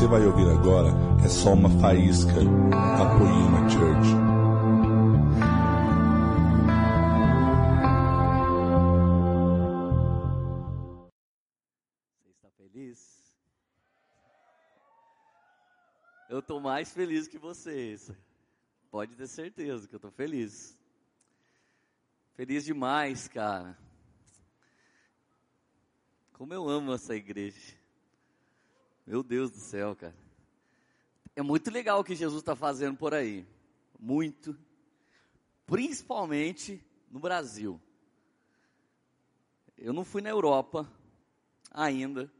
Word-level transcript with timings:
você 0.00 0.06
vai 0.06 0.24
ouvir 0.24 0.48
agora 0.48 0.88
é 1.22 1.28
só 1.28 1.52
uma 1.52 1.68
faísca 1.78 2.32
da 2.32 3.18
Poema 3.18 3.68
Church. 3.68 4.08
Você 12.16 12.30
está 12.30 12.50
feliz? 12.56 13.34
Eu 16.30 16.38
estou 16.38 16.60
mais 16.60 16.90
feliz 16.90 17.28
que 17.28 17.36
vocês. 17.36 18.10
Pode 18.90 19.14
ter 19.14 19.26
certeza 19.26 19.86
que 19.86 19.94
eu 19.94 19.98
estou 19.98 20.10
feliz. 20.10 20.78
Feliz 22.36 22.64
demais, 22.64 23.28
cara. 23.28 23.76
Como 26.32 26.54
eu 26.54 26.66
amo 26.70 26.94
essa 26.94 27.14
igreja. 27.14 27.79
Meu 29.06 29.22
Deus 29.22 29.50
do 29.50 29.58
céu, 29.58 29.96
cara. 29.96 30.14
É 31.34 31.42
muito 31.42 31.70
legal 31.70 32.00
o 32.00 32.04
que 32.04 32.14
Jesus 32.14 32.40
está 32.40 32.54
fazendo 32.54 32.96
por 32.96 33.14
aí. 33.14 33.46
Muito. 33.98 34.58
Principalmente 35.66 36.84
no 37.10 37.18
Brasil. 37.18 37.80
Eu 39.76 39.92
não 39.92 40.04
fui 40.04 40.20
na 40.20 40.28
Europa 40.30 40.90
ainda. 41.70 42.30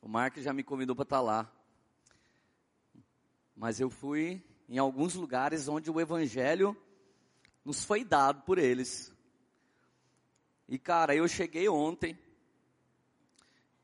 O 0.00 0.08
Mark 0.08 0.38
já 0.38 0.52
me 0.52 0.62
convidou 0.62 0.96
para 0.96 1.02
estar 1.02 1.16
tá 1.16 1.22
lá. 1.22 1.52
Mas 3.54 3.80
eu 3.80 3.90
fui 3.90 4.42
em 4.68 4.78
alguns 4.78 5.14
lugares 5.14 5.68
onde 5.68 5.90
o 5.90 6.00
Evangelho 6.00 6.76
nos 7.64 7.84
foi 7.84 8.04
dado 8.04 8.42
por 8.42 8.58
eles. 8.58 9.12
E 10.68 10.78
cara, 10.78 11.14
eu 11.14 11.26
cheguei 11.28 11.68
ontem 11.68 12.18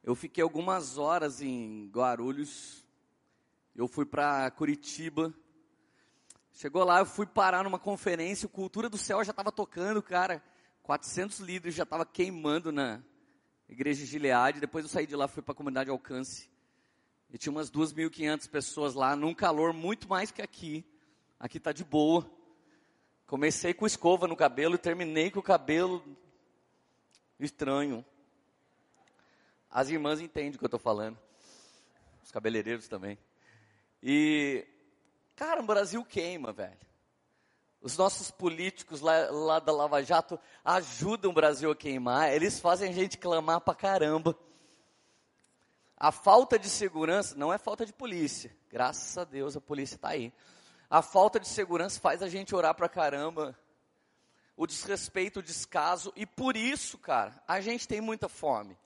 eu 0.05 0.17
fiquei 0.17 0.43
algumas 0.43 0.99
horas 0.99 1.41
em 1.41 1.89
Guarulhos. 1.89 2.85
Eu 3.75 3.87
fui 3.87 4.05
para 4.05 4.51
Curitiba. 4.51 5.33
Chegou 6.53 6.83
lá, 6.83 6.99
eu 6.99 7.07
fui 7.07 7.25
parar 7.25 7.63
numa 7.63 7.79
conferência. 7.79 8.49
Cultura 8.49 8.89
do 8.91 8.99
Céu 8.99 9.23
já 9.23 9.31
estava 9.31 9.53
tocando, 9.53 10.03
cara. 10.03 10.43
400 10.83 11.39
líderes 11.39 11.77
já 11.77 11.85
estava 11.85 12.05
queimando 12.05 12.73
na 12.73 13.01
igreja 13.69 14.01
de 14.01 14.11
Gileade. 14.11 14.59
Depois 14.59 14.85
eu 14.85 14.89
saí 14.89 15.07
de 15.07 15.15
lá, 15.15 15.29
fui 15.29 15.41
para 15.41 15.53
a 15.53 15.57
comunidade 15.57 15.89
Alcance. 15.89 16.51
E 17.31 17.39
tinha 17.39 17.53
umas 17.53 17.71
2.500 17.71 18.51
pessoas 18.51 18.95
lá, 18.95 19.15
num 19.15 19.33
calor 19.33 19.73
muito 19.73 20.09
mais 20.09 20.33
que 20.33 20.43
aqui. 20.43 20.85
Aqui 21.39 21.61
tá 21.61 21.71
de 21.71 21.85
boa. 21.85 22.29
Comecei 23.25 23.73
com 23.73 23.87
escova 23.87 24.27
no 24.27 24.35
cabelo 24.35 24.75
e 24.75 24.79
terminei 24.79 25.31
com 25.31 25.39
o 25.39 25.43
cabelo 25.45 26.05
estranho. 27.39 28.05
As 29.73 29.89
irmãs 29.89 30.21
entendem 30.21 30.51
o 30.51 30.59
que 30.59 30.65
eu 30.65 30.67
estou 30.67 30.79
falando. 30.79 31.19
Os 32.23 32.31
cabeleireiros 32.31 32.87
também. 32.89 33.19
E, 34.03 34.67
cara, 35.35 35.63
o 35.63 35.67
Brasil 35.67 36.05
queima, 36.05 36.53
velho. 36.53 36.77
Os 37.81 37.97
nossos 37.97 38.31
políticos 38.31 39.01
lá, 39.01 39.31
lá, 39.31 39.59
da 39.59 39.73
Lava 39.73 40.03
Jato 40.03 40.39
ajudam 40.63 41.31
o 41.31 41.35
Brasil 41.35 41.71
a 41.71 41.75
queimar. 41.75 42.31
Eles 42.31 42.61
fazem 42.61 42.91
a 42.91 42.93
gente 42.93 43.17
clamar 43.17 43.63
pra 43.63 43.75
caramba. 43.75 44.39
A 45.97 46.13
falta 46.13 46.59
de 46.59 46.69
segurança 46.69 47.35
não 47.35 47.51
é 47.51 47.57
falta 47.57 47.87
de 47.87 47.95
polícia. 47.95 48.55
Graças 48.71 49.17
a 49.17 49.25
Deus 49.25 49.57
a 49.57 49.61
polícia 49.61 49.95
está 49.95 50.11
aí. 50.11 50.35
A 50.91 51.01
falta 51.01 51.41
de 51.41 51.49
segurança 51.49 51.99
faz 51.99 52.23
a 52.23 52.29
gente 52.29 52.55
orar 52.55 52.75
pra 52.75 52.91
caramba. 52.91 53.59
O 54.55 54.67
desrespeito, 54.67 55.41
o 55.41 55.43
descaso. 55.43 56.13
E 56.15 56.27
por 56.27 56.59
isso, 56.59 56.99
cara, 56.99 57.43
a 57.49 57.59
gente 57.61 57.89
tem 57.89 58.03
muita 58.03 58.29
fome. 58.29 58.77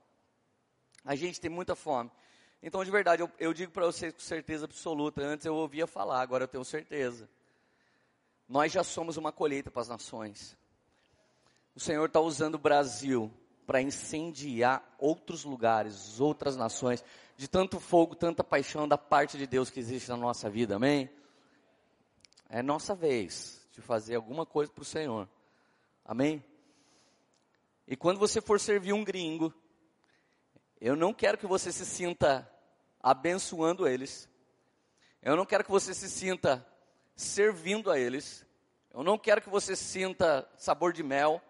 A 1.07 1.15
gente 1.15 1.41
tem 1.41 1.49
muita 1.49 1.77
fome. 1.77 2.11
Então, 2.61 2.85
de 2.85 2.91
verdade, 2.91 3.23
eu, 3.23 3.31
eu 3.39 3.55
digo 3.55 3.71
para 3.71 3.87
vocês 3.87 4.13
com 4.13 4.19
certeza 4.19 4.65
absoluta. 4.65 5.23
Antes 5.23 5.47
eu 5.47 5.55
ouvia 5.55 5.87
falar, 5.87 6.21
agora 6.21 6.45
eu 6.45 6.49
tenho 6.49 6.65
certeza. 6.65 7.29
Nós 8.49 8.73
já 8.73 8.83
somos 8.83 9.17
uma 9.17 9.31
colheita 9.31 9.71
para 9.71 9.83
as 9.83 9.89
nações. 9.89 10.57
O 11.77 11.81
Senhor 11.81 12.07
está 12.07 12.19
usando 12.19 12.57
o 12.57 12.59
Brasil 12.59 13.33
para 13.67 13.81
incendiar 13.81 14.83
outros 14.99 15.45
lugares, 15.45 16.21
outras 16.21 16.57
nações, 16.57 17.05
de 17.37 17.47
tanto 17.47 17.79
fogo, 17.79 18.15
tanta 18.15 18.43
paixão 18.43 18.89
da 18.89 18.99
parte 18.99 19.39
de 19.39 19.47
Deus 19.47 19.71
que 19.71 19.79
existe 19.79 20.09
na 20.09 20.17
nossa 20.17 20.51
vida, 20.51 20.77
amém? 20.77 21.11
É 22.49 22.63
nossa 22.63 22.95
vez 22.95 23.67
de 23.73 23.81
fazer 23.81 24.15
alguma 24.15 24.47
coisa 24.47 24.73
para 24.73 24.83
o 24.83 24.85
Senhor, 24.85 25.29
amém? 26.05 26.43
E 27.87 27.97
quando 27.97 28.19
você 28.19 28.41
for 28.41 28.59
servir 28.59 28.93
um 28.93 29.05
gringo, 29.05 29.53
eu 30.81 30.95
não 30.95 31.13
quero 31.13 31.39
que 31.39 31.47
você 31.47 31.73
se 31.73 31.87
sinta 31.87 32.51
abençoando 33.03 33.89
eles. 33.89 34.29
Eu 35.23 35.37
não 35.37 35.47
quero 35.47 35.65
que 35.65 35.71
você 35.71 35.95
se 35.95 36.09
sinta 36.09 36.67
servindo 37.15 37.91
a 37.91 37.99
eles. 37.99 38.45
Eu 38.93 39.03
não 39.03 39.19
quero 39.19 39.41
que 39.41 39.49
você 39.49 39.75
sinta 39.75 40.49
sabor 40.57 40.93
de 40.93 41.03
mel. 41.03 41.41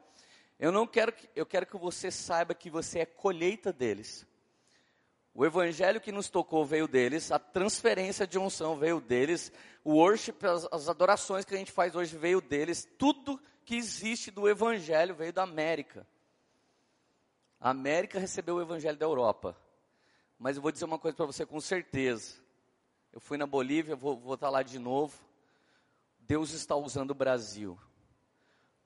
Eu 0.59 0.72
não 0.72 0.87
quero 0.87 1.12
que, 1.12 1.28
eu 1.34 1.44
quero 1.44 1.66
que 1.66 1.76
você 1.76 2.10
saiba 2.10 2.54
que 2.54 2.70
você 2.70 3.00
é 3.00 3.06
colheita 3.06 3.72
deles. 3.72 4.26
O 5.34 5.44
evangelho 5.44 6.00
que 6.00 6.10
nos 6.10 6.31
tocou 6.31 6.64
veio 6.64 6.88
deles, 6.88 7.31
a 7.31 7.38
transferência 7.38 8.26
de 8.26 8.38
unção 8.38 8.78
veio 8.78 9.03
deles, 9.03 9.53
o 9.84 9.97
worship, 9.97 10.37
as, 10.47 10.66
as 10.72 10.88
adorações 10.88 11.44
que 11.44 11.54
a 11.54 11.58
gente 11.58 11.70
faz 11.70 11.94
hoje 11.94 12.16
veio 12.16 12.41
deles, 12.41 12.88
tudo 12.97 13.38
que 13.62 13.76
existe 13.76 14.31
do 14.31 14.48
evangelho 14.48 15.14
veio 15.14 15.34
da 15.34 15.43
América. 15.43 16.06
A 17.61 17.71
América 17.71 18.19
recebeu 18.19 18.56
o 18.56 18.62
evangelho 18.62 18.99
da 18.99 19.06
Europa. 19.06 19.56
Mas 20.39 20.56
eu 20.56 20.62
vou 20.62 20.71
dizer 20.71 20.84
uma 20.84 20.99
coisa 20.99 21.17
para 21.17 21.27
você 21.27 21.47
com 21.47 21.61
certeza. 21.61 22.37
Eu 23.12 23.21
fui 23.21 23.39
na 23.39 23.47
Bolívia, 23.47 23.97
vou, 23.97 24.17
estar 24.34 24.47
tá 24.47 24.50
lá 24.50 24.62
de 24.62 24.78
novo. 24.78 25.19
Deus 26.19 26.53
está 26.53 26.77
usando 26.77 27.12
o 27.12 27.15
Brasil 27.15 27.78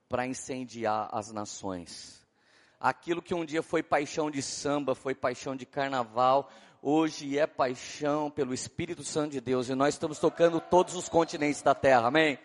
para 0.09 0.27
incendiar 0.27 1.09
as 1.13 1.33
nações. 1.33 2.27
Aquilo 2.79 3.21
que 3.21 3.35
um 3.35 3.45
dia 3.45 3.63
foi 3.63 3.83
paixão 3.83 4.31
de 4.31 4.43
samba, 4.43 4.95
foi 4.95 5.15
paixão 5.15 5.55
de 5.55 5.67
carnaval, 5.67 6.51
hoje 6.81 7.39
é 7.39 7.47
paixão 7.47 8.31
pelo 8.31 8.55
Espírito 8.55 9.05
Santo 9.05 9.33
de 9.33 9.41
Deus. 9.41 9.69
E 9.69 9.75
nós 9.75 9.95
estamos 9.95 10.19
tocando 10.19 10.61
todos 10.61 10.95
os 10.95 11.09
continentes 11.09 11.63
da 11.63 11.75
terra, 11.75 12.09
amém? 12.09 12.39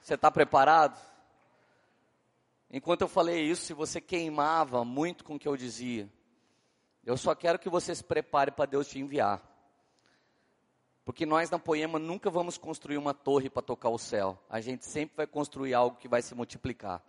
Você 0.00 0.14
está 0.14 0.30
preparado? 0.30 0.98
Enquanto 2.76 3.02
eu 3.02 3.08
falei 3.08 3.40
isso, 3.40 3.72
você 3.72 4.00
queimava 4.00 4.84
muito 4.84 5.22
com 5.22 5.36
o 5.36 5.38
que 5.38 5.46
eu 5.46 5.56
dizia, 5.56 6.10
eu 7.06 7.16
só 7.16 7.32
quero 7.32 7.56
que 7.56 7.68
você 7.68 7.94
se 7.94 8.02
prepare 8.02 8.50
para 8.50 8.66
Deus 8.66 8.88
te 8.88 8.98
enviar. 8.98 9.40
Porque 11.04 11.24
nós 11.24 11.48
na 11.48 11.58
Poema 11.60 12.00
nunca 12.00 12.28
vamos 12.30 12.58
construir 12.58 12.96
uma 12.96 13.14
torre 13.14 13.48
para 13.48 13.62
tocar 13.62 13.90
o 13.90 13.98
céu. 13.98 14.36
A 14.50 14.60
gente 14.60 14.84
sempre 14.84 15.18
vai 15.18 15.24
construir 15.24 15.72
algo 15.72 15.96
que 15.98 16.08
vai 16.08 16.20
se 16.20 16.34
multiplicar. 16.34 17.00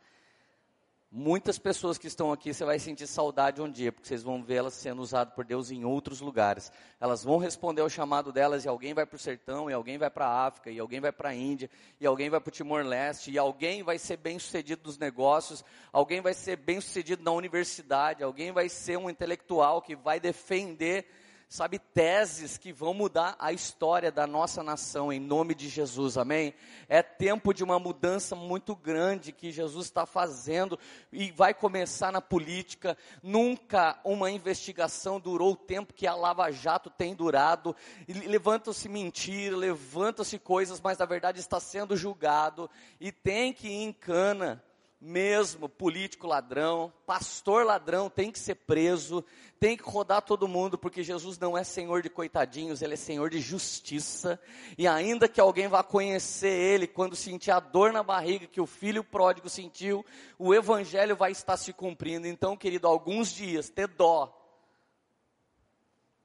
Muitas 1.17 1.57
pessoas 1.57 1.97
que 1.97 2.07
estão 2.07 2.33
aqui, 2.33 2.53
você 2.53 2.65
vai 2.65 2.77
sentir 2.77 3.07
saudade 3.07 3.61
um 3.61 3.71
dia, 3.71 3.89
porque 3.89 4.05
vocês 4.05 4.21
vão 4.21 4.43
ver 4.43 4.55
elas 4.55 4.73
sendo 4.73 5.01
usadas 5.01 5.33
por 5.33 5.45
Deus 5.45 5.71
em 5.71 5.85
outros 5.85 6.19
lugares. 6.19 6.69
Elas 6.99 7.23
vão 7.23 7.37
responder 7.37 7.79
ao 7.79 7.89
chamado 7.89 8.33
delas 8.33 8.65
e 8.65 8.67
alguém 8.67 8.93
vai 8.93 9.05
para 9.05 9.15
o 9.15 9.19
sertão, 9.19 9.69
e 9.69 9.73
alguém 9.73 9.97
vai 9.97 10.09
para 10.09 10.27
a 10.27 10.45
África, 10.45 10.69
e 10.69 10.77
alguém 10.77 10.99
vai 10.99 11.13
para 11.13 11.29
a 11.29 11.33
Índia, 11.33 11.69
e 12.01 12.05
alguém 12.05 12.29
vai 12.29 12.41
para 12.41 12.49
o 12.49 12.51
Timor-Leste, 12.51 13.31
e 13.31 13.37
alguém 13.37 13.81
vai 13.81 13.97
ser 13.97 14.17
bem 14.17 14.37
sucedido 14.37 14.81
nos 14.83 14.97
negócios, 14.97 15.63
alguém 15.93 16.19
vai 16.19 16.33
ser 16.33 16.57
bem 16.57 16.81
sucedido 16.81 17.23
na 17.23 17.31
universidade, 17.31 18.21
alguém 18.21 18.51
vai 18.51 18.67
ser 18.67 18.97
um 18.97 19.09
intelectual 19.09 19.81
que 19.81 19.95
vai 19.95 20.19
defender 20.19 21.07
sabe, 21.47 21.79
teses 21.79 22.57
que 22.57 22.73
vão 22.73 22.93
mudar 22.93 23.35
a 23.39 23.53
história 23.53 24.11
da 24.11 24.25
nossa 24.25 24.63
nação, 24.63 25.13
em 25.13 25.19
nome 25.19 25.53
de 25.53 25.69
Jesus, 25.69 26.17
amém? 26.17 26.53
É 26.89 27.03
tempo 27.03 27.53
de 27.53 27.63
uma 27.63 27.79
mudança 27.79 28.35
muito 28.35 28.75
grande 28.75 29.31
que 29.31 29.51
Jesus 29.51 29.85
está 29.85 30.05
fazendo 30.05 30.77
e 31.11 31.31
vai 31.31 31.53
começar 31.53 32.11
na 32.11 32.21
política. 32.21 32.97
Nunca 33.21 33.99
uma 34.03 34.31
investigação 34.31 35.19
durou 35.19 35.53
o 35.53 35.57
tempo 35.57 35.93
que 35.93 36.07
a 36.07 36.15
Lava 36.15 36.51
Jato 36.51 36.89
tem 36.89 37.15
durado. 37.15 37.75
Levantam-se 38.07 38.89
mentiras, 38.89 39.59
levantam-se 39.59 40.39
coisas, 40.39 40.81
mas 40.81 40.97
na 40.97 41.05
verdade 41.05 41.39
está 41.39 41.59
sendo 41.59 41.95
julgado 41.95 42.69
e 42.99 43.11
tem 43.11 43.53
que 43.53 43.67
ir 43.67 43.83
em 43.83 43.93
cana 43.93 44.63
mesmo 45.05 45.69
político 45.69 46.25
ladrão, 46.25 46.91
pastor 47.05 47.63
ladrão 47.63 48.09
tem 48.09 48.31
que 48.31 48.39
ser 48.39 48.55
preso, 48.55 49.23
tem 49.59 49.77
que 49.77 49.83
rodar 49.83 50.23
todo 50.23 50.47
mundo, 50.47 50.79
porque 50.79 51.03
Jesus 51.03 51.37
não 51.37 51.55
é 51.55 51.63
senhor 51.63 52.01
de 52.01 52.09
coitadinhos, 52.09 52.81
ele 52.81 52.95
é 52.95 52.97
senhor 52.97 53.29
de 53.29 53.39
justiça. 53.39 54.39
E 54.75 54.87
ainda 54.87 55.29
que 55.29 55.39
alguém 55.39 55.67
vá 55.67 55.83
conhecer 55.83 56.49
ele 56.49 56.87
quando 56.87 57.15
sentir 57.15 57.51
a 57.51 57.59
dor 57.59 57.93
na 57.93 58.01
barriga 58.01 58.47
que 58.47 58.59
o 58.59 58.65
filho 58.65 59.03
pródigo 59.03 59.47
sentiu, 59.47 60.03
o 60.39 60.55
evangelho 60.55 61.15
vai 61.15 61.31
estar 61.31 61.55
se 61.55 61.71
cumprindo. 61.71 62.25
Então, 62.25 62.57
querido, 62.57 62.87
alguns 62.87 63.29
dias 63.31 63.69
ter 63.69 63.87
dó 63.87 64.35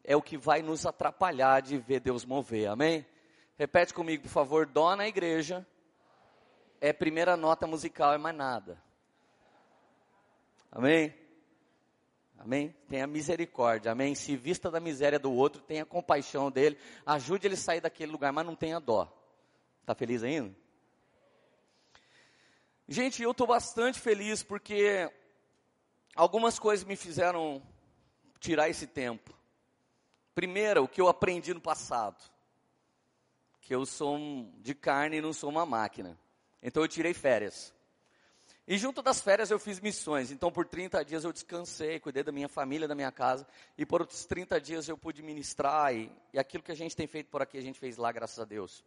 é 0.03 0.17
o 0.17 0.23
que 0.23 0.39
vai 0.39 0.63
nos 0.63 0.87
atrapalhar 0.87 1.61
de 1.61 1.77
ver 1.77 2.01
Deus 2.01 2.25
mover. 2.25 2.69
Amém? 2.69 3.05
Repete 3.59 3.93
comigo, 3.93 4.23
por 4.23 4.31
favor, 4.31 4.65
dó 4.65 4.97
na 4.97 5.07
igreja 5.07 5.67
é 6.81 6.93
primeira 6.93 7.37
nota 7.37 7.67
musical, 7.67 8.15
é 8.15 8.19
mais 8.19 8.35
nada. 8.35 8.83
Amém? 10.73 11.15
Amém? 12.39 12.75
Tenha 12.89 13.07
misericórdia, 13.07 13.93
amém? 13.93 14.15
Se 14.15 14.35
vista 14.35 14.71
da 14.71 14.81
miséria 14.81 15.19
do 15.19 15.31
outro, 15.31 15.61
tenha 15.61 15.85
compaixão 15.85 16.51
dele, 16.51 16.79
ajude 17.05 17.47
ele 17.47 17.55
a 17.55 17.59
sair 17.59 17.81
daquele 17.83 18.11
lugar, 18.11 18.33
mas 18.33 18.47
não 18.47 18.57
tenha 18.57 18.81
dó. 18.81 19.13
Está 19.83 19.95
feliz 19.95 20.23
ainda? 20.23 20.55
Gente, 22.89 23.23
eu 23.23 23.33
estou 23.33 23.47
bastante 23.47 24.01
feliz 24.01 24.43
porque 24.43 25.11
algumas 26.17 26.59
coisas 26.59 26.85
me 26.85 26.97
fizeram 26.97 27.63
tirar 28.41 28.71
esse 28.71 28.87
tempo. 28.87 29.35
Primeiro, 30.35 30.85
o 30.85 30.89
que 30.89 31.01
eu 31.01 31.09
aprendi 31.09 31.53
no 31.53 31.61
passado, 31.61 32.19
que 33.61 33.75
eu 33.75 33.85
sou 33.85 34.19
de 34.59 34.75
carne 34.75 35.19
e 35.19 35.21
não 35.21 35.33
sou 35.33 35.51
uma 35.51 35.67
máquina. 35.67 36.19
Então 36.63 36.83
eu 36.83 36.89
tirei 36.89 37.15
férias. 37.15 37.73
E 38.67 38.79
junto 38.79 39.03
das 39.03 39.21
férias 39.21 39.51
eu 39.51 39.59
fiz 39.59 39.81
missões. 39.81 40.31
Então 40.31 40.53
por 40.53 40.67
30 40.67 41.05
dias 41.05 41.25
eu 41.25 41.33
descansei, 41.33 41.99
cuidei 41.99 42.23
da 42.23 42.31
minha 42.31 42.49
família, 42.49 42.87
da 42.87 42.95
minha 42.95 43.11
casa. 43.11 43.47
E 43.77 43.85
por 43.85 44.01
outros 44.01 44.25
30 44.25 44.61
dias 44.61 44.89
eu 44.89 44.97
pude 44.97 45.23
ministrar. 45.23 45.95
E, 45.95 46.11
e 46.33 46.39
aquilo 46.39 46.63
que 46.63 46.73
a 46.73 46.77
gente 46.77 46.95
tem 46.95 47.07
feito 47.07 47.29
por 47.29 47.43
aqui, 47.43 47.59
a 47.59 47.63
gente 47.63 47.79
fez 47.79 47.97
lá, 47.97 48.13
graças 48.13 48.39
a 48.39 48.45
Deus. 48.45 48.85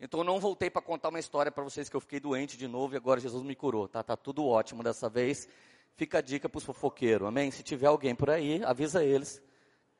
Então 0.00 0.20
eu 0.20 0.24
não 0.24 0.38
voltei 0.38 0.70
para 0.70 0.82
contar 0.82 1.08
uma 1.08 1.18
história 1.18 1.50
para 1.50 1.64
vocês 1.64 1.88
que 1.88 1.96
eu 1.96 2.00
fiquei 2.00 2.20
doente 2.20 2.56
de 2.56 2.68
novo 2.68 2.94
e 2.94 2.96
agora 2.96 3.18
Jesus 3.18 3.42
me 3.42 3.54
curou. 3.54 3.88
Tá, 3.88 4.02
tá 4.02 4.16
tudo 4.16 4.46
ótimo 4.46 4.82
dessa 4.82 5.08
vez. 5.08 5.48
Fica 5.96 6.18
a 6.18 6.20
dica 6.20 6.48
para 6.48 6.58
os 6.58 6.64
fofoqueiros, 6.64 7.26
amém? 7.26 7.50
Se 7.50 7.62
tiver 7.62 7.86
alguém 7.86 8.14
por 8.14 8.30
aí, 8.30 8.62
avisa 8.64 9.02
eles 9.02 9.42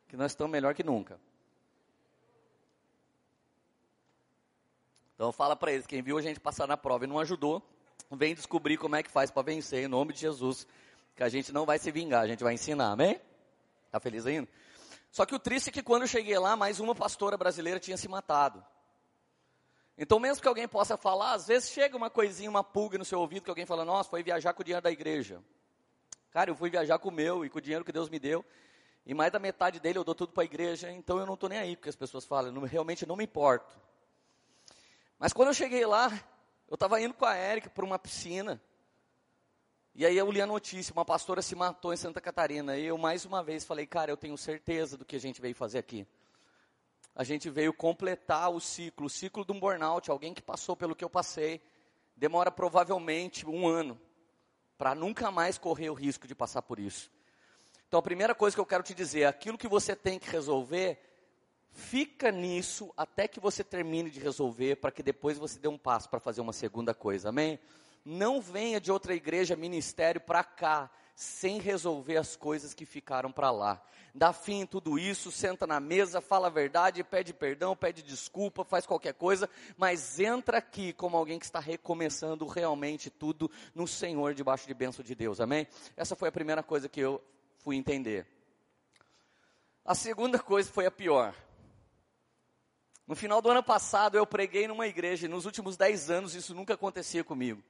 que 0.06 0.16
nós 0.16 0.32
estamos 0.32 0.52
melhor 0.52 0.74
que 0.74 0.84
nunca. 0.84 1.18
Então 5.18 5.32
fala 5.32 5.56
para 5.56 5.72
eles, 5.72 5.84
quem 5.84 6.00
viu 6.00 6.16
a 6.16 6.22
gente 6.22 6.38
passar 6.38 6.68
na 6.68 6.76
prova 6.76 7.02
e 7.02 7.08
não 7.08 7.18
ajudou, 7.18 7.60
vem 8.08 8.36
descobrir 8.36 8.76
como 8.76 8.94
é 8.94 9.02
que 9.02 9.10
faz 9.10 9.32
para 9.32 9.42
vencer 9.42 9.82
em 9.82 9.88
nome 9.88 10.12
de 10.12 10.20
Jesus. 10.20 10.64
Que 11.16 11.24
a 11.24 11.28
gente 11.28 11.50
não 11.52 11.66
vai 11.66 11.76
se 11.76 11.90
vingar, 11.90 12.22
a 12.22 12.28
gente 12.28 12.44
vai 12.44 12.54
ensinar, 12.54 12.92
amém? 12.92 13.20
Tá 13.90 13.98
feliz 13.98 14.26
ainda? 14.26 14.48
Só 15.10 15.26
que 15.26 15.34
o 15.34 15.38
triste 15.40 15.70
é 15.70 15.72
que 15.72 15.82
quando 15.82 16.02
eu 16.02 16.08
cheguei 16.08 16.38
lá, 16.38 16.54
mais 16.54 16.78
uma 16.78 16.94
pastora 16.94 17.36
brasileira 17.36 17.80
tinha 17.80 17.96
se 17.96 18.06
matado. 18.06 18.64
Então, 19.98 20.20
mesmo 20.20 20.40
que 20.40 20.46
alguém 20.46 20.68
possa 20.68 20.96
falar, 20.96 21.32
às 21.32 21.48
vezes 21.48 21.70
chega 21.70 21.96
uma 21.96 22.08
coisinha, 22.08 22.48
uma 22.48 22.62
pulga 22.62 22.96
no 22.96 23.04
seu 23.04 23.18
ouvido, 23.18 23.42
que 23.42 23.50
alguém 23.50 23.66
fala, 23.66 23.84
nossa, 23.84 24.08
foi 24.08 24.22
viajar 24.22 24.54
com 24.54 24.62
o 24.62 24.64
dinheiro 24.64 24.84
da 24.84 24.92
igreja. 24.92 25.42
Cara, 26.30 26.48
eu 26.48 26.54
fui 26.54 26.70
viajar 26.70 26.96
com 27.00 27.08
o 27.08 27.12
meu 27.12 27.44
e 27.44 27.50
com 27.50 27.58
o 27.58 27.60
dinheiro 27.60 27.84
que 27.84 27.90
Deus 27.90 28.08
me 28.08 28.20
deu, 28.20 28.44
e 29.04 29.12
mais 29.14 29.32
da 29.32 29.40
metade 29.40 29.80
dele 29.80 29.98
eu 29.98 30.04
dou 30.04 30.14
tudo 30.14 30.32
para 30.32 30.44
a 30.44 30.46
igreja, 30.46 30.92
então 30.92 31.18
eu 31.18 31.26
não 31.26 31.34
estou 31.34 31.48
nem 31.48 31.58
aí 31.58 31.74
porque 31.74 31.88
as 31.88 31.96
pessoas 31.96 32.24
falam, 32.24 32.54
eu 32.54 32.62
realmente 32.62 33.04
não 33.04 33.16
me 33.16 33.24
importo. 33.24 33.87
Mas 35.18 35.32
quando 35.32 35.48
eu 35.48 35.54
cheguei 35.54 35.84
lá, 35.84 36.12
eu 36.68 36.74
estava 36.74 37.00
indo 37.00 37.12
com 37.12 37.24
a 37.24 37.34
Érica 37.34 37.68
para 37.68 37.84
uma 37.84 37.98
piscina. 37.98 38.62
E 39.94 40.06
aí 40.06 40.16
eu 40.16 40.30
li 40.30 40.40
a 40.40 40.46
notícia, 40.46 40.92
uma 40.92 41.04
pastora 41.04 41.42
se 41.42 41.56
matou 41.56 41.92
em 41.92 41.96
Santa 41.96 42.20
Catarina. 42.20 42.76
E 42.76 42.84
eu 42.84 42.96
mais 42.96 43.24
uma 43.24 43.42
vez 43.42 43.64
falei, 43.64 43.84
cara, 43.84 44.12
eu 44.12 44.16
tenho 44.16 44.38
certeza 44.38 44.96
do 44.96 45.04
que 45.04 45.16
a 45.16 45.20
gente 45.20 45.40
veio 45.40 45.56
fazer 45.56 45.78
aqui. 45.78 46.06
A 47.16 47.24
gente 47.24 47.50
veio 47.50 47.72
completar 47.72 48.48
o 48.48 48.60
ciclo, 48.60 49.06
o 49.06 49.10
ciclo 49.10 49.44
de 49.44 49.50
um 49.50 49.58
burnout, 49.58 50.08
alguém 50.08 50.32
que 50.32 50.40
passou 50.40 50.76
pelo 50.76 50.94
que 50.94 51.04
eu 51.04 51.10
passei. 51.10 51.60
Demora 52.16 52.50
provavelmente 52.50 53.44
um 53.44 53.66
ano 53.66 54.00
para 54.76 54.94
nunca 54.94 55.32
mais 55.32 55.58
correr 55.58 55.90
o 55.90 55.94
risco 55.94 56.28
de 56.28 56.34
passar 56.36 56.62
por 56.62 56.78
isso. 56.78 57.10
Então 57.88 57.98
a 57.98 58.02
primeira 58.02 58.36
coisa 58.36 58.54
que 58.56 58.60
eu 58.60 58.66
quero 58.66 58.84
te 58.84 58.94
dizer, 58.94 59.24
aquilo 59.24 59.58
que 59.58 59.66
você 59.66 59.96
tem 59.96 60.16
que 60.16 60.30
resolver, 60.30 61.07
Fica 61.70 62.30
nisso 62.30 62.92
até 62.96 63.28
que 63.28 63.40
você 63.40 63.62
termine 63.62 64.10
de 64.10 64.20
resolver, 64.20 64.76
para 64.76 64.90
que 64.90 65.02
depois 65.02 65.38
você 65.38 65.58
dê 65.58 65.68
um 65.68 65.78
passo 65.78 66.08
para 66.08 66.20
fazer 66.20 66.40
uma 66.40 66.52
segunda 66.52 66.92
coisa, 66.92 67.28
amém? 67.28 67.58
Não 68.04 68.40
venha 68.40 68.80
de 68.80 68.90
outra 68.90 69.14
igreja, 69.14 69.54
ministério 69.56 70.20
para 70.20 70.42
cá, 70.42 70.90
sem 71.14 71.58
resolver 71.58 72.16
as 72.16 72.36
coisas 72.36 72.72
que 72.72 72.86
ficaram 72.86 73.32
para 73.32 73.50
lá. 73.50 73.82
Dá 74.14 74.32
fim 74.32 74.60
em 74.60 74.66
tudo 74.66 74.98
isso, 74.98 75.30
senta 75.30 75.66
na 75.66 75.78
mesa, 75.78 76.20
fala 76.20 76.46
a 76.46 76.50
verdade, 76.50 77.04
pede 77.04 77.32
perdão, 77.32 77.76
pede 77.76 78.02
desculpa, 78.02 78.64
faz 78.64 78.86
qualquer 78.86 79.14
coisa, 79.14 79.48
mas 79.76 80.18
entra 80.18 80.58
aqui 80.58 80.92
como 80.92 81.16
alguém 81.16 81.38
que 81.38 81.44
está 81.44 81.60
recomeçando 81.60 82.46
realmente 82.46 83.10
tudo 83.10 83.50
no 83.74 83.86
Senhor, 83.86 84.34
debaixo 84.34 84.66
de 84.66 84.74
bênção 84.74 85.04
de 85.04 85.14
Deus, 85.14 85.40
amém? 85.40 85.68
Essa 85.96 86.16
foi 86.16 86.28
a 86.28 86.32
primeira 86.32 86.62
coisa 86.62 86.88
que 86.88 87.00
eu 87.00 87.22
fui 87.58 87.76
entender. 87.76 88.26
A 89.84 89.94
segunda 89.94 90.38
coisa 90.38 90.70
foi 90.70 90.86
a 90.86 90.90
pior. 90.90 91.34
No 93.08 93.16
final 93.16 93.40
do 93.40 93.48
ano 93.48 93.62
passado, 93.62 94.18
eu 94.18 94.26
preguei 94.26 94.68
numa 94.68 94.86
igreja, 94.86 95.24
e 95.24 95.30
nos 95.30 95.46
últimos 95.46 95.78
dez 95.78 96.10
anos 96.10 96.34
isso 96.34 96.54
nunca 96.54 96.74
acontecia 96.74 97.24
comigo. 97.24 97.62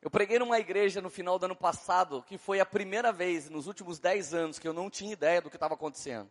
Eu 0.00 0.08
preguei 0.08 0.38
numa 0.38 0.60
igreja 0.60 1.00
no 1.02 1.10
final 1.10 1.36
do 1.36 1.46
ano 1.46 1.56
passado, 1.56 2.22
que 2.28 2.38
foi 2.38 2.60
a 2.60 2.64
primeira 2.64 3.10
vez 3.10 3.50
nos 3.50 3.66
últimos 3.66 3.98
dez 3.98 4.32
anos 4.32 4.56
que 4.60 4.68
eu 4.68 4.72
não 4.72 4.88
tinha 4.88 5.12
ideia 5.12 5.42
do 5.42 5.50
que 5.50 5.56
estava 5.56 5.74
acontecendo. 5.74 6.30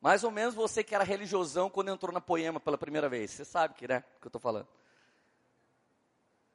Mais 0.00 0.24
ou 0.24 0.30
menos 0.30 0.54
você 0.54 0.82
que 0.82 0.94
era 0.94 1.04
religiosão 1.04 1.68
quando 1.68 1.90
entrou 1.90 2.10
na 2.10 2.20
poema 2.20 2.58
pela 2.58 2.78
primeira 2.78 3.10
vez. 3.10 3.32
Você 3.32 3.44
sabe 3.44 3.74
que, 3.74 3.86
né, 3.86 4.02
que 4.18 4.26
eu 4.26 4.30
estou 4.30 4.40
falando. 4.40 4.68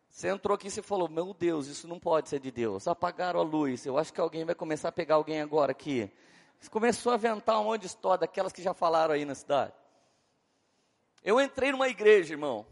Você 0.10 0.28
entrou 0.28 0.56
aqui 0.56 0.70
e 0.70 0.72
você 0.72 0.82
falou, 0.82 1.08
meu 1.08 1.36
Deus, 1.36 1.68
isso 1.68 1.88
não 1.88 2.00
pode 2.00 2.30
ser 2.30 2.40
de 2.40 2.50
Deus. 2.50 2.88
Apagaram 2.88 3.40
a 3.40 3.44
luz, 3.44 3.86
eu 3.86 3.96
acho 4.00 4.12
que 4.12 4.20
alguém 4.20 4.44
vai 4.44 4.56
começar 4.56 4.90
a 4.90 4.92
pegar 4.92 5.16
alguém 5.16 5.40
agora 5.40 5.72
aqui. 5.72 6.12
Começou 6.70 7.12
a 7.12 7.16
aventar 7.16 7.60
um 7.60 7.66
monte 7.66 7.82
de 7.82 7.88
história 7.88 8.20
daquelas 8.20 8.54
que 8.54 8.62
já 8.62 8.74
falaram 8.74 9.14
aí 9.14 9.26
na 9.26 9.36
cidade. 9.36 9.74
Eu 11.24 11.40
entrei 11.40 11.72
numa 11.72 11.90
igreja, 11.90 12.34
irmão. 12.34 12.66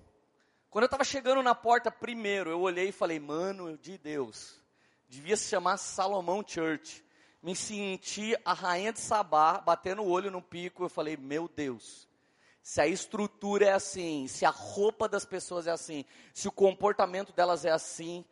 Quando 0.69 0.83
eu 0.83 0.87
estava 0.87 1.03
chegando 1.03 1.41
na 1.41 1.55
porta 1.55 1.91
primeiro, 1.91 2.49
eu 2.49 2.61
olhei 2.61 2.89
e 2.89 2.91
falei, 2.91 3.19
mano 3.19 3.77
de 3.77 3.97
Deus, 3.97 4.59
devia 5.07 5.35
se 5.35 5.49
chamar 5.49 5.77
Salomão 5.77 6.43
Church. 6.45 7.03
Me 7.41 7.55
senti 7.55 8.35
a 8.45 8.53
rainha 8.53 8.93
de 8.93 8.99
Sabá, 8.99 9.59
batendo 9.59 10.03
o 10.03 10.09
olho 10.09 10.29
no 10.29 10.41
pico, 10.41 10.83
eu 10.83 10.89
falei, 10.89 11.17
meu 11.17 11.47
Deus, 11.47 12.07
se 12.61 12.81
a 12.81 12.87
estrutura 12.87 13.65
é 13.65 13.71
assim, 13.71 14.27
se 14.27 14.45
a 14.45 14.49
roupa 14.49 15.07
das 15.09 15.25
pessoas 15.25 15.65
é 15.65 15.71
assim, 15.71 16.05
se 16.33 16.47
o 16.47 16.51
comportamento 16.51 17.33
delas 17.33 17.65
é 17.65 17.71
assim, 17.71 18.23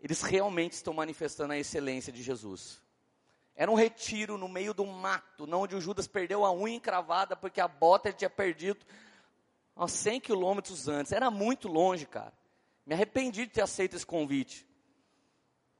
eles 0.00 0.20
realmente 0.20 0.72
estão 0.72 0.92
manifestando 0.92 1.54
a 1.54 1.58
excelência 1.58 2.12
de 2.12 2.22
Jesus. 2.22 2.83
Era 3.56 3.70
um 3.70 3.74
retiro 3.74 4.36
no 4.36 4.48
meio 4.48 4.74
do 4.74 4.84
mato, 4.84 5.46
onde 5.54 5.76
o 5.76 5.80
Judas 5.80 6.08
perdeu 6.08 6.44
a 6.44 6.52
unha 6.52 6.74
encravada 6.74 7.36
porque 7.36 7.60
a 7.60 7.68
bota 7.68 8.08
ele 8.08 8.16
tinha 8.16 8.30
perdido 8.30 8.84
a 9.76 9.86
100 9.86 10.20
quilômetros 10.20 10.88
antes. 10.88 11.12
Era 11.12 11.30
muito 11.30 11.68
longe, 11.68 12.04
cara. 12.04 12.32
Me 12.84 12.94
arrependi 12.94 13.46
de 13.46 13.52
ter 13.52 13.62
aceito 13.62 13.94
esse 13.94 14.04
convite. 14.04 14.66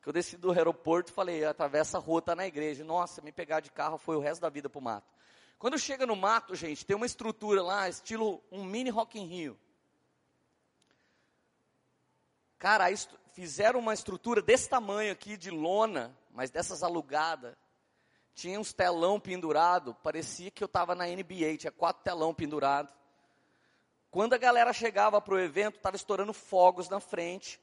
Que 0.00 0.08
eu 0.08 0.12
desci 0.12 0.36
do 0.36 0.52
aeroporto 0.52 1.10
e 1.10 1.14
falei, 1.14 1.44
atravessa 1.44 1.98
a 1.98 2.00
rua, 2.00 2.22
tá 2.22 2.36
na 2.36 2.46
igreja. 2.46 2.84
Nossa, 2.84 3.20
me 3.22 3.32
pegar 3.32 3.58
de 3.58 3.72
carro 3.72 3.98
foi 3.98 4.16
o 4.16 4.20
resto 4.20 4.42
da 4.42 4.48
vida 4.48 4.70
pro 4.70 4.80
mato. 4.80 5.12
Quando 5.58 5.78
chega 5.78 6.06
no 6.06 6.14
mato, 6.14 6.54
gente, 6.54 6.86
tem 6.86 6.94
uma 6.94 7.06
estrutura 7.06 7.62
lá, 7.62 7.88
estilo 7.88 8.40
um 8.52 8.62
mini 8.62 8.90
Rock 8.90 9.18
in 9.18 9.26
Rio. 9.26 9.58
Cara, 12.58 12.84
fizeram 13.32 13.80
uma 13.80 13.94
estrutura 13.94 14.40
desse 14.40 14.68
tamanho 14.68 15.10
aqui, 15.12 15.36
de 15.36 15.50
lona, 15.50 16.16
mas 16.30 16.50
dessas 16.50 16.82
alugadas 16.82 17.56
tinha 18.34 18.58
uns 18.58 18.72
telão 18.72 19.20
pendurado, 19.20 19.94
parecia 20.02 20.50
que 20.50 20.62
eu 20.62 20.66
estava 20.66 20.94
na 20.94 21.06
NBA, 21.06 21.56
tinha 21.58 21.72
quatro 21.72 22.02
telão 22.02 22.34
pendurado. 22.34 22.92
Quando 24.10 24.34
a 24.34 24.38
galera 24.38 24.72
chegava 24.72 25.20
para 25.20 25.34
o 25.34 25.38
evento, 25.38 25.76
estava 25.76 25.96
estourando 25.96 26.32
fogos 26.32 26.88
na 26.88 27.00
frente. 27.00 27.60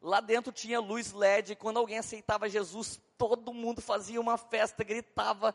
Lá 0.00 0.20
dentro 0.20 0.52
tinha 0.52 0.80
luz 0.80 1.12
LED, 1.12 1.56
quando 1.56 1.78
alguém 1.78 1.98
aceitava 1.98 2.48
Jesus, 2.48 3.00
todo 3.16 3.52
mundo 3.52 3.80
fazia 3.80 4.20
uma 4.20 4.36
festa, 4.36 4.84
gritava, 4.84 5.54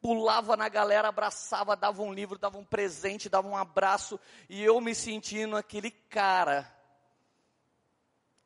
pulava 0.00 0.56
na 0.56 0.68
galera, 0.68 1.08
abraçava, 1.08 1.74
dava 1.74 2.02
um 2.02 2.12
livro, 2.12 2.38
dava 2.38 2.58
um 2.58 2.64
presente, 2.64 3.28
dava 3.28 3.48
um 3.48 3.56
abraço, 3.56 4.20
e 4.48 4.62
eu 4.62 4.80
me 4.80 4.94
sentindo 4.94 5.56
aquele 5.56 5.90
cara 5.90 6.70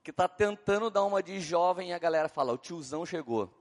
que 0.02 0.10
está 0.10 0.28
tentando 0.28 0.88
dar 0.88 1.04
uma 1.04 1.22
de 1.22 1.40
jovem 1.40 1.90
e 1.90 1.92
a 1.92 1.98
galera 1.98 2.28
fala: 2.28 2.52
o 2.52 2.58
tiozão 2.58 3.04
chegou. 3.04 3.57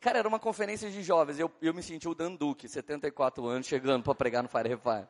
Cara, 0.00 0.18
era 0.18 0.28
uma 0.28 0.38
conferência 0.38 0.90
de 0.90 1.02
jovens. 1.02 1.38
Eu, 1.38 1.50
eu 1.62 1.72
me 1.72 1.82
senti 1.82 2.06
o 2.06 2.14
Dan 2.14 2.34
Duque, 2.34 2.68
74 2.68 3.46
anos, 3.46 3.66
chegando 3.66 4.02
para 4.02 4.14
pregar 4.14 4.42
no 4.42 4.48
Fire. 4.48 5.08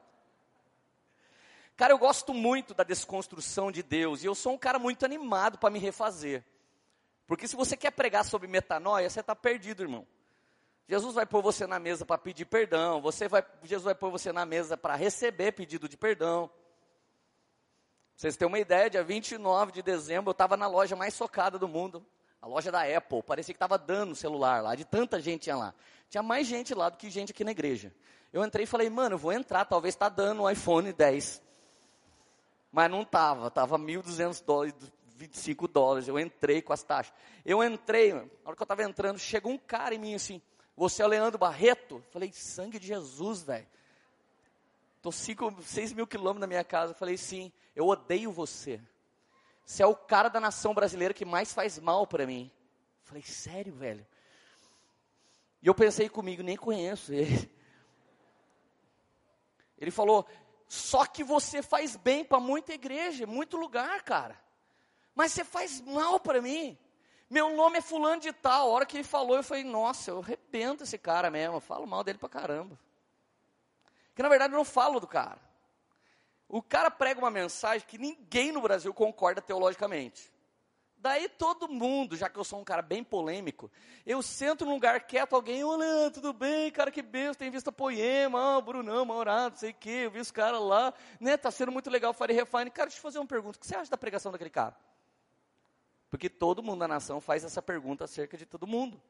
Cara, 1.76 1.92
eu 1.92 1.98
gosto 1.98 2.32
muito 2.32 2.72
da 2.72 2.84
desconstrução 2.84 3.72
de 3.72 3.82
Deus. 3.82 4.22
E 4.22 4.26
eu 4.26 4.34
sou 4.34 4.52
um 4.52 4.58
cara 4.58 4.78
muito 4.78 5.04
animado 5.04 5.58
para 5.58 5.70
me 5.70 5.80
refazer. 5.80 6.44
Porque 7.26 7.48
se 7.48 7.56
você 7.56 7.76
quer 7.76 7.90
pregar 7.90 8.24
sobre 8.24 8.46
metanoia, 8.46 9.10
você 9.10 9.20
está 9.20 9.34
perdido, 9.34 9.82
irmão. 9.82 10.06
Jesus 10.86 11.14
vai 11.14 11.26
pôr 11.26 11.42
você 11.42 11.66
na 11.66 11.80
mesa 11.80 12.06
para 12.06 12.18
pedir 12.18 12.44
perdão. 12.44 13.00
Você 13.00 13.26
vai, 13.26 13.44
Jesus 13.64 13.84
vai 13.84 13.94
pôr 13.94 14.10
você 14.10 14.32
na 14.32 14.46
mesa 14.46 14.76
para 14.76 14.94
receber 14.94 15.52
pedido 15.52 15.88
de 15.88 15.96
perdão. 15.96 16.48
Vocês 18.14 18.36
têm 18.36 18.46
uma 18.46 18.58
ideia, 18.58 18.90
dia 18.90 19.02
29 19.02 19.72
de 19.72 19.82
dezembro, 19.82 20.30
eu 20.30 20.32
estava 20.32 20.56
na 20.56 20.68
loja 20.68 20.94
mais 20.94 21.14
socada 21.14 21.58
do 21.58 21.66
mundo 21.66 22.06
a 22.42 22.48
loja 22.48 22.72
da 22.72 22.82
Apple, 22.82 23.22
parecia 23.22 23.54
que 23.54 23.56
estava 23.56 23.78
dando 23.78 24.16
celular 24.16 24.60
lá, 24.60 24.74
de 24.74 24.84
tanta 24.84 25.20
gente 25.20 25.42
tinha 25.42 25.56
lá. 25.56 25.72
Tinha 26.10 26.24
mais 26.24 26.44
gente 26.44 26.74
lá 26.74 26.88
do 26.88 26.98
que 26.98 27.08
gente 27.08 27.30
aqui 27.30 27.44
na 27.44 27.52
igreja. 27.52 27.94
Eu 28.32 28.44
entrei 28.44 28.64
e 28.64 28.66
falei, 28.66 28.90
mano, 28.90 29.14
eu 29.14 29.18
vou 29.18 29.32
entrar, 29.32 29.64
talvez 29.64 29.94
está 29.94 30.08
dando 30.08 30.42
um 30.42 30.50
iPhone 30.50 30.92
10. 30.92 31.40
Mas 32.72 32.90
não 32.90 33.02
estava, 33.02 33.46
estava 33.46 33.78
1.200 33.78 34.44
dólares, 34.44 34.74
25 35.14 35.68
dólares. 35.68 36.08
Eu 36.08 36.18
entrei 36.18 36.60
com 36.60 36.72
as 36.72 36.82
taxas. 36.82 37.14
Eu 37.44 37.62
entrei, 37.62 38.12
na 38.12 38.22
hora 38.44 38.56
que 38.56 38.62
eu 38.62 38.64
estava 38.64 38.82
entrando, 38.82 39.20
chegou 39.20 39.52
um 39.52 39.58
cara 39.58 39.94
em 39.94 39.98
mim 39.98 40.14
assim, 40.14 40.42
você 40.76 41.00
é 41.00 41.04
o 41.04 41.08
Leandro 41.08 41.38
Barreto? 41.38 42.02
Falei, 42.10 42.32
sangue 42.32 42.80
de 42.80 42.88
Jesus, 42.88 43.42
velho. 43.42 43.68
Estou 44.96 45.12
6 45.12 45.92
mil 45.92 46.08
quilômetros 46.08 46.40
da 46.40 46.46
minha 46.48 46.64
casa. 46.64 46.92
Falei, 46.92 47.16
sim, 47.16 47.52
eu 47.76 47.86
odeio 47.86 48.32
você. 48.32 48.80
Você 49.64 49.82
é 49.82 49.86
o 49.86 49.94
cara 49.94 50.28
da 50.28 50.40
nação 50.40 50.74
brasileira 50.74 51.14
que 51.14 51.24
mais 51.24 51.52
faz 51.52 51.78
mal 51.78 52.06
para 52.06 52.26
mim. 52.26 52.50
Falei, 53.02 53.22
sério, 53.22 53.72
velho? 53.72 54.06
E 55.62 55.66
eu 55.66 55.74
pensei 55.74 56.08
comigo, 56.08 56.42
nem 56.42 56.56
conheço 56.56 57.12
ele. 57.12 57.50
Ele 59.78 59.90
falou, 59.90 60.26
só 60.68 61.04
que 61.06 61.24
você 61.24 61.62
faz 61.62 61.96
bem 61.96 62.24
para 62.24 62.40
muita 62.40 62.72
igreja, 62.72 63.26
muito 63.26 63.56
lugar, 63.56 64.02
cara. 64.02 64.40
Mas 65.14 65.32
você 65.32 65.44
faz 65.44 65.80
mal 65.80 66.18
para 66.18 66.40
mim. 66.40 66.78
Meu 67.28 67.56
nome 67.56 67.78
é 67.78 67.80
fulano 67.80 68.20
de 68.20 68.32
tal. 68.32 68.68
A 68.68 68.72
hora 68.72 68.86
que 68.86 68.96
ele 68.96 69.04
falou, 69.04 69.36
eu 69.36 69.42
falei, 69.42 69.64
nossa, 69.64 70.10
eu 70.10 70.20
arrebento 70.20 70.84
esse 70.84 70.98
cara 70.98 71.30
mesmo. 71.30 71.56
Eu 71.56 71.60
falo 71.60 71.86
mal 71.86 72.04
dele 72.04 72.18
pra 72.18 72.28
caramba. 72.28 72.78
Que 74.14 74.22
na 74.22 74.28
verdade 74.28 74.52
eu 74.52 74.56
não 74.58 74.64
falo 74.64 75.00
do 75.00 75.06
cara. 75.06 75.40
O 76.52 76.60
cara 76.60 76.90
prega 76.90 77.18
uma 77.18 77.30
mensagem 77.30 77.88
que 77.88 77.96
ninguém 77.96 78.52
no 78.52 78.60
Brasil 78.60 78.92
concorda 78.92 79.40
teologicamente. 79.40 80.30
Daí 80.98 81.26
todo 81.26 81.66
mundo, 81.66 82.14
já 82.14 82.28
que 82.28 82.38
eu 82.38 82.44
sou 82.44 82.60
um 82.60 82.64
cara 82.64 82.82
bem 82.82 83.02
polêmico, 83.02 83.72
eu 84.04 84.22
sento 84.22 84.66
num 84.66 84.74
lugar 84.74 85.00
quieto, 85.06 85.34
alguém, 85.34 85.64
olha, 85.64 86.10
tudo 86.10 86.30
bem, 86.34 86.70
cara, 86.70 86.90
que 86.90 87.00
benção, 87.00 87.36
tem 87.36 87.50
vista 87.50 87.72
poema, 87.72 88.58
ah, 88.58 88.60
Brunão, 88.60 89.06
Maurado, 89.06 89.58
sei 89.58 89.70
o 89.70 89.74
quê, 89.74 90.02
eu 90.04 90.10
vi 90.10 90.20
os 90.20 90.30
caras 90.30 90.60
lá, 90.60 90.92
né, 91.18 91.38
tá 91.38 91.50
sendo 91.50 91.72
muito 91.72 91.88
legal, 91.88 92.12
Fire 92.12 92.34
Refine. 92.34 92.70
Cara, 92.70 92.88
deixa 92.88 92.98
eu 92.98 93.02
fazer 93.02 93.18
uma 93.18 93.26
pergunta, 93.26 93.56
o 93.56 93.60
que 93.60 93.66
você 93.66 93.74
acha 93.74 93.90
da 93.90 93.96
pregação 93.96 94.30
daquele 94.30 94.50
cara? 94.50 94.76
Porque 96.10 96.28
todo 96.28 96.62
mundo 96.62 96.80
da 96.80 96.86
nação 96.86 97.18
faz 97.18 97.44
essa 97.44 97.62
pergunta 97.62 98.04
acerca 98.04 98.36
de 98.36 98.44
todo 98.44 98.66
mundo. 98.66 99.00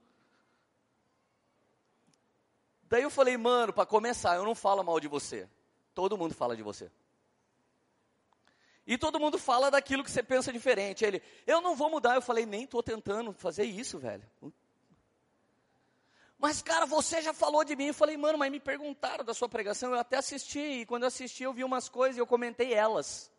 Daí 2.84 3.02
eu 3.02 3.10
falei, 3.10 3.36
mano, 3.36 3.72
para 3.72 3.84
começar, 3.84 4.36
eu 4.36 4.44
não 4.44 4.54
falo 4.54 4.84
mal 4.84 5.00
de 5.00 5.08
você. 5.08 5.48
Todo 5.92 6.16
mundo 6.16 6.34
fala 6.34 6.56
de 6.56 6.62
você. 6.62 6.88
E 8.86 8.98
todo 8.98 9.20
mundo 9.20 9.38
fala 9.38 9.70
daquilo 9.70 10.02
que 10.02 10.10
você 10.10 10.22
pensa 10.22 10.52
diferente. 10.52 11.04
Ele, 11.04 11.22
eu 11.46 11.60
não 11.60 11.76
vou 11.76 11.88
mudar. 11.88 12.14
Eu 12.16 12.22
falei, 12.22 12.44
nem 12.44 12.64
estou 12.64 12.82
tentando 12.82 13.32
fazer 13.32 13.64
isso, 13.64 13.98
velho. 13.98 14.28
Mas, 16.36 16.60
cara, 16.60 16.84
você 16.84 17.22
já 17.22 17.32
falou 17.32 17.64
de 17.64 17.76
mim. 17.76 17.86
Eu 17.86 17.94
falei, 17.94 18.16
mano, 18.16 18.36
mas 18.36 18.50
me 18.50 18.58
perguntaram 18.58 19.24
da 19.24 19.32
sua 19.32 19.48
pregação. 19.48 19.92
Eu 19.92 20.00
até 20.00 20.16
assisti. 20.16 20.58
E 20.58 20.86
quando 20.86 21.04
eu 21.04 21.08
assisti, 21.08 21.44
eu 21.44 21.52
vi 21.52 21.62
umas 21.62 21.88
coisas 21.88 22.16
e 22.16 22.20
eu 22.20 22.26
comentei 22.26 22.74
elas. 22.74 23.30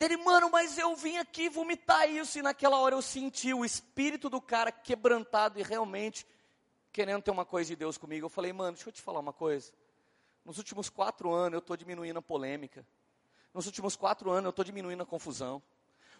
Ele, 0.00 0.16
mano, 0.16 0.50
mas 0.50 0.76
eu 0.76 0.96
vim 0.96 1.18
aqui 1.18 1.48
vomitar 1.48 2.10
isso. 2.10 2.40
E 2.40 2.42
naquela 2.42 2.78
hora 2.78 2.96
eu 2.96 3.02
senti 3.02 3.54
o 3.54 3.64
espírito 3.64 4.28
do 4.28 4.40
cara 4.40 4.72
quebrantado 4.72 5.60
e 5.60 5.62
realmente 5.62 6.26
querendo 6.92 7.22
ter 7.22 7.30
uma 7.30 7.44
coisa 7.44 7.68
de 7.68 7.76
Deus 7.76 7.96
comigo. 7.96 8.26
Eu 8.26 8.30
falei, 8.30 8.52
mano, 8.52 8.72
deixa 8.72 8.88
eu 8.88 8.92
te 8.92 9.00
falar 9.00 9.20
uma 9.20 9.32
coisa. 9.32 9.72
Nos 10.44 10.58
últimos 10.58 10.90
quatro 10.90 11.32
anos 11.32 11.52
eu 11.52 11.58
estou 11.60 11.76
diminuindo 11.76 12.18
a 12.18 12.22
polêmica. 12.22 12.84
Nos 13.52 13.66
últimos 13.66 13.96
quatro 13.96 14.30
anos 14.30 14.44
eu 14.44 14.50
estou 14.50 14.64
diminuindo 14.64 15.02
a 15.02 15.06
confusão. 15.06 15.62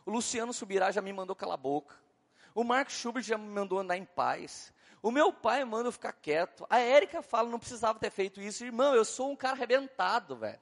O 0.05 0.11
Luciano 0.11 0.53
Subirá 0.53 0.91
já 0.91 1.01
me 1.01 1.13
mandou 1.13 1.37
calar 1.37 1.55
a 1.55 1.57
boca. 1.57 1.95
O 2.55 2.65
Mark 2.65 2.91
Schubert 2.91 3.25
já 3.25 3.39
me 3.39 3.49
mandou 3.49 3.79
andar 3.79 3.97
em 3.97 4.05
paz. 4.05 4.73
O 5.03 5.11
meu 5.11 5.33
pai 5.33 5.65
manda 5.65 5.89
eu 5.89 5.93
ficar 5.93 6.13
quieto. 6.13 6.67
A 6.69 6.79
Érica 6.79 7.23
fala, 7.23 7.49
não 7.49 7.59
precisava 7.59 7.99
ter 7.99 8.11
feito 8.11 8.41
isso. 8.41 8.65
Irmão, 8.65 8.95
eu 8.95 9.05
sou 9.05 9.31
um 9.31 9.37
cara 9.37 9.55
arrebentado, 9.55 10.37
velho. 10.37 10.59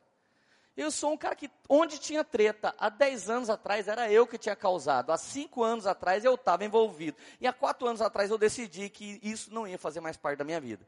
Eu 0.77 0.93
sou 0.93 1.13
um 1.13 1.17
cara 1.17 1.35
que, 1.35 1.51
onde 1.69 1.99
tinha 1.99 2.23
treta, 2.23 2.73
há 2.79 2.89
10 2.89 3.29
anos 3.29 3.51
atrás 3.51 3.89
era 3.89 4.13
eu 4.13 4.29
que 4.29 4.39
tinha 4.39 4.55
causado. 4.55 5.11
Há 5.11 5.17
5 5.17 5.65
anos 5.65 5.87
atrás 5.87 6.25
eu 6.25 6.35
estava 6.37 6.65
envolvido. 6.65 7.17
E 7.41 7.49
há 7.49 7.53
4 7.53 7.89
anos 7.89 8.01
atrás 8.01 8.31
eu 8.31 8.39
decidi 8.39 8.89
que 8.89 9.19
isso 9.21 9.53
não 9.53 9.67
ia 9.67 9.77
fazer 9.77 10.01
mais 10.01 10.17
parte 10.17 10.39
da 10.39 10.45
minha 10.45 10.61
vida. 10.61 10.87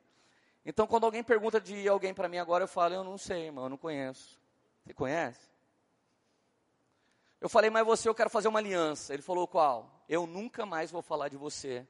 Então, 0.64 0.86
quando 0.86 1.04
alguém 1.04 1.24
pergunta 1.24 1.60
de 1.60 1.88
alguém 1.88 2.14
para 2.14 2.28
mim 2.28 2.38
agora, 2.38 2.64
eu 2.64 2.68
falo, 2.68 2.94
eu 2.94 3.02
não 3.02 3.18
sei, 3.18 3.46
irmão, 3.46 3.64
eu 3.64 3.70
não 3.70 3.76
conheço. 3.76 4.38
Você 4.84 4.94
conhece? 4.94 5.40
Eu 7.40 7.48
falei, 7.48 7.70
mas 7.70 7.86
você, 7.86 8.08
eu 8.08 8.14
quero 8.14 8.28
fazer 8.28 8.48
uma 8.48 8.58
aliança. 8.58 9.14
Ele 9.14 9.22
falou, 9.22 9.46
qual? 9.46 10.04
Eu 10.08 10.26
nunca 10.26 10.66
mais 10.66 10.90
vou 10.90 11.00
falar 11.00 11.28
de 11.28 11.36
você. 11.36 11.86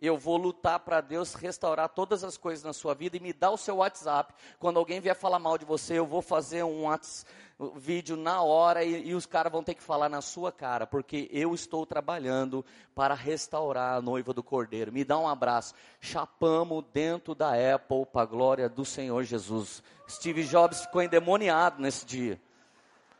Eu 0.00 0.18
vou 0.18 0.36
lutar 0.36 0.80
para 0.80 1.00
Deus 1.00 1.34
restaurar 1.34 1.88
todas 1.88 2.22
as 2.22 2.36
coisas 2.36 2.64
na 2.64 2.72
sua 2.72 2.94
vida 2.94 3.16
e 3.16 3.20
me 3.20 3.32
dá 3.32 3.50
o 3.50 3.56
seu 3.56 3.76
WhatsApp. 3.76 4.34
Quando 4.58 4.78
alguém 4.78 5.00
vier 5.00 5.16
falar 5.16 5.38
mal 5.38 5.56
de 5.56 5.64
você, 5.64 5.98
eu 5.98 6.06
vou 6.06 6.20
fazer 6.20 6.62
um 6.62 6.82
WhatsApp, 6.84 7.30
vídeo 7.76 8.16
na 8.16 8.42
hora 8.42 8.82
e, 8.82 9.08
e 9.08 9.14
os 9.14 9.26
caras 9.26 9.52
vão 9.52 9.62
ter 9.62 9.74
que 9.74 9.82
falar 9.82 10.08
na 10.08 10.20
sua 10.20 10.50
cara, 10.50 10.86
porque 10.86 11.28
eu 11.32 11.54
estou 11.54 11.86
trabalhando 11.86 12.64
para 12.94 13.14
restaurar 13.14 13.96
a 13.96 14.02
noiva 14.02 14.32
do 14.32 14.42
Cordeiro. 14.42 14.92
Me 14.92 15.04
dá 15.04 15.18
um 15.18 15.28
abraço. 15.28 15.74
Chapamos 16.00 16.84
dentro 16.92 17.34
da 17.34 17.52
Apple 17.74 18.06
para 18.06 18.22
a 18.22 18.26
glória 18.26 18.68
do 18.68 18.84
Senhor 18.84 19.22
Jesus. 19.22 19.82
Steve 20.08 20.44
Jobs 20.44 20.82
ficou 20.82 21.02
endemoniado 21.02 21.80
nesse 21.80 22.04
dia. 22.04 22.40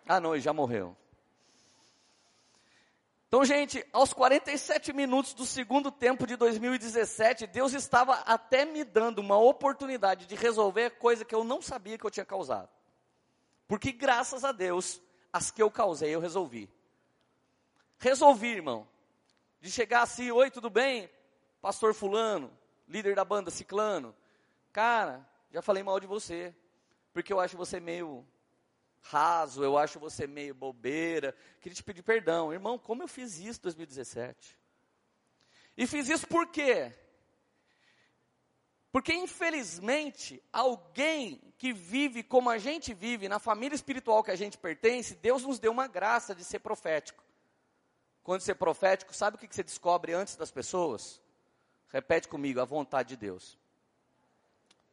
Ah, 0.06 0.20
não, 0.20 0.34
ele 0.34 0.42
já 0.42 0.52
morreu. 0.52 0.96
Então, 3.34 3.44
gente, 3.44 3.84
aos 3.92 4.12
47 4.12 4.92
minutos 4.92 5.34
do 5.34 5.44
segundo 5.44 5.90
tempo 5.90 6.24
de 6.24 6.36
2017, 6.36 7.48
Deus 7.48 7.72
estava 7.72 8.14
até 8.20 8.64
me 8.64 8.84
dando 8.84 9.18
uma 9.18 9.36
oportunidade 9.36 10.24
de 10.24 10.36
resolver 10.36 10.90
coisa 10.90 11.24
que 11.24 11.34
eu 11.34 11.42
não 11.42 11.60
sabia 11.60 11.98
que 11.98 12.06
eu 12.06 12.12
tinha 12.12 12.24
causado. 12.24 12.68
Porque 13.66 13.90
graças 13.90 14.44
a 14.44 14.52
Deus, 14.52 15.02
as 15.32 15.50
que 15.50 15.60
eu 15.60 15.68
causei, 15.68 16.14
eu 16.14 16.20
resolvi. 16.20 16.70
Resolvi, 17.98 18.50
irmão. 18.50 18.86
De 19.60 19.68
chegar 19.68 20.02
assim, 20.02 20.30
oi, 20.30 20.48
tudo 20.48 20.70
bem? 20.70 21.10
Pastor 21.60 21.92
fulano, 21.92 22.56
líder 22.86 23.16
da 23.16 23.24
banda 23.24 23.50
ciclano. 23.50 24.14
Cara, 24.72 25.28
já 25.50 25.60
falei 25.60 25.82
mal 25.82 25.98
de 25.98 26.06
você. 26.06 26.54
Porque 27.12 27.32
eu 27.32 27.40
acho 27.40 27.56
você 27.56 27.80
meio 27.80 28.24
raso, 29.04 29.62
eu 29.62 29.76
acho 29.76 29.99
você 29.99 30.26
meio 30.26 30.54
bobeira. 30.54 31.34
Queria 31.61 31.76
te 31.76 31.82
pedir 31.82 32.02
perdão. 32.02 32.52
Irmão, 32.52 32.78
como 32.78 33.02
eu 33.02 33.08
fiz 33.08 33.38
isso 33.38 33.61
em 33.61 33.62
2017? 33.62 34.58
E 35.76 35.87
fiz 35.87 36.08
isso 36.08 36.26
por 36.26 36.49
quê? 36.49 36.92
Porque 38.90 39.12
infelizmente, 39.12 40.42
alguém 40.52 41.40
que 41.58 41.73
vive 41.73 42.23
como 42.23 42.49
a 42.49 42.58
gente 42.58 42.94
vive, 42.94 43.28
na 43.28 43.38
família 43.38 43.75
espiritual 43.75 44.23
que 44.23 44.30
a 44.30 44.37
gente 44.37 44.56
pertence, 44.56 45.16
Deus 45.16 45.42
nos 45.42 45.58
deu 45.58 45.73
uma 45.73 45.88
graça 45.88 46.34
de 46.34 46.44
ser 46.44 46.61
profético. 46.61 47.23
Quando 48.23 48.40
ser 48.40 48.54
profético, 48.54 49.12
sabe 49.12 49.37
o 49.37 49.38
que 49.38 49.52
você 49.52 49.62
descobre 49.62 50.12
antes 50.14 50.37
das 50.37 50.50
pessoas? 50.50 51.20
Repete 51.88 52.28
comigo, 52.28 52.61
a 52.61 52.64
vontade 52.64 53.11
de 53.11 53.16
Deus. 53.16 53.58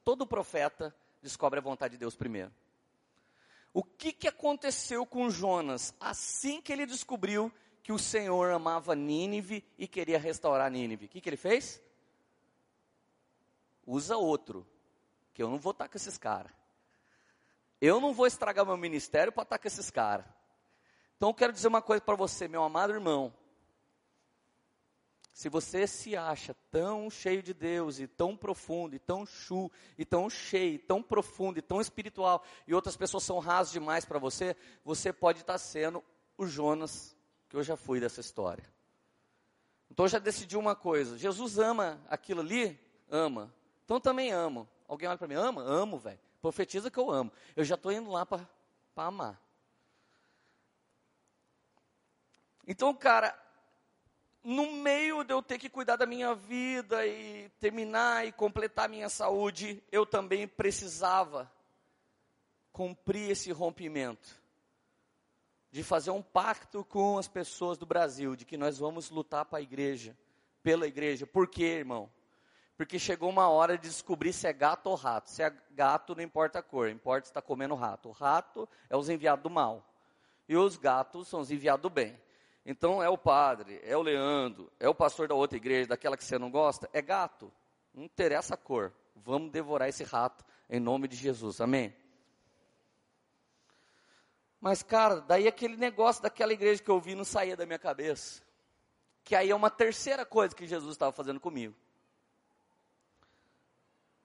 Todo 0.04 0.26
profeta 0.28 0.94
descobre 1.22 1.60
a 1.60 1.62
vontade 1.62 1.94
de 1.94 2.00
Deus 2.00 2.16
primeiro. 2.16 2.52
O 3.74 3.84
que, 3.84 4.12
que 4.12 4.28
aconteceu 4.28 5.06
com 5.06 5.30
Jonas 5.30 5.94
assim 6.00 6.62
que 6.62 6.74
ele 6.74 6.86
descobriu 6.86 7.52
que 7.82 7.94
o 7.94 8.00
Senhor 8.00 8.52
amava 8.52 8.96
Nínive 8.96 9.64
e 9.78 9.88
queria 9.88 10.20
restaurar 10.20 10.70
Nínive? 10.70 11.06
O 11.06 11.10
que, 11.10 11.22
que 11.22 11.30
ele 11.30 11.38
fez? 11.38 11.82
Usa 13.86 14.18
outro, 14.18 14.68
que 15.34 15.42
eu 15.42 15.50
não 15.50 15.58
vou 15.58 15.72
estar 15.72 15.88
com 15.88 15.98
esses 15.98 16.18
caras. 16.18 16.52
Eu 17.80 18.00
não 18.00 18.14
vou 18.14 18.28
estragar 18.28 18.66
meu 18.66 18.78
ministério 18.78 19.32
para 19.32 19.44
estar 19.44 19.58
com 19.58 19.68
esses 19.68 19.90
caras. 19.90 20.26
Então 21.18 21.30
eu 21.30 21.34
quero 21.34 21.54
dizer 21.54 21.68
uma 21.68 21.82
coisa 21.82 22.02
para 22.02 22.16
você, 22.16 22.48
meu 22.48 22.64
amado 22.64 22.94
irmão. 22.94 23.34
Se 25.34 25.48
você 25.48 25.88
se 25.88 26.16
acha 26.16 26.54
tão 26.70 27.10
cheio 27.10 27.42
de 27.42 27.54
Deus 27.54 28.00
e 28.00 28.08
tão 28.08 28.36
profundo, 28.36 28.96
e 28.96 29.00
tão 29.00 29.26
chu, 29.26 29.72
e 29.98 30.04
tão 30.04 30.30
cheio, 30.30 30.76
e 30.76 30.80
tão 30.80 31.02
profundo, 31.02 31.58
e 31.58 31.62
tão 31.62 31.80
espiritual, 31.80 32.44
e 32.68 32.74
outras 32.74 32.98
pessoas 32.98 33.24
são 33.24 33.40
rasas 33.40 33.72
demais 33.72 34.04
para 34.04 34.20
você, 34.20 34.56
você 34.84 35.14
pode 35.14 35.40
estar 35.40 35.58
sendo 35.58 36.04
o 36.38 36.46
Jonas 36.46 37.16
que 37.48 37.56
eu 37.56 37.64
já 37.64 37.78
fui 37.78 38.00
dessa 38.00 38.20
história. 38.20 38.64
Então 39.90 40.06
eu 40.06 40.10
já 40.10 40.20
decidi 40.20 40.58
uma 40.58 40.76
coisa: 40.76 41.18
Jesus 41.18 41.58
ama 41.58 42.02
aquilo 42.10 42.42
ali? 42.42 42.80
Ama. 43.10 43.54
Então 43.84 43.98
eu 43.98 44.02
também 44.02 44.32
amo. 44.32 44.68
Alguém 44.88 45.08
olha 45.08 45.18
para 45.18 45.28
mim, 45.28 45.36
ama? 45.36 45.62
Amo, 45.62 45.98
velho. 45.98 46.20
Profetiza 46.42 46.90
que 46.90 46.98
eu 46.98 47.12
amo. 47.12 47.32
Eu 47.56 47.64
já 47.64 47.76
estou 47.76 47.92
indo 47.92 48.10
lá 48.10 48.26
para 48.26 48.48
amar. 48.96 49.40
Então, 52.68 52.94
cara, 52.94 53.38
no 54.44 54.72
meio 54.72 55.24
de 55.24 55.34
eu 55.34 55.42
ter 55.42 55.58
que 55.58 55.70
cuidar 55.70 55.96
da 55.96 56.06
minha 56.06 56.34
vida 56.34 57.06
e 57.06 57.50
terminar 57.60 58.26
e 58.26 58.32
completar 58.32 58.90
minha 58.90 59.10
saúde, 59.10 59.84
eu 59.92 60.06
também 60.06 60.48
precisava 60.48 61.52
cumprir 62.72 63.32
esse 63.32 63.52
rompimento. 63.52 64.42
De 65.72 65.84
fazer 65.84 66.12
um 66.12 66.22
pacto 66.22 66.84
com 66.84 67.18
as 67.18 67.30
pessoas 67.30 67.78
do 67.78 67.86
Brasil, 67.86 68.36
de 68.36 68.44
que 68.44 68.58
nós 68.58 68.80
vamos 68.80 69.10
lutar 69.10 69.46
para 69.46 69.60
a 69.60 69.62
igreja, 69.62 70.18
pela 70.62 70.86
igreja. 70.86 71.26
Por 71.26 71.48
quê, 71.48 71.64
irmão? 71.64 72.12
Porque 72.76 73.00
chegou 73.00 73.30
uma 73.30 73.48
hora 73.48 73.78
de 73.78 73.88
descobrir 73.88 74.34
se 74.34 74.48
é 74.48 74.52
gato 74.52 74.88
ou 74.88 74.96
rato. 74.96 75.30
Se 75.30 75.44
é 75.44 75.56
gato, 75.72 76.16
não 76.16 76.24
importa 76.24 76.60
a 76.60 76.64
cor, 76.64 76.90
importa 76.90 77.26
se 77.26 77.32
está 77.32 77.42
comendo 77.42 77.76
rato. 77.76 78.10
O 78.10 78.12
rato 78.12 78.68
é 78.90 78.98
os 78.98 79.08
enviados 79.08 79.44
do 79.44 79.50
mal. 79.50 79.88
E 80.50 80.58
os 80.58 80.76
gatos 80.76 81.28
são 81.28 81.40
os 81.40 81.52
enviados 81.52 81.84
do 81.84 81.90
bem. 81.90 82.20
Então 82.66 83.02
é 83.02 83.10
o 83.10 83.18
padre, 83.18 83.80
é 83.84 83.98
o 83.98 84.02
Leandro, 84.02 84.72
é 84.80 84.88
o 84.88 84.94
pastor 84.94 85.28
da 85.28 85.36
outra 85.36 85.58
igreja, 85.58 85.90
daquela 85.90 86.16
que 86.16 86.24
você 86.24 86.38
não 86.38 86.52
gosta, 86.52 86.90
é 86.94 87.02
gato. 87.02 87.52
Não 87.94 88.04
interessa 88.04 88.54
a 88.54 88.58
cor. 88.58 88.94
Vamos 89.16 89.52
devorar 89.52 89.90
esse 89.90 90.04
rato 90.04 90.46
em 90.70 90.80
nome 90.80 91.08
de 91.08 91.16
Jesus. 91.16 91.60
Amém? 91.60 91.94
Mas, 94.60 94.84
cara, 94.84 95.22
daí 95.22 95.48
aquele 95.48 95.76
negócio 95.76 96.22
daquela 96.22 96.54
igreja 96.54 96.84
que 96.84 96.90
eu 96.90 97.00
vi 97.00 97.16
não 97.16 97.26
saía 97.26 97.58
da 97.58 97.66
minha 97.66 97.80
cabeça. 97.80 98.44
Que 99.24 99.36
aí 99.36 99.50
é 99.50 99.56
uma 99.56 99.72
terceira 99.72 100.24
coisa 100.24 100.56
que 100.56 100.68
Jesus 100.68 100.92
estava 100.92 101.12
fazendo 101.12 101.40
comigo. 101.40 101.76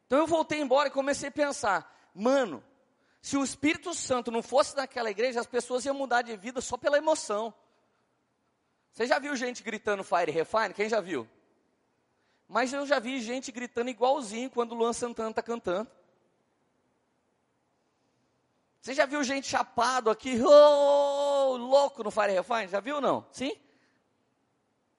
Então 0.06 0.18
eu 0.18 0.26
voltei 0.26 0.60
embora 0.60 0.88
e 0.88 0.92
comecei 0.92 1.30
a 1.30 1.32
pensar, 1.32 2.10
mano, 2.14 2.62
se 3.20 3.36
o 3.36 3.42
Espírito 3.42 3.92
Santo 3.92 4.30
não 4.30 4.42
fosse 4.42 4.76
naquela 4.76 5.10
igreja, 5.10 5.40
as 5.40 5.46
pessoas 5.46 5.84
iam 5.84 5.94
mudar 5.94 6.22
de 6.22 6.36
vida 6.36 6.60
só 6.60 6.76
pela 6.76 6.98
emoção. 6.98 7.52
Você 8.96 9.06
já 9.06 9.18
viu 9.18 9.36
gente 9.36 9.62
gritando 9.62 10.02
Fire 10.02 10.32
Refine? 10.32 10.72
Quem 10.72 10.88
já 10.88 11.02
viu? 11.02 11.28
Mas 12.48 12.72
eu 12.72 12.86
já 12.86 12.98
vi 12.98 13.20
gente 13.20 13.52
gritando 13.52 13.90
igualzinho 13.90 14.48
quando 14.48 14.72
o 14.72 14.74
Luan 14.74 14.94
Santana 14.94 15.28
está 15.28 15.42
cantando. 15.42 15.90
Você 18.80 18.94
já 18.94 19.04
viu 19.04 19.22
gente 19.22 19.46
chapado 19.46 20.08
aqui, 20.08 20.40
oh, 20.42 21.56
louco 21.58 22.02
no 22.02 22.10
Fire 22.10 22.32
Refine? 22.32 22.68
Já 22.68 22.80
viu 22.80 22.98
não? 22.98 23.26
Sim? 23.30 23.54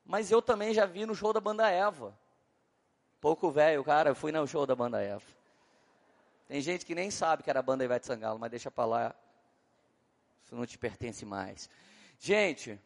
Mas 0.06 0.30
eu 0.30 0.44
também 0.44 0.76
já 0.76 0.86
vi 0.86 1.04
no 1.08 1.16
show 1.16 1.34
da 1.34 1.42
banda 1.42 1.68
Eva. 1.68 2.16
Pouco 3.20 3.50
velho, 3.50 3.84
cara, 3.84 4.12
eu 4.12 4.16
fui 4.16 4.32
no 4.32 4.46
show 4.46 4.68
da 4.68 4.76
banda 4.76 5.02
Eva. 5.02 5.26
Tem 6.48 6.62
gente 6.62 6.86
que 6.86 6.94
nem 6.94 7.10
sabe 7.10 7.42
que 7.42 7.50
era 7.50 7.62
a 7.62 7.64
banda 7.64 7.84
Ivete 7.84 8.06
Sangalo, 8.06 8.38
mas 8.38 8.52
deixa 8.52 8.70
para 8.70 8.86
lá. 8.86 9.16
Isso 10.44 10.56
não 10.56 10.68
te 10.68 10.78
pertence 10.78 11.26
mais. 11.26 11.68
Gente, 12.20 12.80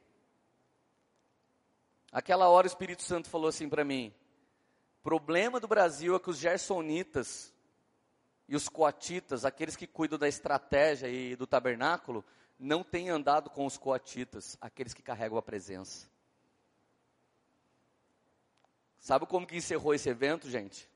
aquela 2.11 2.49
hora 2.49 2.65
o 2.65 2.67
Espírito 2.67 3.03
Santo 3.03 3.29
falou 3.29 3.47
assim 3.47 3.69
para 3.69 3.83
mim: 3.83 4.13
problema 5.01 5.59
do 5.59 5.67
Brasil 5.67 6.15
é 6.15 6.19
que 6.19 6.29
os 6.29 6.37
gersonitas 6.37 7.53
e 8.47 8.55
os 8.55 8.67
coatitas, 8.67 9.45
aqueles 9.45 9.75
que 9.75 9.87
cuidam 9.87 10.19
da 10.19 10.27
estratégia 10.27 11.07
e 11.07 11.35
do 11.35 11.47
tabernáculo, 11.47 12.23
não 12.59 12.83
têm 12.83 13.09
andado 13.09 13.49
com 13.49 13.65
os 13.65 13.77
coatitas, 13.77 14.57
aqueles 14.59 14.93
que 14.93 15.01
carregam 15.01 15.37
a 15.37 15.41
presença. 15.41 16.09
Sabe 18.99 19.25
como 19.25 19.47
que 19.47 19.55
encerrou 19.55 19.95
esse 19.95 20.09
evento, 20.09 20.49
gente? 20.49 20.87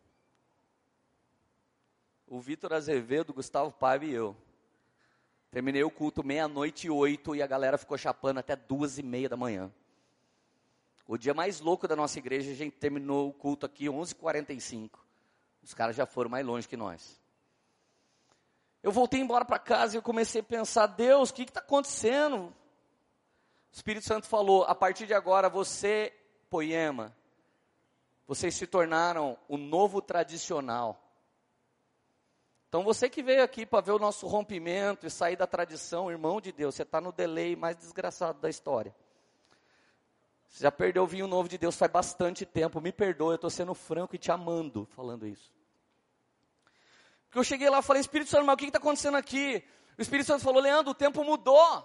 O 2.27 2.39
Vitor 2.39 2.73
Azevedo, 2.73 3.33
Gustavo 3.33 3.71
Paiva 3.71 4.05
e 4.05 4.11
eu. 4.11 4.35
Terminei 5.49 5.83
o 5.83 5.89
culto 5.89 6.23
meia-noite 6.23 6.87
e 6.87 6.89
oito 6.89 7.35
e 7.35 7.41
a 7.41 7.47
galera 7.47 7.77
ficou 7.77 7.97
chapando 7.97 8.39
até 8.39 8.55
duas 8.55 8.99
e 8.99 9.03
meia 9.03 9.29
da 9.29 9.37
manhã. 9.37 9.71
O 11.07 11.17
dia 11.17 11.33
mais 11.33 11.59
louco 11.59 11.87
da 11.87 11.95
nossa 11.95 12.17
igreja, 12.17 12.51
a 12.51 12.55
gente 12.55 12.77
terminou 12.77 13.29
o 13.29 13.33
culto 13.33 13.65
aqui 13.65 13.85
11h45. 13.85 14.91
Os 15.61 15.73
caras 15.73 15.95
já 15.95 16.05
foram 16.05 16.29
mais 16.29 16.45
longe 16.45 16.67
que 16.67 16.75
nós. 16.75 17.19
Eu 18.81 18.91
voltei 18.91 19.19
embora 19.19 19.45
para 19.45 19.59
casa 19.59 19.95
e 19.95 19.97
eu 19.97 20.01
comecei 20.01 20.41
a 20.41 20.43
pensar, 20.43 20.87
Deus, 20.87 21.29
o 21.29 21.33
que 21.33 21.43
está 21.43 21.59
acontecendo? 21.59 22.37
O 22.37 22.53
Espírito 23.71 24.05
Santo 24.05 24.27
falou, 24.27 24.63
a 24.63 24.73
partir 24.73 25.05
de 25.05 25.13
agora 25.13 25.49
você, 25.49 26.13
Poema, 26.49 27.15
vocês 28.27 28.55
se 28.55 28.65
tornaram 28.65 29.37
o 29.47 29.57
novo 29.57 30.01
tradicional. 30.01 31.01
Então 32.67 32.83
você 32.83 33.09
que 33.09 33.23
veio 33.23 33.43
aqui 33.43 33.65
para 33.65 33.81
ver 33.81 33.91
o 33.91 33.99
nosso 33.99 34.27
rompimento 34.27 35.05
e 35.05 35.09
sair 35.11 35.35
da 35.35 35.47
tradição, 35.47 36.11
irmão 36.11 36.41
de 36.41 36.51
Deus, 36.51 36.75
você 36.75 36.83
está 36.83 36.99
no 36.99 37.11
delay 37.11 37.55
mais 37.55 37.75
desgraçado 37.77 38.39
da 38.39 38.49
história. 38.49 38.95
Você 40.55 40.63
já 40.63 40.71
perdeu 40.71 41.03
o 41.03 41.07
vinho 41.07 41.27
novo 41.27 41.49
de 41.49 41.57
Deus 41.57 41.75
faz 41.75 41.91
bastante 41.91 42.45
tempo. 42.45 42.79
Me 42.79 42.93
perdoe, 42.93 43.31
eu 43.31 43.35
estou 43.35 43.49
sendo 43.49 43.73
franco 43.73 44.15
e 44.15 44.17
te 44.17 44.31
amando 44.31 44.85
falando 44.85 45.27
isso. 45.27 45.53
Porque 47.25 47.37
eu 47.39 47.43
cheguei 47.43 47.69
lá 47.69 47.79
e 47.79 47.83
falei, 47.83 47.99
Espírito 47.99 48.31
Santo, 48.31 48.45
mas 48.45 48.53
o 48.53 48.57
que 48.57 48.63
está 48.67 48.77
acontecendo 48.77 49.17
aqui? 49.17 49.61
O 49.97 50.01
Espírito 50.01 50.27
Santo 50.27 50.45
falou, 50.45 50.61
Leandro, 50.61 50.91
o 50.91 50.95
tempo 50.95 51.25
mudou. 51.25 51.83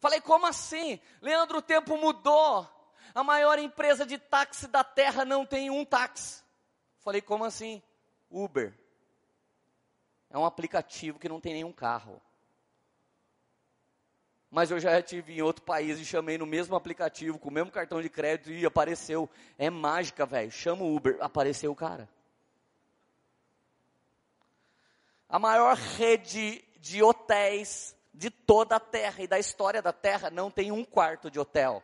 Falei, 0.00 0.20
como 0.20 0.44
assim? 0.44 0.98
Leandro, 1.22 1.58
o 1.58 1.62
tempo 1.62 1.96
mudou. 1.96 2.68
A 3.14 3.22
maior 3.22 3.60
empresa 3.60 4.04
de 4.04 4.18
táxi 4.18 4.66
da 4.66 4.82
terra 4.82 5.24
não 5.24 5.46
tem 5.46 5.70
um 5.70 5.84
táxi. 5.84 6.42
Falei, 6.98 7.20
como 7.20 7.44
assim? 7.44 7.80
Uber. 8.28 8.76
É 10.30 10.36
um 10.36 10.44
aplicativo 10.44 11.20
que 11.20 11.28
não 11.28 11.40
tem 11.40 11.52
nenhum 11.54 11.72
carro. 11.72 12.20
Mas 14.54 14.70
eu 14.70 14.78
já 14.78 14.98
estive 14.98 15.34
em 15.34 15.42
outro 15.42 15.62
país 15.62 15.98
e 15.98 16.04
chamei 16.04 16.38
no 16.38 16.46
mesmo 16.46 16.76
aplicativo, 16.76 17.38
com 17.38 17.48
o 17.48 17.52
mesmo 17.52 17.70
cartão 17.70 18.00
de 18.00 18.08
crédito 18.08 18.52
e 18.52 18.64
apareceu. 18.64 19.28
É 19.58 19.68
mágica, 19.68 20.24
velho. 20.24 20.50
Chama 20.50 20.84
o 20.84 20.94
Uber. 20.94 21.18
Apareceu 21.20 21.72
o 21.72 21.76
cara. 21.76 22.08
A 25.28 25.38
maior 25.38 25.76
rede 25.76 26.64
de 26.78 27.02
hotéis 27.02 27.96
de 28.12 28.30
toda 28.30 28.76
a 28.76 28.80
terra 28.80 29.22
e 29.22 29.26
da 29.26 29.38
história 29.38 29.82
da 29.82 29.92
terra 29.92 30.30
não 30.30 30.50
tem 30.50 30.70
um 30.70 30.84
quarto 30.84 31.30
de 31.30 31.40
hotel 31.40 31.82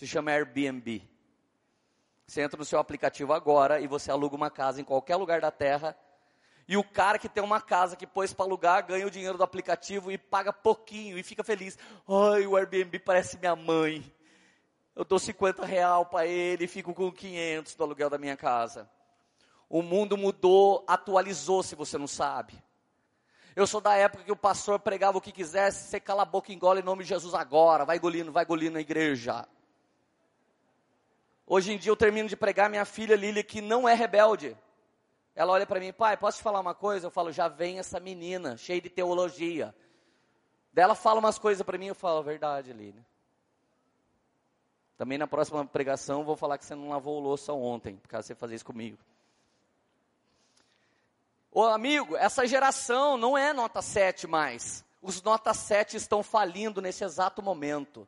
se 0.00 0.06
chama 0.06 0.30
Airbnb. 0.30 1.06
Você 2.26 2.40
entra 2.40 2.56
no 2.56 2.64
seu 2.64 2.78
aplicativo 2.78 3.34
agora 3.34 3.82
e 3.82 3.86
você 3.86 4.10
aluga 4.10 4.34
uma 4.34 4.50
casa 4.50 4.80
em 4.80 4.84
qualquer 4.84 5.16
lugar 5.16 5.42
da 5.42 5.50
terra. 5.50 5.94
E 6.70 6.76
o 6.76 6.84
cara 6.84 7.18
que 7.18 7.28
tem 7.28 7.42
uma 7.42 7.60
casa 7.60 7.96
que 7.96 8.06
pôs 8.06 8.32
para 8.32 8.44
alugar 8.44 8.86
ganha 8.86 9.04
o 9.04 9.10
dinheiro 9.10 9.36
do 9.36 9.42
aplicativo 9.42 10.12
e 10.12 10.16
paga 10.16 10.52
pouquinho 10.52 11.18
e 11.18 11.22
fica 11.24 11.42
feliz. 11.42 11.76
Ai, 12.08 12.46
o 12.46 12.54
Airbnb 12.54 12.96
parece 13.00 13.36
minha 13.38 13.56
mãe. 13.56 14.04
Eu 14.94 15.04
dou 15.04 15.18
50 15.18 15.66
real 15.66 16.06
para 16.06 16.26
ele 16.26 16.66
e 16.66 16.68
fico 16.68 16.94
com 16.94 17.10
500 17.10 17.74
do 17.74 17.82
aluguel 17.82 18.08
da 18.08 18.18
minha 18.18 18.36
casa. 18.36 18.88
O 19.68 19.82
mundo 19.82 20.16
mudou, 20.16 20.84
atualizou, 20.86 21.64
se 21.64 21.74
você 21.74 21.98
não 21.98 22.06
sabe. 22.06 22.54
Eu 23.56 23.66
sou 23.66 23.80
da 23.80 23.96
época 23.96 24.22
que 24.22 24.30
o 24.30 24.36
pastor 24.36 24.78
pregava 24.78 25.18
o 25.18 25.20
que 25.20 25.32
quisesse, 25.32 25.88
você 25.88 25.98
cala 25.98 26.22
a 26.22 26.24
boca 26.24 26.52
e 26.52 26.54
engole 26.54 26.82
em 26.82 26.84
nome 26.84 27.02
de 27.02 27.08
Jesus 27.08 27.34
agora, 27.34 27.84
vai 27.84 27.96
engolindo, 27.96 28.30
vai 28.30 28.44
engolindo 28.44 28.74
na 28.74 28.80
igreja. 28.80 29.44
Hoje 31.44 31.72
em 31.72 31.78
dia 31.78 31.90
eu 31.90 31.96
termino 31.96 32.28
de 32.28 32.36
pregar 32.36 32.70
minha 32.70 32.84
filha 32.84 33.16
Lília, 33.16 33.42
que 33.42 33.60
não 33.60 33.88
é 33.88 33.94
rebelde. 33.94 34.56
Ela 35.34 35.52
olha 35.52 35.66
para 35.66 35.80
mim, 35.80 35.92
pai, 35.92 36.16
posso 36.16 36.38
te 36.38 36.42
falar 36.42 36.60
uma 36.60 36.74
coisa? 36.74 37.06
Eu 37.06 37.10
falo, 37.10 37.32
já 37.32 37.48
vem 37.48 37.78
essa 37.78 37.98
menina, 38.00 38.56
cheia 38.56 38.80
de 38.80 38.90
teologia. 38.90 39.74
Daí 40.72 40.84
ela 40.84 40.94
fala 40.94 41.18
umas 41.18 41.38
coisas 41.38 41.64
para 41.64 41.78
mim, 41.78 41.86
eu 41.86 41.94
falo, 41.94 42.22
verdade, 42.22 42.72
Lília. 42.72 43.04
Também 44.96 45.16
na 45.16 45.26
próxima 45.26 45.64
pregação 45.64 46.24
vou 46.24 46.36
falar 46.36 46.58
que 46.58 46.64
você 46.64 46.74
não 46.74 46.90
lavou 46.90 47.16
o 47.16 47.20
louça 47.20 47.52
ontem, 47.52 47.96
por 47.96 48.08
causa 48.08 48.26
você 48.26 48.34
fazer 48.34 48.56
isso 48.56 48.64
comigo. 48.64 48.98
Ô 51.50 51.64
amigo, 51.64 52.16
essa 52.16 52.46
geração 52.46 53.16
não 53.16 53.36
é 53.36 53.52
nota 53.52 53.82
7 53.82 54.26
mais. 54.26 54.84
Os 55.02 55.22
nota 55.22 55.54
7 55.54 55.96
estão 55.96 56.22
falindo 56.22 56.82
nesse 56.82 57.02
exato 57.02 57.42
momento. 57.42 58.06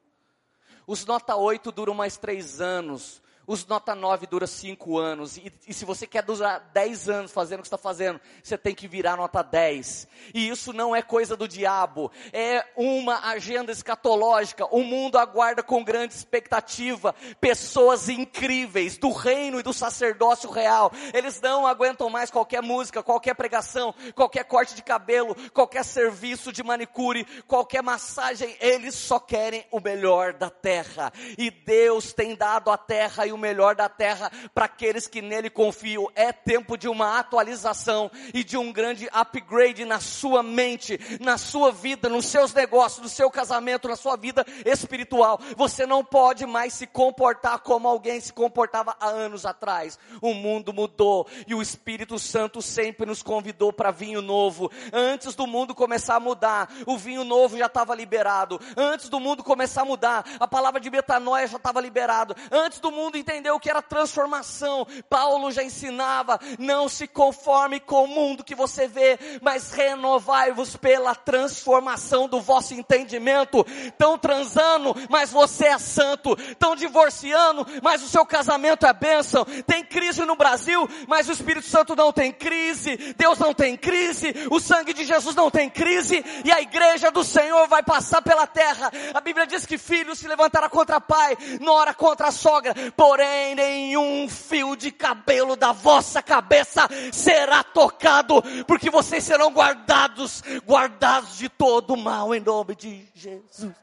Os 0.87 1.07
nota 1.07 1.35
8 1.35 1.73
duram 1.73 1.95
mais 1.95 2.17
três 2.17 2.61
anos. 2.61 3.23
Os 3.47 3.67
nota 3.67 3.95
9 3.95 4.27
dura 4.27 4.47
5 4.47 4.99
anos. 4.99 5.37
E, 5.37 5.53
e, 5.67 5.75
se 5.75 5.85
você 5.85 6.07
quer 6.07 6.23
durar 6.23 6.71
10 6.73 7.09
anos 7.09 7.33
fazendo 7.33 7.59
o 7.59 7.63
que 7.63 7.67
está 7.67 7.79
fazendo, 7.79 8.21
você 8.43 8.57
tem 8.57 8.75
que 8.75 8.87
virar 8.87 9.17
nota 9.17 9.43
10. 9.43 10.07
E 10.33 10.49
isso 10.49 10.73
não 10.73 10.95
é 10.95 11.03
coisa 11.03 11.37
do 11.37 11.49
diabo. 11.49 12.11
É 12.33 12.65
uma 12.77 13.29
agenda 13.31 13.73
escatológica. 13.73 14.65
O 14.67 14.85
mundo 14.85 15.19
aguarda 15.19 15.63
com 15.63 15.83
grande 15.83 16.15
expectativa 16.15 17.15
pessoas 17.41 18.09
incríveis 18.09 18.97
do 18.97 19.11
reino 19.11 19.59
e 19.59 19.63
do 19.63 19.73
sacerdócio 19.73 20.49
real. 20.49 20.93
Eles 21.13 21.41
não 21.41 21.67
aguentam 21.67 22.09
mais 22.09 22.31
qualquer 22.31 22.63
música, 22.63 23.03
qualquer 23.03 23.35
pregação, 23.35 23.93
qualquer 24.15 24.45
corte 24.45 24.75
de 24.77 24.83
cabelo, 24.83 25.35
qualquer 25.51 25.85
serviço 25.85 26.53
de 26.53 26.63
manicure, 26.63 27.25
qualquer 27.47 27.83
massagem. 27.83 28.57
Eles 28.61 28.95
só 28.95 29.19
querem 29.19 29.67
o 29.73 29.81
melhor 29.81 30.33
da 30.33 30.49
terra. 30.49 31.13
E 31.37 31.51
Deus 31.51 32.13
tem 32.13 32.37
dado 32.37 32.71
a 32.71 32.79
terra 32.79 33.27
e 33.27 33.33
o 33.33 33.39
melhor 33.43 33.75
da 33.75 33.89
terra 33.89 34.31
para 34.55 34.67
aqueles 34.67 35.09
que 35.09 35.21
nele 35.21 35.51
confiam. 35.51 36.09
É 36.15 36.33
tempo 36.33 36.79
de 36.79 36.89
uma 36.89 37.19
atualização 37.19 38.11
e 38.33 38.45
de 38.45 38.57
um 38.57 38.73
grande 38.73 39.09
upgrade 39.13 39.85
na 39.85 40.01
sua 40.01 40.43
mente, 40.43 40.99
na 41.21 41.37
sua 41.37 41.73
vida, 41.73 42.09
nos 42.09 42.27
seus 42.27 42.55
negócios, 42.55 43.03
no 43.03 43.09
seu 43.09 43.31
casamento, 43.31 43.89
na 43.89 43.97
sua 43.97 44.17
vida 44.17 44.47
espiritual. 44.65 45.41
Você 45.57 45.85
não 45.85 46.05
pode 46.05 46.47
mais 46.47 46.73
se 46.73 46.87
comportar 46.87 47.59
como 47.59 47.89
alguém 47.89 48.21
se 48.21 48.33
comportava 48.33 48.97
há 49.01 49.09
anos 49.09 49.45
atrás. 49.45 49.99
O 50.21 50.33
mundo 50.33 50.73
mudou 50.73 51.27
e 51.47 51.55
o 51.55 51.61
Espírito 51.61 52.19
Santo 52.19 52.63
sempre 52.63 53.05
nos 53.05 53.23
convidou 53.23 53.73
para 53.73 53.91
vinho 53.91 54.23
novo. 54.23 54.71
Antes 54.93 55.35
do 55.35 55.47
mundo 55.47 55.75
começar 55.75 56.17
a 56.17 56.21
mudar, 56.21 56.71
o 56.87 56.97
vinho 56.97 57.25
novo 57.25 57.59
já 57.59 57.67
estava 57.67 57.95
liberado. 57.95 58.61
Antes 58.77 59.09
do 59.09 59.19
mundo 59.19 59.43
começar 59.43 59.83
a 59.83 59.85
mudar, 59.85 60.25
a 60.39 60.47
palavra 60.47 60.81
de 60.81 60.91
metanoia 60.91 61.47
já 61.47 61.57
estava 61.57 61.81
liberado. 61.81 62.37
Antes 62.51 62.79
do 62.79 62.91
mundo 62.93 63.17
entendeu 63.23 63.55
o 63.55 63.61
que 63.61 63.71
era 63.71 63.81
transformação. 63.81 64.87
Paulo 65.09 65.51
já 65.51 65.63
ensinava: 65.63 66.39
não 66.59 66.89
se 66.89 67.07
conforme 67.07 67.81
com 67.81 68.05
o 68.05 68.09
mundo 68.09 68.45
que 68.45 68.55
você 68.55 68.87
vê, 68.87 69.19
mas 69.41 69.73
renovai-vos 69.73 70.77
pela 70.77 71.15
transformação 71.15 72.29
do 72.29 72.41
vosso 72.41 72.75
entendimento. 72.75 73.65
Estão 73.87 74.19
transando, 74.19 74.95
mas 75.09 75.31
você 75.31 75.67
é 75.67 75.79
santo. 75.79 76.37
Estão 76.51 76.77
divorciando, 76.77 77.67
mas 77.83 78.03
o 78.03 78.09
seu 78.09 78.27
casamento 78.27 78.87
é 78.87 78.93
bênção. 78.93 79.45
Tem 79.67 79.85
crise 79.85 80.25
no 80.25 80.37
Brasil, 80.37 80.89
mas 81.07 81.29
o 81.29 81.33
Espírito 81.33 81.67
Santo 81.67 81.97
não 81.97 82.13
tem 82.13 82.33
crise. 82.33 83.15
Deus 83.17 83.39
não 83.39 83.55
tem 83.55 83.77
crise. 83.77 84.35
O 84.51 84.61
sangue 84.61 84.93
de 84.93 85.05
Jesus 85.05 85.35
não 85.35 85.51
tem 85.51 85.71
crise. 85.71 86.25
E 86.45 86.51
a 86.51 86.61
igreja 86.61 87.11
do 87.11 87.25
Senhor 87.25 87.69
vai 87.69 87.83
passar 87.83 88.21
pela 88.21 88.47
terra. 88.47 88.91
A 89.15 89.21
Bíblia 89.21 89.47
diz 89.47 89.65
que 89.65 89.79
filho 89.79 90.15
se 90.17 90.27
levantará 90.27 90.69
contra 90.69 91.01
pai, 91.01 91.37
nora 91.61 91.95
contra 91.95 92.29
a 92.29 92.33
sogra, 92.33 92.75
porém 93.13 93.55
nenhum 93.55 94.27
fio 94.27 94.75
de 94.75 94.91
cabelo 94.91 95.55
da 95.55 95.71
vossa 95.71 96.23
cabeça 96.23 96.89
será 97.13 97.63
tocado, 97.63 98.43
porque 98.67 98.89
vocês 98.89 99.23
serão 99.23 99.53
guardados, 99.53 100.43
guardados 100.65 101.37
de 101.37 101.47
todo 101.51 101.95
mal 101.95 102.35
em 102.35 102.41
nome 102.41 102.75
de 102.75 103.07
Jesus. 103.15 103.75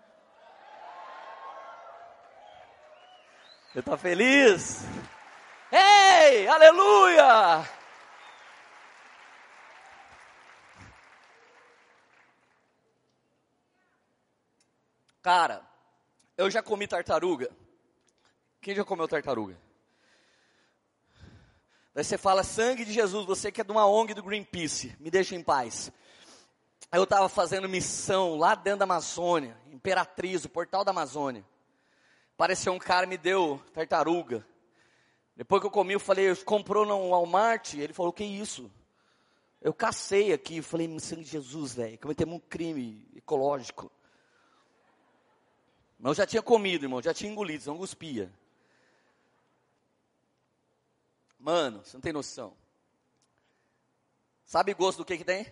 Você 3.72 3.80
está 3.82 3.96
feliz? 3.96 4.84
Ei, 5.72 6.48
aleluia! 6.48 7.70
Cara, 15.22 15.62
eu 16.36 16.50
já 16.50 16.63
comi 16.63 16.88
tartaruga. 16.88 17.59
Quem 18.62 18.76
já 18.76 18.84
comeu 18.84 19.08
tartaruga? 19.08 19.58
Daí 21.93 22.04
você 22.04 22.17
fala, 22.17 22.43
sangue 22.43 22.86
de 22.86 22.93
Jesus, 22.93 23.26
você 23.26 23.52
que 23.52 23.62
é 23.62 23.63
de 23.63 23.72
uma 23.72 23.88
ONG 23.88 24.13
do 24.13 24.24
Greenpeace, 24.24 24.95
me 25.00 25.10
deixa 25.10 25.36
em 25.36 25.43
paz. 25.43 25.91
Eu 26.91 27.04
estava 27.04 27.30
fazendo 27.30 27.69
missão 27.69 28.36
lá 28.36 28.56
dentro 28.56 28.80
da 28.80 28.86
Amazônia, 28.86 29.58
Imperatriz, 29.72 30.43
o 30.43 30.50
portal 30.50 30.84
da 30.84 30.91
Amazônia. 30.91 31.45
Apareceu 32.36 32.74
um 32.74 32.80
cara 32.80 33.06
me 33.06 33.17
deu 33.17 33.62
tartaruga. 33.74 34.45
Depois 35.36 35.62
que 35.62 35.67
eu 35.67 35.72
comi, 35.72 35.93
eu 35.93 36.00
falei, 36.00 36.36
comprou 36.38 36.86
no 36.86 37.10
Walmart? 37.10 37.74
Ele 37.76 37.93
falou, 37.93 38.12
que 38.12 38.24
isso? 38.24 38.72
Eu 39.62 39.74
cacei 39.74 40.34
aqui, 40.34 40.58
eu 40.58 40.63
falei, 40.63 41.00
sangue 41.00 41.24
de 41.24 41.32
Jesus, 41.32 41.76
velho, 41.76 41.98
cometemos 41.98 42.36
um 42.36 42.39
crime 42.39 43.08
ecológico. 43.15 43.91
Mas 45.98 46.12
eu 46.12 46.15
já 46.15 46.26
tinha 46.26 46.41
comido, 46.41 46.86
irmão, 46.86 47.02
já 47.02 47.13
tinha 47.13 47.32
engolido, 47.32 47.65
não 47.65 47.78
cuspia. 47.78 48.32
Mano, 51.39 51.84
você 51.84 51.95
não 51.95 52.02
tem 52.02 52.12
noção. 52.12 52.56
Sabe 54.45 54.73
gosto 54.73 54.97
do 54.97 55.06
que 55.06 55.17
que 55.17 55.23
tem? 55.23 55.52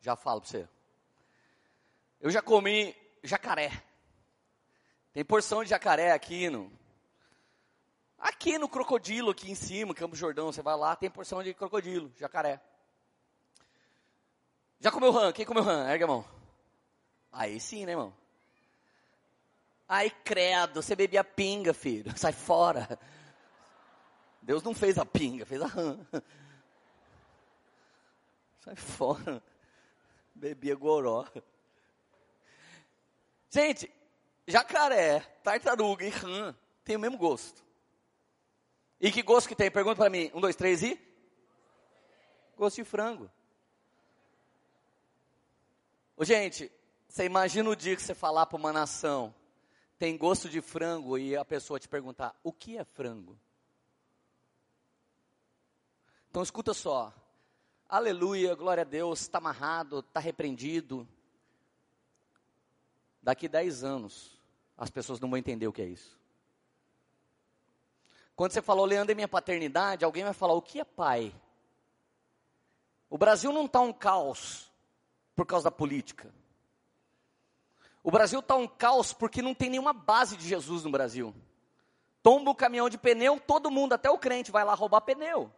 Já 0.00 0.14
falo 0.14 0.40
para 0.40 0.50
você. 0.50 0.68
Eu 2.20 2.30
já 2.30 2.42
comi 2.42 2.94
jacaré. 3.22 3.82
Tem 5.12 5.24
porção 5.24 5.64
de 5.64 5.70
jacaré 5.70 6.12
aqui 6.12 6.50
no 6.50 6.70
aqui 8.18 8.58
no 8.58 8.68
crocodilo 8.68 9.30
aqui 9.30 9.50
em 9.50 9.54
cima, 9.54 9.94
Campo 9.94 10.16
Jordão, 10.16 10.52
você 10.52 10.62
vai 10.62 10.76
lá, 10.76 10.96
tem 10.96 11.10
porção 11.10 11.42
de 11.42 11.54
crocodilo, 11.54 12.12
jacaré. 12.18 12.60
Já 14.80 14.90
comeu 14.90 15.10
rã? 15.10 15.32
Quem 15.32 15.46
comeu 15.46 15.62
rã? 15.62 15.88
Ergue 15.90 16.04
a 16.04 16.08
mão. 16.08 16.24
Aí 17.32 17.58
sim, 17.60 17.86
né, 17.86 17.92
irmão? 17.92 18.14
Ai, 19.88 20.10
credo, 20.10 20.82
você 20.82 20.96
bebia 20.96 21.22
pinga, 21.22 21.72
filho. 21.72 22.12
Sai 22.18 22.32
fora. 22.32 22.98
Deus 24.46 24.62
não 24.62 24.72
fez 24.72 24.96
a 24.96 25.04
pinga, 25.04 25.44
fez 25.44 25.60
a 25.60 25.66
rã. 25.66 25.98
Sai 28.60 28.76
fora. 28.76 29.42
Bebia 30.32 30.76
goró. 30.76 31.26
Gente, 33.50 33.92
jacaré, 34.46 35.18
tartaruga 35.42 36.06
e 36.06 36.10
rã 36.10 36.54
tem 36.84 36.94
o 36.94 37.00
mesmo 37.00 37.18
gosto. 37.18 37.60
E 39.00 39.10
que 39.10 39.20
gosto 39.20 39.48
que 39.48 39.56
tem? 39.56 39.68
Pergunta 39.68 39.96
para 39.96 40.10
mim. 40.10 40.30
Um, 40.32 40.40
dois, 40.40 40.54
três 40.54 40.80
e? 40.80 40.96
Gosto 42.56 42.76
de 42.76 42.84
frango. 42.84 43.28
Ô, 46.16 46.24
gente, 46.24 46.70
você 47.08 47.24
imagina 47.24 47.68
o 47.68 47.74
dia 47.74 47.96
que 47.96 48.02
você 48.02 48.14
falar 48.14 48.46
para 48.46 48.56
uma 48.56 48.72
nação 48.72 49.34
tem 49.98 50.16
gosto 50.16 50.48
de 50.48 50.60
frango 50.60 51.18
e 51.18 51.34
a 51.34 51.44
pessoa 51.44 51.80
te 51.80 51.88
perguntar: 51.88 52.38
o 52.44 52.52
que 52.52 52.78
é 52.78 52.84
frango? 52.84 53.36
Então 56.36 56.42
escuta 56.42 56.74
só. 56.74 57.14
Aleluia, 57.88 58.54
glória 58.54 58.82
a 58.82 58.84
Deus, 58.84 59.22
está 59.22 59.38
amarrado, 59.38 60.00
está 60.00 60.20
repreendido. 60.20 61.08
Daqui 63.22 63.48
10 63.48 63.82
anos, 63.82 64.38
as 64.76 64.90
pessoas 64.90 65.18
não 65.18 65.30
vão 65.30 65.38
entender 65.38 65.66
o 65.66 65.72
que 65.72 65.80
é 65.80 65.86
isso. 65.86 66.20
Quando 68.34 68.52
você 68.52 68.60
falou, 68.60 68.84
Leandro, 68.84 69.12
é 69.12 69.14
minha 69.14 69.26
paternidade, 69.26 70.04
alguém 70.04 70.24
vai 70.24 70.34
falar, 70.34 70.52
o 70.52 70.60
que 70.60 70.78
é 70.78 70.84
pai? 70.84 71.34
O 73.08 73.16
Brasil 73.16 73.50
não 73.50 73.64
está 73.64 73.80
um 73.80 73.90
caos 73.90 74.70
por 75.34 75.46
causa 75.46 75.64
da 75.64 75.70
política. 75.70 76.30
O 78.02 78.10
Brasil 78.10 78.40
está 78.40 78.56
um 78.56 78.68
caos 78.68 79.10
porque 79.10 79.40
não 79.40 79.54
tem 79.54 79.70
nenhuma 79.70 79.94
base 79.94 80.36
de 80.36 80.46
Jesus 80.46 80.84
no 80.84 80.90
Brasil. 80.90 81.34
Tomba 82.22 82.50
o 82.50 82.54
caminhão 82.54 82.90
de 82.90 82.98
pneu, 82.98 83.40
todo 83.40 83.70
mundo, 83.70 83.94
até 83.94 84.10
o 84.10 84.18
crente, 84.18 84.50
vai 84.50 84.66
lá 84.66 84.74
roubar 84.74 85.00
pneu. 85.00 85.50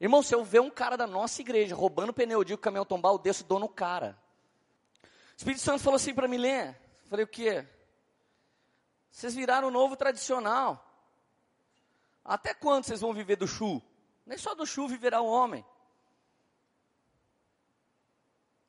Irmão, 0.00 0.22
se 0.22 0.34
eu 0.34 0.44
ver 0.44 0.60
um 0.60 0.70
cara 0.70 0.96
da 0.96 1.06
nossa 1.06 1.40
igreja 1.40 1.74
roubando 1.74 2.12
pneu, 2.12 2.40
eu 2.40 2.44
digo 2.44 2.58
que 2.58 2.62
o 2.62 2.64
caminhão 2.64 2.84
tombar, 2.84 3.12
eu 3.12 3.18
desço 3.18 3.44
dou 3.44 3.58
no 3.58 3.68
cara. 3.68 4.18
O 5.02 5.36
Espírito 5.36 5.62
Santo 5.62 5.82
falou 5.82 5.96
assim 5.96 6.14
para 6.14 6.28
mim, 6.28 6.38
Lê. 6.38 6.74
Falei, 7.08 7.24
o 7.24 7.28
quê? 7.28 7.66
Vocês 9.10 9.34
viraram 9.34 9.68
o 9.68 9.70
novo 9.70 9.96
tradicional. 9.96 10.82
Até 12.24 12.52
quando 12.52 12.84
vocês 12.84 13.00
vão 13.00 13.14
viver 13.14 13.36
do 13.36 13.46
chu? 13.46 13.80
Nem 14.24 14.36
só 14.36 14.54
do 14.54 14.66
chu 14.66 14.88
viverá 14.88 15.20
o 15.20 15.26
homem 15.26 15.64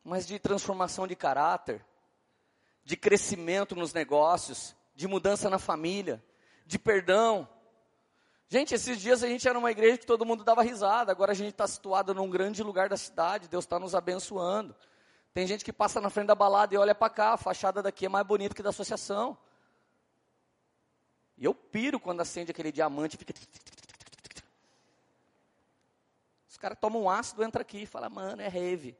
mas 0.08 0.26
de 0.26 0.40
transformação 0.40 1.06
de 1.06 1.18
caráter, 1.18 1.86
de 2.82 2.96
crescimento 2.96 3.76
nos 3.76 3.92
negócios, 3.92 4.74
de 4.96 5.06
mudança 5.06 5.50
na 5.50 5.60
família, 5.60 6.24
de 6.66 6.80
perdão. 6.80 7.46
Gente, 8.49 8.73
esses 8.73 8.99
dias 8.99 9.23
a 9.23 9.27
gente 9.27 9.45
era 9.47 9.60
uma 9.60 9.71
igreja 9.71 9.97
que 9.97 10.05
todo 10.05 10.25
mundo 10.25 10.43
dava 10.43 10.62
risada, 10.62 11.12
agora 11.12 11.33
a 11.33 11.36
gente 11.36 11.49
está 11.49 11.67
situado 11.67 12.13
num 12.13 12.29
grande 12.29 12.63
lugar 12.63 12.88
da 12.88 12.95
cidade, 12.95 13.49
Deus 13.49 13.65
está 13.65 13.77
nos 13.77 13.93
abençoando. 13.93 14.73
Tem 15.33 15.45
gente 15.45 15.65
que 15.65 15.73
passa 15.73 15.99
na 15.99 16.10
frente 16.10 16.27
da 16.27 16.36
balada 16.36 16.73
e 16.73 16.77
olha 16.77 16.95
para 16.95 17.10
cá, 17.10 17.33
a 17.33 17.38
fachada 17.38 17.83
daqui 17.83 18.05
é 18.05 18.10
mais 18.10 18.25
bonita 18.25 18.55
que 18.55 18.63
da 18.63 18.69
associação. 18.69 19.38
E 21.38 21.43
eu 21.43 21.53
piro 21.53 21.99
quando 21.99 22.21
acende 22.21 22.51
aquele 22.51 22.71
diamante 22.71 23.17
fica. 23.17 23.33
Os 26.49 26.57
caras 26.57 26.77
tomam 26.79 27.03
um 27.03 27.10
ácido, 27.10 27.43
entra 27.43 27.62
aqui 27.62 27.83
e 27.83 27.86
fala, 27.86 28.10
mano, 28.10 28.41
é 28.41 28.47
rave. 28.47 28.97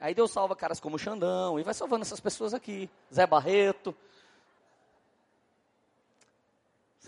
Aí 0.00 0.14
Deus 0.14 0.30
salva 0.30 0.56
caras 0.56 0.80
como 0.80 0.98
Xandão 0.98 1.60
e 1.60 1.62
vai 1.62 1.74
salvando 1.74 2.02
essas 2.02 2.18
pessoas 2.18 2.54
aqui. 2.54 2.88
Zé 3.12 3.26
Barreto. 3.26 3.94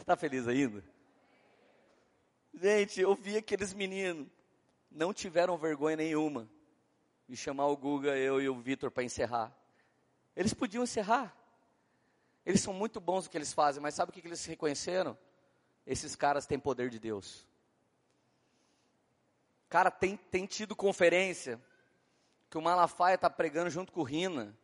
Você 0.00 0.04
está 0.04 0.16
feliz 0.16 0.48
ainda? 0.48 0.82
Gente, 2.54 3.02
eu 3.02 3.14
vi 3.14 3.36
aqueles 3.36 3.74
meninos, 3.74 4.26
não 4.90 5.12
tiveram 5.12 5.58
vergonha 5.58 5.94
nenhuma 5.94 6.48
de 7.28 7.36
chamar 7.36 7.66
o 7.66 7.76
Guga, 7.76 8.16
eu 8.16 8.40
e 8.40 8.48
o 8.48 8.54
Vitor 8.54 8.90
para 8.90 9.02
encerrar. 9.02 9.54
Eles 10.34 10.54
podiam 10.54 10.84
encerrar. 10.84 11.36
Eles 12.46 12.62
são 12.62 12.72
muito 12.72 12.98
bons 12.98 13.24
no 13.24 13.30
que 13.30 13.36
eles 13.36 13.52
fazem, 13.52 13.82
mas 13.82 13.94
sabe 13.94 14.08
o 14.08 14.12
que, 14.14 14.26
eles 14.26 14.42
reconheceram? 14.46 15.18
Esses 15.86 16.16
caras 16.16 16.46
têm 16.46 16.58
poder 16.58 16.88
de 16.88 16.98
Deus. 16.98 17.46
Cara, 19.68 19.90
tem, 19.90 20.16
tem 20.16 20.46
tido 20.46 20.74
conferência 20.74 21.60
que 22.48 22.56
o 22.56 22.62
Malafaia 22.62 23.16
está 23.16 23.28
pregando 23.28 23.68
junto 23.68 23.92
com 23.92 24.00
o 24.00 24.04
Rina, 24.04 24.56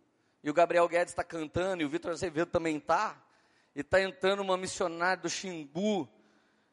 e 0.42 0.48
o 0.48 0.54
Gabriel 0.54 0.88
Guedes 0.88 1.12
está 1.12 1.22
cantando, 1.22 1.82
e 1.82 1.84
o 1.84 1.90
Vitor 1.90 2.12
Azevedo 2.12 2.50
também 2.50 2.78
está, 2.78 3.22
e 3.76 3.80
está 3.82 4.00
entrando 4.00 4.40
uma 4.40 4.56
missionária 4.56 5.22
do 5.22 5.28
Xingu, 5.28 6.08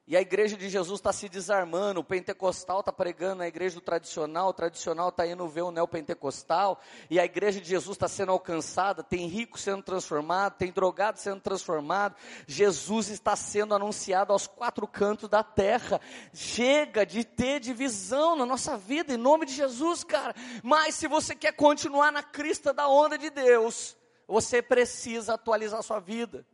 e 0.07 0.17
a 0.17 0.21
igreja 0.21 0.57
de 0.57 0.69
Jesus 0.69 0.99
está 0.99 1.13
se 1.13 1.29
desarmando, 1.29 1.99
o 1.99 2.03
pentecostal 2.03 2.79
está 2.79 2.91
pregando 2.91 3.35
na 3.35 3.47
igreja 3.47 3.75
do 3.75 3.81
tradicional, 3.81 4.49
o 4.49 4.53
tradicional 4.53 5.09
está 5.09 5.27
indo 5.27 5.45
ver 5.47 5.63
o 5.63 5.71
neopentecostal, 5.71 6.79
e 7.09 7.19
a 7.19 7.25
igreja 7.25 7.59
de 7.59 7.67
Jesus 7.67 7.95
está 7.95 8.07
sendo 8.07 8.31
alcançada, 8.31 9.03
tem 9.03 9.27
rico 9.27 9.59
sendo 9.59 9.83
transformado, 9.83 10.57
tem 10.57 10.71
drogado 10.71 11.19
sendo 11.19 11.41
transformado, 11.41 12.15
Jesus 12.47 13.09
está 13.09 13.35
sendo 13.35 13.75
anunciado 13.75 14.31
aos 14.31 14.47
quatro 14.47 14.87
cantos 14.87 15.27
da 15.29 15.43
terra. 15.43 15.99
Chega 16.33 17.05
de 17.05 17.25
ter 17.25 17.59
divisão 17.59 18.35
na 18.35 18.45
nossa 18.45 18.77
vida, 18.77 19.13
em 19.13 19.17
nome 19.17 19.45
de 19.45 19.53
Jesus, 19.53 20.05
cara. 20.05 20.33
Mas 20.63 20.95
se 20.95 21.07
você 21.07 21.35
quer 21.35 21.51
continuar 21.53 22.11
na 22.11 22.23
crista 22.23 22.73
da 22.73 22.87
onda 22.87 23.17
de 23.17 23.29
Deus, 23.29 23.95
Você 24.27 24.61
precisa 24.61 25.33
atualizar 25.33 25.79
a 25.79 25.83
sua 25.83 25.99
vida. 25.99 26.45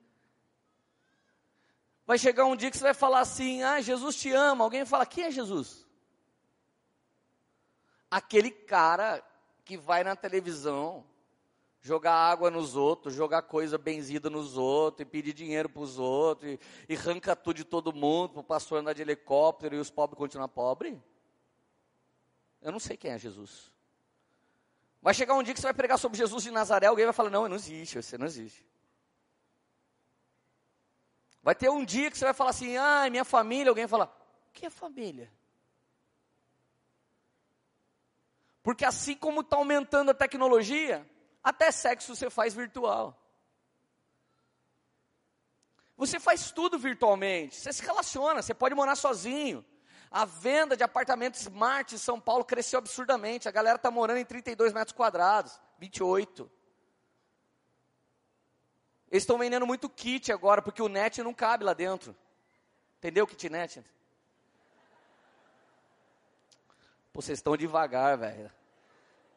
Vai 2.09 2.17
chegar 2.17 2.45
um 2.45 2.55
dia 2.55 2.71
que 2.71 2.77
você 2.79 2.85
vai 2.85 2.93
falar 2.95 3.19
assim: 3.19 3.61
Ah, 3.61 3.79
Jesus 3.79 4.15
te 4.15 4.31
ama. 4.31 4.63
Alguém 4.63 4.83
fala: 4.83 5.05
Quem 5.05 5.25
é 5.25 5.31
Jesus? 5.31 5.85
Aquele 8.09 8.49
cara 8.49 9.23
que 9.63 9.77
vai 9.77 10.03
na 10.03 10.15
televisão 10.15 11.05
jogar 11.79 12.15
água 12.15 12.49
nos 12.49 12.75
outros, 12.75 13.13
jogar 13.13 13.43
coisa 13.43 13.77
benzida 13.77 14.27
nos 14.27 14.57
outros, 14.57 15.05
e 15.05 15.05
pedir 15.05 15.33
dinheiro 15.33 15.69
para 15.69 15.83
os 15.83 15.99
outros, 15.99 16.53
e, 16.53 16.59
e 16.91 16.95
arranca 16.95 17.35
tudo 17.35 17.57
de 17.57 17.63
todo 17.63 17.93
mundo, 17.93 18.29
para 18.29 18.39
o 18.39 18.43
pastor 18.43 18.79
andar 18.79 18.93
de 18.93 19.03
helicóptero 19.03 19.75
e 19.75 19.79
os 19.79 19.91
pobres 19.91 20.17
continuar 20.17 20.47
pobres? 20.47 20.97
Eu 22.59 22.71
não 22.71 22.79
sei 22.79 22.97
quem 22.97 23.11
é 23.11 23.19
Jesus. 23.19 23.71
Vai 24.99 25.13
chegar 25.13 25.35
um 25.35 25.43
dia 25.43 25.53
que 25.53 25.59
você 25.59 25.67
vai 25.67 25.75
pregar 25.75 25.99
sobre 25.99 26.17
Jesus 26.17 26.41
de 26.41 26.49
Nazaré, 26.49 26.87
alguém 26.87 27.05
vai 27.05 27.13
falar, 27.13 27.29
não, 27.29 27.47
não 27.47 27.55
existe, 27.55 28.01
você 28.01 28.17
não 28.17 28.25
existe. 28.25 28.67
Vai 31.41 31.55
ter 31.55 31.69
um 31.69 31.85
dia 31.85 32.11
que 32.11 32.17
você 32.17 32.25
vai 32.25 32.33
falar 32.33 32.49
assim, 32.49 32.77
ah, 32.77 33.09
minha 33.09 33.23
família, 33.23 33.69
alguém 33.69 33.85
vai 33.85 33.89
falar, 33.89 34.05
o 34.49 34.51
que 34.51 34.65
é 34.65 34.69
família? 34.69 35.31
Porque 38.61 38.83
assim 38.83 39.15
como 39.15 39.41
está 39.41 39.55
aumentando 39.55 40.11
a 40.11 40.13
tecnologia, 40.13 41.09
até 41.43 41.71
sexo 41.71 42.15
você 42.15 42.29
faz 42.29 42.53
virtual. 42.53 43.15
Você 45.95 46.19
faz 46.19 46.51
tudo 46.51 46.77
virtualmente, 46.77 47.55
você 47.55 47.73
se 47.73 47.81
relaciona, 47.83 48.41
você 48.41 48.53
pode 48.53 48.75
morar 48.75 48.95
sozinho. 48.95 49.65
A 50.11 50.25
venda 50.25 50.75
de 50.75 50.83
apartamentos 50.83 51.41
smart 51.41 51.93
em 51.93 51.97
São 51.97 52.19
Paulo 52.19 52.43
cresceu 52.43 52.79
absurdamente. 52.79 53.47
A 53.47 53.51
galera 53.51 53.75
está 53.75 53.91
morando 53.91 54.17
em 54.17 54.25
32 54.25 54.73
metros 54.73 54.95
quadrados, 54.95 55.59
28. 55.77 56.49
Eles 59.11 59.23
estão 59.23 59.37
vendendo 59.39 59.65
muito 59.65 59.89
kit 59.89 60.31
agora, 60.31 60.61
porque 60.61 60.81
o 60.81 60.87
net 60.87 61.23
não 61.23 61.33
cabe 61.33 61.63
lá 61.63 61.73
dentro. 61.73 62.15
Entendeu 62.99 63.25
kitnet? 63.25 63.83
Pô, 67.11 67.21
vocês 67.21 67.39
estão 67.39 67.57
devagar, 67.57 68.17
velho. 68.17 68.51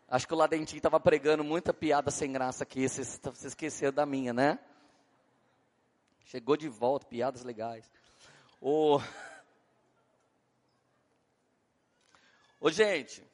Acho 0.08 0.26
que 0.26 0.34
o 0.34 0.36
Ladentinho 0.36 0.76
estava 0.76 1.00
pregando 1.00 1.42
muita 1.42 1.72
piada 1.72 2.10
sem 2.10 2.30
graça 2.30 2.64
aqui. 2.64 2.86
Vocês, 2.86 3.18
esqueceram 3.44 3.94
da 3.94 4.04
minha, 4.04 4.34
né? 4.34 4.58
Chegou 6.26 6.54
de 6.54 6.68
volta, 6.68 7.06
piadas 7.06 7.42
legais. 7.42 7.90
Ô, 8.60 9.00
gente, 12.68 13.26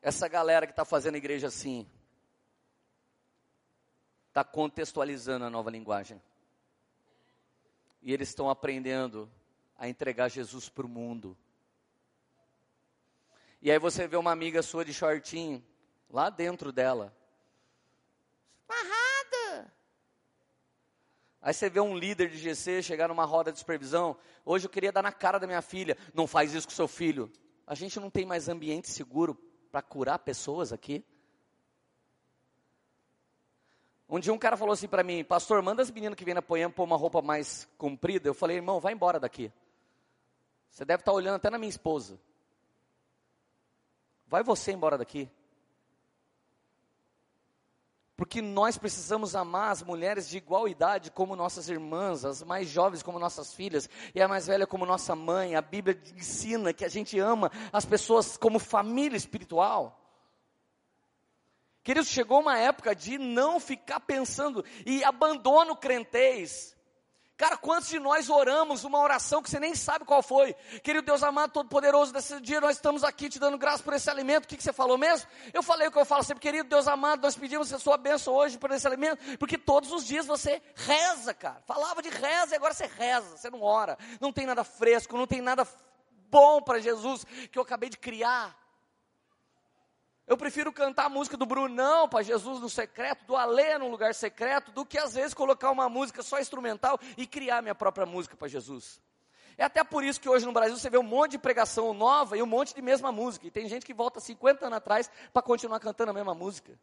essa 0.00 0.28
galera 0.28 0.66
que 0.66 0.72
está 0.72 0.84
fazendo 0.84 1.16
igreja 1.16 1.48
assim, 1.48 1.90
está 4.30 4.44
contextualizando 4.44 5.44
a 5.44 5.50
nova 5.50 5.70
linguagem. 5.70 6.22
E 8.00 8.12
eles 8.12 8.28
estão 8.28 8.48
aprendendo 8.48 9.30
a 9.76 9.88
entregar 9.88 10.28
Jesus 10.28 10.68
para 10.68 10.86
o 10.86 10.88
mundo. 10.88 11.36
E 13.60 13.70
aí 13.70 13.78
você 13.78 14.06
vê 14.06 14.16
uma 14.16 14.30
amiga 14.30 14.62
sua 14.62 14.84
de 14.84 14.94
shortinho, 14.94 15.62
lá 16.08 16.30
dentro 16.30 16.72
dela. 16.72 17.14
Amarrada. 18.68 19.72
Aí 21.42 21.52
você 21.52 21.68
vê 21.68 21.80
um 21.80 21.96
líder 21.96 22.30
de 22.30 22.38
GC 22.38 22.82
chegar 22.82 23.08
numa 23.08 23.24
roda 23.24 23.52
de 23.52 23.58
supervisão. 23.58 24.16
Hoje 24.44 24.66
eu 24.66 24.70
queria 24.70 24.92
dar 24.92 25.02
na 25.02 25.12
cara 25.12 25.38
da 25.38 25.46
minha 25.46 25.60
filha. 25.60 25.98
Não 26.14 26.26
faz 26.26 26.54
isso 26.54 26.68
com 26.68 26.74
seu 26.74 26.88
filho. 26.88 27.30
A 27.66 27.74
gente 27.74 27.98
não 27.98 28.10
tem 28.10 28.24
mais 28.24 28.48
ambiente 28.48 28.88
seguro 28.88 29.36
para 29.72 29.82
curar 29.82 30.20
pessoas 30.20 30.72
aqui. 30.72 31.04
Um 34.12 34.18
dia 34.18 34.32
um 34.32 34.38
cara 34.38 34.56
falou 34.56 34.72
assim 34.72 34.88
para 34.88 35.04
mim, 35.04 35.22
pastor, 35.22 35.62
manda 35.62 35.82
as 35.82 35.90
meninas 35.90 36.16
que 36.16 36.24
vêm 36.24 36.34
na 36.34 36.42
Poema 36.42 36.72
pôr 36.72 36.82
uma 36.82 36.96
roupa 36.96 37.22
mais 37.22 37.68
comprida. 37.78 38.28
Eu 38.28 38.34
falei, 38.34 38.56
irmão, 38.56 38.80
vai 38.80 38.92
embora 38.92 39.20
daqui. 39.20 39.52
Você 40.68 40.84
deve 40.84 41.02
estar 41.02 41.12
tá 41.12 41.16
olhando 41.16 41.36
até 41.36 41.48
na 41.48 41.58
minha 41.58 41.70
esposa. 41.70 42.18
Vai 44.26 44.42
você 44.42 44.72
embora 44.72 44.98
daqui. 44.98 45.30
Porque 48.16 48.42
nós 48.42 48.76
precisamos 48.76 49.36
amar 49.36 49.70
as 49.70 49.82
mulheres 49.82 50.28
de 50.28 50.38
igual 50.38 50.66
idade 50.66 51.12
como 51.12 51.36
nossas 51.36 51.68
irmãs, 51.68 52.24
as 52.24 52.42
mais 52.42 52.68
jovens 52.68 53.04
como 53.04 53.16
nossas 53.18 53.54
filhas, 53.54 53.88
e 54.12 54.20
a 54.20 54.26
mais 54.26 54.48
velha 54.48 54.66
como 54.66 54.84
nossa 54.84 55.14
mãe. 55.14 55.54
A 55.54 55.62
Bíblia 55.62 55.96
ensina 56.16 56.72
que 56.72 56.84
a 56.84 56.88
gente 56.88 57.16
ama 57.20 57.50
as 57.72 57.84
pessoas 57.84 58.36
como 58.36 58.58
família 58.58 59.16
espiritual. 59.16 59.99
Queridos, 61.82 62.08
chegou 62.08 62.40
uma 62.40 62.58
época 62.58 62.94
de 62.94 63.18
não 63.18 63.58
ficar 63.58 64.00
pensando 64.00 64.64
e 64.84 65.02
abandono 65.02 65.76
crentez 65.76 66.76
Cara, 67.40 67.56
quantos 67.56 67.88
de 67.88 67.98
nós 67.98 68.28
oramos 68.28 68.84
uma 68.84 68.98
oração 68.98 69.42
que 69.42 69.48
você 69.48 69.58
nem 69.58 69.74
sabe 69.74 70.04
qual 70.04 70.22
foi? 70.22 70.52
Querido 70.82 71.06
Deus 71.06 71.22
amado, 71.22 71.52
todo-poderoso, 71.52 72.12
desse 72.12 72.38
dia 72.38 72.60
nós 72.60 72.76
estamos 72.76 73.02
aqui 73.02 73.30
te 73.30 73.38
dando 73.38 73.56
graça 73.56 73.82
por 73.82 73.94
esse 73.94 74.10
alimento. 74.10 74.44
O 74.44 74.46
que, 74.46 74.58
que 74.58 74.62
você 74.62 74.74
falou 74.74 74.98
mesmo? 74.98 75.26
Eu 75.50 75.62
falei 75.62 75.88
o 75.88 75.90
que 75.90 75.96
eu 75.96 76.04
falo 76.04 76.22
sempre, 76.22 76.42
querido 76.42 76.68
Deus 76.68 76.86
amado, 76.86 77.22
nós 77.22 77.34
pedimos 77.34 77.72
a 77.72 77.78
sua 77.78 77.96
bênção 77.96 78.34
hoje 78.34 78.58
por 78.58 78.70
esse 78.72 78.86
alimento, 78.86 79.38
porque 79.38 79.56
todos 79.56 79.90
os 79.90 80.04
dias 80.04 80.26
você 80.26 80.60
reza, 80.74 81.32
cara. 81.32 81.62
Falava 81.66 82.02
de 82.02 82.10
reza 82.10 82.52
e 82.52 82.56
agora 82.56 82.74
você 82.74 82.84
reza, 82.84 83.38
você 83.38 83.48
não 83.48 83.62
ora. 83.62 83.96
Não 84.20 84.30
tem 84.30 84.44
nada 84.44 84.62
fresco, 84.62 85.16
não 85.16 85.26
tem 85.26 85.40
nada 85.40 85.66
bom 86.30 86.60
para 86.60 86.78
Jesus 86.78 87.24
que 87.50 87.58
eu 87.58 87.62
acabei 87.62 87.88
de 87.88 87.96
criar. 87.96 88.54
Eu 90.30 90.36
prefiro 90.36 90.72
cantar 90.72 91.06
a 91.06 91.08
música 91.08 91.36
do 91.36 91.44
Brunão 91.44 92.08
para 92.08 92.22
Jesus 92.22 92.60
no 92.60 92.70
secreto, 92.70 93.24
do 93.24 93.34
Alê 93.34 93.76
no 93.78 93.88
lugar 93.88 94.14
secreto, 94.14 94.70
do 94.70 94.86
que 94.86 94.96
às 94.96 95.12
vezes 95.12 95.34
colocar 95.34 95.72
uma 95.72 95.88
música 95.88 96.22
só 96.22 96.38
instrumental 96.38 97.00
e 97.16 97.26
criar 97.26 97.60
minha 97.62 97.74
própria 97.74 98.06
música 98.06 98.36
para 98.36 98.46
Jesus. 98.46 99.00
É 99.58 99.64
até 99.64 99.82
por 99.82 100.04
isso 100.04 100.20
que 100.20 100.28
hoje 100.28 100.46
no 100.46 100.52
Brasil 100.52 100.76
você 100.76 100.88
vê 100.88 100.96
um 100.96 101.02
monte 101.02 101.32
de 101.32 101.38
pregação 101.38 101.92
nova 101.92 102.36
e 102.36 102.42
um 102.42 102.46
monte 102.46 102.72
de 102.72 102.80
mesma 102.80 103.10
música. 103.10 103.44
E 103.48 103.50
tem 103.50 103.68
gente 103.68 103.84
que 103.84 103.92
volta 103.92 104.20
50 104.20 104.66
anos 104.66 104.76
atrás 104.76 105.10
para 105.32 105.42
continuar 105.42 105.80
cantando 105.80 106.12
a 106.12 106.14
mesma 106.14 106.32
música. 106.32 106.78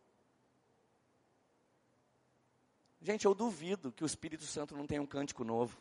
Gente, 3.02 3.24
eu 3.24 3.34
duvido 3.34 3.94
que 3.94 4.04
o 4.04 4.06
Espírito 4.06 4.44
Santo 4.44 4.76
não 4.76 4.86
tenha 4.86 5.02
um 5.02 5.08
cântico 5.08 5.46
novo. 5.46 5.78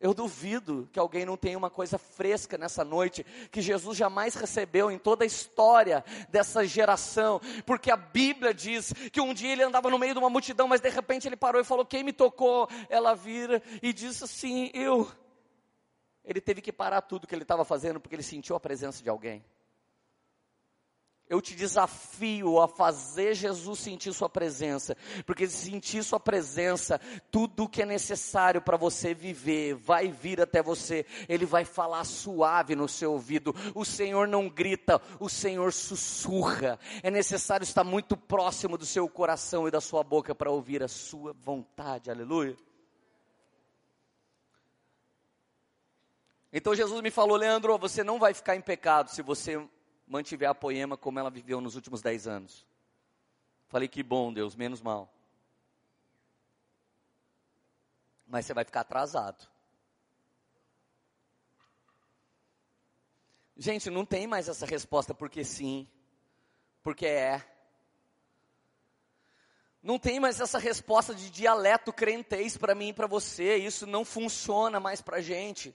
Eu 0.00 0.14
duvido 0.14 0.88
que 0.92 0.98
alguém 0.98 1.26
não 1.26 1.36
tenha 1.36 1.58
uma 1.58 1.68
coisa 1.68 1.98
fresca 1.98 2.56
nessa 2.56 2.82
noite, 2.82 3.24
que 3.50 3.60
Jesus 3.60 3.98
jamais 3.98 4.34
recebeu 4.34 4.90
em 4.90 4.98
toda 4.98 5.24
a 5.24 5.26
história 5.26 6.02
dessa 6.30 6.66
geração, 6.66 7.38
porque 7.66 7.90
a 7.90 7.96
Bíblia 7.98 8.54
diz 8.54 8.94
que 9.12 9.20
um 9.20 9.34
dia 9.34 9.52
ele 9.52 9.62
andava 9.62 9.90
no 9.90 9.98
meio 9.98 10.14
de 10.14 10.18
uma 10.18 10.30
multidão, 10.30 10.66
mas 10.66 10.80
de 10.80 10.88
repente 10.88 11.28
ele 11.28 11.36
parou 11.36 11.60
e 11.60 11.64
falou: 11.64 11.84
Quem 11.84 12.02
me 12.02 12.14
tocou? 12.14 12.66
Ela 12.88 13.14
vira 13.14 13.62
e 13.82 13.92
disse 13.92 14.24
assim: 14.24 14.70
Eu. 14.72 15.06
Ele 16.24 16.40
teve 16.40 16.62
que 16.62 16.72
parar 16.72 17.02
tudo 17.02 17.26
que 17.26 17.34
ele 17.34 17.42
estava 17.42 17.64
fazendo, 17.64 18.00
porque 18.00 18.14
ele 18.14 18.22
sentiu 18.22 18.56
a 18.56 18.60
presença 18.60 19.02
de 19.02 19.10
alguém. 19.10 19.44
Eu 21.30 21.40
te 21.40 21.54
desafio 21.54 22.60
a 22.60 22.66
fazer 22.66 23.34
Jesus 23.34 23.78
sentir 23.78 24.12
Sua 24.12 24.28
presença, 24.28 24.96
porque 25.24 25.46
se 25.46 25.70
sentir 25.70 26.02
Sua 26.02 26.18
presença, 26.18 27.00
tudo 27.30 27.62
o 27.62 27.68
que 27.68 27.82
é 27.82 27.86
necessário 27.86 28.60
para 28.60 28.76
você 28.76 29.14
viver 29.14 29.74
vai 29.74 30.08
vir 30.08 30.40
até 30.40 30.60
você. 30.60 31.06
Ele 31.28 31.46
vai 31.46 31.64
falar 31.64 32.02
suave 32.02 32.74
no 32.74 32.88
seu 32.88 33.12
ouvido. 33.12 33.54
O 33.76 33.84
Senhor 33.84 34.26
não 34.26 34.48
grita, 34.48 35.00
o 35.20 35.28
Senhor 35.28 35.72
sussurra. 35.72 36.80
É 37.00 37.12
necessário 37.12 37.62
estar 37.62 37.84
muito 37.84 38.16
próximo 38.16 38.76
do 38.76 38.84
seu 38.84 39.08
coração 39.08 39.68
e 39.68 39.70
da 39.70 39.80
sua 39.80 40.02
boca 40.02 40.34
para 40.34 40.50
ouvir 40.50 40.82
a 40.82 40.88
Sua 40.88 41.32
vontade. 41.32 42.10
Aleluia. 42.10 42.56
Então 46.52 46.74
Jesus 46.74 47.00
me 47.00 47.12
falou, 47.12 47.36
Leandro, 47.36 47.78
você 47.78 48.02
não 48.02 48.18
vai 48.18 48.34
ficar 48.34 48.56
em 48.56 48.60
pecado 48.60 49.10
se 49.10 49.22
você 49.22 49.64
mantiver 50.10 50.50
a 50.50 50.54
poema 50.54 50.96
como 50.96 51.20
ela 51.20 51.30
viveu 51.30 51.60
nos 51.60 51.76
últimos 51.76 52.02
dez 52.02 52.26
anos. 52.26 52.66
Falei 53.68 53.86
que 53.86 54.02
bom, 54.02 54.32
Deus, 54.32 54.56
menos 54.56 54.82
mal. 54.82 55.08
Mas 58.26 58.44
você 58.44 58.52
vai 58.52 58.64
ficar 58.64 58.80
atrasado. 58.80 59.48
Gente, 63.56 63.88
não 63.88 64.04
tem 64.04 64.26
mais 64.26 64.48
essa 64.48 64.66
resposta 64.66 65.14
porque 65.14 65.44
sim, 65.44 65.88
porque 66.82 67.06
é. 67.06 67.46
Não 69.80 69.96
tem 69.96 70.18
mais 70.18 70.40
essa 70.40 70.58
resposta 70.58 71.14
de 71.14 71.30
dialeto 71.30 71.92
crentez 71.92 72.56
para 72.56 72.74
mim 72.74 72.88
e 72.88 72.92
para 72.92 73.06
você. 73.06 73.56
Isso 73.56 73.86
não 73.86 74.04
funciona 74.04 74.80
mais 74.80 75.00
para 75.00 75.20
gente. 75.20 75.74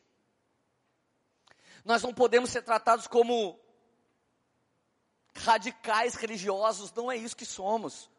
Nós 1.85 2.03
não 2.03 2.13
podemos 2.13 2.49
ser 2.49 2.63
tratados 2.63 3.07
como 3.07 3.63
radicais 5.35 6.15
religiosos, 6.15 6.91
não 6.93 7.11
é 7.11 7.17
isso 7.17 7.35
que 7.35 7.45
somos. 7.45 8.09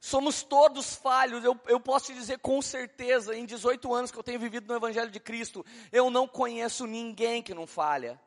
Somos 0.00 0.42
todos 0.42 0.94
falhos, 0.94 1.42
eu, 1.44 1.58
eu 1.66 1.80
posso 1.80 2.06
te 2.06 2.14
dizer 2.14 2.38
com 2.38 2.60
certeza, 2.60 3.34
em 3.34 3.46
18 3.46 3.94
anos 3.94 4.10
que 4.10 4.18
eu 4.18 4.22
tenho 4.22 4.38
vivido 4.38 4.68
no 4.68 4.76
Evangelho 4.76 5.10
de 5.10 5.18
Cristo, 5.18 5.64
eu 5.90 6.10
não 6.10 6.28
conheço 6.28 6.86
ninguém 6.86 7.42
que 7.42 7.54
não 7.54 7.66
falha. 7.66 8.20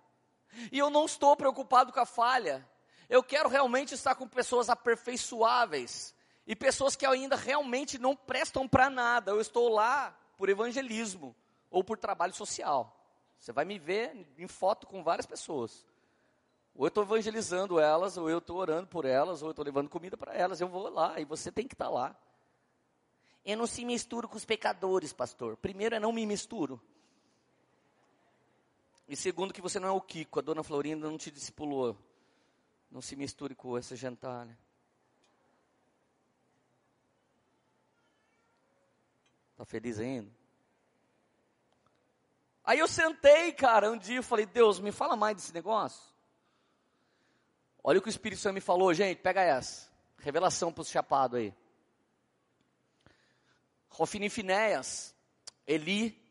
E 0.71 0.79
eu 0.79 0.89
não 0.89 1.05
estou 1.05 1.35
preocupado 1.35 1.93
com 1.93 1.99
a 1.99 2.05
falha. 2.05 2.67
Eu 3.07 3.23
quero 3.23 3.47
realmente 3.47 3.93
estar 3.93 4.15
com 4.15 4.27
pessoas 4.27 4.69
aperfeiçoáveis 4.69 6.15
e 6.47 6.55
pessoas 6.55 6.95
que 6.95 7.05
ainda 7.05 7.35
realmente 7.35 7.97
não 7.97 8.15
prestam 8.15 8.67
para 8.67 8.89
nada. 8.89 9.31
Eu 9.31 9.39
estou 9.39 9.69
lá 9.69 10.17
por 10.35 10.49
evangelismo 10.49 11.35
ou 11.69 11.83
por 11.83 11.97
trabalho 11.97 12.33
social. 12.33 12.93
Você 13.39 13.51
vai 13.51 13.65
me 13.65 13.77
ver 13.77 14.27
em 14.37 14.47
foto 14.47 14.87
com 14.87 15.03
várias 15.03 15.25
pessoas. 15.25 15.85
Ou 16.77 16.85
eu 16.85 16.89
estou 16.89 17.03
evangelizando 17.03 17.79
elas, 17.79 18.17
ou 18.17 18.29
eu 18.29 18.37
estou 18.37 18.55
orando 18.57 18.85
por 18.85 19.03
elas, 19.03 19.41
ou 19.41 19.47
eu 19.47 19.51
estou 19.51 19.65
levando 19.65 19.89
comida 19.89 20.15
para 20.15 20.35
elas. 20.35 20.61
Eu 20.61 20.67
vou 20.67 20.87
lá 20.89 21.19
e 21.19 21.25
você 21.25 21.51
tem 21.51 21.67
que 21.67 21.73
estar 21.73 21.85
tá 21.85 21.91
lá. 21.91 22.15
Eu 23.43 23.57
não 23.57 23.65
se 23.65 23.83
misturo 23.83 24.29
com 24.29 24.37
os 24.37 24.45
pecadores, 24.45 25.11
pastor. 25.11 25.57
Primeiro 25.57 25.95
é 25.95 25.99
não 25.99 26.13
me 26.13 26.23
misturo. 26.23 26.79
E 29.07 29.15
segundo 29.15 29.53
que 29.53 29.61
você 29.61 29.79
não 29.79 29.87
é 29.87 29.91
o 29.91 30.01
Kiko, 30.01 30.37
a 30.37 30.41
dona 30.41 30.61
Florinda 30.61 31.09
não 31.09 31.17
te 31.17 31.31
discipulou. 31.31 31.97
Não 32.91 33.01
se 33.01 33.15
misture 33.15 33.55
com 33.55 33.75
essa 33.75 33.95
gentalha. 33.95 34.55
Tá 39.55 39.65
feliz 39.65 39.99
ainda? 39.99 40.31
Aí 42.63 42.77
eu 42.77 42.87
sentei, 42.87 43.51
cara, 43.51 43.91
um 43.91 43.97
dia 43.97 44.19
e 44.19 44.23
falei, 44.23 44.45
Deus, 44.45 44.79
me 44.79 44.91
fala 44.91 45.15
mais 45.15 45.37
desse 45.37 45.53
negócio. 45.53 46.16
Olha 47.89 47.99
o 47.99 48.01
que 48.01 48.09
o 48.09 48.11
Espírito 48.11 48.41
Santo 48.41 48.55
me 48.55 48.59
falou, 48.59 48.93
gente, 48.93 49.19
pega 49.19 49.41
essa. 49.41 49.87
Revelação 50.17 50.73
para 50.73 50.81
os 50.81 50.89
chapados 50.89 51.39
aí. 51.39 51.53
Rofini 53.87 54.29
Finéias, 54.29 55.15
Eli, 55.65 56.21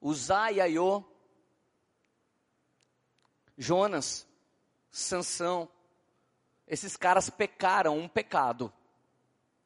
Uzá 0.00 0.50
e 0.50 0.58
Aiô, 0.58 1.04
Jonas, 3.58 4.26
Sansão, 4.90 5.68
esses 6.66 6.96
caras 6.96 7.28
pecaram 7.28 7.98
um 7.98 8.08
pecado, 8.08 8.72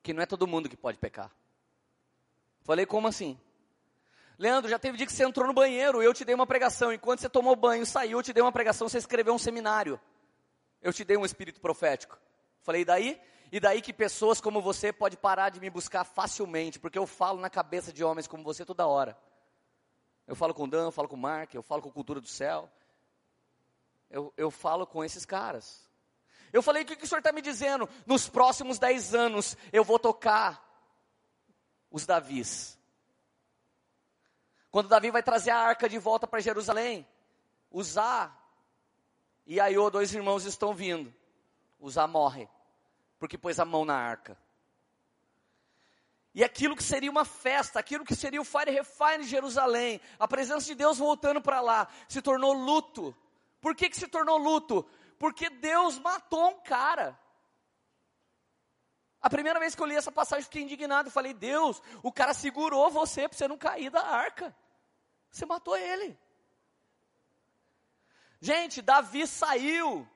que 0.02 0.12
não 0.12 0.24
é 0.24 0.26
todo 0.26 0.44
mundo 0.44 0.68
que 0.68 0.76
pode 0.76 0.98
pecar. 0.98 1.30
Falei, 2.64 2.84
como 2.84 3.06
assim? 3.06 3.38
Leandro, 4.36 4.68
já 4.68 4.80
teve 4.80 4.96
dia 4.96 5.06
que 5.06 5.12
você 5.12 5.24
entrou 5.24 5.46
no 5.46 5.54
banheiro, 5.54 6.02
eu 6.02 6.12
te 6.12 6.24
dei 6.24 6.34
uma 6.34 6.48
pregação, 6.48 6.92
enquanto 6.92 7.20
você 7.20 7.28
tomou 7.28 7.54
banho, 7.54 7.86
saiu, 7.86 8.18
eu 8.18 8.24
te 8.24 8.32
dei 8.32 8.42
uma 8.42 8.50
pregação, 8.50 8.88
você 8.88 8.98
escreveu 8.98 9.32
um 9.32 9.38
seminário. 9.38 10.00
Eu 10.84 10.92
te 10.92 11.02
dei 11.02 11.16
um 11.16 11.24
espírito 11.24 11.62
profético. 11.62 12.20
Falei, 12.60 12.82
e 12.82 12.84
daí? 12.84 13.20
E 13.50 13.58
daí 13.58 13.80
que 13.80 13.90
pessoas 13.90 14.38
como 14.38 14.60
você 14.60 14.92
pode 14.92 15.16
parar 15.16 15.48
de 15.48 15.58
me 15.58 15.70
buscar 15.70 16.04
facilmente, 16.04 16.78
porque 16.78 16.98
eu 16.98 17.06
falo 17.06 17.40
na 17.40 17.48
cabeça 17.48 17.90
de 17.90 18.04
homens 18.04 18.26
como 18.26 18.44
você 18.44 18.66
toda 18.66 18.86
hora. 18.86 19.16
Eu 20.26 20.36
falo 20.36 20.52
com 20.52 20.64
o 20.64 20.68
Dan, 20.68 20.84
eu 20.84 20.92
falo 20.92 21.08
com 21.08 21.16
o 21.16 21.18
Mark, 21.18 21.54
eu 21.54 21.62
falo 21.62 21.80
com 21.80 21.88
a 21.88 21.92
Cultura 21.92 22.20
do 22.20 22.28
Céu. 22.28 22.70
Eu, 24.10 24.30
eu 24.36 24.50
falo 24.50 24.86
com 24.86 25.02
esses 25.02 25.24
caras. 25.24 25.88
Eu 26.52 26.62
falei, 26.62 26.82
o 26.82 26.86
que, 26.86 26.96
que 26.96 27.04
o 27.04 27.08
senhor 27.08 27.20
está 27.20 27.32
me 27.32 27.40
dizendo? 27.40 27.88
Nos 28.04 28.28
próximos 28.28 28.78
dez 28.78 29.14
anos 29.14 29.56
eu 29.72 29.84
vou 29.84 29.98
tocar 29.98 30.62
os 31.90 32.04
Davis. 32.04 32.78
Quando 34.70 34.90
Davi 34.90 35.10
vai 35.10 35.22
trazer 35.22 35.50
a 35.50 35.58
arca 35.60 35.88
de 35.88 35.96
volta 35.96 36.26
para 36.26 36.40
Jerusalém, 36.40 37.08
Uzá 37.70 38.30
e 39.46 39.60
Aiô, 39.60 39.90
dois 39.90 40.14
irmãos, 40.14 40.44
estão 40.44 40.74
vindo. 40.74 41.14
Uzá 41.78 42.06
morre 42.06 42.48
porque 43.24 43.38
pôs 43.38 43.58
a 43.58 43.64
mão 43.64 43.86
na 43.86 43.96
arca. 43.96 44.36
E 46.34 46.44
aquilo 46.44 46.76
que 46.76 46.82
seria 46.82 47.10
uma 47.10 47.24
festa, 47.24 47.78
aquilo 47.78 48.04
que 48.04 48.14
seria 48.14 48.38
o 48.38 48.44
Fire 48.44 48.70
Refine 48.70 49.24
Jerusalém, 49.24 49.98
a 50.18 50.28
presença 50.28 50.66
de 50.66 50.74
Deus 50.74 50.98
voltando 50.98 51.40
para 51.40 51.62
lá, 51.62 51.88
se 52.06 52.20
tornou 52.20 52.52
luto. 52.52 53.16
Por 53.62 53.74
que, 53.74 53.88
que 53.88 53.96
se 53.96 54.08
tornou 54.08 54.36
luto? 54.36 54.84
Porque 55.18 55.48
Deus 55.48 55.98
matou 55.98 56.50
um 56.50 56.60
cara. 56.60 57.18
A 59.22 59.30
primeira 59.30 59.58
vez 59.58 59.74
que 59.74 59.80
eu 59.80 59.86
li 59.86 59.96
essa 59.96 60.12
passagem, 60.12 60.44
fiquei 60.44 60.62
indignado. 60.62 61.10
Falei, 61.10 61.32
Deus, 61.32 61.80
o 62.02 62.12
cara 62.12 62.34
segurou 62.34 62.90
você 62.90 63.26
para 63.26 63.38
você 63.38 63.48
não 63.48 63.56
cair 63.56 63.88
da 63.88 64.02
arca. 64.02 64.54
Você 65.30 65.46
matou 65.46 65.76
ele. 65.78 66.18
Gente, 68.44 68.82
Davi 68.82 69.26
saiu 69.26 70.06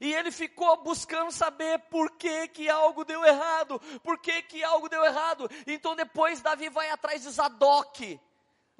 e 0.00 0.14
ele 0.14 0.30
ficou 0.30 0.82
buscando 0.82 1.30
saber 1.30 1.78
por 1.90 2.12
que 2.12 2.48
que 2.48 2.70
algo 2.70 3.04
deu 3.04 3.22
errado, 3.22 3.78
por 4.02 4.18
que 4.18 4.40
que 4.44 4.64
algo 4.64 4.88
deu 4.88 5.04
errado. 5.04 5.46
Então 5.66 5.94
depois 5.94 6.40
Davi 6.40 6.70
vai 6.70 6.88
atrás 6.88 7.22
de 7.22 7.28
Zadok. 7.28 8.18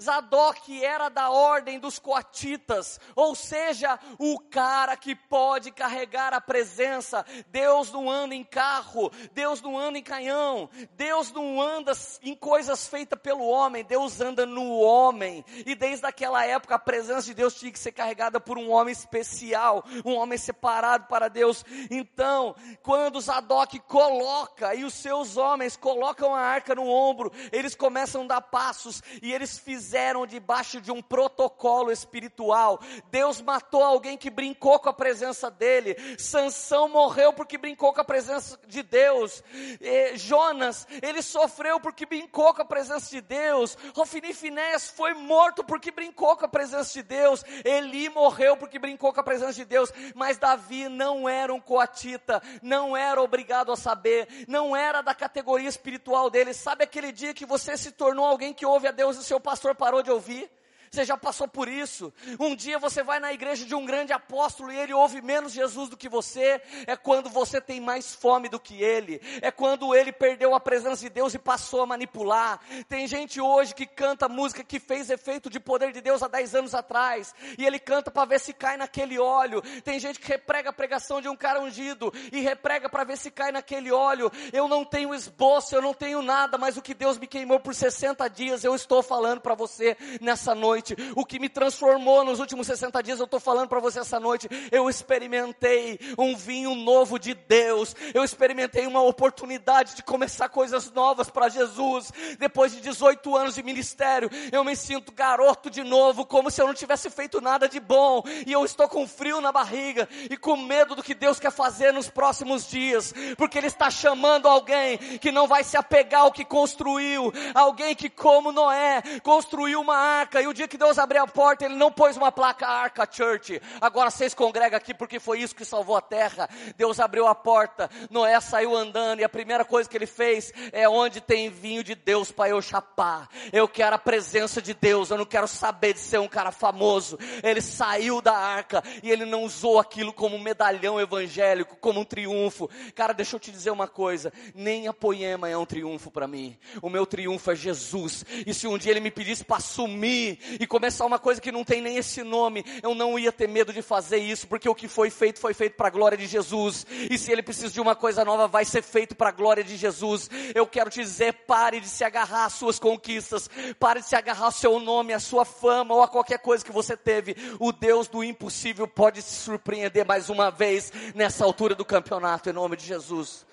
Zadok 0.01 0.83
era 0.83 1.11
da 1.11 1.31
ordem 1.31 1.79
dos 1.79 1.99
coatitas, 1.99 2.99
ou 3.15 3.35
seja, 3.35 3.99
o 4.19 4.39
cara 4.39 4.97
que 4.97 5.15
pode 5.15 5.71
carregar 5.71 6.33
a 6.33 6.41
presença. 6.41 7.25
Deus 7.49 7.93
não 7.93 8.11
anda 8.11 8.35
em 8.35 8.43
carro, 8.43 9.11
Deus 9.35 9.61
não 9.61 9.79
anda 9.79 9.99
em 9.99 10.03
canhão, 10.03 10.71
Deus 10.97 11.31
não 11.31 11.61
anda 11.61 11.93
em 12.23 12.35
coisas 12.35 12.89
feitas 12.89 13.21
pelo 13.21 13.47
homem, 13.47 13.85
Deus 13.85 14.21
anda 14.21 14.47
no 14.47 14.79
homem. 14.79 15.45
E 15.67 15.75
desde 15.75 16.07
aquela 16.07 16.47
época 16.47 16.77
a 16.77 16.79
presença 16.79 17.27
de 17.27 17.35
Deus 17.35 17.55
tinha 17.55 17.71
que 17.71 17.79
ser 17.79 17.93
carregada 17.93 18.41
por 18.41 18.57
um 18.57 18.71
homem 18.71 18.93
especial, 18.93 19.85
um 20.05 20.15
homem 20.15 20.39
separado 20.39 21.07
para 21.09 21.29
Deus. 21.29 21.63
Então, 21.91 22.55
quando 22.83 23.21
Zadok 23.21 23.79
coloca 23.81 24.75
e 24.75 24.83
os 24.83 24.95
seus 24.95 25.37
homens 25.37 25.77
colocam 25.77 26.35
a 26.35 26.41
arca 26.41 26.75
no 26.75 26.89
ombro, 26.89 27.31
eles 27.53 27.75
começam 27.75 28.23
a 28.23 28.27
dar 28.27 28.41
passos 28.41 29.03
e 29.21 29.33
eles 29.33 29.59
fizeram 29.59 29.90
fizeram 29.91 30.25
debaixo 30.25 30.81
de 30.81 30.93
um 30.93 31.03
protocolo 31.03 31.91
espiritual. 31.91 32.81
Deus 33.11 33.43
matou 33.43 33.83
alguém 33.83 34.17
que 34.17 34.31
brincou 34.31 34.79
com 34.79 34.89
a 34.89 34.93
presença 34.93 35.51
dele. 35.51 35.97
Sansão 36.17 36.89
morreu 36.89 37.33
porque 37.33 37.59
brincou 37.59 37.93
com 37.93 38.01
a 38.01 38.05
presença 38.05 38.57
de 38.69 38.85
Deus. 38.85 39.43
E 39.81 40.17
Jonas, 40.17 40.87
ele 41.03 41.21
sofreu 41.23 41.81
porque 41.81 42.07
brincou 42.07 42.55
com 42.55 42.63
a 42.63 42.65
presença 42.65 43.11
de 43.11 43.21
Deus. 43.21 43.77
Rofini 43.93 44.33
Finés 44.33 44.89
foi 44.91 45.13
morto 45.13 45.65
porque 45.65 45.91
brincou 45.91 46.37
com 46.37 46.45
a 46.45 46.49
presença 46.49 46.93
de 46.93 47.03
Deus. 47.03 47.45
Eli 47.65 48.09
morreu 48.11 48.57
porque 48.57 48.79
brincou 48.79 49.13
com 49.13 49.19
a 49.19 49.25
presença 49.25 49.55
de 49.55 49.65
Deus. 49.65 49.93
Mas 50.15 50.39
Davi 50.39 50.89
não 50.89 51.29
era 51.29 51.53
um 51.53 51.61
coatita, 51.61 52.41
não 52.63 52.97
era 52.97 53.21
obrigado 53.21 53.73
a 53.73 53.77
saber, 53.77 54.29
não 54.47 54.77
era 54.77 55.03
da 55.03 55.17
categoria 55.17 55.69
espiritual 55.69 56.31
dele. 56.31 56.55
Sabe 56.55 56.85
aquele 56.85 57.11
dia 57.11 57.35
que 57.35 57.45
você 57.45 57.77
se 57.77 57.91
tornou 57.91 58.25
alguém 58.25 58.55
que 58.55 58.65
ouve 58.65 58.87
a 58.87 58.93
Deus 58.93 59.19
e 59.19 59.25
seu 59.25 59.41
pastor 59.41 59.80
parou 59.81 60.03
de 60.03 60.11
ouvir? 60.11 60.49
Você 60.91 61.05
já 61.05 61.17
passou 61.17 61.47
por 61.47 61.69
isso. 61.69 62.13
Um 62.37 62.57
dia 62.57 62.77
você 62.77 63.01
vai 63.01 63.21
na 63.21 63.33
igreja 63.33 63.65
de 63.65 63.77
um 63.77 63.87
grande 63.87 64.13
apóstolo 64.13 64.73
e 64.73 64.77
ele 64.77 64.93
ouve 64.93 65.23
menos 65.23 65.53
Jesus 65.53 65.89
do 65.89 65.97
que 65.97 66.09
você. 66.09 66.61
É 66.85 66.97
quando 66.97 67.31
você 67.31 67.61
tem 67.61 67.81
mais 67.81 68.13
fome 68.13 68.49
do 68.49 68.59
que 68.59 68.83
ele. 68.83 69.21
É 69.41 69.53
quando 69.53 69.95
ele 69.95 70.11
perdeu 70.11 70.53
a 70.53 70.59
presença 70.59 71.01
de 71.03 71.09
Deus 71.09 71.33
e 71.33 71.39
passou 71.39 71.83
a 71.83 71.87
manipular. 71.87 72.59
Tem 72.89 73.07
gente 73.07 73.41
hoje 73.41 73.73
que 73.73 73.87
canta 73.87 74.29
música 74.29 74.65
que 74.65 74.81
fez 74.81 75.11
efeito 75.11 75.49
de 75.49 75.61
poder 75.61 75.93
de 75.93 76.01
Deus 76.01 76.25
há 76.25 76.29
10 76.29 76.57
anos 76.57 76.75
atrás. 76.75 77.37
E 77.57 77.65
ele 77.65 77.79
canta 77.79 78.11
para 78.11 78.25
ver 78.25 78.41
se 78.41 78.53
cai 78.53 78.77
naquele 78.77 79.17
óleo. 79.17 79.63
Tem 79.85 80.01
gente 80.01 80.19
que 80.19 80.27
reprega 80.27 80.71
a 80.71 80.73
pregação 80.73 81.21
de 81.21 81.29
um 81.29 81.37
cara 81.37 81.61
ungido 81.61 82.13
e 82.33 82.41
reprega 82.41 82.89
para 82.89 83.05
ver 83.05 83.17
se 83.17 83.31
cai 83.31 83.53
naquele 83.53 83.93
óleo. 83.93 84.29
Eu 84.53 84.67
não 84.67 84.85
tenho 84.85 85.15
esboço, 85.15 85.73
eu 85.73 85.83
não 85.83 85.95
tenho 85.95 86.21
nada, 86.21 86.59
mas 86.59 86.77
o 86.77 86.83
que 86.83 86.95
Deus 86.95 87.17
me 87.17 87.29
queimou 87.29 87.61
por 87.61 87.77
60 87.77 88.27
dias, 88.29 88.65
eu 88.65 88.75
estou 88.75 89.05
falando 89.05 89.41
para 89.41 89.55
você 89.55 89.97
nessa 90.21 90.53
noite 90.53 90.80
noite, 90.81 90.97
o 91.15 91.25
que 91.25 91.39
me 91.39 91.49
transformou 91.49 92.25
nos 92.25 92.41
últimos 92.41 92.67
60 92.67 93.03
dias, 93.03 93.19
eu 93.19 93.27
estou 93.27 93.39
falando 93.39 93.69
para 93.69 93.81
você 93.81 94.01
essa 94.01 94.19
noite, 94.19 94.49
eu 94.73 94.89
experimentei 94.89 96.01
um 96.17 96.35
vinho 96.35 96.75
novo 96.75 97.19
de 97.19 97.35
Deus, 97.35 97.95
eu 98.15 98.25
experimentei 98.25 98.87
uma 98.87 99.03
oportunidade 99.03 99.95
de 99.95 100.03
começar 100.03 100.49
coisas 100.49 100.91
novas 100.91 101.29
para 101.29 101.49
Jesus, 101.49 102.11
depois 102.39 102.73
de 102.73 102.81
18 102.81 103.37
anos 103.37 103.55
de 103.55 103.63
ministério, 103.63 104.31
eu 104.51 104.65
me 104.65 104.75
sinto 104.75 105.13
garoto 105.13 105.69
de 105.69 105.83
novo, 105.83 106.25
como 106.25 106.51
se 106.51 106.63
eu 106.63 106.67
não 106.67 106.75
tivesse 106.75 107.11
feito 107.11 107.41
nada 107.41 107.69
de 107.69 107.79
bom, 107.79 108.23
e 108.47 108.53
eu 108.53 108.65
estou 108.65 108.89
com 108.89 109.07
frio 109.07 109.41
na 109.41 109.53
barriga, 109.53 110.09
e 110.31 110.37
com 110.37 110.57
medo 110.57 110.95
do 110.95 111.03
que 111.03 111.15
Deus 111.15 111.39
quer 111.39 111.53
fazer 111.53 111.93
nos 111.93 112.09
próximos 112.09 112.67
dias, 112.67 113.13
porque 113.37 113.59
Ele 113.59 113.67
está 113.67 113.91
chamando 113.91 114.49
alguém 114.49 114.97
que 115.19 115.31
não 115.31 115.47
vai 115.47 115.63
se 115.63 115.77
apegar 115.77 116.23
ao 116.23 116.33
que 116.33 116.45
construiu, 116.45 117.33
alguém 117.55 117.95
que 117.95 118.09
como 118.09 118.51
Noé, 118.51 119.03
construiu 119.23 119.81
uma 119.81 119.97
arca, 119.97 120.41
e 120.41 120.47
o 120.47 120.55
dia 120.55 120.70
que 120.71 120.79
Deus 120.79 120.99
abriu 120.99 121.23
a 121.23 121.27
porta, 121.27 121.65
Ele 121.65 121.75
não 121.75 121.91
pôs 121.91 122.17
uma 122.17 122.31
placa 122.31 122.67
Arca 122.67 123.07
Church. 123.11 123.61
Agora 123.81 124.09
vocês 124.09 124.33
congregam 124.33 124.77
aqui 124.77 124.95
porque 124.95 125.19
foi 125.19 125.41
isso 125.41 125.55
que 125.55 125.65
salvou 125.65 125.97
a 125.97 126.01
terra. 126.01 126.49
Deus 126.77 127.01
abriu 127.01 127.27
a 127.27 127.35
porta, 127.35 127.91
Noé 128.09 128.41
saiu 128.41 128.77
andando 128.77 129.21
e 129.21 129.25
a 129.25 129.29
primeira 129.29 129.65
coisa 129.65 129.89
que 129.89 129.97
ele 129.97 130.07
fez 130.07 130.53
é 130.73 130.89
onde 130.89 131.21
tem 131.21 131.51
vinho 131.51 131.83
de 131.83 131.97
Deus 131.97 132.31
para 132.31 132.51
eu 132.51 132.63
chapar. 132.63 133.29
Eu 133.53 133.67
quero 133.67 133.97
a 133.97 133.99
presença 133.99 134.63
de 134.63 134.73
Deus, 134.73 135.11
eu 135.11 135.19
não 135.19 135.27
quero 135.27 135.49
saber 135.49 135.95
de 135.95 136.01
ser 136.01 136.19
um 136.19 136.29
cara 136.29 136.53
famoso. 136.53 137.19
Ele 137.43 137.61
saiu 137.61 138.23
da 138.23 138.37
arca 138.37 138.83
e 139.03 139.11
ele 139.11 139.25
não 139.25 139.43
usou 139.43 139.81
aquilo 139.81 140.13
como 140.13 140.37
um 140.37 140.41
medalhão 140.41 141.01
evangélico, 141.01 141.77
como 141.77 142.01
um 142.01 142.05
triunfo. 142.05 142.71
Cara, 142.95 143.13
deixa 143.13 143.35
eu 143.35 143.41
te 143.41 143.51
dizer 143.51 143.73
uma 143.73 143.89
coisa, 143.89 144.33
nem 144.55 144.87
a 144.87 144.95
poema 144.95 145.49
é 145.49 145.57
um 145.57 145.67
triunfo 145.67 146.13
para 146.13 146.29
mim. 146.29 146.57
O 146.81 146.89
meu 146.89 147.05
triunfo 147.05 147.51
é 147.51 147.57
Jesus. 147.57 148.25
E 148.47 148.55
se 148.55 148.69
um 148.69 148.79
dia 148.79 148.93
ele 148.93 149.01
me 149.01 149.11
pedisse 149.11 149.43
para 149.43 149.61
sumir 149.61 150.39
e 150.61 150.67
começar 150.67 151.07
uma 151.07 151.19
coisa 151.19 151.41
que 151.41 151.51
não 151.51 151.65
tem 151.65 151.81
nem 151.81 151.97
esse 151.97 152.23
nome, 152.23 152.63
eu 152.83 152.95
não 152.95 153.19
ia 153.19 153.33
ter 153.33 153.49
medo 153.49 153.73
de 153.73 153.81
fazer 153.81 154.19
isso, 154.19 154.47
porque 154.47 154.69
o 154.69 154.75
que 154.75 154.87
foi 154.87 155.09
feito 155.09 155.41
foi 155.41 155.55
feito 155.55 155.75
para 155.75 155.89
a 155.89 155.91
glória 155.91 156.19
de 156.19 156.27
Jesus. 156.27 156.87
E 157.11 157.17
se 157.17 157.33
ele 157.33 157.43
precisa 157.43 157.71
de 157.71 157.81
uma 157.81 157.97
coisa 157.97 158.27
nova, 158.27 158.47
vai 158.47 158.67
ser 158.67 158.83
feito 158.83 159.17
para 159.17 159.31
a 159.31 159.33
glória 159.33 159.65
de 159.65 159.75
Jesus. 159.75 160.29
Eu 160.55 160.67
quero 160.67 160.91
te 160.91 161.01
dizer, 161.01 161.33
pare 161.47 161.81
de 161.81 161.89
se 161.89 162.05
agarrar 162.05 162.45
às 162.45 162.53
suas 162.53 162.79
conquistas, 162.79 163.49
pare 163.79 164.01
de 164.01 164.07
se 164.07 164.15
agarrar 164.15 164.45
ao 164.45 164.53
seu 164.53 164.79
nome, 164.79 165.15
à 165.15 165.19
sua 165.19 165.47
fama 165.47 165.95
ou 165.95 166.03
a 166.03 166.09
qualquer 166.09 166.39
coisa 166.39 166.63
que 166.63 166.71
você 166.71 166.95
teve. 166.95 167.35
O 167.59 167.73
Deus 167.73 168.07
do 168.07 168.23
impossível 168.23 168.87
pode 168.87 169.23
se 169.23 169.37
surpreender 169.37 170.05
mais 170.05 170.29
uma 170.29 170.51
vez 170.51 170.93
nessa 171.15 171.43
altura 171.43 171.75
do 171.75 171.87
campeonato, 171.87 172.51
em 172.51 172.53
nome 172.53 172.77
de 172.77 172.85
Jesus. 172.85 173.47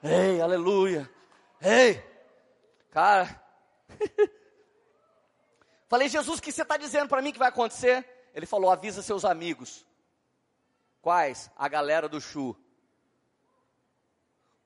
Ei, 0.00 0.40
aleluia. 0.40 1.10
Ei, 1.60 2.00
cara. 2.92 3.42
Falei, 5.92 6.08
Jesus, 6.08 6.38
o 6.38 6.42
que 6.42 6.50
você 6.50 6.62
está 6.62 6.78
dizendo 6.78 7.06
para 7.06 7.20
mim 7.20 7.32
que 7.32 7.38
vai 7.38 7.50
acontecer? 7.50 8.30
Ele 8.34 8.46
falou, 8.46 8.70
avisa 8.70 9.02
seus 9.02 9.26
amigos. 9.26 9.84
Quais? 11.02 11.50
A 11.54 11.68
galera 11.68 12.08
do 12.08 12.18
Chu. 12.18 12.56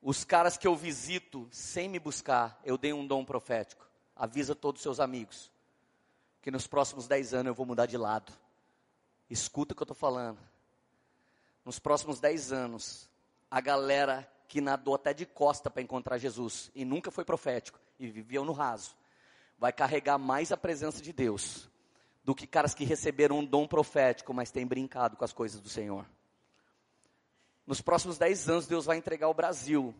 Os 0.01 0.23
caras 0.23 0.55
que 0.55 0.65
eu 0.65 0.73
visito 0.73 1.45
sem 1.51 1.89
me 1.89 1.99
buscar, 1.99 2.57
eu 2.63 2.77
dei 2.77 2.93
um 2.93 3.05
dom 3.05 3.25
profético. 3.25 3.85
Avisa 4.15 4.55
todos 4.55 4.79
os 4.79 4.83
seus 4.83 5.01
amigos. 5.01 5.51
Que 6.41 6.49
nos 6.49 6.65
próximos 6.65 7.09
dez 7.09 7.33
anos 7.33 7.47
eu 7.47 7.53
vou 7.53 7.65
mudar 7.65 7.87
de 7.87 7.97
lado. 7.97 8.31
Escuta 9.29 9.73
o 9.73 9.75
que 9.75 9.81
eu 9.81 9.83
estou 9.83 9.97
falando. 9.97 10.39
Nos 11.65 11.77
próximos 11.77 12.21
dez 12.21 12.53
anos, 12.53 13.09
a 13.51 13.59
galera 13.59 14.25
que 14.47 14.61
nadou 14.61 14.95
até 14.95 15.13
de 15.13 15.25
costa 15.25 15.69
para 15.69 15.81
encontrar 15.81 16.19
Jesus 16.19 16.71
e 16.73 16.85
nunca 16.85 17.11
foi 17.11 17.25
profético 17.25 17.77
e 17.99 18.07
viviam 18.07 18.45
no 18.45 18.53
raso, 18.53 18.95
vai 19.57 19.73
carregar 19.73 20.17
mais 20.17 20.51
a 20.51 20.57
presença 20.57 21.01
de 21.01 21.11
Deus 21.11 21.69
do 22.23 22.35
que 22.35 22.45
caras 22.45 22.73
que 22.73 22.83
receberam 22.83 23.39
um 23.39 23.45
dom 23.45 23.65
profético, 23.65 24.33
mas 24.33 24.51
têm 24.51 24.67
brincado 24.67 25.15
com 25.15 25.23
as 25.23 25.31
coisas 25.31 25.61
do 25.61 25.69
Senhor. 25.69 26.05
Nos 27.65 27.81
próximos 27.81 28.17
dez 28.17 28.49
anos, 28.49 28.67
Deus 28.67 28.85
vai 28.85 28.97
entregar 28.97 29.29
o 29.29 29.33
Brasil 29.33 29.95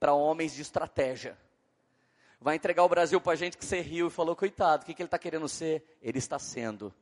para 0.00 0.12
homens 0.12 0.52
de 0.52 0.62
estratégia. 0.62 1.38
Vai 2.40 2.56
entregar 2.56 2.82
o 2.84 2.88
Brasil 2.88 3.20
para 3.20 3.36
gente 3.36 3.56
que 3.56 3.64
você 3.64 3.80
riu 3.80 4.08
e 4.08 4.10
falou, 4.10 4.34
coitado, 4.34 4.82
o 4.82 4.86
que, 4.86 4.94
que 4.94 5.02
ele 5.02 5.06
está 5.06 5.18
querendo 5.18 5.48
ser? 5.48 5.96
Ele 6.02 6.18
está 6.18 6.38
sendo. 6.38 6.92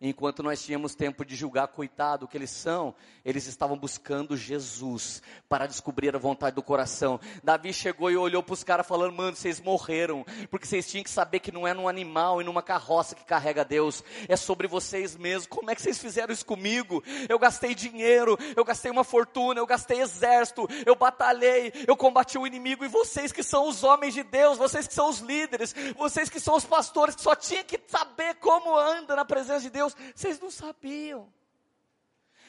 Enquanto 0.00 0.44
nós 0.44 0.62
tínhamos 0.62 0.94
tempo 0.94 1.24
de 1.24 1.34
julgar, 1.34 1.66
coitado, 1.66 2.28
que 2.28 2.36
eles 2.36 2.50
são, 2.50 2.94
eles 3.24 3.48
estavam 3.48 3.76
buscando 3.76 4.36
Jesus 4.36 5.20
para 5.48 5.66
descobrir 5.66 6.14
a 6.14 6.18
vontade 6.20 6.54
do 6.54 6.62
coração. 6.62 7.18
Davi 7.42 7.72
chegou 7.72 8.08
e 8.08 8.16
olhou 8.16 8.40
para 8.40 8.52
os 8.52 8.62
caras 8.62 8.86
falando: 8.86 9.12
Mano, 9.12 9.36
vocês 9.36 9.60
morreram, 9.60 10.24
porque 10.52 10.68
vocês 10.68 10.88
tinham 10.88 11.02
que 11.02 11.10
saber 11.10 11.40
que 11.40 11.50
não 11.50 11.66
é 11.66 11.74
num 11.74 11.88
animal 11.88 12.40
e 12.40 12.44
numa 12.44 12.62
carroça 12.62 13.16
que 13.16 13.24
carrega 13.24 13.64
Deus, 13.64 14.04
é 14.28 14.36
sobre 14.36 14.68
vocês 14.68 15.16
mesmos. 15.16 15.48
Como 15.48 15.68
é 15.68 15.74
que 15.74 15.82
vocês 15.82 15.98
fizeram 15.98 16.32
isso 16.32 16.46
comigo? 16.46 17.02
Eu 17.28 17.36
gastei 17.36 17.74
dinheiro, 17.74 18.38
eu 18.54 18.64
gastei 18.64 18.92
uma 18.92 19.02
fortuna, 19.02 19.58
eu 19.58 19.66
gastei 19.66 20.00
exército, 20.00 20.68
eu 20.86 20.94
batalhei, 20.94 21.72
eu 21.88 21.96
combati 21.96 22.38
o 22.38 22.46
inimigo, 22.46 22.84
e 22.84 22.88
vocês 22.88 23.32
que 23.32 23.42
são 23.42 23.66
os 23.68 23.82
homens 23.82 24.14
de 24.14 24.22
Deus, 24.22 24.58
vocês 24.58 24.86
que 24.86 24.94
são 24.94 25.10
os 25.10 25.18
líderes, 25.18 25.74
vocês 25.96 26.28
que 26.28 26.38
são 26.38 26.54
os 26.54 26.64
pastores, 26.64 27.16
que 27.16 27.22
só 27.22 27.34
tinham 27.34 27.64
que 27.64 27.80
saber 27.88 28.36
como 28.36 28.76
anda 28.76 29.16
na 29.16 29.24
presença 29.24 29.62
de 29.62 29.70
Deus 29.70 29.87
Deus, 29.94 30.12
vocês 30.14 30.40
não 30.40 30.50
sabiam. 30.50 31.32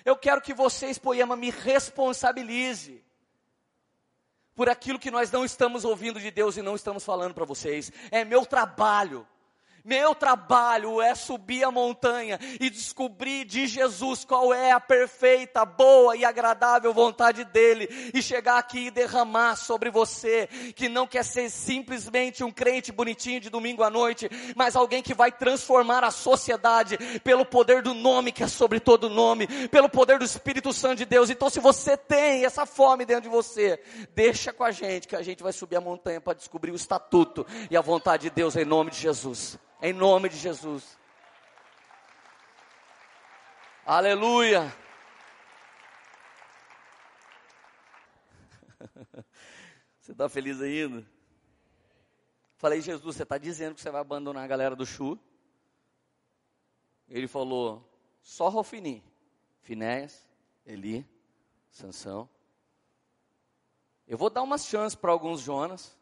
Eu 0.05 0.15
quero 0.15 0.41
que 0.41 0.53
vocês, 0.53 0.97
Poema, 0.97 1.35
me 1.35 1.49
responsabilize 1.49 3.03
por 4.55 4.69
aquilo 4.69 4.99
que 4.99 5.11
nós 5.11 5.31
não 5.31 5.45
estamos 5.45 5.85
ouvindo 5.85 6.19
de 6.19 6.31
Deus 6.31 6.57
e 6.57 6.61
não 6.61 6.75
estamos 6.75 7.03
falando 7.03 7.33
para 7.33 7.45
vocês. 7.45 7.91
É 8.11 8.25
meu 8.25 8.45
trabalho 8.45 9.27
meu 9.83 10.13
trabalho 10.13 11.01
é 11.01 11.15
subir 11.15 11.63
a 11.63 11.71
montanha 11.71 12.39
e 12.59 12.69
descobrir 12.69 13.45
de 13.45 13.67
Jesus 13.67 14.25
qual 14.25 14.53
é 14.53 14.71
a 14.71 14.79
perfeita, 14.79 15.65
boa 15.65 16.15
e 16.15 16.25
agradável 16.25 16.93
vontade 16.93 17.43
dele 17.45 17.87
e 18.13 18.21
chegar 18.21 18.57
aqui 18.57 18.87
e 18.87 18.91
derramar 18.91 19.55
sobre 19.55 19.89
você 19.89 20.47
que 20.75 20.89
não 20.89 21.07
quer 21.07 21.23
ser 21.23 21.49
simplesmente 21.49 22.43
um 22.43 22.51
crente 22.51 22.91
bonitinho 22.91 23.39
de 23.39 23.49
domingo 23.49 23.83
à 23.83 23.89
noite, 23.89 24.29
mas 24.55 24.75
alguém 24.75 25.01
que 25.01 25.13
vai 25.13 25.31
transformar 25.31 26.03
a 26.03 26.11
sociedade 26.11 26.97
pelo 27.23 27.45
poder 27.45 27.81
do 27.81 27.93
nome 27.93 28.31
que 28.31 28.43
é 28.43 28.47
sobre 28.47 28.79
todo 28.79 29.09
nome, 29.09 29.47
pelo 29.69 29.89
poder 29.89 30.19
do 30.19 30.25
Espírito 30.25 30.73
Santo 30.73 30.97
de 30.97 31.05
Deus. 31.05 31.29
Então, 31.29 31.49
se 31.49 31.59
você 31.59 31.95
tem 31.97 32.45
essa 32.45 32.65
fome 32.65 33.05
dentro 33.05 33.23
de 33.23 33.29
você, 33.29 33.81
deixa 34.15 34.51
com 34.51 34.63
a 34.63 34.71
gente 34.71 35.07
que 35.07 35.15
a 35.15 35.21
gente 35.21 35.43
vai 35.43 35.53
subir 35.53 35.75
a 35.75 35.81
montanha 35.81 36.21
para 36.21 36.33
descobrir 36.33 36.71
o 36.71 36.75
estatuto 36.75 37.45
e 37.69 37.77
a 37.77 37.81
vontade 37.81 38.23
de 38.23 38.29
Deus 38.29 38.55
em 38.55 38.65
nome 38.65 38.91
de 38.91 38.97
Jesus. 38.97 39.57
Em 39.81 39.93
nome 39.93 40.27
de 40.27 40.35
Jesus. 40.35 40.99
Aleluia. 43.85 44.75
Você 50.01 50.11
está 50.11 50.27
feliz 50.27 50.61
ainda? 50.61 51.07
Falei, 52.57 52.81
Jesus, 52.81 53.15
você 53.15 53.23
está 53.23 53.37
dizendo 53.37 53.73
que 53.73 53.79
você 53.79 53.89
vai 53.89 54.01
abandonar 54.01 54.43
a 54.43 54.47
galera 54.47 54.75
do 54.75 54.85
Chu? 54.85 55.17
Ele 57.07 57.25
falou, 57.25 57.89
só 58.21 58.49
Rofini, 58.49 59.01
Finéias, 59.61 60.29
Eli, 60.65 61.07
Sansão. 61.71 62.29
Eu 64.05 64.17
vou 64.17 64.29
dar 64.29 64.41
umas 64.41 64.65
chances 64.65 64.93
para 64.93 65.11
alguns 65.11 65.39
Jonas. 65.39 65.98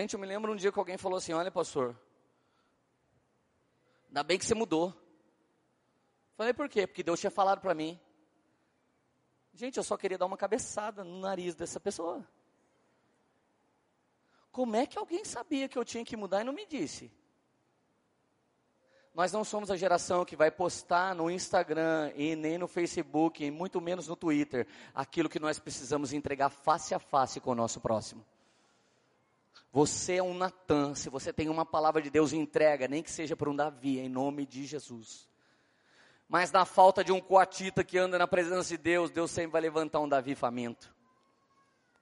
Gente, 0.00 0.14
eu 0.14 0.20
me 0.20 0.28
lembro 0.28 0.52
um 0.52 0.54
dia 0.54 0.70
que 0.70 0.78
alguém 0.78 0.96
falou 0.96 1.18
assim: 1.18 1.32
Olha, 1.32 1.50
pastor, 1.50 1.98
ainda 4.06 4.22
bem 4.22 4.38
que 4.38 4.46
você 4.46 4.54
mudou. 4.54 4.94
Falei, 6.36 6.54
por 6.54 6.68
quê? 6.68 6.86
Porque 6.86 7.02
Deus 7.02 7.18
tinha 7.18 7.32
falado 7.32 7.60
para 7.60 7.74
mim. 7.74 7.98
Gente, 9.52 9.76
eu 9.76 9.82
só 9.82 9.96
queria 9.96 10.16
dar 10.16 10.26
uma 10.26 10.36
cabeçada 10.36 11.02
no 11.02 11.18
nariz 11.18 11.56
dessa 11.56 11.80
pessoa. 11.80 12.24
Como 14.52 14.76
é 14.76 14.86
que 14.86 14.96
alguém 14.96 15.24
sabia 15.24 15.68
que 15.68 15.76
eu 15.76 15.84
tinha 15.84 16.04
que 16.04 16.16
mudar 16.16 16.42
e 16.42 16.44
não 16.44 16.52
me 16.52 16.64
disse? 16.64 17.10
Nós 19.12 19.32
não 19.32 19.42
somos 19.42 19.68
a 19.68 19.76
geração 19.76 20.24
que 20.24 20.36
vai 20.36 20.52
postar 20.52 21.12
no 21.12 21.28
Instagram 21.28 22.12
e 22.14 22.36
nem 22.36 22.56
no 22.56 22.68
Facebook, 22.68 23.44
e 23.44 23.50
muito 23.50 23.80
menos 23.80 24.06
no 24.06 24.14
Twitter, 24.14 24.64
aquilo 24.94 25.28
que 25.28 25.40
nós 25.40 25.58
precisamos 25.58 26.12
entregar 26.12 26.50
face 26.50 26.94
a 26.94 27.00
face 27.00 27.40
com 27.40 27.50
o 27.50 27.56
nosso 27.56 27.80
próximo. 27.80 28.24
Você 29.70 30.16
é 30.16 30.22
um 30.22 30.34
Natan, 30.34 30.94
se 30.94 31.10
você 31.10 31.32
tem 31.32 31.48
uma 31.48 31.64
palavra 31.64 32.00
de 32.00 32.10
Deus, 32.10 32.32
entrega, 32.32 32.88
nem 32.88 33.02
que 33.02 33.10
seja 33.10 33.36
para 33.36 33.50
um 33.50 33.56
Davi, 33.56 33.98
em 33.98 34.08
nome 34.08 34.46
de 34.46 34.64
Jesus. 34.64 35.28
Mas 36.28 36.50
na 36.50 36.64
falta 36.64 37.04
de 37.04 37.12
um 37.12 37.20
coatita 37.20 37.84
que 37.84 37.98
anda 37.98 38.18
na 38.18 38.26
presença 38.26 38.68
de 38.68 38.78
Deus, 38.78 39.10
Deus 39.10 39.30
sempre 39.30 39.52
vai 39.52 39.60
levantar 39.60 40.00
um 40.00 40.08
Davi 40.08 40.34
faminto. 40.34 40.94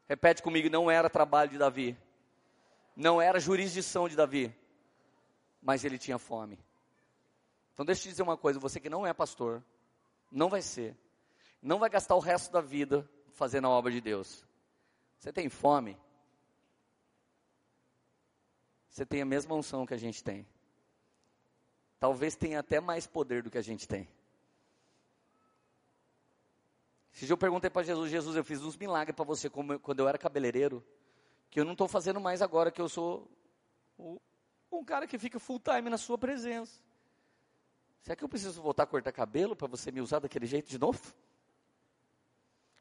Repete 0.09 0.43
comigo, 0.43 0.71
não 0.71 0.91
era 0.91 1.11
trabalho 1.11 1.51
de 1.51 1.59
Davi. 1.59 1.97
Não 2.95 3.21
era 3.21 3.41
jurisdição 3.41 4.09
de 4.09 4.17
Davi. 4.17 4.55
Mas 5.61 5.85
ele 5.85 5.99
tinha 5.99 6.19
fome. 6.19 6.59
Então 7.73 7.85
deixa 7.85 8.01
eu 8.01 8.03
te 8.05 8.09
dizer 8.11 8.23
uma 8.23 8.37
coisa, 8.37 8.59
você 8.59 8.81
que 8.81 8.89
não 8.89 9.07
é 9.07 9.13
pastor, 9.13 9.63
não 10.31 10.49
vai 10.49 10.63
ser. 10.63 10.97
Não 11.61 11.79
vai 11.79 11.91
gastar 11.91 12.15
o 12.15 12.21
resto 12.21 12.53
da 12.53 12.61
vida 12.61 13.09
fazendo 13.33 13.67
a 13.67 13.71
obra 13.71 13.93
de 13.93 14.01
Deus. 14.01 14.47
Você 15.19 15.33
tem 15.33 15.49
fome? 15.49 15.99
Você 18.97 19.05
tem 19.05 19.21
a 19.21 19.27
mesma 19.27 19.55
unção 19.55 19.85
que 19.85 19.93
a 19.93 19.99
gente 19.99 20.25
tem. 20.25 20.49
Talvez 22.01 22.35
tenha 22.35 22.61
até 22.61 22.81
mais 22.81 23.07
poder 23.07 23.43
do 23.43 23.51
que 23.51 23.59
a 23.59 23.63
gente 23.63 23.87
tem. 23.87 24.09
Dia 27.13 27.31
eu 27.31 27.37
perguntei 27.37 27.69
para 27.69 27.83
Jesus, 27.83 28.11
Jesus, 28.11 28.35
eu 28.35 28.43
fiz 28.43 28.63
uns 28.63 28.75
milagres 28.75 29.15
para 29.15 29.25
você 29.27 29.51
quando 29.51 30.01
eu 30.01 30.09
era 30.09 30.17
cabeleireiro, 30.17 30.83
que 31.51 31.61
eu 31.61 31.65
não 31.67 31.73
estou 31.73 31.87
fazendo 31.87 32.19
mais 32.19 32.41
agora 32.41 32.71
que 32.71 32.81
eu 32.81 32.89
sou 32.89 33.31
um 34.73 34.83
cara 34.83 35.07
que 35.07 35.19
fica 35.19 35.39
full 35.39 35.61
time 35.61 35.91
na 35.91 35.99
sua 35.99 36.17
presença. 36.17 36.81
Será 38.01 38.17
que 38.17 38.25
eu 38.25 38.29
preciso 38.31 38.63
voltar 38.63 38.85
a 38.85 38.87
cortar 38.87 39.13
cabelo 39.13 39.55
para 39.55 39.69
você 39.69 39.93
me 39.93 40.01
usar 40.01 40.21
daquele 40.21 40.47
jeito 40.47 40.71
de 40.71 40.79
novo? 40.79 41.15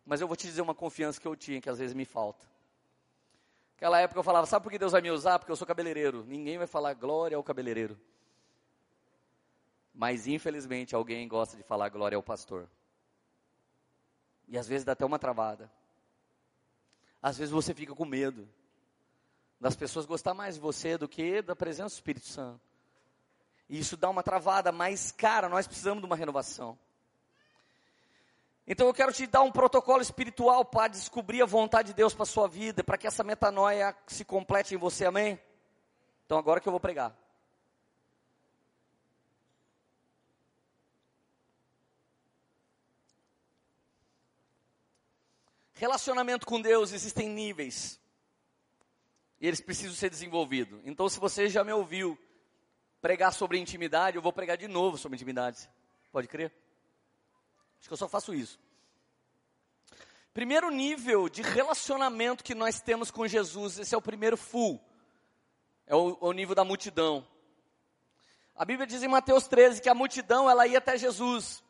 Mas 0.05 0.22
eu 0.22 0.28
vou 0.30 0.38
te 0.38 0.47
dizer 0.47 0.61
uma 0.61 0.74
confiança 0.74 1.20
que 1.20 1.28
eu 1.28 1.36
tinha, 1.36 1.59
que 1.59 1.70
às 1.70 1.78
vezes 1.78 1.93
me 1.93 2.05
falta. 2.05 2.55
Aquela 3.76 3.99
época 3.99 4.19
eu 4.19 4.23
falava, 4.23 4.47
sabe 4.47 4.63
por 4.63 4.71
que 4.71 4.80
Deus 4.80 4.93
vai 4.93 5.01
me 5.01 5.11
usar? 5.11 5.38
Porque 5.38 5.51
eu 5.51 5.55
sou 5.55 5.67
cabeleireiro. 5.67 6.23
Ninguém 6.26 6.57
vai 6.57 6.67
falar 6.67 6.93
glória 6.93 7.36
ao 7.36 7.43
cabeleireiro. 7.43 7.99
Mas 9.93 10.28
infelizmente 10.28 10.95
alguém 10.95 11.28
gosta 11.28 11.57
de 11.57 11.63
falar 11.63 11.89
glória 11.89 12.15
ao 12.15 12.23
pastor. 12.23 12.69
E 14.47 14.57
às 14.57 14.67
vezes 14.67 14.86
dá 14.86 14.93
até 14.93 15.05
uma 15.05 15.19
travada. 15.19 15.71
Às 17.21 17.38
vezes 17.38 17.51
você 17.51 17.73
fica 17.73 17.93
com 17.93 18.05
medo 18.05 18.47
das 19.59 19.76
pessoas 19.76 20.05
gostar 20.05 20.34
mais 20.34 20.55
de 20.55 20.61
você 20.61 20.97
do 20.97 21.07
que 21.07 21.41
da 21.41 21.55
presença 21.55 21.95
do 21.95 21.97
Espírito 21.97 22.28
Santo. 22.28 22.61
E 23.67 23.80
isso 23.80 23.97
dá 23.97 24.09
uma 24.09 24.21
travada, 24.21 24.71
mas 24.71 25.11
cara, 25.11 25.49
nós 25.49 25.65
precisamos 25.65 26.01
de 26.01 26.05
uma 26.05 26.15
renovação. 26.15 26.78
Então 28.68 28.88
eu 28.88 28.93
quero 28.93 29.13
te 29.13 29.28
dar 29.28 29.43
um 29.43 29.51
protocolo 29.51 30.01
espiritual 30.01 30.66
para 30.66 30.88
descobrir 30.88 31.41
a 31.41 31.45
vontade 31.45 31.89
de 31.89 31.93
Deus 31.93 32.16
para 32.16 32.26
sua 32.26 32.47
vida, 32.47 32.84
para 32.84 32.97
que 32.97 33.05
essa 33.05 33.24
metanoia 33.24 33.95
se 34.07 34.26
complete 34.26 34.74
em 34.74 34.78
você, 34.78 35.05
amém? 35.05 35.39
Então 36.26 36.38
agora 36.38 36.59
que 36.59 36.68
eu 36.68 36.72
vou 36.72 36.80
pregar. 36.80 37.16
Relacionamento 45.76 46.47
com 46.47 46.59
Deus 46.59 46.91
existem 46.91 47.30
níveis. 47.30 47.99
E 49.39 49.47
eles 49.47 49.61
precisam 49.61 49.93
ser 49.93 50.09
desenvolvidos. 50.09 50.82
Então 50.86 51.07
se 51.07 51.20
você 51.20 51.47
já 51.47 51.63
me 51.63 51.72
ouviu 51.72 52.18
pregar 52.99 53.32
sobre 53.32 53.59
intimidade, 53.59 54.16
eu 54.16 54.24
vou 54.24 54.34
pregar 54.34 54.57
de 54.57 54.68
novo 54.68 54.97
sobre 54.97 55.18
intimidade. 55.18 55.70
Pode 56.11 56.28
crer? 56.28 56.51
Acho 57.80 57.89
que 57.89 57.93
eu 57.93 57.97
só 57.97 58.07
faço 58.07 58.34
isso. 58.34 58.59
Primeiro 60.34 60.69
nível 60.69 61.30
de 61.30 61.41
relacionamento 61.41 62.43
que 62.43 62.53
nós 62.53 62.82
temos 62.82 63.09
com 63.09 63.26
Jesus, 63.26 63.80
esse 63.80 63.95
é 63.95 63.97
o 63.97 64.01
primeiro 64.01 64.36
full. 64.36 64.84
É 65.88 65.95
o, 65.95 66.17
o 66.19 66.32
nível 66.34 66.53
da 66.53 66.65
multidão. 66.65 67.26
A 68.55 68.65
Bíblia 68.65 68.86
diz 68.86 69.01
em 69.03 69.07
Mateus 69.07 69.47
13 69.47 69.82
que 69.82 69.89
a 69.89 69.93
multidão 69.93 70.49
ela 70.49 70.67
ia 70.67 70.80
até 70.80 70.97
Jesus. 70.97 71.63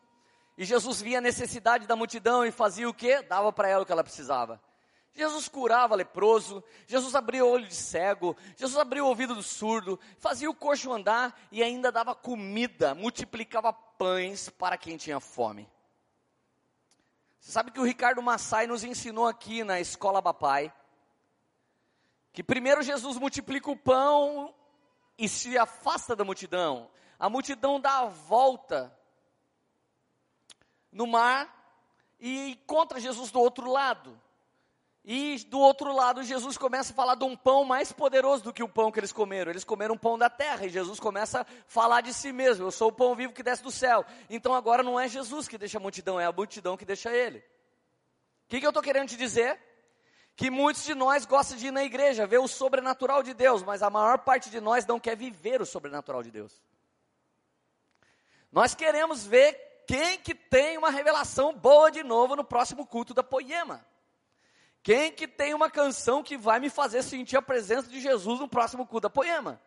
E 0.57 0.63
Jesus 0.63 1.01
via 1.01 1.17
a 1.17 1.21
necessidade 1.21 1.85
da 1.85 1.95
multidão 1.95 2.45
e 2.45 2.51
fazia 2.51 2.89
o 2.89 2.93
quê? 2.93 3.21
Dava 3.21 3.51
para 3.51 3.67
ela 3.67 3.83
o 3.83 3.85
que 3.85 3.91
ela 3.91 4.03
precisava. 4.03 4.61
Jesus 5.13 5.47
curava 5.47 5.95
leproso, 5.95 6.63
Jesus 6.87 7.15
abria 7.15 7.45
o 7.45 7.49
olho 7.49 7.67
de 7.67 7.75
cego, 7.75 8.35
Jesus 8.57 8.77
abria 8.77 9.03
o 9.03 9.07
ouvido 9.07 9.33
do 9.33 9.41
surdo, 9.41 9.97
fazia 10.17 10.49
o 10.49 10.55
coxo 10.55 10.91
andar 10.91 11.39
e 11.51 11.63
ainda 11.63 11.89
dava 11.91 12.13
comida, 12.13 12.93
multiplicava 12.93 13.71
pães 13.71 14.49
para 14.49 14.77
quem 14.77 14.97
tinha 14.97 15.21
fome. 15.21 15.69
Você 17.45 17.51
sabe 17.51 17.69
que 17.69 17.79
o 17.79 17.83
Ricardo 17.83 18.23
Massai 18.23 18.65
nos 18.65 18.83
ensinou 18.83 19.27
aqui 19.27 19.63
na 19.63 19.79
escola 19.79 20.19
Bapai, 20.19 20.73
que 22.33 22.43
primeiro 22.43 22.81
Jesus 22.81 23.17
multiplica 23.17 23.69
o 23.69 23.77
pão 23.77 24.51
e 25.15 25.29
se 25.29 25.55
afasta 25.55 26.15
da 26.15 26.23
multidão. 26.23 26.89
A 27.19 27.29
multidão 27.29 27.79
dá 27.79 27.99
a 27.99 28.05
volta 28.05 28.91
no 30.91 31.05
mar 31.05 31.47
e 32.19 32.53
encontra 32.53 32.99
Jesus 32.99 33.29
do 33.29 33.39
outro 33.39 33.69
lado. 33.69 34.19
E 35.07 35.37
do 35.45 35.59
outro 35.59 35.93
lado, 35.93 36.23
Jesus 36.23 36.57
começa 36.57 36.91
a 36.91 36.95
falar 36.95 37.13
de 37.13 37.23
um 37.23 37.37
pão 37.37 37.63
mais 37.63 37.91
poderoso 37.91 38.43
do 38.43 38.51
que 38.51 38.63
o 38.63 38.67
pão 38.67 38.91
que 38.91 38.99
eles 38.99 39.13
comeram. 39.13 39.51
Eles 39.51 39.63
comeram 39.63 39.93
um 39.93 39.97
pão 39.97 40.17
da 40.17 40.31
terra 40.31 40.65
e 40.65 40.69
Jesus 40.69 40.99
começa 40.99 41.41
a 41.41 41.45
falar 41.67 42.01
de 42.01 42.11
si 42.11 42.33
mesmo: 42.33 42.65
Eu 42.65 42.71
sou 42.71 42.87
o 42.87 42.91
pão 42.91 43.15
vivo 43.15 43.31
que 43.31 43.43
desce 43.43 43.61
do 43.61 43.69
céu. 43.69 44.03
Então 44.27 44.55
agora 44.55 44.81
não 44.81 44.99
é 44.99 45.07
Jesus 45.07 45.47
que 45.47 45.59
deixa 45.59 45.77
a 45.77 45.81
multidão, 45.81 46.19
é 46.19 46.25
a 46.25 46.31
multidão 46.31 46.75
que 46.75 46.83
deixa 46.83 47.15
ele. 47.15 47.37
O 47.37 47.43
que, 48.47 48.59
que 48.59 48.65
eu 48.65 48.71
estou 48.71 48.81
querendo 48.81 49.09
te 49.09 49.15
dizer? 49.15 49.59
Que 50.35 50.49
muitos 50.49 50.83
de 50.83 50.95
nós 50.95 51.23
gostam 51.23 51.55
de 51.55 51.67
ir 51.67 51.71
na 51.71 51.83
igreja, 51.83 52.25
ver 52.25 52.39
o 52.39 52.47
sobrenatural 52.47 53.21
de 53.21 53.35
Deus, 53.35 53.61
mas 53.61 53.83
a 53.83 53.91
maior 53.91 54.17
parte 54.17 54.49
de 54.49 54.59
nós 54.59 54.87
não 54.87 54.99
quer 54.99 55.15
viver 55.15 55.61
o 55.61 55.67
sobrenatural 55.67 56.23
de 56.23 56.31
Deus. 56.31 56.63
Nós 58.51 58.73
queremos 58.73 59.23
ver 59.23 59.53
quem 59.87 60.17
que 60.17 60.33
tem 60.33 60.79
uma 60.79 60.89
revelação 60.89 61.53
boa 61.53 61.91
de 61.91 62.01
novo 62.01 62.35
no 62.35 62.43
próximo 62.43 62.87
culto 62.87 63.13
da 63.13 63.21
Poema. 63.21 63.85
Quem 64.85 65.11
que 65.11 65.27
tem 65.27 65.51
uma 65.51 65.67
canção 65.67 66.21
que 66.21 66.37
vai 66.37 66.59
me 66.59 66.69
fazer 66.69 67.01
sentir 67.01 67.35
a 67.35 67.41
presença 67.41 67.89
de 67.89 67.99
Jesus 67.99 68.39
no 68.39 68.47
próximo 68.47 68.85
culto 68.85 69.01
da 69.01 69.09
poema? 69.09 69.59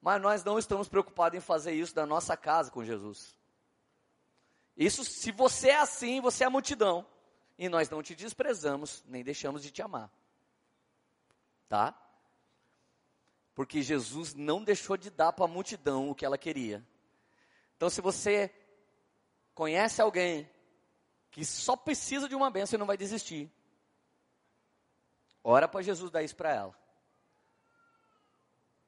Mas 0.00 0.22
nós 0.22 0.44
não 0.44 0.60
estamos 0.60 0.88
preocupados 0.88 1.36
em 1.36 1.40
fazer 1.40 1.72
isso 1.72 1.92
da 1.92 2.06
nossa 2.06 2.36
casa 2.36 2.70
com 2.70 2.84
Jesus. 2.84 3.36
Isso, 4.76 5.04
se 5.04 5.32
você 5.32 5.70
é 5.70 5.80
assim, 5.80 6.20
você 6.20 6.44
é 6.44 6.46
a 6.46 6.50
multidão. 6.50 7.04
E 7.58 7.68
nós 7.68 7.90
não 7.90 8.00
te 8.00 8.14
desprezamos, 8.14 9.02
nem 9.08 9.24
deixamos 9.24 9.60
de 9.60 9.72
te 9.72 9.82
amar. 9.82 10.08
Tá? 11.68 11.92
Porque 13.56 13.82
Jesus 13.82 14.34
não 14.34 14.62
deixou 14.62 14.96
de 14.96 15.10
dar 15.10 15.32
para 15.32 15.46
a 15.46 15.48
multidão 15.48 16.08
o 16.08 16.14
que 16.14 16.24
ela 16.24 16.38
queria. 16.38 16.86
Então, 17.76 17.90
se 17.90 18.00
você 18.00 18.54
conhece 19.52 20.00
alguém 20.00 20.48
que 21.32 21.44
só 21.44 21.74
precisa 21.74 22.28
de 22.28 22.36
uma 22.36 22.52
benção 22.52 22.76
e 22.76 22.78
não 22.78 22.86
vai 22.86 22.96
desistir, 22.96 23.50
Ora 25.46 25.68
para 25.68 25.82
Jesus 25.82 26.10
dar 26.10 26.22
isso 26.22 26.34
para 26.34 26.54
ela. 26.54 26.74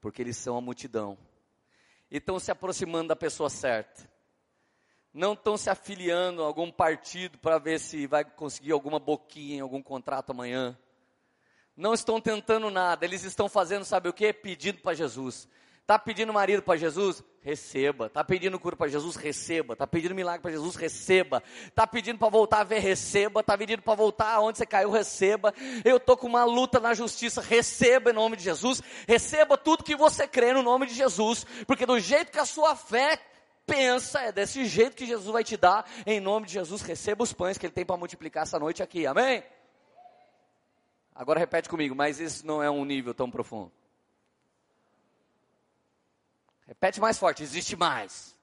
Porque 0.00 0.22
eles 0.22 0.38
são 0.38 0.56
a 0.56 0.60
multidão. 0.60 1.18
E 2.10 2.16
estão 2.16 2.38
se 2.38 2.50
aproximando 2.50 3.08
da 3.08 3.16
pessoa 3.16 3.50
certa. 3.50 4.10
Não 5.12 5.34
estão 5.34 5.58
se 5.58 5.68
afiliando 5.68 6.42
a 6.42 6.46
algum 6.46 6.72
partido 6.72 7.38
para 7.38 7.58
ver 7.58 7.78
se 7.78 8.06
vai 8.06 8.24
conseguir 8.24 8.72
alguma 8.72 8.98
boquinha 8.98 9.56
em 9.56 9.60
algum 9.60 9.82
contrato 9.82 10.30
amanhã. 10.30 10.78
Não 11.76 11.92
estão 11.92 12.20
tentando 12.20 12.70
nada, 12.70 13.04
eles 13.04 13.22
estão 13.22 13.48
fazendo, 13.48 13.84
sabe 13.84 14.08
o 14.08 14.12
que? 14.12 14.32
Pedindo 14.32 14.80
para 14.80 14.94
Jesus. 14.94 15.46
Está 15.86 16.00
pedindo 16.00 16.32
marido 16.32 16.62
para 16.62 16.76
Jesus? 16.76 17.22
Receba. 17.40 18.06
Está 18.06 18.24
pedindo 18.24 18.58
cura 18.58 18.74
para 18.74 18.88
Jesus? 18.88 19.14
Receba. 19.14 19.74
Está 19.74 19.86
pedindo 19.86 20.16
milagre 20.16 20.42
para 20.42 20.50
Jesus? 20.50 20.74
Receba. 20.74 21.40
Está 21.64 21.86
pedindo 21.86 22.18
para 22.18 22.28
voltar 22.28 22.62
a 22.62 22.64
ver? 22.64 22.80
Receba. 22.80 23.38
Está 23.38 23.56
pedindo 23.56 23.82
para 23.82 23.94
voltar 23.94 24.32
aonde 24.32 24.58
você 24.58 24.66
caiu? 24.66 24.90
Receba. 24.90 25.54
Eu 25.84 25.98
estou 25.98 26.16
com 26.16 26.26
uma 26.26 26.44
luta 26.44 26.80
na 26.80 26.92
justiça? 26.92 27.40
Receba 27.40 28.10
em 28.10 28.12
nome 28.12 28.36
de 28.36 28.42
Jesus. 28.42 28.82
Receba 29.06 29.56
tudo 29.56 29.84
que 29.84 29.94
você 29.94 30.26
crê 30.26 30.52
no 30.52 30.60
nome 30.60 30.86
de 30.86 30.94
Jesus. 30.94 31.46
Porque 31.68 31.86
do 31.86 32.00
jeito 32.00 32.32
que 32.32 32.40
a 32.40 32.44
sua 32.44 32.74
fé 32.74 33.20
pensa, 33.64 34.22
é 34.22 34.32
desse 34.32 34.64
jeito 34.64 34.96
que 34.96 35.06
Jesus 35.06 35.32
vai 35.32 35.44
te 35.44 35.56
dar. 35.56 35.88
Em 36.04 36.18
nome 36.18 36.46
de 36.46 36.54
Jesus, 36.54 36.82
receba 36.82 37.22
os 37.22 37.32
pães 37.32 37.58
que 37.58 37.64
Ele 37.64 37.72
tem 37.72 37.86
para 37.86 37.96
multiplicar 37.96 38.42
essa 38.42 38.58
noite 38.58 38.82
aqui. 38.82 39.06
Amém? 39.06 39.44
Agora 41.14 41.38
repete 41.38 41.68
comigo, 41.68 41.94
mas 41.94 42.18
isso 42.18 42.44
não 42.44 42.60
é 42.60 42.68
um 42.68 42.84
nível 42.84 43.14
tão 43.14 43.30
profundo. 43.30 43.70
Repete 46.66 47.00
mais 47.00 47.18
forte, 47.18 47.42
existe 47.42 47.76
mais. 47.76 48.36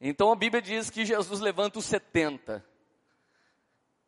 Então 0.00 0.30
a 0.30 0.36
Bíblia 0.36 0.60
diz 0.60 0.90
que 0.90 1.04
Jesus 1.04 1.40
levanta 1.40 1.78
os 1.78 1.86
70. 1.86 2.64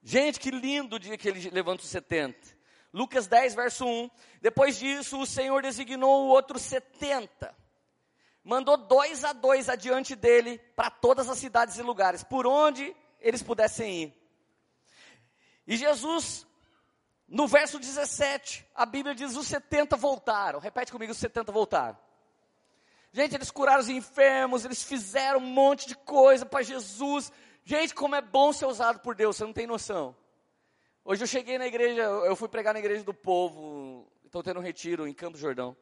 Gente, 0.02 0.38
que 0.38 0.50
lindo 0.50 0.96
o 0.96 0.98
dia 0.98 1.16
que 1.16 1.28
ele 1.28 1.50
levanta 1.50 1.82
os 1.82 1.88
70. 1.88 2.38
Lucas 2.92 3.26
10, 3.26 3.54
verso 3.54 3.86
1. 3.86 4.10
Depois 4.40 4.78
disso, 4.78 5.20
o 5.20 5.26
Senhor 5.26 5.62
designou 5.62 6.28
outros 6.28 6.62
70. 6.62 7.54
Mandou 8.42 8.76
dois 8.76 9.24
a 9.24 9.32
dois 9.32 9.68
adiante 9.68 10.14
dele 10.14 10.58
para 10.74 10.90
todas 10.90 11.28
as 11.28 11.38
cidades 11.38 11.76
e 11.76 11.82
lugares, 11.82 12.24
por 12.24 12.46
onde 12.46 12.94
eles 13.20 13.42
pudessem 13.42 14.02
ir. 14.04 14.20
E 15.66 15.76
Jesus, 15.76 16.46
no 17.28 17.46
verso 17.46 17.78
17, 17.78 18.66
a 18.74 18.86
Bíblia 18.86 19.14
diz: 19.14 19.36
os 19.36 19.46
70 19.46 19.96
voltaram. 19.96 20.58
Repete 20.58 20.90
comigo: 20.90 21.12
os 21.12 21.18
70 21.18 21.52
voltaram. 21.52 21.98
Gente, 23.12 23.34
eles 23.34 23.50
curaram 23.50 23.80
os 23.80 23.88
enfermos, 23.88 24.64
eles 24.64 24.82
fizeram 24.82 25.40
um 25.40 25.46
monte 25.46 25.88
de 25.88 25.96
coisa 25.96 26.46
para 26.46 26.62
Jesus. 26.62 27.32
Gente, 27.64 27.94
como 27.94 28.14
é 28.14 28.20
bom 28.20 28.52
ser 28.52 28.66
usado 28.66 29.00
por 29.00 29.14
Deus, 29.14 29.36
você 29.36 29.44
não 29.44 29.52
tem 29.52 29.66
noção. 29.66 30.14
Hoje 31.04 31.24
eu 31.24 31.26
cheguei 31.26 31.58
na 31.58 31.66
igreja, 31.66 32.02
eu 32.02 32.36
fui 32.36 32.48
pregar 32.48 32.72
na 32.72 32.78
igreja 32.78 33.02
do 33.02 33.12
povo, 33.12 34.06
estou 34.24 34.42
tendo 34.42 34.60
um 34.60 34.62
retiro 34.62 35.08
em 35.08 35.14
Campos 35.14 35.40
Jordão. 35.40 35.76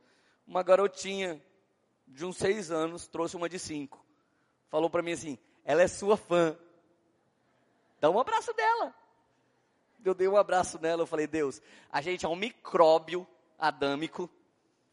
Uma 0.47 0.62
garotinha 0.62 1.43
de 2.07 2.24
uns 2.24 2.39
seis 2.39 2.70
anos 2.70 3.07
trouxe 3.07 3.37
uma 3.37 3.49
de 3.49 3.59
cinco. 3.59 4.03
Falou 4.68 4.89
para 4.89 5.03
mim 5.03 5.12
assim: 5.12 5.39
ela 5.64 5.83
é 5.83 5.89
sua 5.89 6.16
fã. 6.16 6.57
Dá 8.01 8.09
um 8.09 8.18
abraço 8.18 8.55
dela. 8.55 8.95
Eu 10.03 10.14
dei 10.14 10.29
um 10.29 10.37
abraço 10.37 10.79
nela, 10.81 11.03
eu 11.03 11.07
falei: 11.07 11.26
Deus, 11.26 11.61
a 11.93 12.01
gente 12.01 12.24
é 12.24 12.29
um 12.29 12.37
micróbio 12.37 13.26
adâmico 13.59 14.31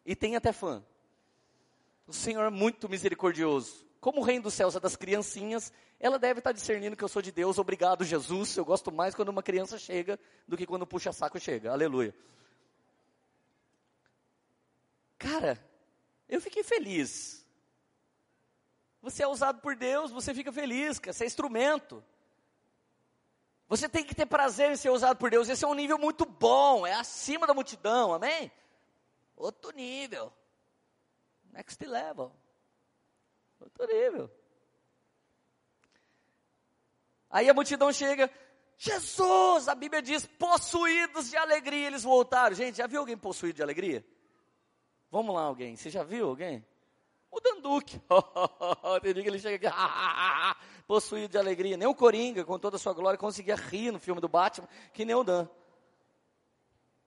e 0.06 0.16
tem 0.16 0.36
até 0.36 0.52
fã. 0.52 0.84
O 2.08 2.14
Senhor 2.14 2.44
é 2.46 2.50
muito 2.50 2.88
misericordioso. 2.88 3.86
Como 4.00 4.22
o 4.22 4.24
reino 4.24 4.44
dos 4.44 4.54
céus 4.54 4.76
é 4.76 4.80
das 4.80 4.96
criancinhas, 4.96 5.74
ela 6.00 6.20
deve 6.20 6.40
estar 6.40 6.52
discernindo 6.52 6.96
que 6.96 7.04
eu 7.04 7.08
sou 7.08 7.22
de 7.22 7.32
Deus. 7.32 7.58
Obrigado, 7.58 8.04
Jesus. 8.04 8.56
Eu 8.56 8.64
gosto 8.64 8.92
mais 8.92 9.16
quando 9.16 9.30
uma 9.30 9.42
criança 9.42 9.80
chega 9.80 10.20
do 10.48 10.56
que 10.56 10.68
quando 10.68 10.86
puxa 10.86 11.12
saco 11.12 11.40
chega. 11.40 11.72
Aleluia. 11.72 12.14
Cara, 15.18 15.60
eu 16.30 16.40
fiquei 16.40 16.64
feliz. 16.64 17.44
Você 19.02 19.24
é 19.24 19.28
usado 19.28 19.62
por 19.62 19.76
Deus, 19.76 20.12
você 20.12 20.34
fica 20.34 20.52
feliz, 20.52 21.00
você 21.04 21.24
é 21.24 21.28
instrumento. 21.28 22.04
Você 23.68 23.90
tem 23.90 24.04
que 24.04 24.14
ter 24.14 24.26
prazer 24.28 24.72
em 24.72 24.76
ser 24.76 24.90
usado 24.92 25.18
por 25.18 25.32
Deus. 25.32 25.50
Esse 25.50 25.66
é 25.66 25.68
um 25.68 25.74
nível 25.74 25.98
muito 25.98 26.26
bom, 26.26 26.86
é 26.86 26.94
acima 26.94 27.48
da 27.48 27.54
multidão, 27.54 28.14
amém? 28.14 28.52
Outro 29.36 29.72
nível. 29.72 30.32
Next 31.56 31.84
level. 31.86 32.32
Outro 33.60 33.88
nível. 33.88 34.30
Aí 37.30 37.50
a 37.50 37.54
multidão 37.54 37.92
chega, 37.92 38.30
Jesus, 38.78 39.68
a 39.68 39.76
Bíblia 39.76 40.02
diz, 40.02 40.26
possuídos 40.26 41.30
de 41.30 41.38
alegria, 41.38 41.88
eles 41.88 42.04
voltaram. 42.04 42.56
Gente, 42.56 42.78
já 42.78 42.88
viu 42.88 43.00
alguém 43.00 43.18
possuído 43.18 43.56
de 43.56 43.64
alegria? 43.64 44.06
Vamos 45.10 45.34
lá, 45.34 45.44
alguém. 45.44 45.76
Você 45.78 45.90
já 45.90 46.04
viu 46.04 46.28
alguém? 46.28 46.66
O 47.32 47.40
Danduque. 47.40 48.02
Tem 49.02 49.14
dia 49.14 49.24
que 49.24 49.30
ele 49.30 49.40
chega 49.40 49.70
aqui, 49.70 50.60
possuído 50.86 51.30
de 51.30 51.38
alegria. 51.38 51.78
Nem 51.78 51.88
o 51.88 51.96
Coringa, 51.96 52.44
com 52.44 52.60
toda 52.60 52.76
a 52.76 52.80
sua 52.80 52.94
glória, 52.94 53.18
conseguia 53.18 53.56
rir 53.56 53.92
no 53.92 54.00
filme 54.00 54.20
do 54.20 54.28
Batman, 54.28 54.68
que 54.94 55.06
nem 55.06 55.16
o 55.16 55.24
Dan. 55.24 55.48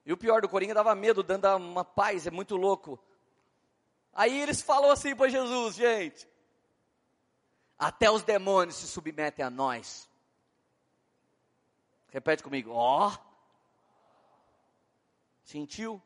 E 0.07 0.12
o 0.12 0.16
pior 0.16 0.40
do 0.40 0.49
Coringa 0.49 0.72
dava 0.72 0.94
medo, 0.94 1.20
o 1.20 1.22
Dan 1.22 1.38
dá 1.38 1.57
uma 1.57 1.84
paz, 1.84 2.26
é 2.26 2.30
muito 2.30 2.57
louco. 2.57 2.99
Aí 4.12 4.40
eles 4.40 4.62
falam 4.62 4.90
assim 4.90 5.14
para 5.14 5.28
Jesus, 5.28 5.76
gente. 5.76 6.28
Até 7.78 8.11
os 8.11 8.22
demônios 8.22 8.76
se 8.76 8.88
submetem 8.88 9.44
a 9.44 9.50
nós. 9.50 10.09
Repete 12.11 12.42
comigo. 12.42 12.70
Ó. 12.72 13.16
Sentiu? 15.44 16.02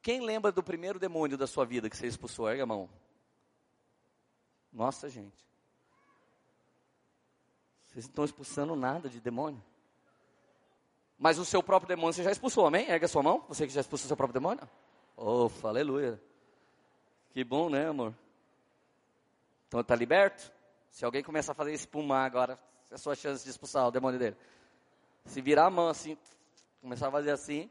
Quem 0.00 0.20
lembra 0.24 0.50
do 0.50 0.62
primeiro 0.62 0.98
demônio 0.98 1.36
da 1.36 1.46
sua 1.46 1.66
vida 1.66 1.90
que 1.90 1.96
você 1.96 2.06
expulsou? 2.06 2.48
Erga 2.48 2.62
a 2.62 2.66
mão. 2.66 2.88
Nossa, 4.72 5.08
gente. 5.10 5.46
Vocês 7.86 8.04
não 8.04 8.10
estão 8.10 8.24
expulsando 8.24 8.76
nada 8.76 9.08
de 9.08 9.20
demônio. 9.20 9.62
Mas 11.18 11.38
o 11.38 11.44
seu 11.44 11.62
próprio 11.62 11.88
demônio 11.88 12.14
você 12.14 12.22
já 12.22 12.30
expulsou, 12.30 12.64
amém? 12.66 12.88
Erga 12.88 13.06
a 13.06 13.08
sua 13.08 13.22
mão. 13.22 13.44
Você 13.48 13.66
que 13.66 13.72
já 13.72 13.80
expulsou 13.80 14.06
o 14.06 14.08
seu 14.08 14.16
próprio 14.16 14.40
demônio. 14.40 14.68
Oh, 15.16 15.50
aleluia. 15.64 16.22
Que 17.30 17.44
bom, 17.44 17.68
né, 17.68 17.88
amor? 17.88 18.14
Então 19.66 19.80
está 19.80 19.94
liberto? 19.94 20.50
Se 20.90 21.04
alguém 21.04 21.22
começar 21.22 21.52
a 21.52 21.54
fazer 21.54 21.72
espumar 21.72 22.26
agora, 22.26 22.58
é 22.90 22.94
a 22.94 22.98
sua 22.98 23.14
chance 23.14 23.44
de 23.44 23.50
expulsar 23.50 23.86
o 23.86 23.90
demônio 23.90 24.18
dele. 24.18 24.36
Se 25.26 25.40
virar 25.40 25.66
a 25.66 25.70
mão 25.70 25.88
assim, 25.88 26.16
começar 26.80 27.08
a 27.08 27.10
fazer 27.10 27.30
assim, 27.30 27.70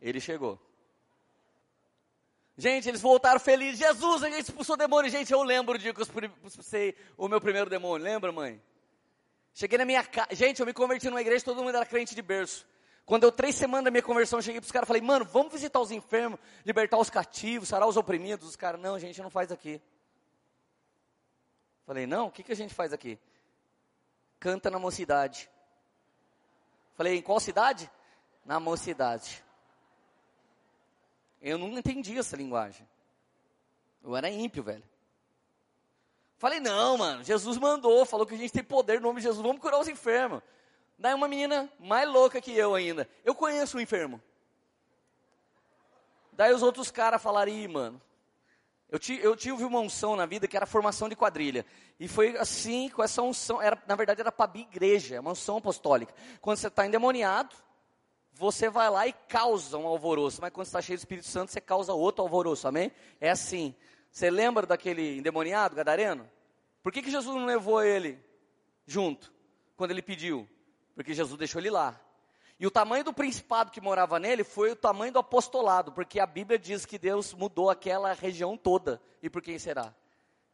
ele 0.00 0.20
chegou. 0.20 0.58
Gente, 2.56 2.88
eles 2.88 3.00
voltaram 3.00 3.38
felizes. 3.38 3.78
Jesus, 3.78 4.20
gente 4.22 4.40
expulsou 4.40 4.74
o 4.74 4.78
demônio. 4.78 5.08
Gente, 5.08 5.32
eu 5.32 5.42
lembro 5.44 5.76
o 5.76 5.78
dia 5.78 5.94
que 5.94 6.00
eu 6.00 6.06
expulsei 6.44 6.96
o 7.16 7.28
meu 7.28 7.40
primeiro 7.40 7.70
demônio. 7.70 8.04
Lembra, 8.04 8.32
mãe? 8.32 8.60
Cheguei 9.54 9.78
na 9.78 9.84
minha 9.84 10.02
casa. 10.04 10.34
Gente, 10.34 10.58
eu 10.58 10.66
me 10.66 10.72
converti 10.72 11.08
numa 11.08 11.20
igreja, 11.20 11.44
todo 11.44 11.62
mundo 11.62 11.76
era 11.76 11.86
crente 11.86 12.16
de 12.16 12.22
berço. 12.22 12.66
Quando 13.08 13.24
eu, 13.24 13.32
três 13.32 13.54
semanas 13.54 13.86
da 13.86 13.90
minha 13.90 14.02
conversão, 14.02 14.42
cheguei 14.42 14.60
para 14.60 14.66
os 14.66 14.70
caras 14.70 14.86
e 14.86 14.88
falei, 14.88 15.00
mano, 15.00 15.24
vamos 15.24 15.50
visitar 15.50 15.80
os 15.80 15.90
enfermos, 15.90 16.38
libertar 16.62 16.98
os 16.98 17.08
cativos, 17.08 17.70
sarar 17.70 17.88
os 17.88 17.96
oprimidos. 17.96 18.46
Os 18.46 18.54
caras, 18.54 18.78
não, 18.78 18.94
a 18.94 18.98
gente 18.98 19.22
não 19.22 19.30
faz 19.30 19.50
aqui. 19.50 19.80
Falei, 21.86 22.06
não, 22.06 22.26
o 22.26 22.30
que, 22.30 22.42
que 22.42 22.52
a 22.52 22.54
gente 22.54 22.74
faz 22.74 22.92
aqui? 22.92 23.18
Canta 24.38 24.70
na 24.70 24.78
mocidade. 24.78 25.48
Falei, 26.96 27.16
em 27.16 27.22
qual 27.22 27.40
cidade? 27.40 27.90
Na 28.44 28.60
mocidade. 28.60 29.42
Eu 31.40 31.56
não 31.56 31.78
entendi 31.78 32.18
essa 32.18 32.36
linguagem. 32.36 32.86
Eu 34.04 34.14
era 34.14 34.28
ímpio, 34.28 34.62
velho. 34.62 34.84
Falei, 36.36 36.60
não, 36.60 36.98
mano, 36.98 37.24
Jesus 37.24 37.56
mandou, 37.56 38.04
falou 38.04 38.26
que 38.26 38.34
a 38.34 38.38
gente 38.38 38.52
tem 38.52 38.62
poder 38.62 39.00
no 39.00 39.08
nome 39.08 39.20
de 39.22 39.28
Jesus, 39.28 39.42
vamos 39.42 39.62
curar 39.62 39.80
os 39.80 39.88
enfermos. 39.88 40.42
Daí 40.98 41.14
uma 41.14 41.28
menina 41.28 41.72
mais 41.78 42.08
louca 42.08 42.40
que 42.40 42.50
eu 42.52 42.74
ainda. 42.74 43.08
Eu 43.24 43.34
conheço 43.34 43.76
um 43.76 43.80
enfermo. 43.80 44.20
Daí 46.32 46.52
os 46.52 46.62
outros 46.62 46.90
caras 46.90 47.22
falaram, 47.22 47.52
ih, 47.52 47.68
mano. 47.68 48.02
Eu, 48.90 48.98
eu 49.20 49.36
tive 49.36 49.64
uma 49.64 49.78
unção 49.80 50.16
na 50.16 50.26
vida 50.26 50.48
que 50.48 50.56
era 50.56 50.66
formação 50.66 51.08
de 51.08 51.14
quadrilha. 51.14 51.64
E 52.00 52.08
foi 52.08 52.36
assim, 52.36 52.88
com 52.88 53.02
essa 53.02 53.22
unção. 53.22 53.62
Era, 53.62 53.80
na 53.86 53.94
verdade, 53.94 54.20
era 54.20 54.32
para 54.32 54.44
abrir 54.44 54.62
igreja, 54.62 55.16
é 55.16 55.20
uma 55.20 55.32
unção 55.32 55.58
apostólica. 55.58 56.12
Quando 56.40 56.56
você 56.56 56.66
está 56.68 56.86
endemoniado, 56.86 57.54
você 58.32 58.68
vai 58.68 58.90
lá 58.90 59.06
e 59.06 59.12
causa 59.12 59.76
um 59.78 59.86
alvoroço. 59.86 60.40
Mas 60.40 60.52
quando 60.52 60.66
está 60.66 60.80
cheio 60.80 60.98
do 60.98 61.00
Espírito 61.00 61.28
Santo, 61.28 61.52
você 61.52 61.60
causa 61.60 61.92
outro 61.92 62.22
alvoroço, 62.22 62.66
amém? 62.66 62.90
É 63.20 63.30
assim. 63.30 63.74
Você 64.10 64.30
lembra 64.30 64.66
daquele 64.66 65.18
endemoniado, 65.18 65.76
gadareno? 65.76 66.28
Por 66.82 66.90
que, 66.90 67.02
que 67.02 67.10
Jesus 67.10 67.36
não 67.36 67.44
levou 67.44 67.84
ele 67.84 68.18
junto, 68.86 69.32
quando 69.76 69.90
ele 69.90 70.02
pediu? 70.02 70.48
Porque 70.98 71.14
Jesus 71.14 71.38
deixou 71.38 71.60
ele 71.60 71.70
lá. 71.70 71.94
E 72.58 72.66
o 72.66 72.72
tamanho 72.72 73.04
do 73.04 73.12
principado 73.12 73.70
que 73.70 73.80
morava 73.80 74.18
nele 74.18 74.42
foi 74.42 74.72
o 74.72 74.74
tamanho 74.74 75.12
do 75.12 75.20
apostolado, 75.20 75.92
porque 75.92 76.18
a 76.18 76.26
Bíblia 76.26 76.58
diz 76.58 76.84
que 76.84 76.98
Deus 76.98 77.32
mudou 77.32 77.70
aquela 77.70 78.12
região 78.14 78.56
toda. 78.56 79.00
E 79.22 79.30
por 79.30 79.40
quem 79.40 79.60
será? 79.60 79.94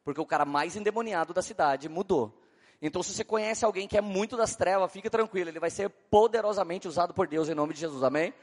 Porque 0.05 0.21
o 0.21 0.27
cara 0.27 0.45
mais 0.45 0.77
endemoniado 0.77 1.33
da 1.33 1.41
cidade 1.41 1.89
mudou. 1.89 2.39
Então, 2.83 3.03
se 3.03 3.15
você 3.15 3.25
conhece 3.25 3.65
alguém 3.65 3.89
que 3.89 3.97
é 3.97 4.03
muito 4.03 4.37
das 4.37 4.55
trevas, 4.55 4.93
fique 4.93 5.09
tranquilo, 5.09 5.49
ele 5.49 5.59
vai 5.59 5.71
ser 5.71 5.89
poderosamente 5.89 6.87
usado 6.87 7.15
por 7.15 7.27
Deus 7.27 7.49
em 7.49 7.55
nome 7.55 7.73
de 7.73 7.81
Jesus, 7.81 8.03
amém? 8.03 8.35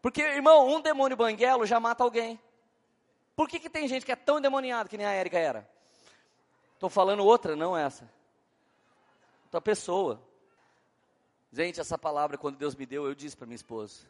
Porque, 0.00 0.22
irmão, 0.22 0.66
um 0.74 0.80
demônio 0.80 1.18
banguelo 1.18 1.66
já 1.66 1.78
mata 1.78 2.02
alguém. 2.02 2.40
Por 3.36 3.46
que, 3.46 3.60
que 3.60 3.68
tem 3.68 3.86
gente 3.86 4.06
que 4.06 4.12
é 4.12 4.16
tão 4.16 4.38
endemoniado 4.38 4.88
que 4.88 4.96
nem 4.96 5.06
a 5.06 5.12
Érica 5.12 5.38
era? 5.38 5.68
Estou 6.72 6.88
falando 6.88 7.26
outra, 7.26 7.54
não 7.54 7.76
essa. 7.76 8.10
Outra 9.44 9.60
pessoa. 9.60 10.25
Gente, 11.52 11.80
essa 11.80 11.96
palavra, 11.96 12.36
quando 12.36 12.56
Deus 12.56 12.74
me 12.74 12.84
deu, 12.84 13.06
eu 13.06 13.14
disse 13.14 13.36
para 13.36 13.46
minha 13.46 13.56
esposa: 13.56 14.06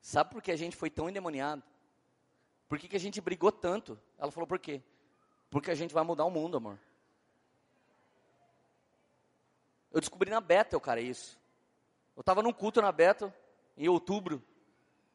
Sabe 0.00 0.30
por 0.30 0.42
que 0.42 0.52
a 0.52 0.56
gente 0.56 0.76
foi 0.76 0.90
tão 0.90 1.08
endemoniado? 1.08 1.62
Por 2.68 2.78
que, 2.78 2.88
que 2.88 2.96
a 2.96 3.00
gente 3.00 3.20
brigou 3.20 3.50
tanto? 3.50 3.98
Ela 4.18 4.30
falou: 4.30 4.46
Por 4.46 4.58
quê? 4.58 4.82
Porque 5.50 5.70
a 5.70 5.74
gente 5.74 5.94
vai 5.94 6.04
mudar 6.04 6.24
o 6.24 6.30
mundo, 6.30 6.56
amor. 6.56 6.78
Eu 9.92 10.00
descobri 10.00 10.30
na 10.30 10.40
Bethel, 10.40 10.80
cara, 10.80 11.00
isso. 11.00 11.38
Eu 12.16 12.20
estava 12.20 12.42
num 12.42 12.52
culto 12.52 12.82
na 12.82 12.90
Bethel, 12.90 13.32
em 13.76 13.88
outubro, 13.88 14.42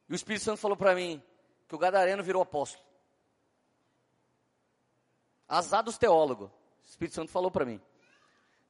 e 0.07 0.13
o 0.13 0.15
Espírito 0.15 0.43
Santo 0.43 0.57
falou 0.57 0.75
para 0.75 0.95
mim 0.95 1.21
que 1.67 1.75
o 1.75 1.77
Gadareno 1.77 2.23
virou 2.23 2.41
apóstolo. 2.41 2.83
Azar 5.47 5.83
dos 5.83 5.97
teólogos. 5.97 6.49
O 6.49 6.89
Espírito 6.89 7.13
Santo 7.13 7.31
falou 7.31 7.51
para 7.51 7.65
mim. 7.65 7.79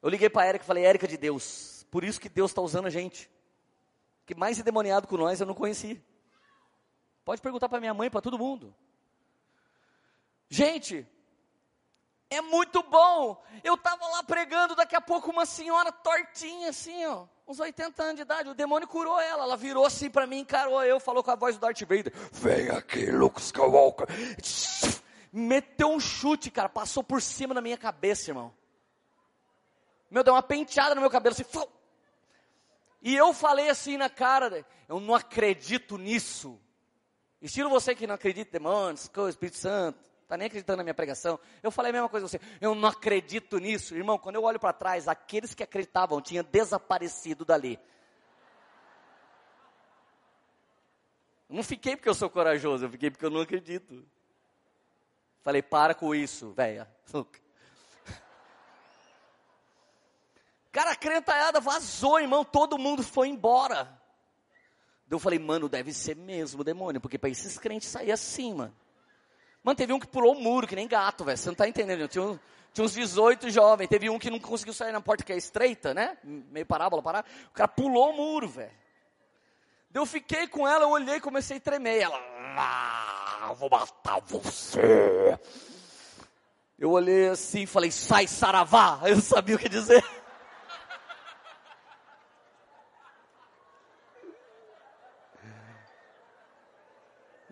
Eu 0.02 0.08
liguei 0.08 0.28
para 0.28 0.42
a 0.42 0.46
Érica 0.46 0.64
e 0.64 0.66
falei, 0.66 0.84
Érica 0.84 1.08
de 1.08 1.16
Deus, 1.16 1.42
por 1.90 2.04
isso 2.04 2.20
que 2.20 2.28
Deus 2.28 2.50
está 2.50 2.60
usando 2.60 2.86
a 2.86 2.90
gente. 2.90 3.30
Que 4.24 4.34
mais 4.34 4.58
endemoniado 4.58 5.08
com 5.08 5.16
nós 5.16 5.40
eu 5.40 5.46
não 5.46 5.54
conheci. 5.54 6.02
Pode 7.24 7.40
perguntar 7.40 7.68
para 7.68 7.80
minha 7.80 7.94
mãe, 7.94 8.10
para 8.10 8.20
todo 8.20 8.38
mundo. 8.38 8.74
Gente, 10.48 11.06
é 12.30 12.40
muito 12.40 12.82
bom. 12.84 13.42
Eu 13.64 13.74
estava 13.74 14.06
lá 14.06 14.22
pregando, 14.22 14.76
daqui 14.76 14.94
a 14.94 15.00
pouco 15.00 15.30
uma 15.30 15.44
senhora 15.44 15.90
tortinha 15.90 16.70
assim, 16.70 17.04
ó, 17.06 17.26
uns 17.46 17.58
80 17.58 18.02
anos 18.02 18.16
de 18.16 18.22
idade, 18.22 18.48
o 18.48 18.54
demônio 18.54 18.86
curou 18.86 19.20
ela. 19.20 19.42
Ela 19.42 19.56
virou 19.56 19.84
assim 19.84 20.08
para 20.08 20.26
mim, 20.26 20.38
encarou 20.38 20.82
eu, 20.84 21.00
falou 21.00 21.24
com 21.24 21.30
a 21.32 21.36
voz 21.36 21.56
do 21.56 21.60
Darth 21.60 21.80
Vader: 21.80 22.12
Vem 22.32 22.70
aqui, 22.70 23.10
Luke 23.10 23.40
Skywalker. 23.40 24.06
Meteu 25.32 25.88
um 25.88 26.00
chute, 26.00 26.50
cara, 26.50 26.68
passou 26.68 27.02
por 27.02 27.20
cima 27.20 27.52
da 27.52 27.60
minha 27.60 27.78
cabeça, 27.78 28.30
irmão. 28.30 28.52
Meu, 30.10 30.24
deu 30.24 30.34
uma 30.34 30.42
penteada 30.42 30.94
no 30.94 31.00
meu 31.00 31.10
cabelo 31.10 31.34
assim. 31.34 31.44
E 33.02 33.16
eu 33.16 33.32
falei 33.32 33.70
assim 33.70 33.96
na 33.96 34.10
cara, 34.10 34.66
eu 34.88 35.00
não 35.00 35.14
acredito 35.14 35.96
nisso. 35.96 36.60
Estilo 37.40 37.70
você 37.70 37.94
que 37.94 38.06
não 38.06 38.14
acredita 38.14 38.50
em 38.50 38.60
demônios, 38.60 39.10
o 39.16 39.28
Espírito 39.28 39.56
Santo, 39.56 39.98
está 40.22 40.36
nem 40.36 40.46
acreditando 40.46 40.78
na 40.78 40.82
minha 40.84 40.94
pregação. 40.94 41.40
Eu 41.62 41.70
falei 41.70 41.90
a 41.90 41.92
mesma 41.94 42.08
coisa 42.08 42.26
que 42.26 42.30
você, 42.30 42.40
eu 42.60 42.74
não 42.74 42.88
acredito 42.88 43.58
nisso. 43.58 43.96
Irmão, 43.96 44.18
quando 44.18 44.36
eu 44.36 44.44
olho 44.44 44.60
para 44.60 44.74
trás, 44.74 45.08
aqueles 45.08 45.54
que 45.54 45.62
acreditavam 45.62 46.20
tinham 46.20 46.44
desaparecido 46.44 47.44
dali. 47.44 47.80
Eu 51.48 51.56
não 51.56 51.62
fiquei 51.64 51.96
porque 51.96 52.08
eu 52.08 52.14
sou 52.14 52.28
corajoso, 52.28 52.84
eu 52.84 52.90
fiquei 52.90 53.10
porque 53.10 53.24
eu 53.24 53.30
não 53.30 53.40
acredito. 53.40 54.06
Falei, 55.40 55.62
para 55.62 55.94
com 55.94 56.14
isso, 56.14 56.52
velha. 56.52 56.88
Cara, 60.72 60.92
a 60.92 60.96
crentalhada 60.96 61.60
vazou, 61.60 62.20
irmão, 62.20 62.44
todo 62.44 62.78
mundo 62.78 63.02
foi 63.02 63.28
embora. 63.28 64.00
Eu 65.10 65.18
falei, 65.18 65.38
mano, 65.38 65.68
deve 65.68 65.92
ser 65.92 66.14
mesmo 66.14 66.62
demônio, 66.62 67.00
porque 67.00 67.18
para 67.18 67.28
esses 67.28 67.58
crentes 67.58 67.88
sair 67.88 68.12
assim, 68.12 68.54
mano. 68.54 68.74
Mano, 69.62 69.76
teve 69.76 69.92
um 69.92 69.98
que 69.98 70.06
pulou 70.06 70.34
o 70.34 70.40
muro, 70.40 70.66
que 70.66 70.76
nem 70.76 70.86
gato, 70.86 71.24
velho, 71.24 71.36
você 71.36 71.48
não 71.48 71.56
tá 71.56 71.68
entendendo. 71.68 72.06
Tinha, 72.06 72.40
tinha 72.72 72.84
uns 72.84 72.92
18 72.92 73.50
jovens, 73.50 73.88
teve 73.88 74.08
um 74.08 74.18
que 74.18 74.30
não 74.30 74.38
conseguiu 74.38 74.72
sair 74.72 74.92
na 74.92 75.00
porta 75.00 75.24
que 75.24 75.32
é 75.32 75.36
estreita, 75.36 75.92
né? 75.92 76.16
Meio 76.22 76.64
parábola, 76.64 77.02
parar. 77.02 77.26
O 77.48 77.54
cara 77.54 77.68
pulou 77.68 78.10
o 78.10 78.16
muro, 78.16 78.48
velho. 78.48 78.70
Eu 79.92 80.06
fiquei 80.06 80.46
com 80.46 80.68
ela, 80.68 80.84
eu 80.84 80.90
olhei 80.90 81.18
comecei 81.20 81.56
a 81.56 81.60
tremer. 81.60 82.02
Ela, 82.02 82.16
ah, 82.56 83.52
vou 83.58 83.68
matar 83.68 84.20
você. 84.20 85.36
Eu 86.78 86.92
olhei 86.92 87.28
assim 87.28 87.62
e 87.62 87.66
falei, 87.66 87.90
sai, 87.90 88.26
saravá. 88.28 89.00
Eu 89.04 89.20
sabia 89.20 89.56
o 89.56 89.58
que 89.58 89.68
dizer. 89.68 90.02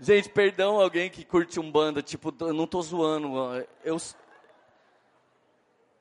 Gente, 0.00 0.28
perdão 0.28 0.80
alguém 0.80 1.10
que 1.10 1.24
curte 1.24 1.58
um 1.58 1.70
banda, 1.70 2.02
tipo, 2.02 2.34
eu 2.40 2.52
não 2.52 2.66
tô 2.66 2.80
zoando. 2.80 3.34
Eu 3.84 3.98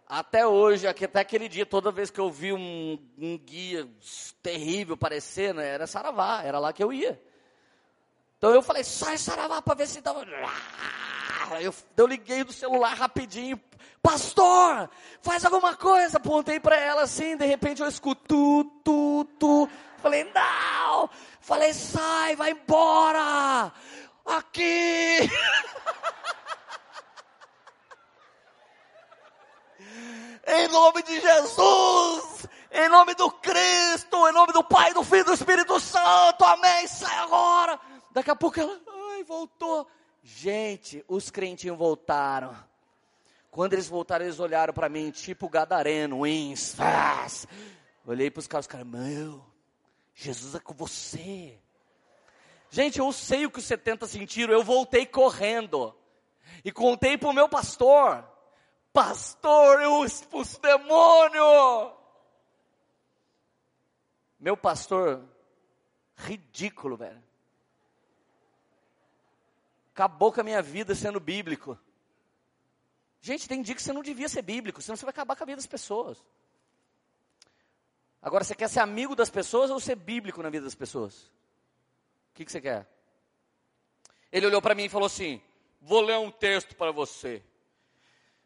até 0.07 0.47
hoje, 0.47 0.87
até 0.87 1.19
aquele 1.19 1.49
dia, 1.49 1.65
toda 1.65 1.91
vez 1.91 2.09
que 2.09 2.19
eu 2.19 2.31
vi 2.31 2.53
um, 2.53 2.97
um 3.17 3.37
guia 3.37 3.85
terrível 4.41 4.95
parecendo, 4.95 5.59
era 5.59 5.85
Saravá, 5.85 6.43
era 6.43 6.59
lá 6.59 6.71
que 6.71 6.81
eu 6.81 6.93
ia. 6.93 7.21
Então 8.37 8.51
eu 8.51 8.61
falei, 8.61 8.85
sai 8.85 9.17
Saravá 9.17 9.61
para 9.61 9.75
ver 9.75 9.87
se 9.87 9.99
dava. 9.99 10.25
Eu, 11.59 11.73
eu 11.97 12.07
liguei 12.07 12.43
do 12.43 12.53
celular 12.53 12.93
rapidinho, 12.93 13.59
pastor, 14.01 14.89
faz 15.21 15.43
alguma 15.43 15.75
coisa. 15.75 16.17
Apontei 16.17 16.59
para 16.59 16.77
ela 16.77 17.01
assim, 17.01 17.35
de 17.35 17.45
repente 17.45 17.81
eu 17.81 17.87
escuto 17.87 18.23
tu, 18.27 18.63
tu, 18.83 19.27
tu. 19.37 19.69
Falei, 19.97 20.23
não! 20.33 21.09
Falei, 21.41 21.73
sai, 21.73 22.35
vai 22.35 22.51
embora! 22.51 23.71
Aqui! 24.25 25.29
em 30.47 30.67
nome 30.67 31.03
de 31.03 31.19
Jesus! 31.19 32.47
Em 32.71 32.89
nome 32.89 33.15
do 33.15 33.31
Cristo, 33.31 34.27
em 34.27 34.33
nome 34.33 34.53
do 34.53 34.63
Pai, 34.63 34.93
do 34.93 35.03
Filho 35.03 35.21
e 35.21 35.23
do 35.23 35.33
Espírito 35.33 35.79
Santo, 35.79 36.43
amém. 36.43 36.85
Sai 36.85 37.17
agora. 37.17 37.79
Daqui 38.11 38.29
a 38.29 38.35
pouco 38.35 38.59
ela, 38.59 38.79
ai, 39.13 39.23
voltou. 39.23 39.87
Gente, 40.21 41.03
os 41.07 41.31
crentinhos 41.31 41.77
voltaram. 41.77 42.55
Quando 43.49 43.73
eles 43.73 43.87
voltaram, 43.87 44.25
eles 44.25 44.39
olharam 44.39 44.73
para 44.73 44.89
mim, 44.89 45.09
tipo 45.09 45.49
gadareno, 45.49 46.21
faz. 46.75 47.47
Olhei 48.05 48.29
para 48.29 48.39
os 48.39 48.47
caras, 48.47 48.65
os 48.65 48.71
caras, 48.71 48.85
meu, 48.85 49.43
Jesus 50.20 50.55
é 50.55 50.59
com 50.59 50.74
você. 50.74 51.61
Gente, 52.72 52.97
eu 52.97 53.13
sei 53.13 53.45
o 53.45 53.51
que 53.51 53.59
os 53.59 53.65
70 53.65 54.07
sentiram, 54.07 54.51
eu 54.51 54.63
voltei 54.63 55.05
correndo. 55.05 55.95
E 56.65 56.72
contei 56.72 57.20
para 57.20 57.30
o 57.30 57.34
meu 57.34 57.47
pastor. 57.47 58.28
Pastor, 58.91 59.80
eu 59.80 60.03
expulso 60.03 60.59
demônio. 60.59 61.95
Meu 64.39 64.57
pastor, 64.57 65.24
ridículo, 66.15 66.97
velho. 66.97 67.24
Acabou 69.93 70.34
com 70.34 70.41
a 70.41 70.43
minha 70.43 70.63
vida 70.63 70.95
sendo 70.95 71.20
bíblico. 71.20 71.78
Gente, 73.22 73.47
tem 73.47 73.61
dia 73.61 73.76
que 73.76 73.84
você 73.84 73.93
não 73.93 74.01
devia 74.01 74.28
ser 74.28 74.41
bíblico, 74.41 74.82
senão 74.82 74.95
você 74.95 75.05
vai 75.05 75.11
acabar 75.11 75.36
com 75.36 75.43
a 75.43 75.45
vida 75.45 75.57
das 75.57 75.68
pessoas. 75.68 76.18
Agora, 78.22 78.43
você 78.43 78.55
quer 78.55 78.70
ser 78.70 78.80
amigo 78.80 79.15
das 79.15 79.30
pessoas 79.30 79.70
ou 79.70 79.80
ser 79.80 79.95
bíblico 79.95 80.41
na 80.41 80.49
vida 80.49 80.65
das 80.65 80.76
pessoas? 80.76 81.24
O 82.32 82.34
que, 82.36 82.45
que 82.45 82.51
você 82.51 82.61
quer? 82.61 82.88
Ele 84.32 84.45
olhou 84.45 84.61
para 84.61 84.76
mim 84.76 84.86
e 84.86 84.89
falou 84.89 85.07
assim: 85.07 85.41
Vou 85.82 86.01
ler 86.01 86.18
um 86.18 86.32
texto 86.32 86.76
para 86.76 86.91
você. 86.91 87.43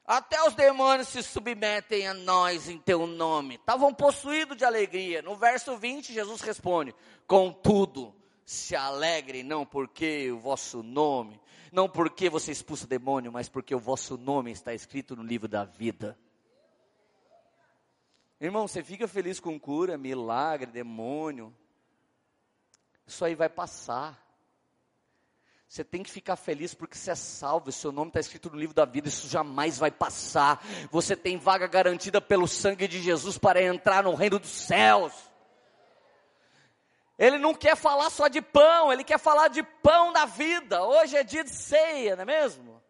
Até 0.05 0.43
os 0.45 0.53
demônios 0.53 1.07
se 1.07 1.23
submetem 1.23 2.07
a 2.07 2.13
nós 2.13 2.67
em 2.67 2.77
teu 2.77 3.07
nome. 3.07 3.55
Estavam 3.55 3.93
possuídos 3.93 4.57
de 4.57 4.65
alegria. 4.65 5.21
No 5.21 5.35
verso 5.35 5.77
20, 5.77 6.13
Jesus 6.13 6.41
responde: 6.41 6.93
Contudo, 7.25 8.13
se 8.45 8.75
alegrem, 8.75 9.43
não 9.43 9.65
porque 9.65 10.31
o 10.31 10.39
vosso 10.39 10.83
nome, 10.83 11.39
não 11.71 11.87
porque 11.87 12.29
você 12.29 12.51
expulsa 12.51 12.85
o 12.85 12.89
demônio, 12.89 13.31
mas 13.31 13.47
porque 13.47 13.73
o 13.73 13.79
vosso 13.79 14.17
nome 14.17 14.51
está 14.51 14.73
escrito 14.73 15.15
no 15.15 15.23
livro 15.23 15.47
da 15.47 15.63
vida. 15.63 16.17
Irmão, 18.41 18.67
você 18.67 18.83
fica 18.83 19.07
feliz 19.07 19.39
com 19.39 19.59
cura, 19.59 19.99
milagre, 19.99 20.65
demônio. 20.65 21.55
Isso 23.05 23.23
aí 23.23 23.35
vai 23.35 23.47
passar. 23.47 24.19
Você 25.67 25.83
tem 25.83 26.01
que 26.01 26.09
ficar 26.09 26.35
feliz 26.35 26.73
porque 26.73 26.97
você 26.97 27.11
é 27.11 27.15
salvo, 27.15 27.71
seu 27.71 27.91
nome 27.91 28.09
está 28.09 28.19
escrito 28.19 28.49
no 28.49 28.57
livro 28.57 28.73
da 28.73 28.83
vida, 28.83 29.07
isso 29.07 29.27
jamais 29.27 29.77
vai 29.77 29.91
passar. 29.91 30.59
Você 30.89 31.15
tem 31.15 31.37
vaga 31.37 31.67
garantida 31.67 32.19
pelo 32.19 32.47
sangue 32.47 32.87
de 32.87 32.99
Jesus 32.99 33.37
para 33.37 33.61
entrar 33.61 34.03
no 34.03 34.15
reino 34.15 34.39
dos 34.39 34.49
céus. 34.49 35.13
Ele 37.19 37.37
não 37.37 37.53
quer 37.53 37.75
falar 37.77 38.09
só 38.09 38.27
de 38.27 38.41
pão, 38.41 38.91
ele 38.91 39.03
quer 39.03 39.19
falar 39.19 39.49
de 39.49 39.61
pão 39.61 40.11
da 40.11 40.25
vida. 40.25 40.83
Hoje 40.83 41.15
é 41.15 41.23
dia 41.23 41.43
de 41.43 41.51
ceia, 41.51 42.15
não 42.15 42.23
é 42.23 42.25
mesmo? 42.25 42.80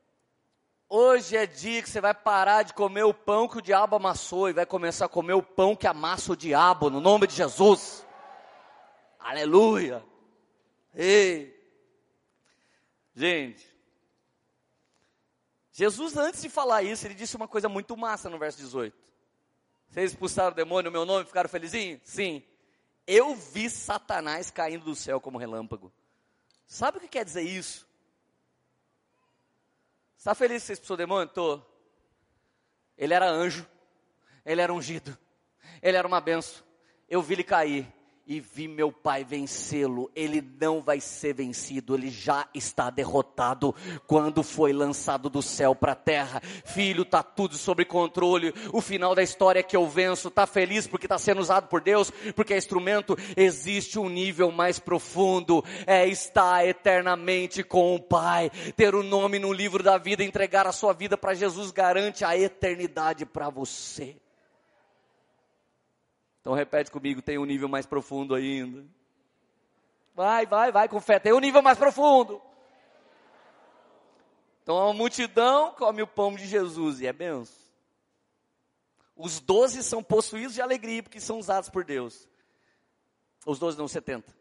Hoje 0.94 1.38
é 1.38 1.46
dia 1.46 1.82
que 1.82 1.90
você 1.90 2.02
vai 2.02 2.14
parar 2.14 2.64
de 2.64 2.74
comer 2.74 3.06
o 3.06 3.14
pão 3.14 3.48
que 3.48 3.60
o 3.60 3.62
diabo 3.62 3.96
amassou 3.96 4.50
e 4.50 4.54
vai 4.54 4.66
começar 4.66 5.06
a 5.06 5.08
comer 5.08 5.32
o 5.32 5.42
pão 5.42 5.74
que 5.74 5.88
amassa 5.88 6.34
o 6.34 6.36
diabo, 6.36 6.90
no 6.90 7.00
nome 7.00 7.28
de 7.28 7.34
Jesus. 7.34 8.06
Aleluia. 9.18 10.04
Ei. 10.94 11.58
Gente, 13.16 13.66
Jesus, 15.72 16.18
antes 16.18 16.42
de 16.42 16.50
falar 16.50 16.84
isso, 16.84 17.08
ele 17.08 17.14
disse 17.14 17.38
uma 17.38 17.48
coisa 17.48 17.70
muito 17.70 17.96
massa 17.96 18.30
no 18.30 18.38
verso 18.38 18.58
18. 18.58 18.94
Vocês 19.88 20.12
expulsaram 20.12 20.52
o 20.52 20.56
demônio 20.56 20.92
no 20.92 20.98
meu 20.98 21.06
nome 21.06 21.24
e 21.24 21.28
ficaram 21.28 21.48
felizinhos? 21.48 22.02
Sim. 22.04 22.44
Eu 23.08 23.34
vi 23.34 23.70
Satanás 23.70 24.52
caindo 24.52 24.84
do 24.84 24.96
céu 24.96 25.22
como 25.22 25.38
relâmpago. 25.38 25.90
Sabe 26.68 26.98
o 26.98 27.00
que 27.00 27.08
quer 27.08 27.24
dizer 27.24 27.44
isso? 27.44 27.90
Está 30.22 30.36
feliz 30.36 30.62
que 30.62 30.68
você 30.68 30.74
expulsou 30.74 30.94
o 30.94 30.98
demônio? 30.98 31.26
Estou. 31.26 31.66
Ele 32.96 33.12
era 33.12 33.28
anjo. 33.28 33.68
Ele 34.46 34.62
era 34.62 34.72
ungido. 34.72 35.18
Ele 35.82 35.98
era 35.98 36.08
uma 36.08 36.22
benção. 36.22 36.64
Eu 37.10 37.24
vi 37.24 37.34
ele 37.34 37.44
cair 37.44 37.92
e 38.26 38.40
vi 38.40 38.68
meu 38.68 38.92
pai 38.92 39.24
vencê-lo. 39.24 40.12
Ele 40.16 40.42
não 40.60 40.82
vai 40.82 41.00
ser 41.00 41.34
vencido, 41.34 41.96
ele 41.96 42.10
já 42.10 42.48
está 42.54 42.90
derrotado 42.90 43.76
quando 44.08 44.44
foi 44.44 44.72
lançado 44.72 45.30
do 45.30 45.42
céu 45.42 45.76
para 45.76 45.94
a 45.94 45.96
terra. 45.96 46.42
Filho, 46.66 47.04
tá 47.04 47.24
tudo 47.24 47.58
sob 47.58 47.84
controle. 47.86 48.54
O 48.72 48.82
final 48.82 49.16
da 49.16 49.24
história 49.24 49.60
é 49.60 49.64
que 49.64 49.76
eu 49.76 49.88
venço. 49.88 50.30
Tá 50.30 50.46
feliz 50.46 50.88
porque 50.88 51.06
está 51.06 51.18
sendo 51.18 51.42
usado 51.42 51.68
por 51.68 51.82
Deus, 51.82 52.12
porque 52.36 52.54
é 52.54 52.58
instrumento. 52.58 53.18
Existe 53.36 53.98
um 54.00 54.10
nível 54.10 54.52
mais 54.52 54.80
profundo, 54.80 55.64
é 55.88 56.08
estar 56.08 56.66
eternamente 56.66 57.64
com 57.64 57.96
o 57.96 58.00
Pai, 58.00 58.52
ter 58.76 58.94
o 58.96 59.04
nome 59.04 59.40
no 59.40 59.52
livro 59.52 59.82
da 59.82 59.98
vida, 59.98 60.24
entregar 60.24 60.68
a 60.68 60.72
sua 60.72 60.94
vida 60.94 61.18
para 61.18 61.34
Jesus 61.34 61.72
garante 61.72 62.24
a 62.24 62.38
eternidade 62.38 63.26
para 63.26 63.50
você. 63.50 64.21
Então 66.42 66.54
repete 66.54 66.90
comigo, 66.90 67.22
tem 67.22 67.38
um 67.38 67.46
nível 67.46 67.70
mais 67.70 67.86
profundo 67.86 68.34
ainda. 68.34 68.84
Vai, 70.14 70.46
vai, 70.46 70.72
vai 70.72 70.90
com 70.90 71.00
fé, 71.00 71.20
tem 71.20 71.34
um 71.34 71.40
nível 71.40 71.62
mais 71.62 71.78
profundo. 71.78 72.42
Então 74.64 74.90
a 74.90 74.94
multidão 74.94 75.74
come 75.74 76.02
o 76.02 76.08
pão 76.08 76.36
de 76.36 76.46
Jesus 76.48 77.00
e 77.00 77.08
é 77.08 77.14
benção. 77.14 77.62
Os 79.16 79.40
doze 79.40 79.84
são 79.84 80.04
possuídos 80.04 80.56
de 80.56 80.62
alegria 80.62 81.04
porque 81.04 81.20
são 81.20 81.38
usados 81.38 81.70
por 81.70 81.84
Deus. 81.84 82.28
Os 83.46 83.60
doze 83.60 83.78
não, 83.78 83.88
setenta. 83.88 84.36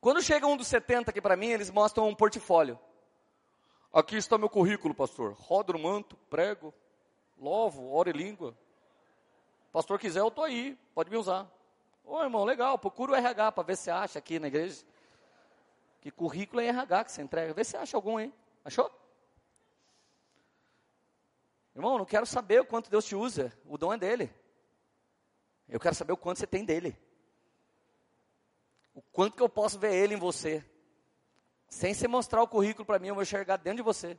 Quando 0.00 0.20
chega 0.20 0.46
um 0.46 0.56
dos 0.56 0.66
setenta 0.66 1.12
aqui 1.12 1.20
para 1.20 1.36
mim, 1.36 1.48
eles 1.48 1.70
mostram 1.70 2.08
um 2.08 2.14
portfólio. 2.14 2.78
Aqui 3.92 4.16
está 4.16 4.36
meu 4.36 4.48
currículo, 4.48 4.92
pastor. 4.92 5.34
Rodo 5.34 5.78
manto, 5.78 6.16
prego, 6.28 6.74
lovo, 7.38 7.92
oro 7.92 8.10
e 8.10 8.12
língua 8.12 8.56
pastor 9.72 9.98
quiser, 9.98 10.20
eu 10.20 10.28
estou 10.28 10.44
aí, 10.44 10.78
pode 10.94 11.10
me 11.10 11.16
usar. 11.16 11.50
Ô 12.04 12.22
irmão, 12.22 12.44
legal, 12.44 12.78
procura 12.78 13.12
o 13.12 13.14
RH 13.14 13.52
para 13.52 13.64
ver 13.64 13.76
se 13.76 13.90
acha 13.90 14.18
aqui 14.18 14.38
na 14.38 14.48
igreja. 14.48 14.84
Que 16.00 16.10
currículo 16.10 16.60
é 16.60 16.66
RH 16.66 17.04
que 17.04 17.12
você 17.12 17.22
entrega. 17.22 17.54
Vê 17.54 17.64
se 17.64 17.76
acha 17.76 17.96
algum 17.96 18.16
aí. 18.16 18.32
Achou? 18.64 18.90
Irmão, 21.74 21.96
não 21.96 22.04
quero 22.04 22.26
saber 22.26 22.60
o 22.60 22.66
quanto 22.66 22.90
Deus 22.90 23.04
te 23.04 23.14
usa. 23.14 23.52
O 23.66 23.78
dom 23.78 23.92
é 23.92 23.96
dele. 23.96 24.34
Eu 25.68 25.80
quero 25.80 25.94
saber 25.94 26.12
o 26.12 26.16
quanto 26.16 26.38
você 26.38 26.46
tem 26.46 26.64
dele. 26.64 26.98
O 28.94 29.00
quanto 29.00 29.36
que 29.36 29.42
eu 29.42 29.48
posso 29.48 29.78
ver 29.78 29.94
ele 29.94 30.14
em 30.14 30.18
você. 30.18 30.64
Sem 31.68 31.94
você 31.94 32.06
mostrar 32.06 32.42
o 32.42 32.48
currículo 32.48 32.84
para 32.84 32.98
mim, 32.98 33.08
eu 33.08 33.14
vou 33.14 33.22
enxergar 33.22 33.56
dentro 33.56 33.78
de 33.78 33.82
você. 33.82 34.18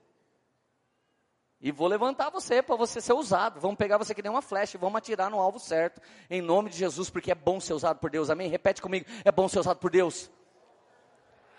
E 1.65 1.71
vou 1.71 1.87
levantar 1.87 2.29
você 2.29 2.61
para 2.61 2.75
você 2.75 2.99
ser 2.99 3.13
usado. 3.13 3.57
Vamos 3.57 3.77
pegar 3.77 3.97
você 3.97 4.13
que 4.13 4.21
nem 4.21 4.29
uma 4.29 4.41
flecha 4.41 4.75
e 4.75 4.79
vamos 4.79 4.97
atirar 4.97 5.31
no 5.31 5.39
alvo 5.39 5.57
certo. 5.61 6.01
Em 6.29 6.41
nome 6.41 6.69
de 6.69 6.77
Jesus, 6.77 7.09
porque 7.09 7.31
é 7.31 7.35
bom 7.35 7.57
ser 7.61 7.71
usado 7.71 7.99
por 7.99 8.09
Deus. 8.09 8.29
Amém? 8.29 8.49
Repete 8.49 8.81
comigo. 8.81 9.05
É 9.23 9.31
bom 9.31 9.47
ser 9.47 9.59
usado 9.59 9.79
por 9.79 9.89
Deus. 9.89 10.29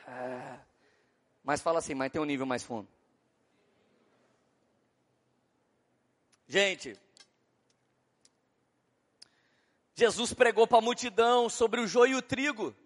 É. 0.06 0.58
Mas 1.42 1.62
fala 1.62 1.78
assim, 1.78 1.94
mas 1.94 2.12
tem 2.12 2.20
um 2.20 2.26
nível 2.26 2.44
mais 2.44 2.62
fundo. 2.62 2.86
Gente, 6.46 7.00
Jesus 9.94 10.34
pregou 10.34 10.66
para 10.66 10.76
a 10.76 10.82
multidão 10.82 11.48
sobre 11.48 11.80
o 11.80 11.86
joio 11.86 12.12
e 12.12 12.16
o 12.16 12.22
trigo. 12.22 12.76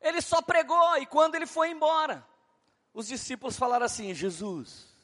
Ele 0.00 0.20
só 0.20 0.42
pregou 0.42 0.96
e 0.98 1.06
quando 1.06 1.36
ele 1.36 1.46
foi 1.46 1.70
embora, 1.70 2.26
os 2.92 3.06
discípulos 3.06 3.56
falaram 3.56 3.86
assim: 3.86 4.12
Jesus, 4.12 4.95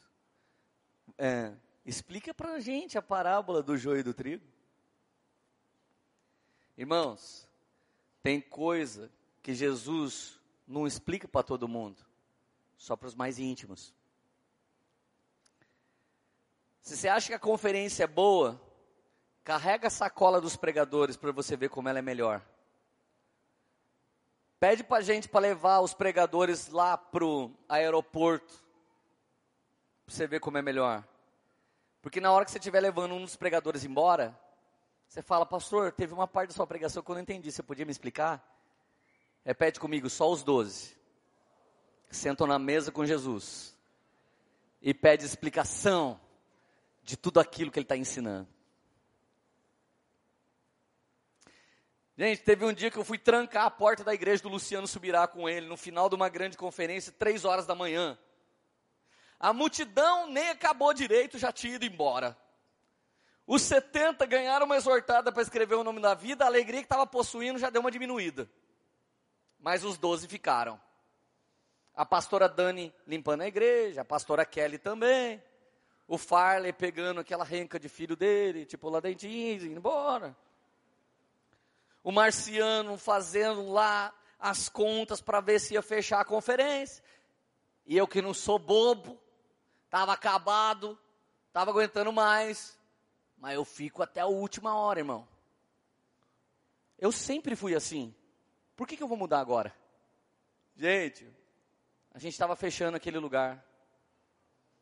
é, 1.25 1.53
explica 1.87 2.35
para 2.35 2.55
a 2.55 2.59
gente 2.59 2.99
a 2.99 3.03
parábola 3.03 3.62
do 3.62 3.77
joio 3.77 4.01
e 4.01 4.03
do 4.03 4.12
trigo. 4.12 4.45
Irmãos, 6.77 7.49
tem 8.25 8.41
coisa 8.41 9.09
que 9.41 9.55
Jesus 9.55 10.41
não 10.66 10.85
explica 10.85 11.29
para 11.29 11.45
todo 11.45 11.68
mundo, 11.68 12.05
só 12.77 12.97
para 12.97 13.07
os 13.07 13.14
mais 13.14 13.39
íntimos. 13.39 13.95
Se 16.81 16.97
você 16.97 17.07
acha 17.07 17.29
que 17.29 17.35
a 17.35 17.39
conferência 17.39 18.03
é 18.03 18.09
boa, 18.09 18.61
carrega 19.45 19.87
a 19.87 19.91
sacola 19.91 20.41
dos 20.41 20.57
pregadores 20.57 21.16
para 21.16 21.31
você 21.31 21.57
ver 21.57 21.68
como 21.68 21.89
ela 21.89 22.01
é 22.01 22.03
melhor. 22.03 22.45
Pede 24.59 24.83
para 24.83 24.99
a 24.99 25.03
gente 25.03 25.29
para 25.29 25.41
levar 25.41 25.83
os 25.83 25.95
pregadores 25.95 26.66
lá 26.66 26.97
para 26.97 27.25
o 27.25 27.53
aeroporto, 27.68 28.53
para 30.05 30.14
você 30.16 30.27
ver 30.27 30.41
como 30.41 30.59
é 30.59 30.62
melhor. 30.62 31.07
Porque 32.03 32.21
na 32.21 32.33
hora 32.33 32.45
que 32.45 32.51
você 32.51 32.59
estiver 32.59 32.81
levando 32.81 33.15
um 33.15 33.23
dos 33.23 33.37
pregadores 33.37 33.85
embora, 33.85 34.37
você 35.07 35.23
fala, 35.23 35.47
pastor, 35.47 35.93
teve 35.93 36.13
uma 36.13 36.27
parte 36.27 36.49
da 36.49 36.55
sua 36.55 36.67
pregação 36.67 37.03
que 37.03 37.11
eu 37.11 37.15
não 37.15 37.23
entendi, 37.23 37.53
você 37.53 37.63
podia 37.63 37.87
me 37.87 37.93
explicar? 37.93 38.45
Repete 39.45 39.79
comigo, 39.79 40.11
só 40.11 40.31
os 40.31 40.43
doze. 40.43 40.97
Sentam 42.11 42.47
na 42.47 42.59
mesa 42.59 42.91
com 42.91 43.07
Jesus. 43.07 43.77
E 44.83 44.93
pede 44.93 45.25
explicação 45.25 46.21
de 47.05 47.17
tudo 47.17 47.39
aquilo 47.39 47.71
que 47.71 47.79
ele 47.79 47.85
está 47.85 47.97
ensinando. 47.97 48.49
Gente, 52.19 52.43
teve 52.43 52.65
um 52.65 52.73
dia 52.73 52.91
que 52.91 52.99
eu 52.99 53.05
fui 53.05 53.17
trancar 53.17 53.65
a 53.65 53.71
porta 53.71 54.03
da 54.03 54.13
igreja 54.13 54.43
do 54.43 54.49
Luciano 54.49 54.87
Subirá 54.87 55.27
com 55.27 55.49
ele, 55.49 55.67
no 55.67 55.77
final 55.77 56.09
de 56.09 56.17
uma 56.17 56.29
grande 56.29 56.57
conferência, 56.57 57.13
três 57.13 57.45
horas 57.45 57.65
da 57.65 57.75
manhã. 57.75 58.19
A 59.43 59.53
multidão 59.53 60.28
nem 60.28 60.51
acabou 60.51 60.95
direito, 60.95 61.36
já 61.36 61.51
tinha 61.51 61.74
ido 61.74 61.84
embora. 61.84 62.38
Os 63.45 63.62
70 63.62 64.24
ganharam 64.24 64.66
uma 64.66 64.76
exortada 64.76 65.32
para 65.32 65.43
escrever 65.43 65.74
o 65.74 65.82
nome 65.82 66.01
da 66.01 66.14
vida, 66.14 66.45
a 66.45 66.47
alegria 66.47 66.78
que 66.78 66.86
estava 66.86 67.05
possuindo 67.09 67.59
já 67.59 67.68
deu 67.68 67.80
uma 67.80 67.90
diminuída. 67.90 68.49
Mas 69.59 69.82
os 69.82 69.99
12 69.99 70.28
ficaram. 70.28 70.80
A 71.93 72.07
pastora 72.07 72.49
Dani 72.49 72.95
limpando 73.05 73.40
a 73.40 73.49
igreja, 73.49 74.03
a 74.03 74.05
pastora 74.05 74.47
Kelly 74.47 74.78
também. 74.78 75.43
O 76.07 76.16
Farley 76.16 76.72
pegando 76.72 77.18
aquela 77.18 77.43
renca 77.45 77.80
de 77.80 77.88
filho 77.88 78.14
dele, 78.14 78.64
tipo 78.64 78.88
lá 78.88 79.01
dentinho, 79.01 79.57
indo 79.57 79.76
embora. 79.76 80.36
O 82.05 82.12
Marciano 82.12 82.97
fazendo 82.97 83.70
lá 83.72 84.14
as 84.38 84.68
contas 84.68 85.20
para 85.20 85.40
ver 85.40 85.59
se 85.59 85.74
ia 85.74 85.82
fechar 85.82 86.20
a 86.20 86.24
conferência. 86.24 87.03
E 87.84 87.97
eu 87.97 88.07
que 88.07 88.22
não 88.22 88.32
sou 88.32 88.59
bobo, 88.59 89.20
estava 89.93 90.14
acabado, 90.14 90.99
estava 91.49 91.70
aguentando 91.70 92.11
mais. 92.11 92.78
Mas 93.36 93.57
eu 93.57 93.64
fico 93.64 94.03
até 94.03 94.20
a 94.20 94.26
última 94.26 94.74
hora, 94.74 95.01
irmão. 95.01 95.28
Eu 96.99 97.12
sempre 97.12 97.55
fui 97.55 97.74
assim. 97.74 98.14
Por 98.74 98.86
que, 98.86 98.97
que 98.97 99.03
eu 99.03 99.09
vou 99.09 99.18
mudar 99.18 99.40
agora? 99.40 99.74
Gente, 100.74 101.28
a 102.11 102.18
gente 102.18 102.32
estava 102.32 102.57
fechando 102.57 102.97
aquele 102.97 103.18
lugar. 103.18 103.62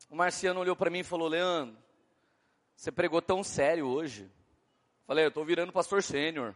O 0.08 0.14
Marciano 0.14 0.60
olhou 0.60 0.76
para 0.76 0.90
mim 0.90 1.00
e 1.00 1.04
falou: 1.04 1.26
Leandro, 1.26 1.76
você 2.76 2.92
pregou 2.92 3.20
tão 3.20 3.42
sério 3.42 3.88
hoje. 3.88 4.30
Falei: 5.06 5.24
eu 5.24 5.28
estou 5.30 5.44
virando 5.44 5.72
pastor 5.72 6.04
sênior. 6.04 6.54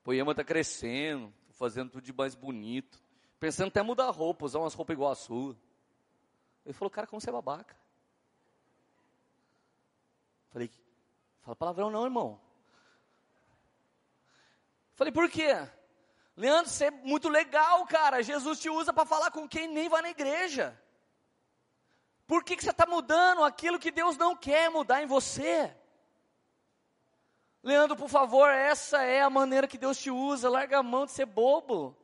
O 0.00 0.02
poema 0.02 0.32
está 0.32 0.42
crescendo, 0.42 1.32
estou 1.42 1.54
fazendo 1.54 1.90
tudo 1.90 2.02
de 2.02 2.12
mais 2.12 2.34
bonito. 2.34 3.00
Pensando 3.38 3.68
até 3.68 3.82
mudar 3.82 4.06
a 4.06 4.10
roupa, 4.10 4.46
usar 4.46 4.58
umas 4.58 4.74
roupas 4.74 4.94
igual 4.94 5.12
a 5.12 5.14
sua. 5.14 5.56
Ele 6.64 6.74
falou: 6.74 6.90
cara, 6.90 7.06
como 7.06 7.20
você 7.20 7.30
é 7.30 7.32
babaca? 7.32 7.76
Falei: 10.50 10.70
fala 11.42 11.56
palavrão 11.56 11.90
não, 11.90 12.04
irmão. 12.04 12.40
Falei: 14.94 15.12
por 15.12 15.30
quê? 15.30 15.54
Leandro, 16.36 16.70
você 16.70 16.86
é 16.86 16.90
muito 16.90 17.28
legal, 17.28 17.86
cara. 17.86 18.22
Jesus 18.22 18.60
te 18.60 18.70
usa 18.70 18.92
para 18.92 19.06
falar 19.06 19.30
com 19.30 19.48
quem 19.48 19.68
nem 19.68 19.88
vai 19.88 20.02
na 20.02 20.10
igreja. 20.10 20.78
Por 22.26 22.44
que, 22.44 22.56
que 22.56 22.62
você 22.62 22.70
está 22.70 22.86
mudando 22.86 23.42
aquilo 23.42 23.78
que 23.78 23.90
Deus 23.90 24.16
não 24.16 24.36
quer 24.36 24.70
mudar 24.70 25.02
em 25.02 25.06
você? 25.06 25.74
Leandro, 27.62 27.96
por 27.96 28.08
favor, 28.08 28.48
essa 28.48 29.02
é 29.02 29.20
a 29.20 29.28
maneira 29.28 29.66
que 29.66 29.76
Deus 29.76 29.98
te 29.98 30.10
usa. 30.10 30.48
Larga 30.48 30.78
a 30.78 30.82
mão 30.82 31.04
de 31.04 31.12
ser 31.12 31.26
bobo. 31.26 31.96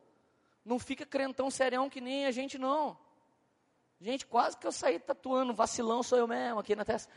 Não 0.65 0.79
fica 0.79 1.07
crentão 1.07 1.51
serião 1.51 1.89
que 1.89 2.01
nem 2.01 2.27
a 2.27 2.31
gente, 2.31 2.59
não. 2.59 2.99
Gente, 4.01 4.27
quase 4.27 4.57
que 4.57 4.67
eu 4.67 4.73
saí 4.73 4.99
tatuando. 4.99 5.55
Vacilão 5.55 6.03
sou 6.03 6.19
eu 6.19 6.27
mesmo 6.27 6.61
aqui 6.61 6.77
na 6.77 6.85
testa. 6.85 7.13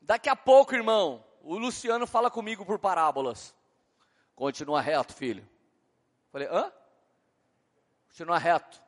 Daqui 0.00 0.28
a 0.28 0.34
pouco, 0.36 0.74
irmão, 0.74 1.24
o 1.42 1.56
Luciano 1.56 2.06
fala 2.06 2.30
comigo 2.30 2.64
por 2.64 2.78
parábolas. 2.78 3.54
Continua 4.34 4.80
reto, 4.80 5.12
filho. 5.12 5.46
Falei, 6.32 6.48
hã? 6.48 6.72
Continua 8.08 8.38
reto. 8.38 8.82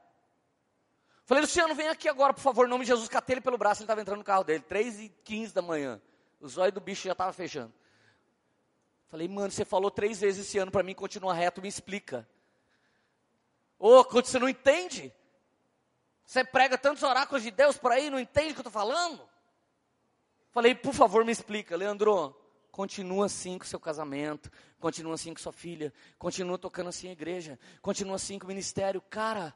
Falei, 1.25 1.43
Luciano, 1.43 1.75
vem 1.75 1.89
aqui 1.89 2.09
agora, 2.09 2.33
por 2.33 2.41
favor, 2.41 2.67
em 2.67 2.71
nome 2.71 2.85
de 2.85 2.89
Jesus. 2.89 3.09
Catei 3.09 3.35
ele 3.35 3.41
pelo 3.41 3.59
braço, 3.59 3.81
ele 3.81 3.85
estava 3.85 4.01
entrando 4.01 4.19
no 4.19 4.25
carro 4.25 4.43
dele. 4.43 4.65
3 4.65 5.01
e 5.01 5.09
15 5.23 5.55
da 5.55 5.63
manhã. 5.63 6.01
O 6.41 6.49
zóio 6.49 6.73
do 6.73 6.81
bicho 6.81 7.05
já 7.05 7.13
estava 7.13 7.33
fechando. 7.33 7.73
Falei, 9.09 9.29
mano, 9.29 9.51
você 9.51 9.65
falou 9.65 9.91
três 9.91 10.21
vezes 10.21 10.47
esse 10.47 10.59
ano 10.59 10.71
para 10.71 10.83
mim, 10.83 10.95
continua 10.95 11.35
reto, 11.35 11.61
me 11.61 11.69
explica. 11.69 12.27
Ô, 13.83 14.01
oh, 14.01 14.05
você 14.05 14.39
não 14.39 14.47
entende? 14.47 15.11
Você 16.23 16.45
prega 16.45 16.77
tantos 16.77 17.03
oráculos 17.03 17.43
de 17.43 17.51
Deus 17.51 17.79
por 17.79 17.91
aí, 17.91 18.11
não 18.11 18.21
entende 18.21 18.51
o 18.51 18.55
que 18.55 18.61
eu 18.61 18.69
estou 18.69 18.71
falando? 18.71 19.27
Falei, 20.51 20.75
por 20.75 20.93
favor, 20.93 21.25
me 21.25 21.33
explica, 21.33 21.75
Leandro. 21.77 22.37
Continua 22.71 23.25
assim 23.27 23.59
com 23.59 23.65
seu 23.65 23.81
casamento, 23.81 24.51
continua 24.79 25.15
assim 25.15 25.33
com 25.33 25.41
sua 25.41 25.53
filha, 25.53 25.93
continua 26.19 26.59
tocando 26.59 26.89
assim 26.89 27.09
a 27.09 27.13
igreja, 27.13 27.59
continua 27.81 28.17
assim 28.17 28.39
com 28.39 28.45
o 28.45 28.49
ministério. 28.49 29.01
Cara, 29.01 29.55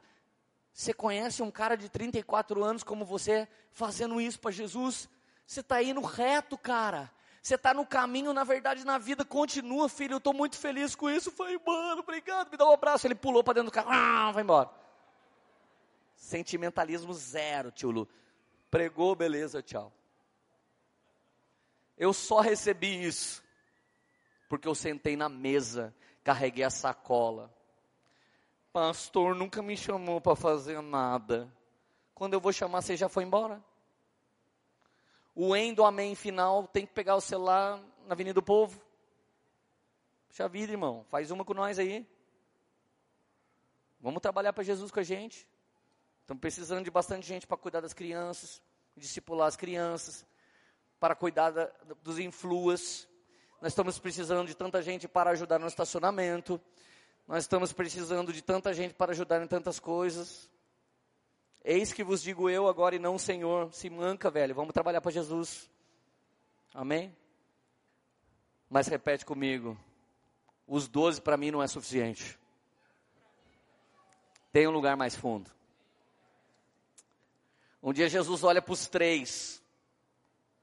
você 0.73 0.91
conhece 0.91 1.43
um 1.43 1.51
cara 1.51 1.77
de 1.77 1.87
34 1.87 2.63
anos 2.63 2.83
como 2.83 3.05
você 3.05 3.47
fazendo 3.71 4.19
isso 4.19 4.39
para 4.39 4.51
Jesus? 4.51 5.07
Você 5.45 5.59
está 5.59 5.81
indo 5.83 6.01
reto, 6.01 6.57
cara. 6.57 7.11
Você 7.45 7.53
está 7.53 7.75
no 7.75 7.85
caminho, 7.85 8.33
na 8.33 8.43
verdade, 8.43 8.83
na 8.83 8.97
vida. 8.97 9.23
Continua, 9.23 9.87
filho. 9.87 10.13
Eu 10.13 10.17
estou 10.17 10.33
muito 10.33 10.57
feliz 10.57 10.95
com 10.95 11.07
isso. 11.07 11.29
Falei, 11.29 11.59
mano, 11.63 12.01
obrigado. 12.01 12.49
Me 12.49 12.57
dá 12.57 12.65
um 12.65 12.73
abraço. 12.73 13.05
Ele 13.05 13.13
pulou 13.13 13.43
para 13.43 13.53
dentro 13.53 13.69
do 13.69 13.71
carro. 13.71 13.87
Ah, 13.91 14.31
vai 14.31 14.41
embora. 14.41 14.67
Sentimentalismo 16.15 17.13
zero, 17.13 17.69
tio 17.69 17.91
Lu. 17.91 18.09
Pregou, 18.71 19.15
beleza, 19.15 19.61
tchau. 19.61 19.93
Eu 21.95 22.13
só 22.13 22.39
recebi 22.39 23.05
isso 23.05 23.43
porque 24.49 24.67
eu 24.67 24.73
sentei 24.73 25.15
na 25.15 25.29
mesa, 25.29 25.93
carreguei 26.23 26.63
a 26.63 26.71
sacola. 26.71 27.53
Pastor 28.73 29.35
nunca 29.35 29.61
me 29.61 29.77
chamou 29.77 30.19
para 30.19 30.35
fazer 30.35 30.81
nada. 30.81 31.47
Quando 32.15 32.33
eu 32.33 32.41
vou 32.41 32.51
chamar, 32.51 32.81
você 32.81 32.97
já 32.97 33.07
foi 33.07 33.23
embora? 33.23 33.63
O 35.37 35.53
em 35.53 35.73
do 35.73 35.83
amém 35.83 36.15
final 36.15 36.65
tem 36.65 36.85
que 36.85 36.93
pegar 36.93 37.17
o 37.17 37.21
celular 37.21 37.77
na 38.07 38.13
Avenida 38.13 38.35
do 38.35 38.41
Povo. 38.41 38.81
Puxa 40.29 40.47
vida, 40.47 40.71
irmão. 40.71 41.05
Faz 41.09 41.29
uma 41.29 41.43
com 41.43 41.53
nós 41.53 41.77
aí. 41.77 42.07
Vamos 43.99 44.21
trabalhar 44.21 44.53
para 44.53 44.63
Jesus 44.63 44.91
com 44.91 44.99
a 45.01 45.03
gente. 45.03 45.45
Estamos 46.21 46.39
precisando 46.39 46.85
de 46.85 46.89
bastante 46.89 47.27
gente 47.27 47.45
para 47.45 47.57
cuidar 47.57 47.81
das 47.81 47.91
crianças, 47.91 48.61
discipular 48.95 49.49
as 49.49 49.57
crianças, 49.57 50.25
para 51.01 51.13
cuidar 51.13 51.51
da, 51.51 51.69
dos 52.01 52.17
influas. 52.17 53.05
Nós 53.61 53.73
estamos 53.73 53.99
precisando 53.99 54.47
de 54.47 54.55
tanta 54.55 54.81
gente 54.81 55.05
para 55.05 55.31
ajudar 55.31 55.59
no 55.59 55.67
estacionamento. 55.67 56.61
Nós 57.27 57.43
estamos 57.43 57.73
precisando 57.73 58.31
de 58.31 58.41
tanta 58.41 58.73
gente 58.73 58.93
para 58.93 59.11
ajudar 59.11 59.43
em 59.43 59.47
tantas 59.47 59.81
coisas. 59.81 60.49
Eis 61.67 61.91
que 61.91 62.03
vos 62.03 62.21
digo 62.21 62.47
eu 62.47 62.67
agora 62.67 62.95
e 62.95 62.99
não 62.99 63.15
o 63.15 63.19
Senhor. 63.19 63.73
Se 63.73 63.89
manca, 63.89 64.29
velho. 64.29 64.53
Vamos 64.53 64.71
trabalhar 64.71 65.01
para 65.01 65.11
Jesus. 65.11 65.67
Amém? 66.71 67.11
Mas 68.69 68.85
repete 68.87 69.25
comigo. 69.25 69.75
Os 70.67 70.87
doze 70.87 71.19
para 71.19 71.35
mim 71.35 71.49
não 71.49 71.63
é 71.63 71.67
suficiente. 71.67 72.37
Tem 74.51 74.67
um 74.67 74.71
lugar 74.71 74.95
mais 74.95 75.15
fundo. 75.15 75.49
Um 77.81 77.91
dia 77.91 78.07
Jesus 78.07 78.43
olha 78.43 78.61
para 78.61 78.73
os 78.73 78.87
três. 78.87 79.59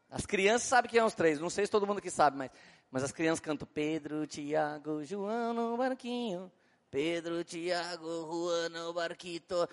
As 0.09 0.25
crianças 0.25 0.69
sabem 0.69 0.89
quem 0.89 1.01
é 1.01 1.05
os 1.05 1.15
três, 1.15 1.41
não 1.41 1.51
sei 1.51 1.67
se 1.67 1.73
todo 1.73 1.87
mundo 1.87 1.99
aqui 1.99 2.11
sabe, 2.11 2.37
mas, 2.37 2.51
mas 2.91 3.03
as 3.03 3.11
crianças 3.11 3.41
cantam 3.41 3.67
Pedro, 3.67 4.25
Tiago, 4.27 5.03
João 5.03 5.53
no 5.53 5.77
barquinho. 5.77 6.53
Pedro, 6.91 7.43
Tiago, 7.43 8.07
Juan 8.07 8.69
no 8.69 8.93
barquito. 8.93 9.69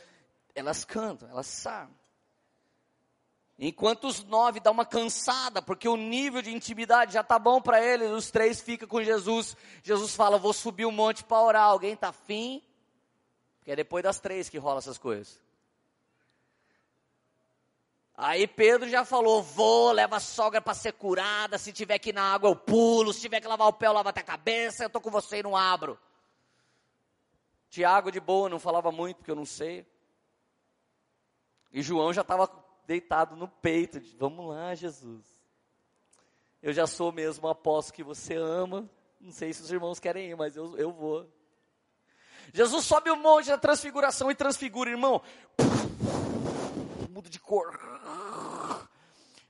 Elas 0.60 0.84
cantam, 0.86 1.30
elas 1.30 1.48
sabem. 1.48 1.96
Enquanto 3.58 4.08
os 4.08 4.24
nove 4.24 4.62
dá 4.62 4.72
uma 4.72 4.86
cansada, 4.86 5.62
porque 5.62 5.88
o 5.90 5.98
nível 5.98 6.42
de 6.42 6.54
intimidade 6.54 7.14
já 7.14 7.24
tá 7.24 7.38
bom 7.38 7.62
para 7.62 7.84
eles, 7.84 8.10
os 8.10 8.32
três 8.32 8.62
ficam 8.62 8.88
com 8.88 9.04
Jesus. 9.04 9.58
Jesus 9.84 10.16
fala: 10.16 10.38
Vou 10.38 10.54
subir 10.54 10.86
um 10.86 10.92
monte 10.92 11.26
para 11.26 11.42
orar. 11.42 11.64
Alguém 11.64 11.96
tá 11.96 12.10
afim? 12.10 12.64
Porque 13.60 13.72
é 13.72 13.76
depois 13.76 14.02
das 14.02 14.20
três 14.20 14.48
que 14.48 14.58
rola 14.58 14.80
essas 14.80 14.98
coisas. 14.98 15.42
Aí 18.16 18.48
Pedro 18.48 18.88
já 18.90 19.04
falou: 19.04 19.42
vou, 19.42 19.92
leva 19.92 20.18
a 20.18 20.22
sogra 20.22 20.62
para 20.62 20.74
ser 20.74 20.94
curada. 20.94 21.58
Se 21.58 21.74
tiver 21.74 22.00
que 22.00 22.10
ir 22.10 22.14
na 22.14 22.34
água, 22.34 22.50
eu 22.50 22.56
pulo. 22.56 23.14
Se 23.14 23.22
tiver 23.22 23.42
que 23.42 23.48
lavar 23.48 23.68
o 23.68 23.74
pé, 23.74 23.88
eu 23.88 23.94
lavo 23.94 24.10
até 24.10 24.22
a 24.22 24.24
cabeça. 24.24 24.84
Eu 24.84 24.90
tô 24.90 25.02
com 25.02 25.10
você 25.10 25.40
e 25.40 25.44
não 25.44 25.56
abro. 25.56 26.00
Tiago 27.70 28.12
de 28.12 28.20
boa, 28.20 28.50
não 28.50 28.60
falava 28.60 28.92
muito, 28.92 29.18
porque 29.18 29.32
eu 29.32 29.36
não 29.36 29.46
sei. 29.46 29.86
E 31.72 31.82
João 31.82 32.14
já 32.14 32.22
estava 32.22 32.50
deitado 32.86 33.36
no 33.36 33.48
peito. 33.48 34.00
De, 34.00 34.16
Vamos 34.18 34.48
lá, 34.50 34.74
Jesus. 34.76 35.26
Eu 36.62 36.74
já 36.74 36.86
sou 36.88 37.12
mesmo 37.12 37.48
um 37.48 37.52
apóstolo 37.52 37.96
que 37.96 38.04
você 38.04 38.36
ama. 38.36 38.90
Não 39.20 39.32
sei 39.32 39.54
se 39.54 39.62
os 39.62 39.72
irmãos 39.72 40.00
querem 40.00 40.30
ir, 40.30 40.36
mas 40.36 40.56
eu, 40.56 40.78
eu 40.78 40.92
vou. 40.92 41.28
Jesus 42.54 42.86
sobe 42.86 43.12
o 43.12 43.16
monte 43.16 43.48
da 43.48 43.58
transfiguração 43.58 44.32
e 44.32 44.36
transfigura, 44.36 44.90
irmão. 44.90 45.22
Muda 47.10 47.30
de 47.30 47.40
cor 47.40 47.78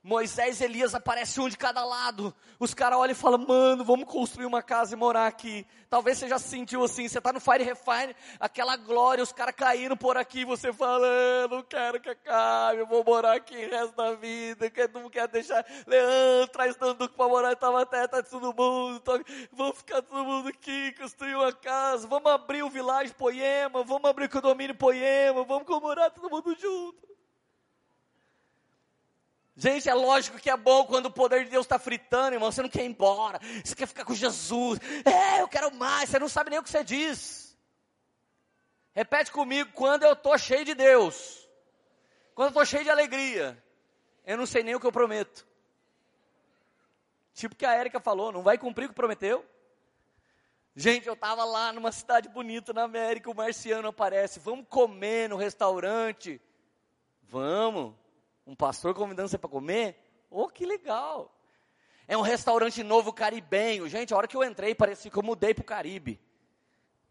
Moisés 0.10 0.60
e 0.60 0.64
Elias 0.64 0.96
aparecem 0.96 1.44
um 1.44 1.48
de 1.48 1.56
cada 1.56 1.86
lado. 1.86 2.34
Os 2.60 2.74
caras 2.74 2.98
olham 2.98 3.12
e 3.12 3.16
falam, 3.16 3.38
mano, 3.38 3.86
vamos 3.86 4.12
construir 4.12 4.48
uma 4.48 4.64
casa 4.64 4.96
e 4.96 4.98
morar 4.98 5.28
aqui. 5.28 5.68
Talvez 5.88 6.18
você 6.18 6.28
já 6.28 6.40
se 6.40 6.48
sentiu 6.48 6.84
assim, 6.84 7.08
você 7.08 7.20
está 7.20 7.32
no 7.32 7.40
Fire 7.40 7.64
Refine, 7.64 8.16
aquela 8.40 8.76
glória, 8.76 9.24
os 9.24 9.32
caras 9.32 9.54
caíram 9.54 9.96
por 9.96 10.18
aqui, 10.18 10.44
você 10.44 10.74
fala, 10.74 11.08
não 11.48 11.62
quero 11.62 12.00
que 12.02 12.10
acabe, 12.10 12.80
eu 12.80 12.88
vou 12.88 13.04
morar 13.04 13.36
aqui 13.36 13.56
o 13.56 13.70
resto 13.70 13.96
da 13.96 14.14
vida, 14.16 14.68
que 14.70 14.88
não 14.88 15.12
quer 15.12 15.28
deixar, 15.28 15.64
Leandro, 15.86 16.48
traz 16.52 16.76
Danduco 16.76 17.16
para 17.16 17.28
morar 17.28 17.54
em 17.54 17.56
Taubaté, 17.56 18.08
tá 18.08 18.24
todo 18.24 18.54
mundo, 18.54 19.02
vamos 19.52 19.78
ficar 19.78 20.02
todo 20.02 20.24
mundo 20.24 20.50
aqui, 20.50 20.92
construir 20.94 21.36
uma 21.36 21.54
casa, 21.54 22.08
vamos 22.08 22.32
abrir 22.32 22.64
o 22.64 22.70
Village 22.70 23.14
Poema, 23.14 23.84
vamos 23.84 24.10
abrir 24.10 24.26
o 24.26 24.30
Condomínio 24.30 24.76
Poema, 24.76 25.44
vamos 25.44 25.68
comemorar 25.68 26.12
todo 26.12 26.30
mundo 26.30 26.56
junto. 26.60 27.19
Gente, 29.60 29.90
é 29.90 29.94
lógico 29.94 30.40
que 30.40 30.50
é 30.50 30.56
bom 30.56 30.86
quando 30.86 31.08
o 31.08 31.12
poder 31.12 31.44
de 31.44 31.52
Deus 31.52 31.66
está 31.66 31.78
fritando, 31.78 32.34
irmão. 32.34 32.50
Você 32.50 32.62
não 32.62 32.70
quer 32.70 32.84
ir 32.84 32.92
embora, 32.92 33.42
você 33.62 33.76
quer 33.76 33.88
ficar 33.88 34.06
com 34.06 34.16
Jesus. 34.16 34.80
É, 35.04 35.42
eu 35.42 35.50
quero 35.50 35.76
mais. 35.76 36.10
Você 36.10 36.18
não 36.18 36.30
sabe 36.30 36.50
nem 36.50 36.60
o 36.60 36.64
que 36.64 36.70
você 36.70 36.82
diz. 36.82 37.58
Repete 38.94 39.34
comigo: 39.34 39.70
quando 39.74 40.04
eu 40.04 40.14
estou 40.14 40.38
cheio 40.38 40.64
de 40.64 40.74
Deus, 40.74 41.46
quando 42.34 42.46
eu 42.46 42.52
estou 42.52 42.66
cheio 42.66 42.86
de 42.86 42.90
alegria, 42.90 43.62
eu 44.26 44.38
não 44.38 44.46
sei 44.46 44.64
nem 44.64 44.76
o 44.76 44.80
que 44.80 44.88
eu 44.88 44.94
prometo. 44.94 45.46
Tipo 47.34 47.54
que 47.54 47.66
a 47.66 47.74
Érica 47.74 48.00
falou: 48.00 48.32
não 48.32 48.42
vai 48.42 48.58
cumprir 48.58 48.86
o 48.86 48.90
que 48.90 48.96
prometeu. 48.96 49.46
Gente, 50.74 51.06
eu 51.06 51.16
estava 51.16 51.44
lá 51.44 51.74
numa 51.74 51.92
cidade 51.92 52.30
bonita 52.30 52.72
na 52.72 52.84
América, 52.84 53.30
o 53.30 53.36
marciano 53.36 53.90
aparece. 53.90 54.40
Vamos 54.40 54.66
comer 54.70 55.28
no 55.28 55.36
restaurante? 55.36 56.42
Vamos. 57.24 57.94
Um 58.50 58.56
pastor 58.56 58.96
convidando 58.96 59.30
você 59.30 59.38
para 59.38 59.48
comer? 59.48 59.96
Oh, 60.28 60.48
que 60.48 60.66
legal! 60.66 61.32
É 62.08 62.18
um 62.18 62.22
restaurante 62.22 62.82
novo 62.82 63.14
caribenho. 63.14 63.88
Gente, 63.88 64.12
a 64.12 64.18
hora 64.18 64.28
que 64.28 64.36
eu 64.36 64.44
entrei, 64.44 64.74
parecia 64.74 65.12
que 65.12 65.16
eu 65.16 65.22
mudei 65.22 65.54
para 65.54 65.62
o 65.62 65.66
Caribe. 65.66 66.20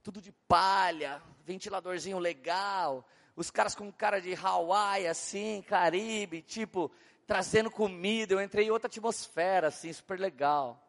Tudo 0.03 0.21
de 0.21 0.33
palha, 0.33 1.23
ventiladorzinho 1.45 2.19
legal. 2.19 3.07
Os 3.37 3.53
caras 3.53 3.77
com 3.77 3.93
cara 3.93 4.21
de 4.21 4.35
Hawaii, 4.35 5.07
assim, 5.07 5.63
Caribe, 5.63 6.43
tipo, 6.43 6.91
trazendo 7.25 7.71
comida. 7.71 8.35
Eu 8.35 8.43
entrei 8.43 8.67
em 8.67 8.73
outra 8.73 8.89
atmosfera, 8.89 9.69
assim, 9.69 9.93
super 9.93 10.19
legal. 10.19 10.85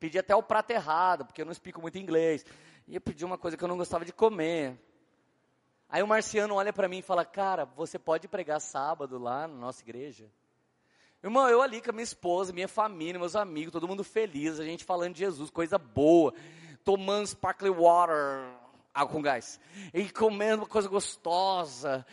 Pedi 0.00 0.18
até 0.18 0.34
o 0.34 0.42
prato 0.42 0.70
errado, 0.70 1.26
porque 1.26 1.42
eu 1.42 1.44
não 1.44 1.52
explico 1.52 1.82
muito 1.82 1.98
inglês. 1.98 2.42
E 2.86 2.94
eu 2.94 3.02
pedi 3.02 3.22
uma 3.22 3.36
coisa 3.36 3.54
que 3.54 3.62
eu 3.62 3.68
não 3.68 3.76
gostava 3.76 4.06
de 4.06 4.14
comer. 4.14 4.80
Aí 5.88 6.02
o 6.02 6.06
marciano 6.06 6.54
olha 6.54 6.72
para 6.72 6.88
mim 6.88 6.98
e 6.98 7.02
fala: 7.02 7.24
Cara, 7.24 7.64
você 7.64 7.98
pode 7.98 8.28
pregar 8.28 8.60
sábado 8.60 9.18
lá 9.18 9.48
na 9.48 9.54
nossa 9.54 9.82
igreja? 9.82 10.30
Irmão, 11.22 11.48
eu 11.48 11.62
ali 11.62 11.80
com 11.80 11.90
a 11.90 11.92
minha 11.92 12.04
esposa, 12.04 12.52
minha 12.52 12.68
família, 12.68 13.18
meus 13.18 13.34
amigos, 13.34 13.72
todo 13.72 13.88
mundo 13.88 14.04
feliz, 14.04 14.60
a 14.60 14.64
gente 14.64 14.84
falando 14.84 15.14
de 15.14 15.20
Jesus, 15.20 15.50
coisa 15.50 15.76
boa, 15.76 16.32
tomando 16.84 17.26
sparkling 17.26 17.70
water, 17.70 18.52
água 18.94 19.12
com 19.12 19.22
gás, 19.22 19.58
e 19.92 20.08
comendo 20.10 20.62
uma 20.62 20.68
coisa 20.68 20.88
gostosa. 20.88 22.06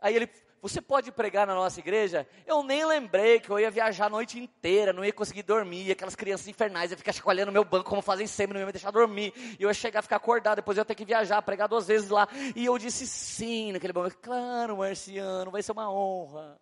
Aí 0.00 0.14
ele 0.14 0.30
você 0.62 0.80
pode 0.80 1.10
pregar 1.10 1.44
na 1.44 1.56
nossa 1.56 1.80
igreja? 1.80 2.24
Eu 2.46 2.62
nem 2.62 2.86
lembrei 2.86 3.40
que 3.40 3.50
eu 3.50 3.58
ia 3.58 3.68
viajar 3.68 4.06
a 4.06 4.08
noite 4.08 4.38
inteira, 4.38 4.92
não 4.92 5.04
ia 5.04 5.12
conseguir 5.12 5.42
dormir, 5.42 5.90
aquelas 5.90 6.14
crianças 6.14 6.46
infernais 6.46 6.92
iam 6.92 6.96
ficar 6.96 7.12
chacoalhando 7.12 7.50
meu 7.50 7.64
banco, 7.64 7.90
como 7.90 8.00
fazem 8.00 8.28
sempre, 8.28 8.54
não 8.54 8.60
ia 8.60 8.66
me 8.66 8.70
deixar 8.70 8.92
dormir, 8.92 9.32
e 9.58 9.64
eu 9.64 9.68
ia 9.68 9.74
chegar 9.74 9.98
a 9.98 10.02
ficar 10.02 10.16
acordado, 10.16 10.56
depois 10.56 10.78
eu 10.78 10.82
ia 10.82 10.84
ter 10.84 10.94
que 10.94 11.04
viajar, 11.04 11.42
pregar 11.42 11.68
duas 11.68 11.88
vezes 11.88 12.08
lá, 12.08 12.28
e 12.54 12.64
eu 12.64 12.78
disse 12.78 13.08
sim 13.08 13.72
naquele 13.72 13.92
momento, 13.92 14.16
claro, 14.18 14.76
Marciano, 14.76 15.50
vai 15.50 15.64
ser 15.64 15.72
uma 15.72 15.92
honra. 15.92 16.56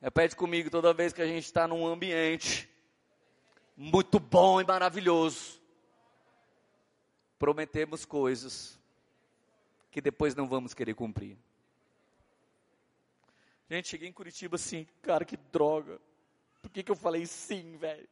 Repete 0.00 0.36
comigo 0.36 0.70
toda 0.70 0.94
vez 0.94 1.12
que 1.12 1.20
a 1.20 1.26
gente 1.26 1.44
está 1.44 1.66
num 1.66 1.84
ambiente 1.84 2.70
muito 3.76 4.20
bom 4.20 4.60
e 4.60 4.64
maravilhoso. 4.64 5.60
Prometemos 7.36 8.04
coisas 8.04 8.77
que 9.98 10.02
depois 10.02 10.32
não 10.36 10.46
vamos 10.46 10.74
querer 10.74 10.94
cumprir. 10.94 11.36
Gente, 13.68 13.88
cheguei 13.88 14.08
em 14.08 14.12
Curitiba 14.12 14.54
assim, 14.54 14.86
cara, 15.02 15.24
que 15.24 15.36
droga. 15.36 16.00
Por 16.62 16.70
que, 16.70 16.84
que 16.84 16.90
eu 16.92 16.94
falei 16.94 17.26
sim, 17.26 17.76
velho? 17.78 18.08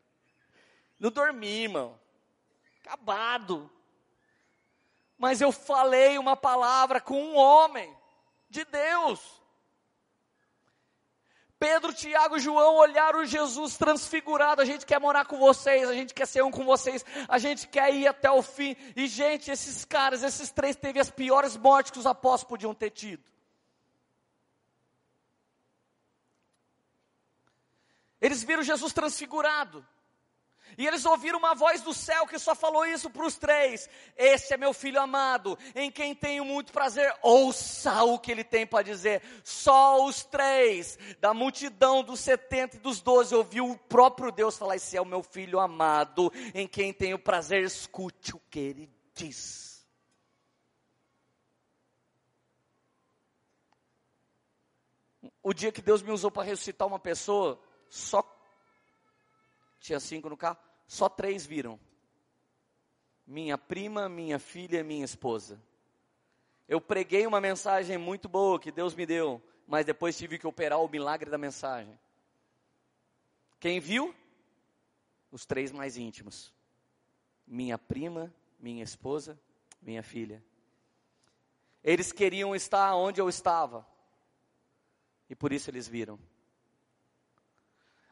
Não 0.99 1.13
dormi, 1.13 1.63
irmão. 1.63 1.97
Acabado. 2.81 3.71
Mas 5.17 5.41
eu 5.41 5.53
falei 5.53 6.19
uma 6.19 6.37
palavra 6.37 7.01
com 7.01 7.23
um 7.23 7.37
homem 7.37 7.97
de 8.51 8.65
Deus. 8.65 9.41
Pedro, 11.59 11.93
Tiago 11.93 12.39
João 12.39 12.77
olharam 12.77 13.25
Jesus 13.25 13.77
transfigurado. 13.77 14.61
A 14.61 14.65
gente 14.65 14.85
quer 14.85 15.01
morar 15.01 15.25
com 15.25 15.39
vocês, 15.39 15.89
a 15.89 15.95
gente 15.95 16.13
quer 16.13 16.27
ser 16.27 16.43
um 16.43 16.51
com 16.51 16.65
vocês, 16.65 17.05
a 17.29 17.39
gente 17.39 17.67
quer 17.67 17.95
ir 17.95 18.07
até 18.07 18.31
o 18.31 18.43
fim. 18.43 18.77
E, 18.95 19.07
gente, 19.07 19.51
esses 19.51 19.85
caras, 19.85 20.23
esses 20.23 20.51
três, 20.51 20.77
teve 20.77 21.01
as 21.01 21.11
piores 21.11 21.57
mortes 21.57 21.91
que 21.91 21.99
os 21.99 22.07
apóstolos 22.07 22.49
podiam 22.49 22.75
ter 22.75 22.91
tido. 22.91 23.25
Eles 28.21 28.43
viram 28.43 28.63
Jesus 28.63 28.93
transfigurado. 28.93 29.87
E 30.79 30.87
eles 30.87 31.05
ouviram 31.07 31.39
uma 31.39 31.55
voz 31.55 31.81
do 31.81 31.95
céu 31.95 32.27
que 32.27 32.39
só 32.39 32.55
falou 32.55 32.85
isso 32.85 33.09
para 33.09 33.25
os 33.25 33.37
três: 33.37 33.89
Esse 34.17 34.53
é 34.53 34.57
meu 34.57 34.73
filho 34.75 35.01
amado, 35.01 35.59
em 35.75 35.91
quem 35.91 36.15
tenho 36.15 36.45
muito 36.45 36.73
prazer. 36.73 37.15
Ouça 37.23 38.03
o 38.05 38.19
que 38.19 38.31
ele 38.31 38.45
tem 38.45 38.67
para 38.67 38.85
dizer. 38.85 39.23
Só 39.43 40.05
os 40.05 40.25
três, 40.25 40.99
da 41.21 41.33
multidão 41.33 42.03
dos 42.03 42.21
setenta 42.21 42.77
e 42.77 42.81
dos 42.81 43.01
doze, 43.01 43.35
ouviu 43.35 43.71
o 43.71 43.79
próprio 43.79 44.31
Deus 44.31 44.59
falar: 44.59 44.77
Esse 44.77 44.97
é 44.97 45.01
o 45.01 45.07
meu 45.07 45.23
filho 45.23 45.59
amado, 45.59 46.33
em 46.55 46.67
quem 46.69 46.93
tenho 46.93 47.19
prazer. 47.19 47.63
Escute 47.63 48.37
o 48.37 48.43
que 48.51 48.59
ele 48.59 48.91
diz. 49.15 49.67
O 55.43 55.55
dia 55.55 55.71
que 55.71 55.81
Deus 55.81 56.03
me 56.03 56.11
usou 56.11 56.31
para 56.31 56.43
ressuscitar 56.43 56.89
uma 56.89 56.99
pessoa, 56.99 57.61
só 57.89 58.21
tinha 59.87 60.01
cinco 60.01 60.29
no 60.29 60.37
carro, 60.37 60.59
só 60.87 61.09
três 61.09 61.47
viram. 61.47 61.79
Minha 63.27 63.57
prima, 63.57 64.09
minha 64.09 64.39
filha 64.39 64.81
e 64.81 64.83
minha 64.83 65.05
esposa. 65.05 65.61
Eu 66.69 66.81
preguei 66.81 67.27
uma 67.27 67.41
mensagem 67.41 67.97
muito 67.97 68.29
boa 68.29 68.59
que 68.59 68.73
Deus 68.73 68.95
me 68.95 69.07
deu, 69.07 69.41
mas 69.67 69.87
depois 69.87 70.19
tive 70.19 70.39
que 70.39 70.47
operar 70.47 70.81
o 70.81 70.89
milagre 70.89 71.31
da 71.31 71.39
mensagem. 71.39 71.99
Quem 73.61 73.79
viu? 73.79 74.15
Os 75.31 75.47
três 75.47 75.71
mais 75.71 75.97
íntimos: 75.97 76.53
minha 77.47 77.79
prima, 77.79 78.35
minha 78.59 78.83
esposa, 78.83 79.39
minha 79.81 80.03
filha. 80.03 80.43
Eles 81.83 82.11
queriam 82.11 82.55
estar 82.55 82.97
onde 82.97 83.21
eu 83.21 83.29
estava, 83.29 83.87
e 85.31 85.37
por 85.37 85.53
isso 85.53 85.71
eles 85.71 85.87
viram 85.87 86.19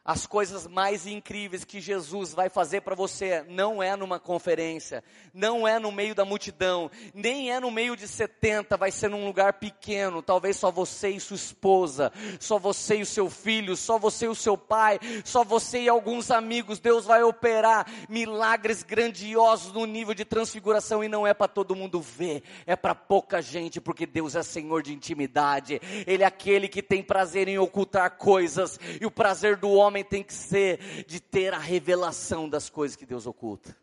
as 0.05 0.27
coisas 0.27 0.67
mais 0.67 1.07
incríveis 1.07 1.65
que 1.65 1.81
Jesus 1.81 2.35
vai 2.35 2.51
fazer 2.51 2.83
para 2.83 2.95
você 2.95 3.43
não 3.49 3.83
é 3.83 3.97
numa 3.97 4.21
conferência, 4.21 5.03
não 5.33 5.67
é 5.67 5.79
no 5.79 5.91
meio 5.91 6.15
da 6.15 6.27
multidão, 6.27 6.91
nem 7.15 7.51
é 7.51 7.59
no 7.59 7.71
meio 7.71 7.97
de 7.97 8.07
70, 8.07 8.77
vai 8.77 8.91
ser 8.91 9.09
num 9.09 9.25
lugar 9.25 9.55
pequeno, 9.55 10.21
talvez 10.21 10.57
só 10.57 10.71
você 10.71 11.09
e 11.09 11.21
sua 11.21 11.37
esposa, 11.37 12.13
só 12.39 12.59
você 12.59 12.99
e 12.99 13.03
o 13.03 13.07
seu 13.07 13.31
filho, 13.31 13.75
só 13.77 13.99
você 13.99 14.27
e 14.27 14.29
o 14.29 14.35
seu 14.35 14.59
pai, 14.59 15.01
só 15.25 15.43
você 15.43 15.83
e 15.83 15.89
alguns 15.89 16.31
amigos. 16.31 16.79
Deus 16.79 17.07
vai 17.07 17.23
operar 17.23 17.87
milagres 18.07 18.83
grandiosos 18.83 19.73
no 19.73 19.87
nível 19.87 20.13
de 20.13 20.27
transfiguração 20.27 21.03
e 21.03 21.09
não 21.09 21.27
é 21.27 21.33
para 21.33 21.49
todo 21.49 21.75
mundo 21.75 21.99
ver, 22.03 22.43
é 22.67 22.77
para 22.77 22.95
pouca 22.95 23.41
gente, 23.41 23.81
porque 23.81 24.05
Deus 24.05 24.37
é 24.37 24.43
Senhor 24.43 24.83
de 24.83 24.93
intimidade. 24.93 25.81
Ele 26.07 26.23
é 26.23 26.27
aquele 26.27 26.69
que 26.69 26.83
tem 26.83 27.03
prazer 27.03 27.49
em 27.49 27.59
ocultar 27.59 28.19
coisas 28.19 28.79
e 29.01 29.07
o 29.07 29.11
prazer 29.11 29.57
do 29.57 29.71
homem 29.71 29.94
homem 29.95 30.05
tem 30.05 30.25
que 30.25 30.35
ser 30.35 31.05
de 31.05 31.21
ter 31.21 31.55
a 31.55 31.59
revelação 31.59 32.49
das 32.49 32.69
coisas 32.69 32.97
que 32.97 33.07
Deus 33.07 33.29
oculta. 33.29 33.77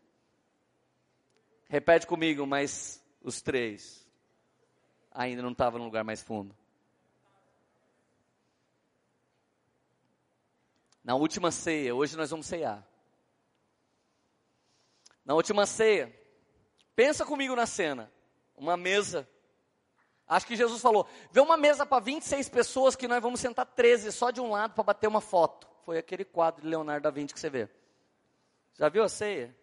Repete 1.70 2.06
comigo, 2.06 2.46
mas 2.46 3.02
os 3.22 3.40
três 3.40 4.06
ainda 5.10 5.40
não 5.40 5.52
estavam 5.52 5.78
no 5.78 5.86
lugar 5.86 6.04
mais 6.04 6.22
fundo. 6.22 6.54
Na 11.02 11.14
última 11.14 11.50
ceia, 11.50 11.94
hoje 11.94 12.14
nós 12.14 12.30
vamos 12.30 12.46
ceiar. 12.46 12.86
Na 15.24 15.34
última 15.34 15.64
ceia, 15.64 16.14
pensa 16.94 17.24
comigo 17.24 17.56
na 17.56 17.64
cena, 17.64 18.12
uma 18.54 18.76
mesa. 18.76 19.26
Acho 20.28 20.46
que 20.46 20.56
Jesus 20.56 20.82
falou: 20.82 21.08
vê 21.30 21.40
uma 21.40 21.56
mesa 21.56 21.86
para 21.86 22.04
26 22.04 22.50
pessoas 22.50 22.94
que 22.94 23.08
nós 23.08 23.22
vamos 23.22 23.40
sentar 23.40 23.64
13 23.64 24.12
só 24.12 24.30
de 24.30 24.42
um 24.42 24.50
lado 24.50 24.74
para 24.74 24.84
bater 24.84 25.08
uma 25.08 25.20
foto 25.22 25.71
foi 25.84 25.98
aquele 25.98 26.24
quadro 26.24 26.62
de 26.62 26.68
Leonardo 26.68 27.04
da 27.04 27.10
Vinci 27.10 27.34
que 27.34 27.40
você 27.40 27.50
vê. 27.50 27.68
Já 28.74 28.88
viu 28.88 29.02
a 29.02 29.08
ceia? 29.08 29.54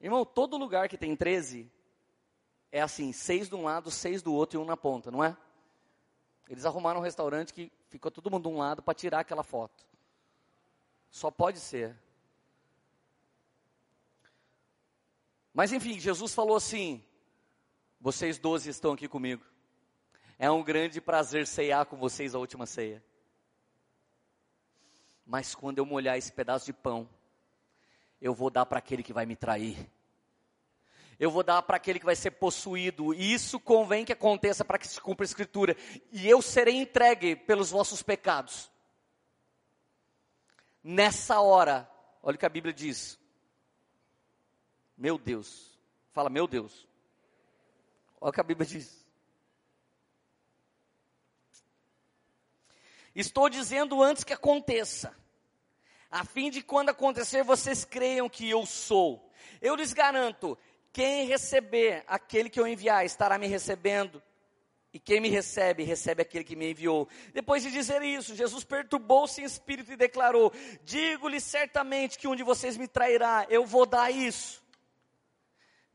Irmão, 0.00 0.24
todo 0.24 0.56
lugar 0.56 0.88
que 0.88 0.98
tem 0.98 1.16
13 1.16 1.70
é 2.70 2.80
assim, 2.80 3.12
seis 3.12 3.48
de 3.48 3.54
um 3.54 3.64
lado, 3.64 3.90
seis 3.90 4.22
do 4.22 4.32
outro 4.32 4.58
e 4.58 4.62
um 4.62 4.64
na 4.64 4.76
ponta, 4.76 5.10
não 5.10 5.22
é? 5.22 5.36
Eles 6.48 6.66
arrumaram 6.66 7.00
um 7.00 7.02
restaurante 7.02 7.54
que 7.54 7.72
ficou 7.88 8.10
todo 8.10 8.30
mundo 8.30 8.48
de 8.48 8.54
um 8.54 8.58
lado 8.58 8.82
para 8.82 8.94
tirar 8.94 9.20
aquela 9.20 9.42
foto. 9.42 9.86
Só 11.10 11.30
pode 11.30 11.60
ser. 11.60 11.96
Mas 15.52 15.72
enfim, 15.72 15.98
Jesus 15.98 16.34
falou 16.34 16.56
assim: 16.56 17.02
vocês 18.00 18.38
doze 18.38 18.68
estão 18.68 18.92
aqui 18.92 19.08
comigo. 19.08 19.44
É 20.38 20.50
um 20.50 20.62
grande 20.62 21.00
prazer 21.00 21.46
ceiar 21.46 21.86
com 21.86 21.96
vocês 21.96 22.34
a 22.34 22.38
última 22.38 22.66
ceia. 22.66 23.02
Mas 25.26 25.54
quando 25.54 25.78
eu 25.78 25.86
molhar 25.86 26.18
esse 26.18 26.32
pedaço 26.32 26.66
de 26.66 26.72
pão, 26.72 27.08
eu 28.20 28.34
vou 28.34 28.50
dar 28.50 28.66
para 28.66 28.78
aquele 28.78 29.02
que 29.02 29.12
vai 29.12 29.26
me 29.26 29.36
trair. 29.36 29.90
Eu 31.18 31.30
vou 31.30 31.42
dar 31.42 31.62
para 31.62 31.76
aquele 31.76 31.98
que 31.98 32.04
vai 32.04 32.16
ser 32.16 32.32
possuído. 32.32 33.14
E 33.14 33.32
isso 33.32 33.60
convém 33.60 34.04
que 34.04 34.12
aconteça 34.12 34.64
para 34.64 34.78
que 34.78 34.88
se 34.88 35.00
cumpra 35.00 35.24
a 35.24 35.28
escritura. 35.28 35.76
E 36.10 36.28
eu 36.28 36.42
serei 36.42 36.76
entregue 36.76 37.36
pelos 37.36 37.70
vossos 37.70 38.02
pecados. 38.02 38.70
Nessa 40.82 41.40
hora, 41.40 41.88
olha 42.22 42.34
o 42.34 42.38
que 42.38 42.46
a 42.46 42.50
Bíblia 42.50 42.74
diz. 42.74 43.18
Meu 44.96 45.16
Deus. 45.18 45.78
Fala, 46.12 46.28
meu 46.28 46.46
Deus. 46.46 46.86
Olha 48.20 48.30
o 48.30 48.32
que 48.32 48.40
a 48.40 48.44
Bíblia 48.44 48.66
diz. 48.66 49.03
Estou 53.14 53.48
dizendo 53.48 54.02
antes 54.02 54.24
que 54.24 54.32
aconteça, 54.32 55.14
a 56.10 56.24
fim 56.24 56.50
de 56.50 56.62
quando 56.62 56.88
acontecer 56.88 57.42
vocês 57.44 57.84
creiam 57.84 58.28
que 58.28 58.48
eu 58.48 58.66
sou. 58.66 59.30
Eu 59.60 59.74
lhes 59.74 59.92
garanto, 59.92 60.58
quem 60.92 61.26
receber 61.26 62.04
aquele 62.06 62.48
que 62.48 62.58
eu 62.58 62.66
enviar 62.66 63.04
estará 63.04 63.36
me 63.36 63.46
recebendo. 63.46 64.22
E 64.92 64.98
quem 65.00 65.20
me 65.20 65.28
recebe, 65.28 65.82
recebe 65.82 66.22
aquele 66.22 66.44
que 66.44 66.54
me 66.54 66.70
enviou. 66.70 67.08
Depois 67.32 67.64
de 67.64 67.72
dizer 67.72 68.00
isso, 68.02 68.36
Jesus 68.36 68.62
perturbou-se 68.62 69.40
em 69.40 69.44
espírito 69.44 69.90
e 69.90 69.96
declarou: 69.96 70.52
Digo-lhe 70.84 71.40
certamente 71.40 72.16
que 72.16 72.28
um 72.28 72.36
de 72.36 72.44
vocês 72.44 72.76
me 72.76 72.86
trairá, 72.86 73.44
eu 73.50 73.66
vou 73.66 73.84
dar 73.86 74.12
isso. 74.12 74.63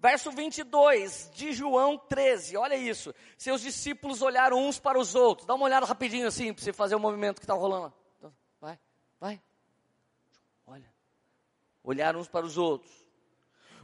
Verso 0.01 0.31
22 0.31 1.29
de 1.33 1.51
João 1.51 1.97
13, 1.97 2.55
olha 2.55 2.75
isso. 2.75 3.13
Seus 3.37 3.59
discípulos 3.59 4.21
olharam 4.21 4.57
uns 4.57 4.79
para 4.79 4.97
os 4.97 5.13
outros. 5.13 5.45
Dá 5.45 5.53
uma 5.53 5.65
olhada 5.65 5.85
rapidinho 5.85 6.25
assim, 6.25 6.53
para 6.53 6.63
você 6.63 6.71
fazer 6.71 6.95
o 6.95 6.99
movimento 6.99 7.39
que 7.39 7.43
está 7.43 7.53
rolando 7.53 7.83
lá. 7.83 7.93
Então, 8.17 8.33
vai, 8.61 8.79
vai. 9.19 9.41
Olha. 10.65 10.89
Olharam 11.83 12.21
uns 12.21 12.29
para 12.29 12.45
os 12.45 12.57
outros. 12.57 12.89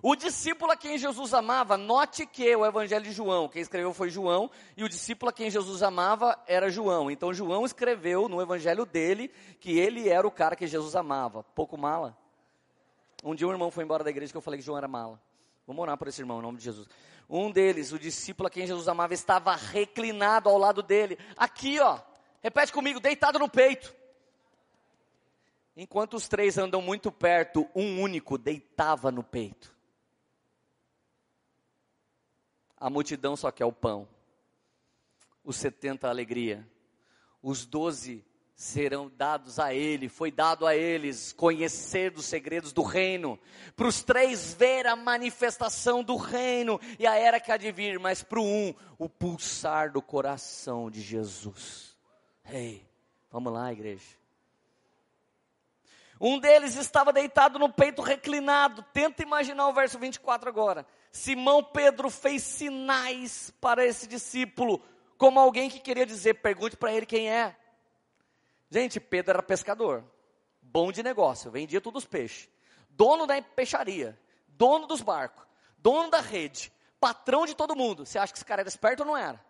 O 0.01 0.16
discípulo 0.16 0.72
a 0.72 0.78
quem 0.78 0.97
Jesus 0.97 1.34
amava, 1.34 1.76
note 1.76 2.26
que 2.26 2.55
o 2.55 2.66
evangelho 2.66 3.03
de 3.03 3.11
João, 3.11 3.49
quem 3.49 3.61
escreveu 3.61 3.91
foi 3.93 4.09
João, 4.09 4.51
e 4.78 4.84
o 4.84 4.89
discípulo 4.89 5.32
a 5.32 5.34
quem 5.34 5.49
Jesus 5.49 5.82
amava 5.82 6.39
era 6.47 6.70
João. 6.70 7.11
Então 7.11 7.34
João 7.34 7.66
escreveu 7.66 8.30
no 8.30 8.41
evangelho 8.41 8.86
dele 8.86 9.30
que 9.59 9.78
ele 9.78 10.07
era 10.07 10.26
o 10.26 10.32
cara 10.32 10.55
que 10.55 10.68
Jesus 10.68 10.95
amava. 10.95 11.43
Pouco 11.43 11.78
mala. 11.78 12.16
Um 13.22 13.36
dia 13.36 13.47
um 13.47 13.51
irmão 13.51 13.72
foi 13.72 13.84
embora 13.84 14.03
da 14.03 14.09
igreja 14.11 14.32
que 14.32 14.38
eu 14.38 14.41
falei 14.41 14.59
que 14.59 14.66
João 14.66 14.78
era 14.78 14.88
mala. 14.88 15.20
Vamos 15.68 15.82
orar 15.82 15.97
por 15.97 16.07
esse 16.07 16.22
irmão, 16.22 16.39
em 16.39 16.43
nome 16.43 16.57
de 16.57 16.63
Jesus. 16.63 16.88
Um 17.28 17.51
deles, 17.51 17.91
o 17.91 17.99
discípulo 17.99 18.47
a 18.47 18.51
quem 18.51 18.68
Jesus 18.68 18.88
amava, 18.88 19.13
estava 19.13 19.55
reclinado 19.55 20.47
ao 20.47 20.57
lado 20.57 20.84
dele. 20.84 21.18
Aqui, 21.36 21.80
ó. 21.80 21.99
Repete 22.41 22.72
comigo, 22.72 22.99
deitado 22.99 23.39
no 23.39 23.49
peito. 23.49 23.93
Enquanto 25.76 26.13
os 26.13 26.28
três 26.28 26.57
andam 26.57 26.82
muito 26.82 27.11
perto, 27.11 27.68
um 27.76 27.99
único 28.01 28.38
deitava 28.38 29.11
no 29.11 29.24
peito. 29.24 29.76
A 32.78 32.89
multidão 32.89 33.36
só 33.36 33.51
quer 33.51 33.66
o 33.66 33.74
pão. 33.74 34.07
Os 35.43 35.55
setenta 35.55 36.07
a 36.07 36.11
alegria. 36.11 36.68
Os 37.41 37.66
doze 37.66 38.24
serão 38.55 39.11
dados 39.17 39.59
a 39.59 39.73
ele, 39.73 40.07
foi 40.07 40.31
dado 40.31 40.65
a 40.65 40.75
eles 40.75 41.33
conhecer 41.33 42.09
dos 42.09 42.25
segredos 42.25 42.71
do 42.71 42.81
reino, 42.81 43.37
para 43.75 43.87
os 43.87 44.01
três 44.01 44.53
ver 44.53 44.87
a 44.87 44.95
manifestação 44.95 46.01
do 46.01 46.15
reino 46.15 46.79
e 46.97 47.05
a 47.05 47.15
era 47.15 47.39
que 47.39 47.51
há 47.51 47.57
de 47.57 47.69
vir, 47.71 47.99
mas 47.99 48.23
para 48.23 48.39
o 48.39 48.45
um, 48.45 48.73
o 48.97 49.09
pulsar 49.09 49.91
do 49.91 50.01
coração 50.01 50.89
de 50.89 51.01
Jesus. 51.01 51.97
Ei, 52.45 52.67
hey, 52.67 52.87
vamos 53.29 53.51
lá, 53.51 53.73
igreja. 53.73 54.15
Um 56.19 56.39
deles 56.39 56.77
estava 56.77 57.11
deitado 57.11 57.59
no 57.59 57.69
peito 57.69 58.01
reclinado. 58.01 58.85
Tenta 58.93 59.21
imaginar 59.21 59.67
o 59.67 59.73
verso 59.73 59.99
24 59.99 60.47
agora. 60.47 60.85
Simão 61.11 61.61
Pedro 61.61 62.09
fez 62.09 62.41
sinais 62.41 63.53
para 63.59 63.85
esse 63.85 64.07
discípulo, 64.07 64.81
como 65.17 65.41
alguém 65.41 65.69
que 65.69 65.77
queria 65.77 66.05
dizer: 66.05 66.35
pergunte 66.35 66.77
para 66.77 66.93
ele 66.93 67.05
quem 67.05 67.29
é. 67.29 67.53
Gente, 68.70 68.99
Pedro 68.99 69.32
era 69.32 69.43
pescador, 69.43 70.03
bom 70.61 70.91
de 70.91 71.03
negócio, 71.03 71.51
vendia 71.51 71.80
todos 71.80 72.03
os 72.03 72.09
peixes, 72.09 72.49
dono 72.89 73.26
da 73.26 73.41
peixaria, 73.41 74.20
dono 74.47 74.88
dos 74.88 75.01
barcos, 75.01 75.45
dono 75.78 76.09
da 76.09 76.20
rede, 76.20 76.72
patrão 76.99 77.45
de 77.45 77.55
todo 77.55 77.76
mundo. 77.76 78.05
Você 78.05 78.18
acha 78.18 78.34
que 78.34 78.39
esse 78.39 78.45
cara 78.45 78.61
era 78.61 78.70
esperto 78.70 79.01
ou 79.01 79.05
não 79.05 79.18
era? 79.18 79.43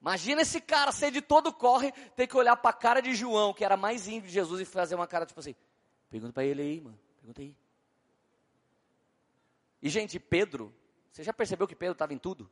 Imagina 0.00 0.42
esse 0.42 0.60
cara 0.60 0.92
ser 0.92 1.10
de 1.10 1.20
todo 1.20 1.52
corre, 1.52 1.92
ter 2.16 2.26
que 2.26 2.36
olhar 2.36 2.56
para 2.56 2.70
a 2.70 2.74
cara 2.74 3.02
de 3.02 3.14
João, 3.14 3.52
que 3.52 3.64
era 3.64 3.76
mais 3.76 4.08
índio 4.08 4.28
de 4.28 4.32
Jesus, 4.32 4.60
e 4.60 4.64
fazer 4.64 4.94
uma 4.94 5.06
cara 5.06 5.26
tipo 5.26 5.40
assim: 5.40 5.54
pergunta 6.08 6.32
para 6.32 6.44
ele 6.44 6.62
aí, 6.62 6.80
mano, 6.80 6.98
pergunta 7.18 7.42
aí. 7.42 7.54
E, 9.82 9.88
gente, 9.88 10.18
Pedro, 10.18 10.74
você 11.10 11.22
já 11.22 11.32
percebeu 11.32 11.66
que 11.66 11.74
Pedro 11.74 11.92
estava 11.92 12.14
em 12.14 12.18
tudo? 12.18 12.50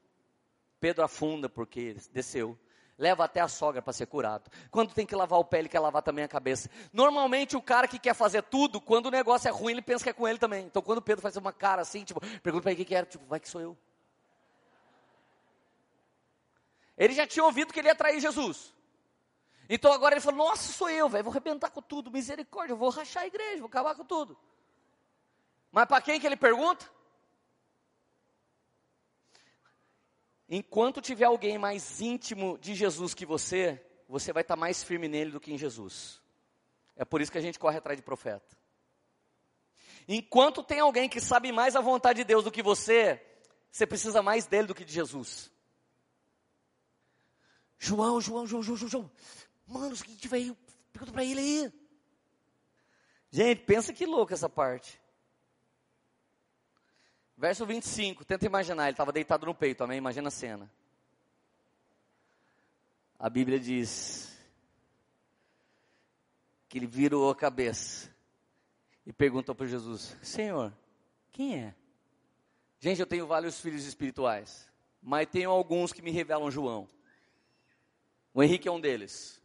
Pedro 0.80 1.04
afunda 1.04 1.48
porque 1.48 1.96
desceu 2.12 2.58
leva 2.98 3.24
até 3.24 3.40
a 3.40 3.46
sogra 3.48 3.80
para 3.80 3.92
ser 3.92 4.06
curado. 4.06 4.50
Quando 4.70 4.92
tem 4.92 5.06
que 5.06 5.14
lavar 5.14 5.38
o 5.38 5.44
pé, 5.44 5.60
ele 5.60 5.68
quer 5.68 5.78
lavar 5.78 6.02
também 6.02 6.24
a 6.24 6.28
cabeça. 6.28 6.68
Normalmente 6.92 7.56
o 7.56 7.62
cara 7.62 7.86
que 7.86 7.98
quer 7.98 8.14
fazer 8.14 8.42
tudo, 8.42 8.80
quando 8.80 9.06
o 9.06 9.10
negócio 9.10 9.48
é 9.48 9.50
ruim, 9.52 9.72
ele 9.72 9.82
pensa 9.82 10.02
que 10.02 10.10
é 10.10 10.12
com 10.12 10.26
ele 10.26 10.38
também. 10.38 10.66
Então 10.66 10.82
quando 10.82 11.00
Pedro 11.00 11.22
faz 11.22 11.36
uma 11.36 11.52
cara 11.52 11.80
assim, 11.80 12.02
tipo, 12.02 12.20
pergunta 12.40 12.64
para 12.64 12.72
ele 12.72 12.82
o 12.82 12.84
que, 12.84 12.94
era, 12.94 13.06
tipo, 13.06 13.24
vai 13.26 13.38
que 13.38 13.48
sou 13.48 13.60
eu. 13.60 13.78
Ele 16.96 17.14
já 17.14 17.26
tinha 17.26 17.44
ouvido 17.44 17.72
que 17.72 17.78
ele 17.78 17.86
ia 17.86 17.94
trair 17.94 18.20
Jesus. 18.20 18.74
Então 19.68 19.92
agora 19.92 20.14
ele 20.14 20.20
falou: 20.20 20.38
Nossa, 20.48 20.72
sou 20.72 20.90
eu, 20.90 21.08
velho, 21.08 21.22
vou 21.22 21.30
arrebentar 21.30 21.70
com 21.70 21.80
tudo, 21.80 22.10
misericórdia, 22.10 22.74
vou 22.74 22.90
rachar 22.90 23.22
a 23.22 23.26
igreja, 23.26 23.58
vou 23.58 23.68
acabar 23.68 23.94
com 23.94 24.04
tudo. 24.04 24.36
Mas 25.70 25.86
para 25.86 26.00
quem 26.00 26.18
que 26.18 26.26
ele 26.26 26.36
pergunta? 26.36 26.90
Enquanto 30.48 31.02
tiver 31.02 31.26
alguém 31.26 31.58
mais 31.58 32.00
íntimo 32.00 32.56
de 32.58 32.74
Jesus 32.74 33.12
que 33.12 33.26
você, 33.26 33.84
você 34.08 34.32
vai 34.32 34.40
estar 34.40 34.56
mais 34.56 34.82
firme 34.82 35.06
nele 35.06 35.30
do 35.30 35.40
que 35.40 35.52
em 35.52 35.58
Jesus. 35.58 36.22
É 36.96 37.04
por 37.04 37.20
isso 37.20 37.30
que 37.30 37.38
a 37.38 37.42
gente 37.42 37.58
corre 37.58 37.78
atrás 37.78 37.98
de 37.98 38.02
profeta. 38.02 38.56
Enquanto 40.08 40.62
tem 40.62 40.80
alguém 40.80 41.08
que 41.08 41.20
sabe 41.20 41.52
mais 41.52 41.76
a 41.76 41.80
vontade 41.80 42.18
de 42.18 42.24
Deus 42.24 42.42
do 42.42 42.50
que 42.50 42.62
você, 42.62 43.22
você 43.70 43.86
precisa 43.86 44.22
mais 44.22 44.46
dele 44.46 44.66
do 44.66 44.74
que 44.74 44.84
de 44.84 44.92
Jesus. 44.92 45.50
João, 47.78 48.18
João, 48.20 48.46
João, 48.46 48.62
João, 48.62 48.76
João, 48.76 48.90
João. 48.90 49.10
Mano, 49.66 49.92
o 49.92 49.96
seguinte, 49.96 50.26
velho, 50.26 50.56
pergunta 50.92 51.12
para 51.12 51.24
ele 51.24 51.40
aí. 51.40 51.72
Gente, 53.30 53.62
pensa 53.62 53.92
que 53.92 54.06
louco 54.06 54.32
essa 54.32 54.48
parte. 54.48 54.98
Verso 57.38 57.64
25, 57.64 58.24
tenta 58.24 58.46
imaginar, 58.46 58.86
ele 58.86 58.94
estava 58.94 59.12
deitado 59.12 59.46
no 59.46 59.54
peito, 59.54 59.84
amém? 59.84 59.96
Imagina 59.96 60.26
a 60.26 60.30
cena. 60.30 60.68
A 63.16 63.30
Bíblia 63.30 63.60
diz 63.60 64.36
que 66.68 66.78
ele 66.78 66.86
virou 66.88 67.30
a 67.30 67.36
cabeça 67.36 68.12
e 69.06 69.12
perguntou 69.12 69.54
para 69.54 69.68
Jesus: 69.68 70.16
Senhor, 70.20 70.76
quem 71.30 71.62
é? 71.62 71.74
Gente, 72.80 73.00
eu 73.00 73.06
tenho 73.06 73.24
vários 73.24 73.60
filhos 73.60 73.86
espirituais, 73.86 74.68
mas 75.00 75.28
tenho 75.28 75.52
alguns 75.52 75.92
que 75.92 76.02
me 76.02 76.10
revelam 76.10 76.50
João. 76.50 76.88
O 78.34 78.42
Henrique 78.42 78.66
é 78.66 78.72
um 78.72 78.80
deles. 78.80 79.40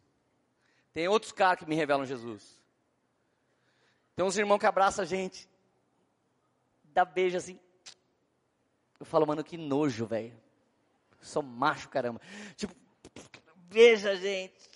Tem 0.92 1.06
outros 1.06 1.30
caras 1.30 1.60
que 1.60 1.68
me 1.68 1.76
revelam 1.76 2.04
Jesus. 2.04 2.60
Tem 4.16 4.24
uns 4.24 4.36
irmãos 4.36 4.58
que 4.58 4.66
abraçam 4.66 5.04
a 5.04 5.06
gente, 5.06 5.48
dá 6.92 7.04
beijo 7.04 7.36
assim. 7.36 7.60
Eu 8.98 9.06
falo, 9.06 9.26
mano, 9.26 9.44
que 9.44 9.56
nojo, 9.56 10.06
velho. 10.06 10.32
Sou 11.20 11.42
macho, 11.42 11.88
caramba. 11.88 12.20
Tipo, 12.56 12.74
veja, 13.68 14.14
gente. 14.16 14.70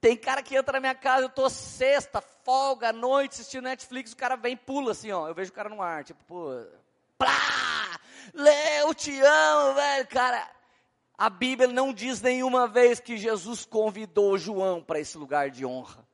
Tem 0.00 0.16
cara 0.16 0.42
que 0.42 0.54
entra 0.54 0.74
na 0.74 0.80
minha 0.80 0.94
casa, 0.94 1.24
eu 1.24 1.28
tô 1.28 1.50
sexta, 1.50 2.20
folga, 2.20 2.92
noite, 2.92 3.32
assistindo 3.32 3.64
Netflix, 3.64 4.12
o 4.12 4.16
cara 4.16 4.36
vem 4.36 4.52
e 4.52 4.56
pula 4.56 4.92
assim, 4.92 5.10
ó. 5.10 5.26
Eu 5.26 5.34
vejo 5.34 5.50
o 5.50 5.54
cara 5.54 5.68
no 5.68 5.82
ar, 5.82 6.04
tipo, 6.04 6.22
pô. 6.24 6.50
Plá! 7.18 7.98
Leu, 8.32 8.94
te 8.94 9.20
amo, 9.20 9.74
velho. 9.74 10.06
Cara, 10.06 10.48
a 11.16 11.28
Bíblia 11.28 11.68
não 11.68 11.92
diz 11.92 12.20
nenhuma 12.20 12.68
vez 12.68 13.00
que 13.00 13.16
Jesus 13.16 13.64
convidou 13.64 14.38
João 14.38 14.82
para 14.82 15.00
esse 15.00 15.18
lugar 15.18 15.50
de 15.50 15.66
honra. 15.66 16.07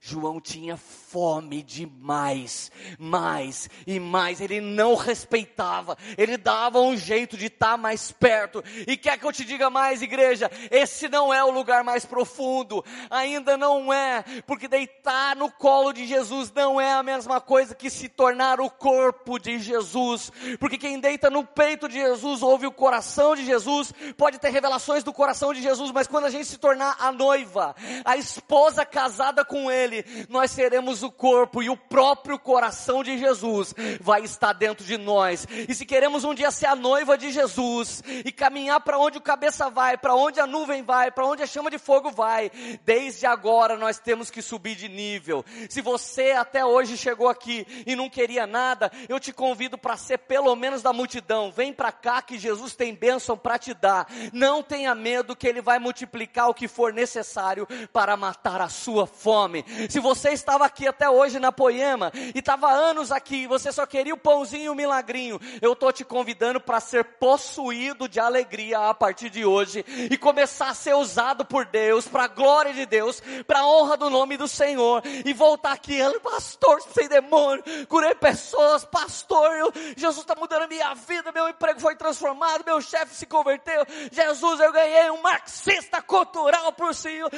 João 0.00 0.40
tinha 0.40 0.76
fome 0.76 1.62
de 1.62 1.86
mais, 1.86 2.70
mais 2.98 3.68
e 3.86 3.98
mais. 3.98 4.40
Ele 4.40 4.60
não 4.60 4.94
respeitava, 4.94 5.96
ele 6.16 6.36
dava 6.36 6.80
um 6.80 6.96
jeito 6.96 7.36
de 7.36 7.46
estar 7.46 7.72
tá 7.72 7.76
mais 7.76 8.12
perto. 8.12 8.62
E 8.86 8.96
quer 8.96 9.18
que 9.18 9.24
eu 9.24 9.32
te 9.32 9.44
diga 9.44 9.70
mais, 9.70 10.02
igreja? 10.02 10.50
Esse 10.70 11.08
não 11.08 11.32
é 11.32 11.42
o 11.42 11.50
lugar 11.50 11.82
mais 11.82 12.04
profundo, 12.04 12.84
ainda 13.10 13.56
não 13.56 13.92
é, 13.92 14.24
porque 14.46 14.68
deitar 14.68 15.34
no 15.36 15.50
colo 15.50 15.92
de 15.92 16.06
Jesus 16.06 16.52
não 16.54 16.80
é 16.80 16.92
a 16.92 17.02
mesma 17.02 17.40
coisa 17.40 17.74
que 17.74 17.90
se 17.90 18.08
tornar 18.08 18.60
o 18.60 18.70
corpo 18.70 19.38
de 19.38 19.58
Jesus, 19.58 20.30
porque 20.58 20.78
quem 20.78 21.00
deita 21.00 21.30
no 21.30 21.44
peito 21.44 21.88
de 21.88 21.94
Jesus 21.94 22.42
ouve 22.42 22.66
o 22.66 22.72
coração 22.72 23.34
de 23.34 23.44
Jesus, 23.44 23.92
pode 24.16 24.38
ter 24.38 24.50
revelações 24.50 25.02
do 25.02 25.12
coração 25.12 25.52
de 25.52 25.62
Jesus, 25.62 25.90
mas 25.92 26.06
quando 26.06 26.26
a 26.26 26.30
gente 26.30 26.46
se 26.46 26.58
tornar 26.58 26.96
a 26.98 27.10
noiva, 27.12 27.74
a 28.04 28.16
esposa 28.16 28.84
casada 28.84 29.44
com 29.44 29.70
ele, 29.70 29.85
nós 30.28 30.50
seremos 30.50 31.02
o 31.02 31.10
corpo 31.10 31.62
e 31.62 31.70
o 31.70 31.76
próprio 31.76 32.38
coração 32.38 33.02
de 33.02 33.18
Jesus 33.18 33.74
vai 34.00 34.22
estar 34.22 34.52
dentro 34.52 34.84
de 34.84 34.96
nós. 34.96 35.46
E 35.68 35.74
se 35.74 35.84
queremos 35.84 36.24
um 36.24 36.34
dia 36.34 36.50
ser 36.50 36.66
a 36.66 36.76
noiva 36.76 37.16
de 37.16 37.30
Jesus 37.30 38.02
e 38.24 38.32
caminhar 38.32 38.80
para 38.80 38.98
onde 38.98 39.18
o 39.18 39.20
cabeça 39.20 39.70
vai, 39.70 39.96
para 39.96 40.14
onde 40.14 40.40
a 40.40 40.46
nuvem 40.46 40.82
vai, 40.82 41.10
para 41.10 41.26
onde 41.26 41.42
a 41.42 41.46
chama 41.46 41.70
de 41.70 41.78
fogo 41.78 42.10
vai, 42.10 42.50
desde 42.84 43.26
agora 43.26 43.76
nós 43.76 43.98
temos 43.98 44.30
que 44.30 44.42
subir 44.42 44.76
de 44.76 44.88
nível. 44.88 45.44
Se 45.68 45.80
você 45.80 46.32
até 46.32 46.64
hoje 46.64 46.96
chegou 46.96 47.28
aqui 47.28 47.66
e 47.86 47.96
não 47.96 48.08
queria 48.08 48.46
nada, 48.46 48.90
eu 49.08 49.20
te 49.20 49.32
convido 49.32 49.78
para 49.78 49.96
ser 49.96 50.18
pelo 50.18 50.54
menos 50.56 50.82
da 50.82 50.92
multidão. 50.92 51.50
Vem 51.50 51.72
para 51.72 51.92
cá 51.92 52.22
que 52.22 52.38
Jesus 52.38 52.74
tem 52.74 52.94
bênção 52.94 53.36
para 53.36 53.58
te 53.58 53.74
dar. 53.74 54.06
Não 54.32 54.62
tenha 54.62 54.94
medo 54.94 55.36
que 55.36 55.46
ele 55.46 55.60
vai 55.60 55.78
multiplicar 55.78 56.48
o 56.48 56.54
que 56.54 56.68
for 56.68 56.92
necessário 56.92 57.66
para 57.92 58.16
matar 58.16 58.60
a 58.60 58.68
sua 58.68 59.06
fome. 59.06 59.64
Se 59.88 60.00
você 60.00 60.30
estava 60.30 60.64
aqui 60.64 60.86
até 60.86 61.08
hoje 61.08 61.38
na 61.38 61.52
Poema 61.52 62.12
e 62.34 62.38
estava 62.38 62.70
anos 62.70 63.12
aqui, 63.12 63.46
você 63.46 63.70
só 63.70 63.86
queria 63.86 64.14
o 64.14 64.18
pãozinho 64.18 64.64
e 64.64 64.68
o 64.68 64.74
milagrinho, 64.74 65.40
eu 65.60 65.72
estou 65.72 65.92
te 65.92 66.04
convidando 66.04 66.60
para 66.60 66.80
ser 66.80 67.04
possuído 67.04 68.08
de 68.08 68.18
alegria 68.18 68.78
a 68.88 68.94
partir 68.94 69.30
de 69.30 69.44
hoje 69.44 69.84
e 70.10 70.16
começar 70.16 70.70
a 70.70 70.74
ser 70.74 70.94
usado 70.94 71.44
por 71.44 71.66
Deus, 71.66 72.06
para 72.08 72.24
a 72.24 72.28
glória 72.28 72.72
de 72.72 72.86
Deus, 72.86 73.22
para 73.46 73.60
a 73.60 73.66
honra 73.66 73.96
do 73.96 74.10
nome 74.10 74.36
do 74.36 74.48
Senhor 74.48 75.02
e 75.24 75.32
voltar 75.32 75.72
aqui, 75.72 75.98
pastor, 76.20 76.80
sem 76.94 77.08
demônio, 77.08 77.62
curei 77.88 78.14
pessoas, 78.14 78.84
pastor, 78.84 79.52
eu, 79.56 79.72
Jesus 79.96 80.22
está 80.22 80.34
mudando 80.34 80.62
a 80.62 80.68
minha 80.68 80.94
vida, 80.94 81.32
meu 81.32 81.48
emprego 81.48 81.80
foi 81.80 81.96
transformado, 81.96 82.64
meu 82.64 82.80
chefe 82.80 83.14
se 83.14 83.26
converteu, 83.26 83.84
Jesus, 84.10 84.60
eu 84.60 84.72
ganhei 84.72 85.10
um 85.10 85.22
marxista 85.22 86.00
cultural 86.00 86.72
por 86.72 86.94
Senhor, 86.94 87.30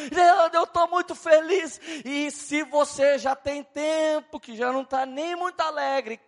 eu 0.52 0.64
estou 0.64 0.88
muito 0.88 1.14
feliz 1.14 1.80
e 2.04 2.27
se 2.30 2.62
você 2.62 3.18
já 3.18 3.34
tem 3.34 3.62
tempo 3.62 4.40
que 4.40 4.56
já 4.56 4.72
não 4.72 4.82
está 4.82 5.04
nem 5.06 5.36
muito 5.36 5.60
alegre, 5.60 6.20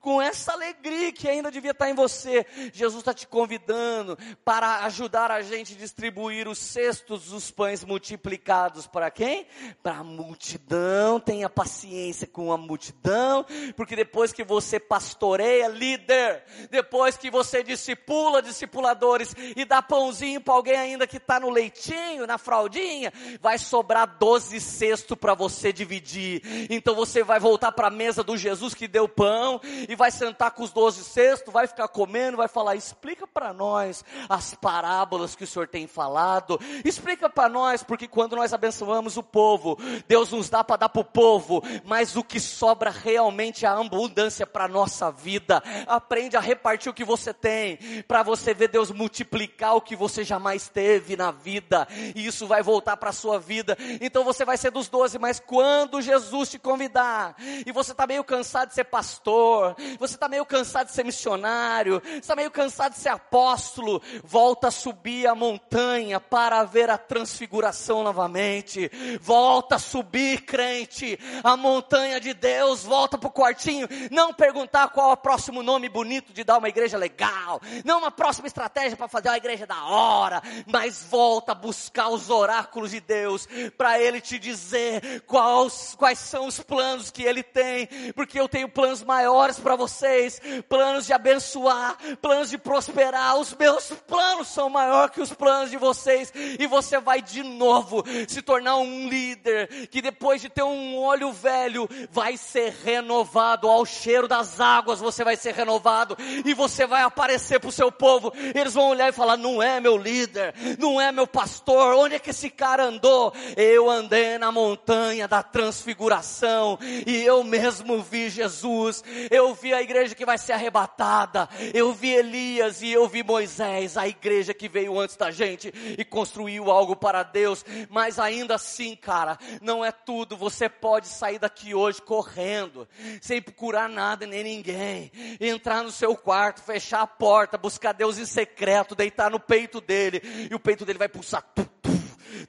com 0.00 0.20
essa 0.20 0.52
alegria 0.52 1.12
que 1.12 1.28
ainda 1.28 1.50
devia 1.50 1.70
estar 1.72 1.90
em 1.90 1.94
você. 1.94 2.46
Jesus 2.72 3.00
está 3.00 3.14
te 3.14 3.26
convidando 3.26 4.18
para 4.44 4.84
ajudar 4.84 5.30
a 5.30 5.42
gente 5.42 5.74
a 5.74 5.76
distribuir 5.76 6.48
os 6.48 6.58
cestos 6.58 7.26
dos 7.26 7.50
pães 7.50 7.84
multiplicados 7.84 8.86
para 8.86 9.10
quem? 9.10 9.46
Para 9.82 9.98
a 9.98 10.04
multidão. 10.04 11.20
Tenha 11.20 11.48
paciência 11.48 12.26
com 12.26 12.52
a 12.52 12.56
multidão, 12.56 13.44
porque 13.76 13.96
depois 13.96 14.32
que 14.32 14.44
você 14.44 14.78
pastoreia, 14.78 15.68
líder, 15.68 16.44
depois 16.70 17.16
que 17.16 17.30
você 17.30 17.62
discipula 17.62 18.42
discipuladores 18.42 19.34
e 19.56 19.64
dá 19.64 19.82
pãozinho 19.82 20.40
para 20.40 20.54
alguém 20.54 20.76
ainda 20.76 21.06
que 21.06 21.16
está 21.16 21.40
no 21.40 21.50
leitinho, 21.50 22.26
na 22.26 22.38
fraldinha, 22.38 23.12
vai 23.40 23.58
sobrar 23.58 24.16
12 24.18 24.60
cestos 24.60 25.16
para 25.18 25.34
você 25.34 25.72
dividir. 25.72 26.42
Então 26.70 26.94
você 26.94 27.22
vai 27.22 27.40
voltar 27.40 27.72
para 27.72 27.88
a 27.88 27.90
mesa 27.90 28.22
do 28.22 28.36
Jesus 28.36 28.74
que 28.74 28.88
deu 28.88 29.08
pão 29.08 29.60
e 29.88 29.94
vai 29.94 30.10
sentar 30.10 30.50
com 30.52 30.62
os 30.62 30.72
doze 30.72 31.04
cestos, 31.04 31.52
vai 31.52 31.66
ficar 31.66 31.88
comendo, 31.88 32.36
vai 32.36 32.48
falar: 32.48 32.76
explica 32.76 33.26
para 33.26 33.52
nós 33.52 34.04
as 34.28 34.54
parábolas 34.54 35.34
que 35.34 35.44
o 35.44 35.46
Senhor 35.46 35.68
tem 35.68 35.86
falado, 35.86 36.60
explica 36.84 37.28
para 37.28 37.48
nós, 37.48 37.82
porque 37.82 38.08
quando 38.08 38.36
nós 38.36 38.52
abençoamos 38.52 39.16
o 39.16 39.22
povo, 39.22 39.78
Deus 40.06 40.30
nos 40.30 40.48
dá 40.48 40.62
para 40.62 40.76
dar 40.76 40.88
para 40.88 41.00
o 41.00 41.04
povo, 41.04 41.62
mas 41.84 42.16
o 42.16 42.24
que 42.24 42.40
sobra 42.40 42.90
realmente 42.90 43.64
é 43.64 43.68
a 43.68 43.78
abundância 43.78 44.46
para 44.46 44.68
nossa 44.68 45.10
vida. 45.10 45.62
Aprende 45.86 46.36
a 46.36 46.40
repartir 46.40 46.90
o 46.90 46.94
que 46.94 47.04
você 47.04 47.32
tem, 47.32 47.78
para 48.06 48.22
você 48.22 48.54
ver 48.54 48.68
Deus 48.68 48.90
multiplicar 48.90 49.76
o 49.76 49.80
que 49.80 49.96
você 49.96 50.24
jamais 50.24 50.68
teve 50.68 51.16
na 51.16 51.30
vida, 51.30 51.86
e 52.14 52.26
isso 52.26 52.46
vai 52.46 52.62
voltar 52.62 52.96
para 52.96 53.10
a 53.10 53.12
sua 53.12 53.38
vida. 53.38 53.76
Então 54.00 54.24
você 54.24 54.44
vai 54.44 54.56
ser 54.56 54.70
dos 54.70 54.88
doze, 54.88 55.18
mas 55.18 55.40
quando 55.40 56.00
Jesus 56.00 56.50
te 56.50 56.58
convidar, 56.58 57.36
e 57.66 57.72
você 57.72 57.92
está 57.92 58.06
meio 58.06 58.24
cansado 58.24 58.68
de 58.68 58.74
ser 58.74 58.84
pastor, 58.84 59.63
você 59.98 60.14
está 60.14 60.28
meio 60.28 60.44
cansado 60.44 60.86
de 60.86 60.92
ser 60.92 61.04
missionário, 61.04 62.02
está 62.16 62.34
meio 62.34 62.50
cansado 62.50 62.92
de 62.92 62.98
ser 62.98 63.10
apóstolo, 63.10 64.02
volta 64.22 64.68
a 64.68 64.70
subir 64.70 65.26
a 65.26 65.34
montanha 65.34 66.18
para 66.20 66.64
ver 66.64 66.90
a 66.90 66.98
transfiguração 66.98 68.02
novamente. 68.02 68.90
Volta 69.20 69.76
a 69.76 69.78
subir, 69.78 70.42
crente, 70.42 71.18
a 71.42 71.56
montanha 71.56 72.20
de 72.20 72.34
Deus, 72.34 72.82
volta 72.84 73.16
para 73.16 73.28
o 73.28 73.32
quartinho, 73.32 73.88
não 74.10 74.32
perguntar 74.32 74.88
qual 74.88 75.10
é 75.10 75.12
o 75.14 75.16
próximo 75.16 75.62
nome 75.62 75.88
bonito 75.88 76.32
de 76.32 76.44
dar 76.44 76.58
uma 76.58 76.68
igreja 76.68 76.96
legal, 76.96 77.60
não 77.84 77.98
uma 77.98 78.10
próxima 78.10 78.46
estratégia 78.46 78.96
para 78.96 79.08
fazer 79.08 79.28
uma 79.28 79.36
igreja 79.36 79.66
da 79.66 79.84
hora, 79.84 80.42
mas 80.66 81.04
volta 81.08 81.52
a 81.52 81.54
buscar 81.54 82.08
os 82.08 82.30
oráculos 82.30 82.90
de 82.90 83.00
Deus, 83.00 83.48
para 83.76 84.00
Ele 84.00 84.20
te 84.20 84.38
dizer 84.38 85.22
quais, 85.26 85.94
quais 85.96 86.18
são 86.18 86.46
os 86.46 86.60
planos 86.60 87.10
que 87.10 87.22
Ele 87.22 87.42
tem, 87.42 87.88
porque 88.14 88.38
eu 88.38 88.48
tenho 88.48 88.68
planos 88.68 89.02
maiores 89.02 89.53
para 89.62 89.76
vocês, 89.76 90.40
planos 90.68 91.06
de 91.06 91.12
abençoar, 91.12 91.96
planos 92.20 92.50
de 92.50 92.58
prosperar. 92.58 93.36
Os 93.36 93.54
meus 93.54 93.88
planos 94.06 94.48
são 94.48 94.68
maiores 94.68 95.14
que 95.14 95.20
os 95.20 95.32
planos 95.32 95.70
de 95.70 95.76
vocês, 95.76 96.32
e 96.58 96.66
você 96.66 96.98
vai 97.00 97.20
de 97.20 97.42
novo 97.42 98.04
se 98.28 98.42
tornar 98.42 98.76
um 98.76 99.08
líder 99.08 99.88
que 99.88 100.00
depois 100.00 100.40
de 100.40 100.48
ter 100.48 100.62
um 100.62 100.98
óleo 100.98 101.32
velho 101.32 101.88
vai 102.10 102.36
ser 102.36 102.74
renovado 102.84 103.68
ao 103.68 103.84
cheiro 103.84 104.28
das 104.28 104.60
águas. 104.60 105.00
Você 105.00 105.24
vai 105.24 105.36
ser 105.36 105.54
renovado 105.54 106.16
e 106.44 106.54
você 106.54 106.86
vai 106.86 107.02
aparecer 107.02 107.60
para 107.60 107.68
o 107.68 107.72
seu 107.72 107.90
povo. 107.90 108.32
Eles 108.54 108.74
vão 108.74 108.88
olhar 108.88 109.08
e 109.08 109.12
falar: 109.12 109.36
não 109.36 109.62
é 109.62 109.80
meu 109.80 109.96
líder, 109.96 110.54
não 110.78 111.00
é 111.00 111.12
meu 111.12 111.26
pastor. 111.26 111.94
Onde 111.94 112.16
é 112.16 112.18
que 112.18 112.30
esse 112.30 112.50
cara 112.50 112.84
andou? 112.84 113.32
Eu 113.56 113.88
andei 113.88 114.38
na 114.38 114.50
montanha 114.50 115.28
da 115.28 115.42
transfiguração 115.42 116.78
e 117.06 117.22
eu 117.22 117.42
mesmo 117.44 118.02
vi 118.02 118.28
Jesus. 118.28 119.02
Eu 119.30 119.43
eu 119.44 119.54
vi 119.54 119.74
a 119.74 119.82
igreja 119.82 120.14
que 120.14 120.24
vai 120.24 120.38
ser 120.38 120.52
arrebatada, 120.52 121.48
eu 121.74 121.92
vi 121.92 122.10
Elias 122.10 122.80
e 122.80 122.90
eu 122.90 123.06
vi 123.06 123.22
Moisés, 123.22 123.96
a 123.96 124.08
igreja 124.08 124.54
que 124.54 124.68
veio 124.68 124.98
antes 124.98 125.16
da 125.16 125.30
gente 125.30 125.72
e 125.98 126.04
construiu 126.04 126.70
algo 126.70 126.96
para 126.96 127.22
Deus, 127.22 127.64
mas 127.90 128.18
ainda 128.18 128.54
assim, 128.54 128.96
cara, 128.96 129.38
não 129.60 129.84
é 129.84 129.92
tudo. 129.92 130.36
Você 130.36 130.68
pode 130.68 131.08
sair 131.08 131.38
daqui 131.38 131.74
hoje 131.74 132.00
correndo, 132.00 132.88
sem 133.20 133.42
procurar 133.42 133.88
nada 133.88 134.26
nem 134.26 134.42
ninguém, 134.42 135.12
entrar 135.38 135.82
no 135.82 135.90
seu 135.90 136.16
quarto, 136.16 136.62
fechar 136.62 137.02
a 137.02 137.06
porta, 137.06 137.58
buscar 137.58 137.92
Deus 137.92 138.18
em 138.18 138.26
secreto, 138.26 138.94
deitar 138.94 139.30
no 139.30 139.38
peito 139.38 139.80
dele. 139.80 140.22
E 140.50 140.54
o 140.54 140.60
peito 140.60 140.86
dele 140.86 140.98
vai 140.98 141.08
pulsar. 141.08 141.42
Tu, 141.54 141.68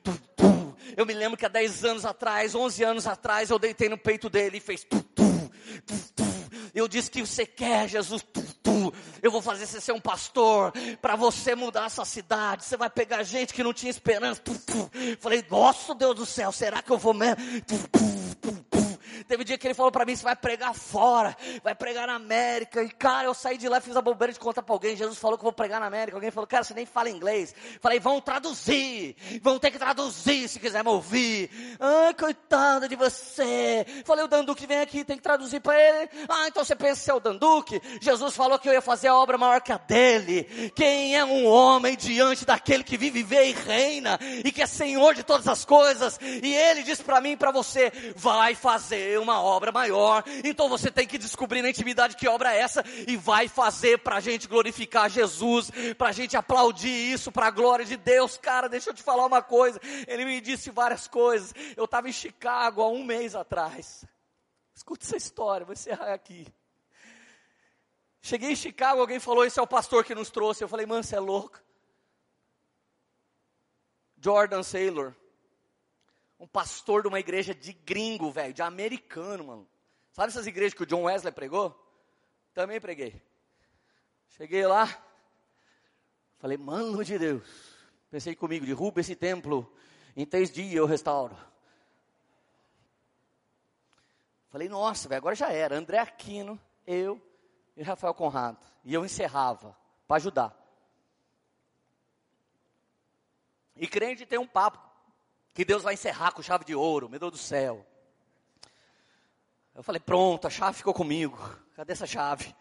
tu, 0.02 0.22
tu, 0.36 0.78
eu 0.96 1.06
me 1.06 1.14
lembro 1.14 1.38
que 1.38 1.46
há 1.46 1.50
10 1.50 1.84
anos 1.84 2.06
atrás, 2.06 2.56
11 2.56 2.84
anos 2.84 3.08
atrás, 3.08 3.50
eu 3.50 3.60
deitei 3.60 3.90
no 3.90 3.98
peito 3.98 4.30
dele 4.30 4.58
e 4.58 4.62
fez 4.62 4.84
tu, 4.84 5.02
tu, 5.04 5.52
tu, 5.86 6.14
tu, 6.16 6.25
eu 6.76 6.90
disse 6.90 7.10
que 7.10 7.26
você 7.26 7.46
quer, 7.46 7.88
Jesus. 7.88 8.22
Tu, 8.22 8.44
tu. 8.62 8.94
Eu 9.24 9.32
vou 9.32 9.42
fazer 9.42 9.66
você 9.66 9.80
ser 9.80 9.94
um 9.94 10.00
pastor 10.00 10.74
para 11.02 11.16
você 11.16 11.56
mudar 11.56 11.86
essa 11.86 12.04
cidade. 12.04 12.66
Você 12.66 12.76
vai 12.76 12.90
pegar 12.90 13.24
gente 13.24 13.54
que 13.54 13.64
não 13.64 13.74
tinha 13.74 13.90
esperança. 13.90 14.42
Tu. 14.42 14.54
Falei, 15.22 15.44
nossa 15.50 15.96
Deus 15.96 16.16
do 16.16 16.26
céu, 16.26 16.52
será 16.52 16.82
que 16.82 16.92
eu 16.92 16.98
vou 16.98 17.14
mesmo? 17.14 17.38
Teve 19.28 19.42
um 19.42 19.46
dia 19.46 19.58
que 19.58 19.66
ele 19.66 19.74
falou 19.74 19.92
para 19.92 20.06
mim: 20.06 20.16
você 20.16 20.24
vai 20.24 20.36
pregar 20.36 20.74
fora, 20.74 21.36
vai 21.64 21.74
pregar 21.74 22.08
na 22.08 22.16
América. 22.16 22.84
E 22.84 22.90
cara, 22.90 23.28
eu 23.28 23.34
saí 23.34 23.58
de 23.58 23.68
lá 23.68 23.82
fiz 23.82 23.96
a 23.96 24.02
bobeira 24.02 24.32
de 24.32 24.40
contar 24.40 24.62
para 24.62 24.74
alguém. 24.74 24.96
Jesus 24.96 25.18
falou 25.18 25.38
que 25.38 25.42
eu 25.42 25.46
vou 25.46 25.54
pregar 25.54 25.80
na 25.80 25.88
América. 25.88 26.18
Alguém 26.18 26.32
falou: 26.32 26.48
cara, 26.48 26.64
você 26.64 26.74
nem 26.74 26.86
fala 26.86 27.10
inglês. 27.10 27.56
Falei: 27.82 28.00
vão 28.00 28.22
traduzir, 28.22 29.16
vão 29.42 29.58
ter 29.58 29.72
que 29.72 29.80
traduzir 29.80 30.48
se 30.48 30.60
quiser 30.60 30.84
me 30.84 30.90
ouvir. 30.90 31.50
Ai, 31.80 32.14
coitada 32.14 32.88
de 32.88 32.96
você. 32.96 33.86
Falei: 34.06 34.26
o 34.26 34.28
Danduque 34.28 34.68
vem 34.68 34.80
aqui, 34.80 35.04
tem 35.04 35.18
que 35.18 35.24
traduzir 35.24 35.60
para 35.60 35.80
ele. 35.80 36.10
Ah, 36.30 36.48
então 36.48 36.64
você 36.64 36.76
pensa 36.76 37.04
que 37.04 37.12
é 37.12 37.14
o 37.14 37.20
Danduque? 37.20 37.82
Jesus 38.02 38.36
falou 38.36 38.60
que 38.60 38.70
eu 38.70 38.74
ia 38.74 38.82
fazer 38.82 39.08
a 39.08 39.16
obra 39.16 39.38
maior 39.38 39.62
que 39.62 39.72
a 39.72 39.78
dele. 39.78 40.44
Quem 40.76 41.16
é 41.16 41.26
um 41.26 41.48
homem 41.48 41.96
diante 41.96 42.46
daquele 42.46 42.84
que 42.84 42.98
vive, 42.98 43.24
vê 43.24 43.50
e 43.50 43.54
reina 43.54 44.20
e 44.44 44.52
que 44.52 44.62
é 44.62 44.68
Senhor 44.68 45.16
de 45.16 45.24
todas 45.24 45.48
as 45.48 45.66
coisas? 45.66 46.20
E 46.22 46.54
ele 46.54 46.84
disse 46.84 47.04
para 47.04 47.20
mim 47.20 47.32
e 47.32 47.38
para 47.38 47.52
você: 47.52 47.92
vai 48.16 48.54
fazer 48.54 49.15
fazer 49.16 49.18
uma 49.18 49.42
obra 49.42 49.72
maior. 49.72 50.24
Então 50.44 50.68
você 50.68 50.92
tem 50.92 51.08
que 51.08 51.18
descobrir 51.18 51.62
na 51.62 51.70
intimidade 51.70 52.16
que 52.16 52.28
obra 52.28 52.54
é 52.54 52.60
essa 52.60 52.84
e 53.08 53.16
vai 53.16 53.48
fazer 53.48 54.00
para 54.00 54.18
a 54.18 54.20
gente 54.20 54.48
glorificar 54.48 55.10
Jesus, 55.10 55.72
para 55.98 56.10
a 56.10 56.12
gente 56.12 56.36
aplaudir 56.36 56.90
isso 56.90 57.32
para 57.32 57.48
a 57.48 57.52
glória 57.52 57.86
de 57.86 57.98
Deus. 57.98 58.38
Cara, 58.38 58.68
deixa 58.68 58.90
eu 58.90 58.94
te 58.94 59.04
falar 59.04 59.26
uma 59.26 59.42
coisa. 59.42 59.80
Ele 60.08 60.26
me 60.26 60.42
disse 60.42 60.70
várias 60.70 61.08
coisas. 61.08 61.54
Eu 61.76 61.86
estava 61.86 62.10
em 62.10 62.14
Chicago 62.14 62.82
há 62.82 62.90
um 62.90 63.04
mês 63.04 63.36
atrás. 63.36 64.06
Escuta 64.74 65.06
essa 65.06 65.18
história, 65.18 65.66
vou 65.66 65.74
encerrar 65.74 66.14
aqui. 66.14 66.46
Cheguei 68.22 68.52
em 68.52 68.56
Chicago, 68.56 69.00
alguém 69.00 69.20
falou: 69.20 69.46
Esse 69.46 69.60
é 69.60 69.62
o 69.62 69.68
pastor 69.68 70.04
que 70.04 70.16
nos 70.16 70.30
trouxe. 70.30 70.64
Eu 70.64 70.68
falei: 70.68 70.86
Mano, 70.86 71.04
você 71.04 71.16
é 71.16 71.20
louco. 71.20 71.60
Jordan 74.20 74.64
Saylor, 74.64 75.14
um 76.40 76.48
pastor 76.48 77.02
de 77.02 77.08
uma 77.08 77.20
igreja 77.20 77.54
de 77.54 77.74
gringo, 77.74 78.32
velho, 78.32 78.54
de 78.54 78.62
americano, 78.62 79.46
mano. 79.46 79.68
Sabe 80.12 80.30
essas 80.30 80.48
igrejas 80.48 80.74
que 80.74 80.84
o 80.84 80.86
John 80.86 81.04
Wesley 81.04 81.34
pregou? 81.34 81.74
Também 82.54 82.80
preguei. 82.80 83.22
Cheguei 84.30 84.66
lá, 84.66 84.88
falei, 86.40 86.58
mano 86.58 87.04
de 87.04 87.18
Deus. 87.18 87.76
Pensei 88.10 88.36
comigo, 88.36 88.66
derruba 88.66 89.00
esse 89.00 89.16
templo, 89.16 89.72
em 90.16 90.26
três 90.26 90.52
dias 90.52 90.74
eu 90.74 90.86
restauro. 90.86 91.36
Falei, 94.50 94.70
nossa, 94.70 95.10
velho, 95.10 95.18
agora 95.18 95.36
já 95.36 95.52
era. 95.52 95.76
André 95.78 96.00
Aquino, 96.00 96.60
eu 96.88 97.22
e 97.76 97.84
Rafael 97.84 98.14
Conrado. 98.14 98.58
E 98.86 98.94
eu 98.94 99.04
encerrava, 99.04 99.78
para 100.08 100.16
ajudar. 100.16 100.56
E 103.76 103.86
crente 103.88 104.26
tem 104.26 104.40
um 104.40 104.48
papo 104.48 104.80
que 105.56 105.64
Deus 105.64 105.82
vai 105.82 105.94
encerrar 105.94 106.34
com 106.34 106.42
chave 106.42 106.66
de 106.66 106.76
ouro, 106.76 107.10
meu 107.10 107.18
Deus 107.18 107.32
do 107.32 107.38
céu. 107.38 107.88
Eu 109.74 109.82
falei, 109.82 110.02
pronto, 110.02 110.46
a 110.46 110.50
chave 110.50 110.78
ficou 110.78 110.94
comigo. 110.94 111.38
Cadê 111.78 111.94
essa 111.94 112.06
chave? 112.06 112.54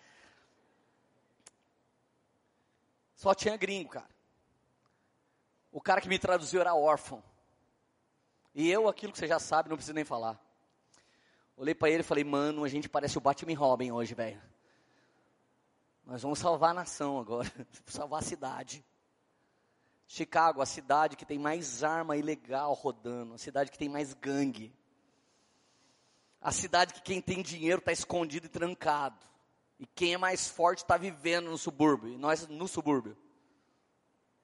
Só 3.16 3.35
tinha 3.35 3.57
gringo, 3.57 3.91
cara. 3.91 4.09
O 5.73 5.81
cara 5.81 6.01
que 6.01 6.09
me 6.09 6.21
traduziu 6.21 6.61
era 6.61 6.73
órfão. 6.73 7.21
E 8.55 8.71
eu, 8.71 8.89
aquilo 8.89 9.12
que 9.12 9.19
você 9.19 9.27
já 9.27 9.41
sabe, 9.41 9.69
não 9.69 9.77
preciso 9.77 9.93
nem 9.93 10.05
falar. 10.05 10.41
Olhei 11.57 11.75
para 11.75 11.91
ele 11.91 12.01
e 12.01 12.05
falei, 12.05 12.23
mano, 12.23 12.62
a 12.62 12.69
gente 12.69 12.89
parece 12.89 13.19
o 13.19 13.21
Batman 13.21 13.59
Robin 13.59 13.91
hoje, 13.91 14.15
velho. 14.15 14.41
Nós 16.07 16.23
vamos 16.23 16.39
salvar 16.39 16.71
a 16.71 16.75
nação 16.75 17.19
agora, 17.19 17.51
salvar 17.87 18.21
a 18.21 18.25
cidade. 18.25 18.85
Chicago, 20.06 20.60
a 20.60 20.66
cidade 20.66 21.16
que 21.16 21.24
tem 21.24 21.39
mais 21.39 21.82
arma 21.82 22.16
ilegal 22.16 22.72
rodando, 22.74 23.35
a 23.35 23.39
cidade 23.39 23.70
que 23.70 23.78
tem 23.78 23.89
mais 23.89 24.12
gangue. 24.14 24.72
A 26.40 26.52
cidade 26.52 26.93
que 26.93 27.01
quem 27.01 27.22
tem 27.22 27.43
dinheiro 27.43 27.78
está 27.78 27.90
escondido 27.90 28.47
e 28.47 28.51
trancado. 28.51 29.24
E 29.78 29.86
quem 29.86 30.14
é 30.14 30.18
mais 30.18 30.48
forte 30.48 30.78
está 30.78 30.97
vivendo 30.97 31.51
no 31.51 31.59
subúrbio. 31.59 32.10
E 32.10 32.18
nós 32.18 32.47
no 32.47 32.68
subúrbio. 32.68 33.16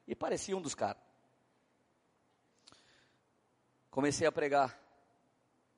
E 0.07 0.15
parecia 0.15 0.57
um 0.57 0.63
dos 0.63 0.75
caras. 0.75 1.03
Comecei 3.91 4.27
a 4.27 4.33
pregar 4.33 4.79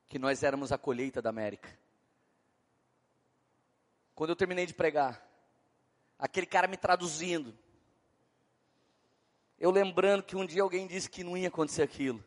que 0.08 0.18
nós 0.18 0.42
éramos 0.42 0.70
a 0.70 0.78
colheita 0.78 1.20
da 1.20 1.30
América. 1.30 1.76
Quando 4.14 4.30
eu 4.30 4.36
terminei 4.36 4.66
de 4.66 4.74
pregar, 4.74 5.26
aquele 6.18 6.46
cara 6.46 6.68
me 6.68 6.76
traduzindo, 6.76 7.58
eu 9.62 9.70
lembrando 9.70 10.24
que 10.24 10.34
um 10.34 10.44
dia 10.44 10.60
alguém 10.60 10.88
disse 10.88 11.08
que 11.08 11.22
não 11.22 11.36
ia 11.36 11.46
acontecer 11.46 11.82
aquilo. 11.82 12.22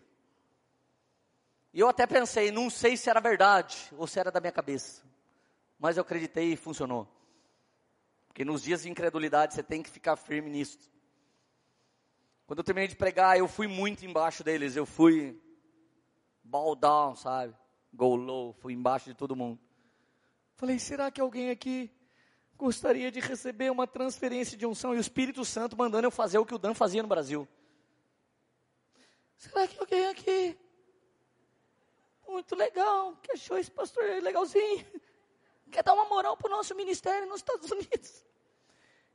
E 1.74 1.82
eu 1.82 1.90
até 1.90 2.08
pensei, 2.08 2.50
não 2.50 2.70
sei 2.70 2.96
se 2.96 3.10
era 3.10 3.20
verdade 3.20 3.76
ou 3.98 4.08
se 4.08 4.18
era 4.18 4.32
da 4.32 4.40
minha 4.40 4.54
cabeça. 4.54 5.04
Mas 5.78 5.98
eu 5.98 6.02
acreditei 6.02 6.54
e 6.54 6.56
funcionou. 6.56 7.06
Porque 8.30 8.46
nos 8.46 8.64
dias 8.64 8.84
de 8.84 8.90
incredulidade 8.90 9.54
você 9.54 9.62
tem 9.62 9.84
que 9.84 9.90
ficar 9.90 10.16
firme 10.16 10.50
nisso. 10.50 10.80
Quando 12.48 12.60
eu 12.60 12.64
terminei 12.64 12.88
de 12.88 12.96
pregar, 12.96 13.38
eu 13.38 13.50
fui 13.50 13.68
muito 13.68 14.06
embaixo 14.06 14.42
deles. 14.42 14.78
Eu 14.78 14.86
fui 14.86 15.38
ball 16.42 16.74
down, 16.74 17.18
sabe? 17.18 17.54
Go 17.94 18.16
low, 18.16 18.54
fui 18.54 18.72
embaixo 18.72 19.10
de 19.10 19.14
todo 19.14 19.36
mundo. 19.36 19.60
Falei, 20.56 20.80
será 20.80 21.12
que 21.12 21.20
alguém 21.20 21.50
aqui 21.50 21.92
gostaria 22.58 23.12
de 23.12 23.20
receber 23.20 23.72
uma 23.72 23.86
transferência 23.86 24.58
de 24.58 24.66
unção 24.66 24.94
e 24.94 24.98
o 24.98 25.02
Espírito 25.02 25.44
Santo 25.44 25.78
mandando 25.78 26.08
eu 26.08 26.12
fazer 26.12 26.38
o 26.38 26.46
que 26.46 26.56
o 26.56 26.58
Dan 26.58 26.74
fazia 26.74 27.02
no 27.02 27.10
Brasil. 27.10 27.48
Será 29.38 29.68
que 29.68 29.80
alguém 29.80 30.08
aqui, 30.08 30.58
muito 32.28 32.56
legal, 32.56 33.16
que 33.22 33.34
achou 33.34 33.58
esse 33.58 33.70
pastor 33.70 34.04
legalzinho, 34.22 34.86
quer 35.72 35.84
dar 35.84 35.94
uma 35.94 36.06
moral 36.06 36.38
para 36.38 36.48
o 36.48 36.56
nosso 36.56 36.74
ministério 36.74 37.28
nos 37.28 37.38
Estados 37.38 37.70
Unidos? 37.70 38.26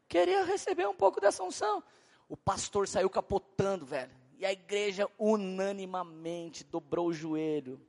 Queria 0.09 0.45
receber 0.45 0.87
um 0.89 0.95
pouco 0.95 1.21
dessa 1.21 1.43
unção. 1.43 1.83
O 2.29 2.37
pastor 2.37 2.87
saiu 2.87 3.09
capotando, 3.09 3.87
velho. 3.87 4.11
E 4.39 4.45
a 4.45 4.53
igreja 4.53 5.09
unanimamente 5.19 6.65
dobrou 6.65 7.09
o 7.09 7.13
joelho 7.13 7.81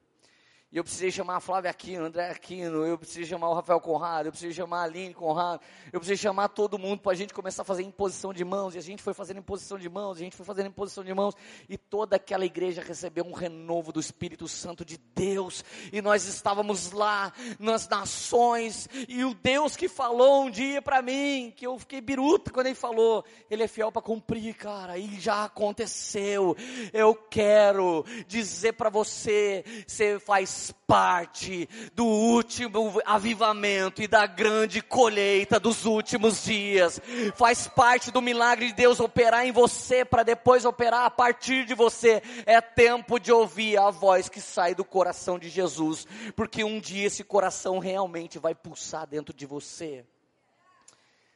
e 0.71 0.77
eu 0.77 0.85
precisei 0.85 1.11
chamar 1.11 1.35
a 1.35 1.39
Flávia 1.41 1.69
Aquino, 1.69 2.05
André 2.05 2.29
Aquino, 2.29 2.85
eu 2.85 2.97
precisei 2.97 3.25
chamar 3.25 3.49
o 3.49 3.53
Rafael 3.53 3.81
Conrado, 3.81 4.27
eu 4.27 4.31
precisei 4.31 4.53
chamar 4.53 4.79
a 4.79 4.83
Aline 4.83 5.13
Conrado, 5.13 5.59
eu 5.91 5.99
precisei 5.99 6.15
chamar 6.15 6.47
todo 6.47 6.79
mundo 6.79 7.01
para 7.01 7.11
a 7.11 7.15
gente 7.15 7.33
começar 7.33 7.63
a 7.63 7.65
fazer 7.65 7.83
imposição 7.83 8.33
de 8.33 8.45
mãos. 8.45 8.73
E 8.73 8.77
a 8.77 8.81
gente 8.81 9.03
foi 9.03 9.13
fazendo 9.13 9.39
imposição 9.39 9.77
de 9.77 9.89
mãos, 9.89 10.15
a 10.15 10.19
gente 10.21 10.33
foi 10.33 10.45
fazendo 10.45 10.67
imposição 10.67 11.03
de 11.03 11.13
mãos. 11.13 11.35
E 11.67 11.77
toda 11.77 12.15
aquela 12.15 12.45
igreja 12.45 12.81
recebeu 12.81 13.25
um 13.25 13.33
renovo 13.33 13.91
do 13.91 13.99
Espírito 13.99 14.47
Santo 14.47 14.85
de 14.85 14.97
Deus. 15.13 15.61
E 15.91 16.01
nós 16.01 16.23
estávamos 16.23 16.93
lá 16.93 17.33
nas 17.59 17.89
nações. 17.89 18.87
E 19.09 19.25
o 19.25 19.33
Deus 19.33 19.75
que 19.75 19.89
falou 19.89 20.45
um 20.45 20.49
dia 20.49 20.81
para 20.81 21.01
mim, 21.01 21.51
que 21.53 21.67
eu 21.67 21.77
fiquei 21.79 21.99
biruta 21.99 22.49
quando 22.49 22.67
ele 22.67 22.75
falou, 22.75 23.25
ele 23.49 23.63
é 23.63 23.67
fiel 23.67 23.91
para 23.91 24.01
cumprir, 24.01 24.55
cara. 24.55 24.97
E 24.97 25.19
já 25.19 25.43
aconteceu. 25.43 26.55
Eu 26.93 27.13
quero 27.13 28.05
dizer 28.25 28.71
para 28.71 28.89
você, 28.89 29.65
você 29.85 30.17
faz 30.17 30.60
parte 30.69 31.67
do 31.95 32.05
último 32.05 33.01
avivamento 33.05 34.01
e 34.01 34.07
da 34.07 34.27
grande 34.27 34.81
colheita 34.81 35.57
dos 35.57 35.85
últimos 35.85 36.43
dias. 36.43 36.99
Faz 37.35 37.67
parte 37.69 38.11
do 38.11 38.21
milagre 38.21 38.67
de 38.67 38.73
Deus 38.73 38.99
operar 38.99 39.45
em 39.45 39.51
você 39.53 40.03
para 40.03 40.23
depois 40.23 40.65
operar 40.65 41.05
a 41.05 41.09
partir 41.09 41.65
de 41.65 41.73
você. 41.73 42.21
É 42.45 42.59
tempo 42.59 43.17
de 43.17 43.31
ouvir 43.31 43.77
a 43.77 43.89
voz 43.89 44.27
que 44.27 44.41
sai 44.41 44.75
do 44.75 44.83
coração 44.83 45.39
de 45.39 45.47
Jesus, 45.47 46.05
porque 46.35 46.63
um 46.63 46.79
dia 46.79 47.07
esse 47.07 47.23
coração 47.23 47.79
realmente 47.79 48.37
vai 48.37 48.53
pulsar 48.53 49.07
dentro 49.07 49.33
de 49.33 49.45
você. 49.45 50.05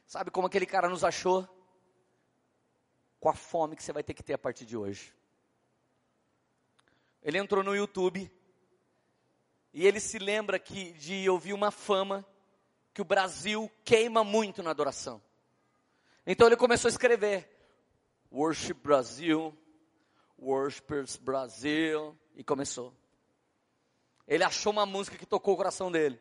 Sabe 0.06 0.30
como 0.30 0.46
aquele 0.46 0.66
cara 0.66 0.88
nos 0.88 1.02
achou? 1.02 1.48
Com 3.18 3.30
a 3.30 3.34
fome 3.34 3.74
que 3.74 3.82
você 3.82 3.92
vai 3.92 4.02
ter 4.02 4.12
que 4.12 4.22
ter 4.22 4.34
a 4.34 4.38
partir 4.38 4.66
de 4.66 4.76
hoje. 4.76 5.16
Ele 7.22 7.38
entrou 7.38 7.64
no 7.64 7.74
YouTube 7.74 8.30
e 9.76 9.86
ele 9.86 10.00
se 10.00 10.18
lembra 10.18 10.58
que, 10.58 10.94
de 10.94 11.28
ouvir 11.28 11.52
uma 11.52 11.70
fama 11.70 12.24
que 12.94 13.02
o 13.02 13.04
Brasil 13.04 13.70
queima 13.84 14.24
muito 14.24 14.62
na 14.62 14.70
adoração. 14.70 15.20
Então 16.26 16.46
ele 16.46 16.56
começou 16.56 16.88
a 16.88 16.92
escrever 16.92 17.46
Worship 18.32 18.72
Brasil, 18.72 19.54
Worshipers 20.38 21.18
Brasil, 21.18 22.16
e 22.34 22.42
começou. 22.42 22.90
Ele 24.26 24.42
achou 24.42 24.72
uma 24.72 24.86
música 24.86 25.18
que 25.18 25.26
tocou 25.26 25.52
o 25.52 25.58
coração 25.58 25.92
dele. 25.92 26.18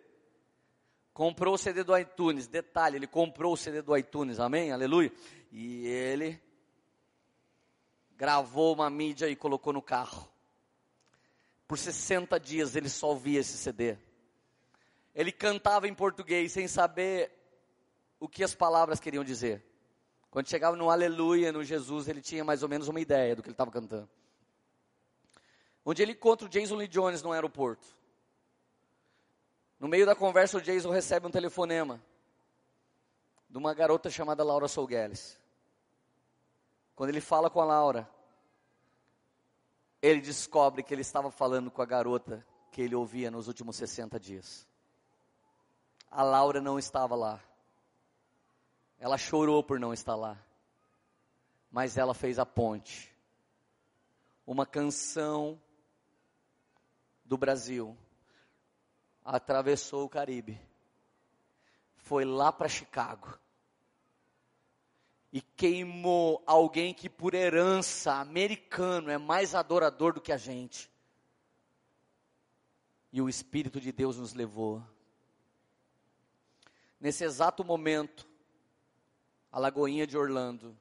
Comprou 1.14 1.54
o 1.54 1.58
CD 1.58 1.82
do 1.82 1.98
iTunes. 1.98 2.48
Detalhe, 2.48 2.98
ele 2.98 3.08
comprou 3.08 3.54
o 3.54 3.58
CD 3.58 3.82
do 3.82 3.96
iTunes, 3.96 4.38
amém? 4.38 4.74
Aleluia. 4.74 5.14
E 5.50 5.88
ele 5.88 6.38
gravou 8.18 8.74
uma 8.74 8.90
mídia 8.90 9.30
e 9.30 9.36
colocou 9.38 9.72
no 9.72 9.82
carro. 9.82 10.30
Por 11.68 11.78
60 11.78 12.40
dias 12.40 12.76
ele 12.76 12.90
só 12.90 13.10
ouvia 13.10 13.40
esse 13.40 13.58
CD. 13.58 13.98
Ele 15.14 15.32
cantava 15.32 15.88
em 15.88 15.94
português 15.94 16.52
sem 16.52 16.68
saber 16.68 17.32
o 18.20 18.28
que 18.28 18.44
as 18.44 18.54
palavras 18.54 19.00
queriam 19.00 19.24
dizer. 19.24 19.64
Quando 20.30 20.50
chegava 20.50 20.76
no 20.76 20.90
Aleluia, 20.90 21.52
no 21.52 21.64
Jesus, 21.64 22.08
ele 22.08 22.22
tinha 22.22 22.44
mais 22.44 22.62
ou 22.62 22.68
menos 22.68 22.88
uma 22.88 23.00
ideia 23.00 23.36
do 23.36 23.42
que 23.42 23.48
ele 23.48 23.54
estava 23.54 23.72
cantando. 23.72 24.10
Onde 25.86 26.02
ele 26.02 26.12
encontra 26.12 26.46
o 26.46 26.50
Jason 26.50 26.76
Lee 26.76 26.88
Jones 26.88 27.22
no 27.22 27.32
aeroporto. 27.32 27.88
No 29.80 29.88
meio 29.88 30.06
da 30.06 30.16
conversa, 30.16 30.58
o 30.58 30.62
Jason 30.62 30.90
recebe 30.90 31.28
um 31.28 31.32
telefonema 31.32 32.02
de 33.50 33.58
uma 33.58 33.74
garota 33.74 34.10
chamada 34.10 34.44
Laura 34.44 34.68
Sougueles. 34.68 35.40
Quando 36.96 37.10
ele 37.10 37.22
fala 37.22 37.50
com 37.50 37.62
a 37.62 37.66
Laura, 37.66 38.10
ele 40.06 40.22
descobre 40.22 40.84
que 40.84 40.94
ele 40.94 41.02
estava 41.02 41.32
falando 41.32 41.72
com 41.72 41.82
a 41.82 41.86
garota 41.86 42.46
que 42.72 42.80
ele 42.80 42.94
ouvia 42.94 43.32
nos 43.32 43.48
últimos 43.48 43.76
60 43.76 44.20
dias. 44.20 44.68
A 46.12 46.22
Laura 46.22 46.62
não 46.62 46.78
estava 46.78 47.16
lá. 47.16 47.42
Ela 49.00 49.18
chorou 49.18 49.64
por 49.64 49.80
não 49.80 49.92
estar 49.92 50.16
lá. 50.16 50.38
Mas 51.72 51.98
ela 51.98 52.14
fez 52.14 52.38
a 52.38 52.46
ponte. 52.46 53.12
Uma 54.46 54.64
canção 54.64 55.60
do 57.24 57.36
Brasil, 57.36 57.98
atravessou 59.24 60.06
o 60.06 60.10
Caribe, 60.10 60.62
foi 61.98 62.24
lá 62.24 62.52
para 62.52 62.70
Chicago 62.70 63.40
e 65.36 65.42
queimou 65.42 66.42
alguém 66.48 66.94
que 66.94 67.10
por 67.10 67.34
herança 67.34 68.14
americano 68.14 69.12
é 69.12 69.18
mais 69.18 69.54
adorador 69.54 70.14
do 70.14 70.22
que 70.22 70.32
a 70.32 70.38
gente. 70.38 70.90
E 73.12 73.22
o 73.22 73.28
Espírito 73.28 73.82
de 73.82 73.92
Deus 73.92 74.16
nos 74.16 74.34
levou. 74.34 74.82
Nesse 77.02 77.26
exato 77.26 77.66
momento, 77.66 78.26
a 79.52 79.60
Lagoinha 79.60 80.08
de 80.08 80.18
Orlando 80.18 80.74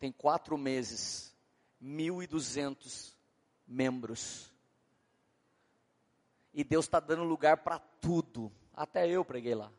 tem 0.00 0.10
quatro 0.10 0.58
meses, 0.58 1.32
1.200 1.80 3.14
membros. 3.68 4.52
E 6.52 6.64
Deus 6.64 6.86
está 6.86 6.98
dando 6.98 7.22
lugar 7.22 7.58
para 7.58 7.78
tudo. 7.78 8.50
Até 8.74 9.08
eu 9.08 9.24
preguei 9.24 9.54
lá. 9.54 9.70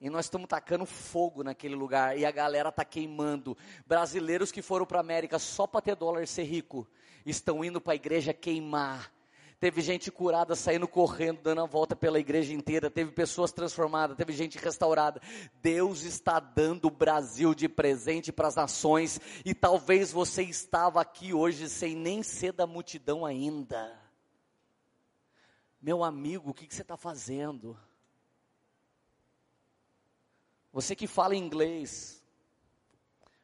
E 0.00 0.08
nós 0.08 0.24
estamos 0.24 0.48
tacando 0.48 0.86
fogo 0.86 1.44
naquele 1.44 1.74
lugar 1.74 2.16
e 2.16 2.24
a 2.24 2.30
galera 2.30 2.70
está 2.70 2.84
queimando. 2.84 3.56
Brasileiros 3.86 4.50
que 4.50 4.62
foram 4.62 4.86
para 4.86 4.98
a 4.98 5.02
América 5.02 5.38
só 5.38 5.66
para 5.66 5.82
ter 5.82 5.94
dólar 5.94 6.22
e 6.22 6.26
ser 6.26 6.44
rico, 6.44 6.88
estão 7.26 7.62
indo 7.62 7.80
para 7.80 7.92
a 7.92 7.96
igreja 7.96 8.32
queimar. 8.32 9.12
Teve 9.60 9.82
gente 9.82 10.10
curada 10.10 10.56
saindo 10.56 10.88
correndo, 10.88 11.42
dando 11.42 11.60
a 11.60 11.66
volta 11.66 11.94
pela 11.94 12.18
igreja 12.18 12.54
inteira. 12.54 12.90
Teve 12.90 13.12
pessoas 13.12 13.52
transformadas, 13.52 14.16
teve 14.16 14.32
gente 14.32 14.56
restaurada. 14.56 15.20
Deus 15.60 16.02
está 16.04 16.40
dando 16.40 16.86
o 16.86 16.90
Brasil 16.90 17.54
de 17.54 17.68
presente 17.68 18.32
para 18.32 18.48
as 18.48 18.54
nações. 18.54 19.20
E 19.44 19.52
talvez 19.52 20.10
você 20.10 20.42
estava 20.42 20.98
aqui 21.02 21.34
hoje 21.34 21.68
sem 21.68 21.94
nem 21.94 22.22
ser 22.22 22.52
da 22.52 22.66
multidão 22.66 23.26
ainda. 23.26 24.00
Meu 25.78 26.02
amigo, 26.02 26.50
o 26.50 26.54
que, 26.54 26.66
que 26.66 26.74
você 26.74 26.80
está 26.80 26.96
fazendo? 26.96 27.76
Você 30.72 30.94
que 30.94 31.06
fala 31.06 31.34
inglês, 31.34 32.22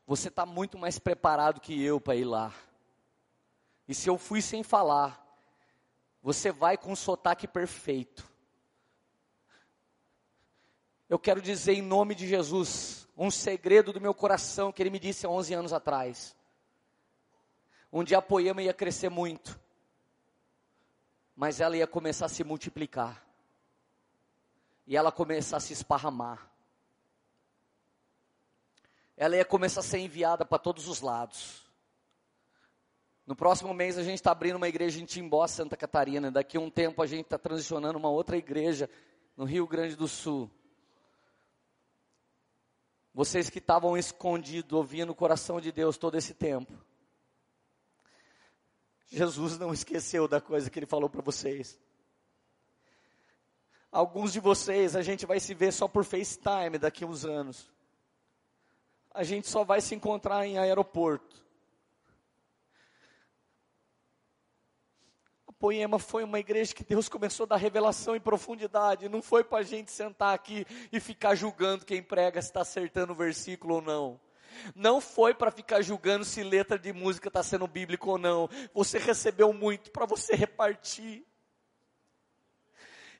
você 0.06 0.28
está 0.28 0.46
muito 0.46 0.78
mais 0.78 0.98
preparado 0.98 1.60
que 1.60 1.82
eu 1.82 2.00
para 2.00 2.14
ir 2.14 2.24
lá. 2.24 2.54
E 3.88 3.94
se 3.94 4.08
eu 4.08 4.16
fui 4.16 4.40
sem 4.40 4.62
falar, 4.62 5.24
você 6.22 6.52
vai 6.52 6.76
com 6.76 6.92
um 6.92 6.96
sotaque 6.96 7.48
perfeito. 7.48 8.28
Eu 11.08 11.18
quero 11.18 11.42
dizer 11.42 11.72
em 11.72 11.82
nome 11.82 12.14
de 12.14 12.26
Jesus, 12.26 13.08
um 13.16 13.30
segredo 13.30 13.92
do 13.92 14.00
meu 14.00 14.14
coração 14.14 14.72
que 14.72 14.82
ele 14.82 14.90
me 14.90 14.98
disse 14.98 15.26
há 15.26 15.28
11 15.28 15.54
anos 15.54 15.72
atrás. 15.72 16.36
Um 17.92 18.04
dia 18.04 18.18
a 18.18 18.22
poema 18.22 18.62
ia 18.62 18.74
crescer 18.74 19.08
muito, 19.08 19.58
mas 21.34 21.60
ela 21.60 21.76
ia 21.76 21.86
começar 21.86 22.26
a 22.26 22.28
se 22.28 22.42
multiplicar, 22.42 23.24
e 24.86 24.96
ela 24.96 25.10
começar 25.10 25.56
a 25.56 25.60
se 25.60 25.72
esparramar 25.72 26.55
ela 29.16 29.36
ia 29.36 29.44
começar 29.44 29.80
a 29.80 29.82
ser 29.82 29.98
enviada 29.98 30.44
para 30.44 30.58
todos 30.58 30.88
os 30.88 31.00
lados. 31.00 31.64
No 33.26 33.34
próximo 33.34 33.72
mês 33.72 33.96
a 33.96 34.02
gente 34.02 34.16
está 34.16 34.30
abrindo 34.30 34.56
uma 34.56 34.68
igreja 34.68 35.00
em 35.00 35.04
Timbó, 35.04 35.46
Santa 35.46 35.76
Catarina. 35.76 36.30
Daqui 36.30 36.58
a 36.58 36.60
um 36.60 36.70
tempo 36.70 37.02
a 37.02 37.06
gente 37.06 37.24
está 37.24 37.38
transicionando 37.38 37.98
uma 37.98 38.10
outra 38.10 38.36
igreja 38.36 38.90
no 39.36 39.44
Rio 39.44 39.66
Grande 39.66 39.96
do 39.96 40.06
Sul. 40.06 40.50
Vocês 43.12 43.48
que 43.48 43.58
estavam 43.58 43.96
escondidos, 43.96 44.72
ouvindo 44.74 45.10
o 45.10 45.14
coração 45.14 45.60
de 45.60 45.72
Deus 45.72 45.96
todo 45.96 46.18
esse 46.18 46.34
tempo. 46.34 46.72
Jesus 49.06 49.58
não 49.58 49.72
esqueceu 49.72 50.28
da 50.28 50.40
coisa 50.40 50.68
que 50.68 50.78
ele 50.78 50.86
falou 50.86 51.08
para 51.08 51.22
vocês. 51.22 51.80
Alguns 53.90 54.32
de 54.34 54.40
vocês 54.40 54.94
a 54.94 55.00
gente 55.00 55.24
vai 55.24 55.40
se 55.40 55.54
ver 55.54 55.72
só 55.72 55.88
por 55.88 56.04
FaceTime 56.04 56.76
daqui 56.78 57.02
a 57.02 57.06
uns 57.06 57.24
anos 57.24 57.74
a 59.16 59.24
gente 59.24 59.48
só 59.48 59.64
vai 59.64 59.80
se 59.80 59.94
encontrar 59.94 60.46
em 60.46 60.58
aeroporto. 60.58 61.42
A 65.48 65.52
Poema 65.52 65.98
foi 65.98 66.22
uma 66.22 66.38
igreja 66.38 66.74
que 66.74 66.84
Deus 66.84 67.08
começou 67.08 67.44
a 67.44 67.48
dar 67.48 67.56
revelação 67.56 68.14
em 68.14 68.20
profundidade. 68.20 69.08
Não 69.08 69.22
foi 69.22 69.42
para 69.42 69.58
a 69.58 69.62
gente 69.62 69.90
sentar 69.90 70.34
aqui 70.34 70.66
e 70.92 71.00
ficar 71.00 71.34
julgando 71.34 71.86
quem 71.86 72.02
prega 72.02 72.42
se 72.42 72.48
está 72.48 72.60
acertando 72.60 73.14
o 73.14 73.16
versículo 73.16 73.76
ou 73.76 73.82
não. 73.82 74.20
Não 74.74 75.00
foi 75.00 75.32
para 75.32 75.50
ficar 75.50 75.80
julgando 75.80 76.24
se 76.24 76.42
letra 76.42 76.78
de 76.78 76.92
música 76.92 77.28
está 77.28 77.42
sendo 77.42 77.66
bíblico 77.66 78.10
ou 78.10 78.18
não. 78.18 78.50
Você 78.74 78.98
recebeu 78.98 79.50
muito 79.52 79.90
para 79.90 80.04
você 80.04 80.34
repartir. 80.34 81.24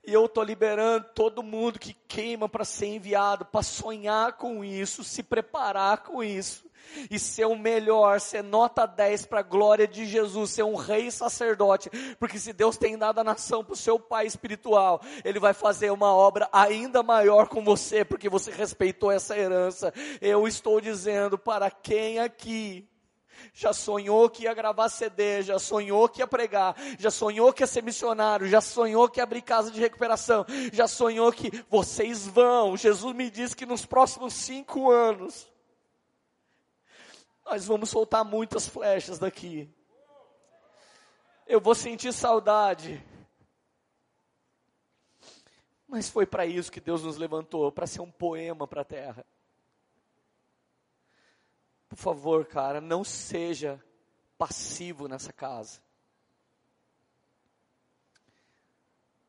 E 0.06 0.12
eu 0.12 0.26
estou 0.26 0.44
liberando 0.44 1.04
todo 1.14 1.42
mundo 1.42 1.80
que 1.80 1.92
queima 2.06 2.48
para 2.48 2.64
ser 2.64 2.86
enviado, 2.86 3.44
para 3.44 3.62
sonhar 3.62 4.34
com 4.34 4.64
isso, 4.64 5.02
se 5.02 5.20
preparar 5.20 6.04
com 6.04 6.22
isso. 6.22 6.64
E 7.10 7.18
ser 7.18 7.46
o 7.46 7.56
melhor, 7.56 8.20
ser 8.20 8.44
nota 8.44 8.86
10 8.86 9.26
para 9.26 9.40
a 9.40 9.42
glória 9.42 9.88
de 9.88 10.06
Jesus, 10.06 10.52
ser 10.52 10.62
um 10.62 10.76
rei 10.76 11.10
sacerdote. 11.10 11.90
Porque 12.20 12.38
se 12.38 12.52
Deus 12.52 12.76
tem 12.76 12.96
dado 12.96 13.18
a 13.18 13.24
nação 13.24 13.64
para 13.64 13.72
o 13.72 13.76
seu 13.76 13.98
pai 13.98 14.26
espiritual, 14.26 15.00
Ele 15.24 15.40
vai 15.40 15.52
fazer 15.52 15.90
uma 15.90 16.14
obra 16.14 16.48
ainda 16.52 17.02
maior 17.02 17.48
com 17.48 17.64
você, 17.64 18.04
porque 18.04 18.28
você 18.28 18.52
respeitou 18.52 19.10
essa 19.10 19.36
herança. 19.36 19.92
Eu 20.20 20.46
estou 20.46 20.80
dizendo 20.80 21.36
para 21.36 21.68
quem 21.68 22.20
aqui 22.20 22.88
já 23.52 23.72
sonhou 23.72 24.28
que 24.28 24.44
ia 24.44 24.54
gravar 24.54 24.88
CD, 24.88 25.42
já 25.42 25.58
sonhou 25.58 26.08
que 26.08 26.20
ia 26.20 26.26
pregar, 26.26 26.74
já 26.98 27.10
sonhou 27.10 27.52
que 27.52 27.62
ia 27.62 27.66
ser 27.66 27.82
missionário, 27.82 28.48
já 28.48 28.60
sonhou 28.60 29.08
que 29.08 29.20
ia 29.20 29.24
abrir 29.24 29.42
casa 29.42 29.70
de 29.70 29.80
recuperação, 29.80 30.44
já 30.72 30.86
sonhou 30.86 31.32
que 31.32 31.50
vocês 31.68 32.26
vão. 32.26 32.76
Jesus 32.76 33.14
me 33.14 33.30
disse 33.30 33.56
que 33.56 33.66
nos 33.66 33.84
próximos 33.84 34.34
cinco 34.34 34.90
anos, 34.90 35.50
nós 37.44 37.66
vamos 37.66 37.90
soltar 37.90 38.24
muitas 38.24 38.66
flechas 38.66 39.18
daqui. 39.18 39.70
Eu 41.46 41.60
vou 41.60 41.74
sentir 41.74 42.12
saudade. 42.12 43.02
Mas 45.86 46.08
foi 46.08 46.26
para 46.26 46.44
isso 46.44 46.72
que 46.72 46.80
Deus 46.80 47.04
nos 47.04 47.16
levantou 47.16 47.70
para 47.70 47.86
ser 47.86 48.00
um 48.00 48.10
poema 48.10 48.66
para 48.66 48.82
a 48.82 48.84
terra. 48.84 49.24
Por 51.88 51.96
favor, 51.96 52.46
cara, 52.46 52.80
não 52.80 53.04
seja 53.04 53.82
passivo 54.36 55.08
nessa 55.08 55.32
casa. 55.32 55.80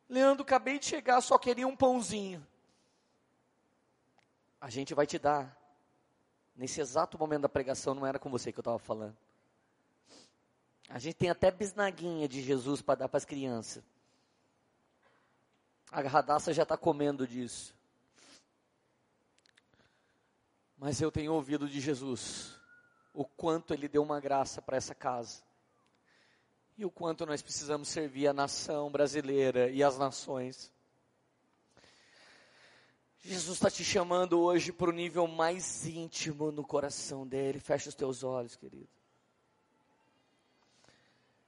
Leandro, 0.08 0.42
acabei 0.42 0.78
de 0.78 0.86
chegar, 0.86 1.20
só 1.20 1.38
queria 1.38 1.68
um 1.68 1.76
pãozinho. 1.76 2.44
A 4.60 4.70
gente 4.70 4.94
vai 4.94 5.06
te 5.06 5.18
dar. 5.18 5.56
Nesse 6.56 6.80
exato 6.80 7.16
momento 7.16 7.42
da 7.42 7.48
pregação, 7.48 7.94
não 7.94 8.04
era 8.04 8.18
com 8.18 8.30
você 8.30 8.50
que 8.50 8.58
eu 8.58 8.62
estava 8.62 8.78
falando. 8.78 9.16
A 10.88 10.98
gente 10.98 11.14
tem 11.14 11.30
até 11.30 11.50
bisnaguinha 11.50 12.26
de 12.26 12.42
Jesus 12.42 12.80
para 12.80 13.00
dar 13.00 13.08
para 13.08 13.18
as 13.18 13.24
crianças. 13.24 13.84
A 15.92 16.00
radaça 16.00 16.52
já 16.52 16.64
está 16.64 16.76
comendo 16.76 17.26
disso. 17.26 17.77
Mas 20.78 21.00
eu 21.00 21.10
tenho 21.10 21.32
ouvido 21.32 21.68
de 21.68 21.80
Jesus 21.80 22.56
o 23.12 23.24
quanto 23.24 23.74
ele 23.74 23.88
deu 23.88 24.00
uma 24.00 24.20
graça 24.20 24.62
para 24.62 24.76
essa 24.76 24.94
casa. 24.94 25.42
E 26.76 26.84
o 26.84 26.90
quanto 26.90 27.26
nós 27.26 27.42
precisamos 27.42 27.88
servir 27.88 28.28
a 28.28 28.32
nação 28.32 28.88
brasileira 28.88 29.68
e 29.68 29.82
as 29.82 29.98
nações. 29.98 30.72
Jesus 33.18 33.56
está 33.56 33.68
te 33.68 33.82
chamando 33.82 34.38
hoje 34.38 34.72
para 34.72 34.88
o 34.88 34.92
nível 34.92 35.26
mais 35.26 35.84
íntimo 35.84 36.52
no 36.52 36.64
coração 36.64 37.26
dele. 37.26 37.58
Fecha 37.58 37.88
os 37.88 37.96
teus 37.96 38.22
olhos, 38.22 38.54
querido. 38.54 38.88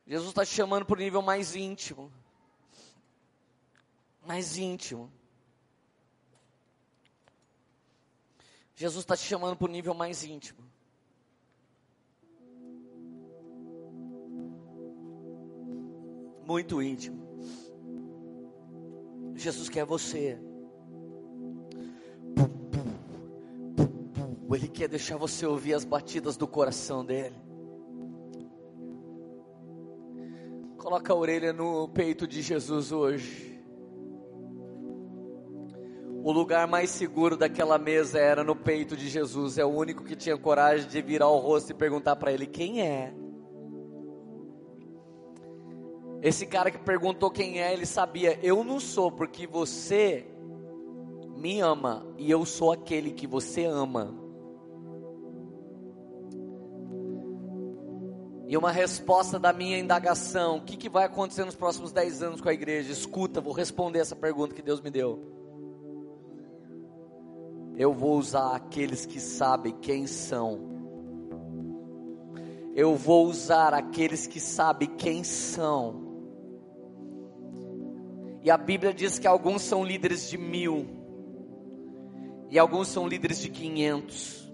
Jesus 0.05 0.31
está 0.31 0.45
te 0.45 0.53
chamando 0.53 0.85
para 0.85 0.97
o 0.97 0.99
nível 0.99 1.23
mais 1.23 1.55
íntimo. 1.55 2.13
Mais 4.27 4.59
íntimo. 4.59 5.20
Jesus 8.81 9.03
está 9.03 9.15
te 9.15 9.25
chamando 9.25 9.59
para 9.59 9.69
o 9.69 9.71
nível 9.71 9.93
mais 9.93 10.25
íntimo. 10.25 10.59
Muito 16.47 16.81
íntimo. 16.81 17.21
Jesus 19.35 19.69
quer 19.69 19.85
você. 19.85 20.41
Ele 24.51 24.69
quer 24.69 24.89
deixar 24.89 25.19
você 25.19 25.45
ouvir 25.45 25.75
as 25.75 25.85
batidas 25.85 26.39
do 26.39 26.49
coração 26.49 27.05
dele. 27.05 27.37
Coloca 30.79 31.13
a 31.13 31.17
orelha 31.17 31.53
no 31.53 31.87
peito 31.91 32.27
de 32.27 32.41
Jesus 32.41 32.93
hoje. 32.93 33.50
O 36.31 36.33
lugar 36.33 36.69
mais 36.69 36.91
seguro 36.91 37.37
daquela 37.37 37.77
mesa 37.77 38.17
era 38.17 38.45
no 38.45 38.55
peito 38.55 38.97
de 38.97 39.09
Jesus. 39.09 39.59
É 39.59 39.65
o 39.65 39.69
único 39.69 40.05
que 40.05 40.15
tinha 40.15 40.39
coragem 40.39 40.87
de 40.87 41.03
virar 41.03 41.27
o 41.27 41.39
rosto 41.39 41.73
e 41.73 41.75
perguntar 41.75 42.15
para 42.15 42.33
ele: 42.33 42.47
Quem 42.47 42.81
é? 42.81 43.13
Esse 46.23 46.47
cara 46.47 46.71
que 46.71 46.79
perguntou 46.79 47.33
quem 47.33 47.61
é, 47.61 47.73
ele 47.73 47.85
sabia, 47.85 48.39
eu 48.45 48.63
não 48.63 48.79
sou, 48.79 49.11
porque 49.11 49.45
você 49.45 50.25
me 51.37 51.59
ama 51.59 52.07
e 52.17 52.31
eu 52.31 52.47
sou 52.47 52.71
aquele 52.71 53.11
que 53.11 53.27
você 53.27 53.65
ama. 53.65 54.15
E 58.47 58.57
uma 58.57 58.71
resposta 58.71 59.37
da 59.37 59.53
minha 59.53 59.81
indagação: 59.81 60.59
o 60.59 60.63
que, 60.63 60.77
que 60.77 60.89
vai 60.89 61.07
acontecer 61.07 61.45
nos 61.45 61.57
próximos 61.57 61.91
10 61.91 62.23
anos 62.23 62.41
com 62.41 62.49
a 62.49 62.55
igreja? 62.55 62.93
Escuta, 62.93 63.41
vou 63.41 63.53
responder 63.53 63.99
essa 63.99 64.15
pergunta 64.15 64.55
que 64.55 64.63
Deus 64.63 64.81
me 64.81 64.93
deu. 64.93 65.40
Eu 67.81 67.95
vou 67.95 68.19
usar 68.19 68.57
aqueles 68.57 69.07
que 69.07 69.19
sabem 69.19 69.73
quem 69.81 70.07
são. 70.07 70.61
Eu 72.75 72.95
vou 72.95 73.27
usar 73.27 73.73
aqueles 73.73 74.27
que 74.27 74.39
sabem 74.39 74.87
quem 74.99 75.25
são. 75.25 75.95
E 78.43 78.51
a 78.51 78.59
Bíblia 78.59 78.93
diz 78.93 79.19
que 79.19 79.27
alguns 79.27 79.63
são 79.63 79.83
líderes 79.83 80.29
de 80.29 80.37
mil, 80.37 80.87
e 82.51 82.59
alguns 82.59 82.89
são 82.89 83.09
líderes 83.09 83.41
de 83.41 83.49
quinhentos, 83.49 84.53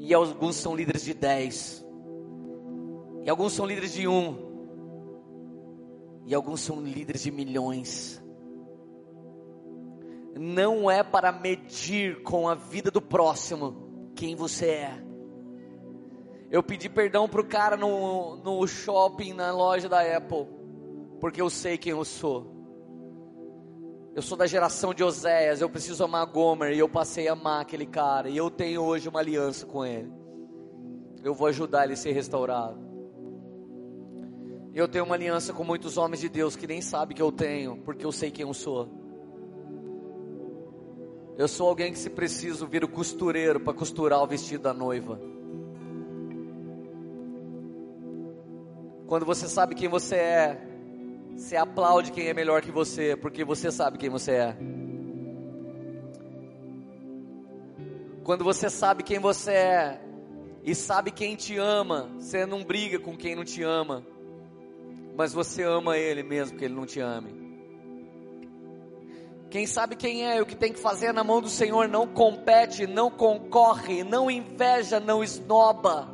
e 0.00 0.12
alguns 0.12 0.56
são 0.56 0.74
líderes 0.74 1.04
de 1.04 1.14
dez. 1.14 1.86
E 3.22 3.30
alguns 3.30 3.52
são 3.52 3.64
líderes 3.64 3.92
de 3.92 4.08
um. 4.08 4.34
E 6.26 6.34
alguns 6.34 6.60
são 6.60 6.80
líderes 6.80 7.22
de 7.22 7.30
milhões. 7.30 8.20
Não 10.38 10.90
é 10.90 11.02
para 11.02 11.32
medir 11.32 12.22
com 12.22 12.46
a 12.46 12.54
vida 12.54 12.90
do 12.90 13.00
próximo 13.00 14.10
quem 14.14 14.36
você 14.36 14.66
é. 14.66 15.02
Eu 16.50 16.62
pedi 16.62 16.88
perdão 16.88 17.28
pro 17.28 17.44
cara 17.44 17.76
no, 17.76 18.36
no 18.36 18.66
shopping, 18.66 19.32
na 19.32 19.50
loja 19.50 19.88
da 19.88 20.00
Apple, 20.16 20.46
porque 21.20 21.40
eu 21.40 21.48
sei 21.48 21.78
quem 21.78 21.92
eu 21.92 22.04
sou. 22.04 22.54
Eu 24.14 24.22
sou 24.22 24.36
da 24.36 24.46
geração 24.46 24.94
de 24.94 25.02
Oséias, 25.02 25.60
eu 25.60 25.68
preciso 25.68 26.04
amar 26.04 26.26
Gomer 26.26 26.72
e 26.72 26.78
eu 26.78 26.88
passei 26.88 27.28
a 27.28 27.32
amar 27.32 27.62
aquele 27.62 27.86
cara 27.86 28.28
e 28.28 28.36
eu 28.36 28.50
tenho 28.50 28.82
hoje 28.82 29.08
uma 29.08 29.20
aliança 29.20 29.64
com 29.66 29.84
ele. 29.84 30.12
Eu 31.22 31.34
vou 31.34 31.48
ajudar 31.48 31.84
ele 31.84 31.94
a 31.94 31.96
ser 31.96 32.12
restaurado. 32.12 32.78
Eu 34.74 34.86
tenho 34.86 35.04
uma 35.04 35.14
aliança 35.14 35.52
com 35.52 35.64
muitos 35.64 35.96
homens 35.96 36.20
de 36.20 36.28
Deus 36.28 36.56
que 36.56 36.66
nem 36.66 36.82
sabem 36.82 37.16
que 37.16 37.22
eu 37.22 37.32
tenho, 37.32 37.78
porque 37.78 38.04
eu 38.04 38.12
sei 38.12 38.30
quem 38.30 38.46
eu 38.46 38.54
sou. 38.54 39.05
Eu 41.36 41.46
sou 41.46 41.68
alguém 41.68 41.92
que, 41.92 41.98
se 41.98 42.08
preciso, 42.08 42.66
vira 42.66 42.84
o 42.84 42.88
costureiro 42.88 43.60
para 43.60 43.74
costurar 43.74 44.22
o 44.22 44.26
vestido 44.26 44.62
da 44.62 44.72
noiva. 44.72 45.20
Quando 49.06 49.24
você 49.24 49.48
sabe 49.48 49.74
quem 49.74 49.88
você 49.88 50.16
é, 50.16 50.60
você 51.36 51.56
aplaude 51.56 52.10
quem 52.10 52.28
é 52.28 52.34
melhor 52.34 52.62
que 52.62 52.72
você, 52.72 53.16
porque 53.16 53.44
você 53.44 53.70
sabe 53.70 53.98
quem 53.98 54.08
você 54.08 54.32
é. 54.32 54.56
Quando 58.24 58.42
você 58.42 58.68
sabe 58.68 59.02
quem 59.02 59.18
você 59.18 59.52
é 59.52 60.00
e 60.64 60.74
sabe 60.74 61.10
quem 61.10 61.36
te 61.36 61.56
ama, 61.56 62.10
você 62.18 62.44
não 62.44 62.64
briga 62.64 62.98
com 62.98 63.16
quem 63.16 63.36
não 63.36 63.44
te 63.44 63.62
ama 63.62 64.04
mas 65.16 65.32
você 65.32 65.62
ama 65.62 65.96
Ele 65.96 66.22
mesmo 66.22 66.58
que 66.58 66.64
Ele 66.64 66.74
não 66.74 66.84
te 66.84 67.00
ame. 67.00 67.45
Quem 69.50 69.66
sabe 69.66 69.96
quem 69.96 70.24
é 70.24 70.40
o 70.40 70.46
que 70.46 70.56
tem 70.56 70.72
que 70.72 70.78
fazer 70.78 71.12
na 71.12 71.22
mão 71.22 71.40
do 71.40 71.48
Senhor 71.48 71.88
não 71.88 72.06
compete, 72.06 72.86
não 72.86 73.10
concorre, 73.10 74.02
não 74.02 74.30
inveja, 74.30 74.98
não 74.98 75.22
esnoba. 75.22 76.08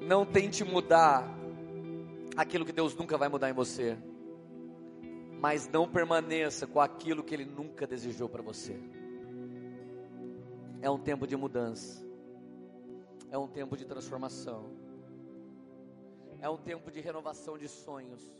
Não 0.00 0.24
tente 0.24 0.64
mudar 0.64 1.28
aquilo 2.36 2.64
que 2.64 2.72
Deus 2.72 2.94
nunca 2.94 3.18
vai 3.18 3.28
mudar 3.28 3.50
em 3.50 3.52
você, 3.52 3.98
mas 5.40 5.68
não 5.68 5.88
permaneça 5.88 6.66
com 6.66 6.80
aquilo 6.80 7.22
que 7.22 7.34
Ele 7.34 7.44
nunca 7.44 7.86
desejou 7.86 8.28
para 8.28 8.42
você. 8.42 8.76
É 10.80 10.88
um 10.88 10.98
tempo 10.98 11.26
de 11.26 11.36
mudança 11.36 12.10
é 13.30 13.38
um 13.38 13.46
tempo 13.46 13.76
de 13.76 13.84
transformação, 13.84 14.72
é 16.40 16.48
um 16.48 16.56
tempo 16.56 16.90
de 16.90 17.00
renovação 17.00 17.56
de 17.56 17.68
sonhos. 17.68 18.39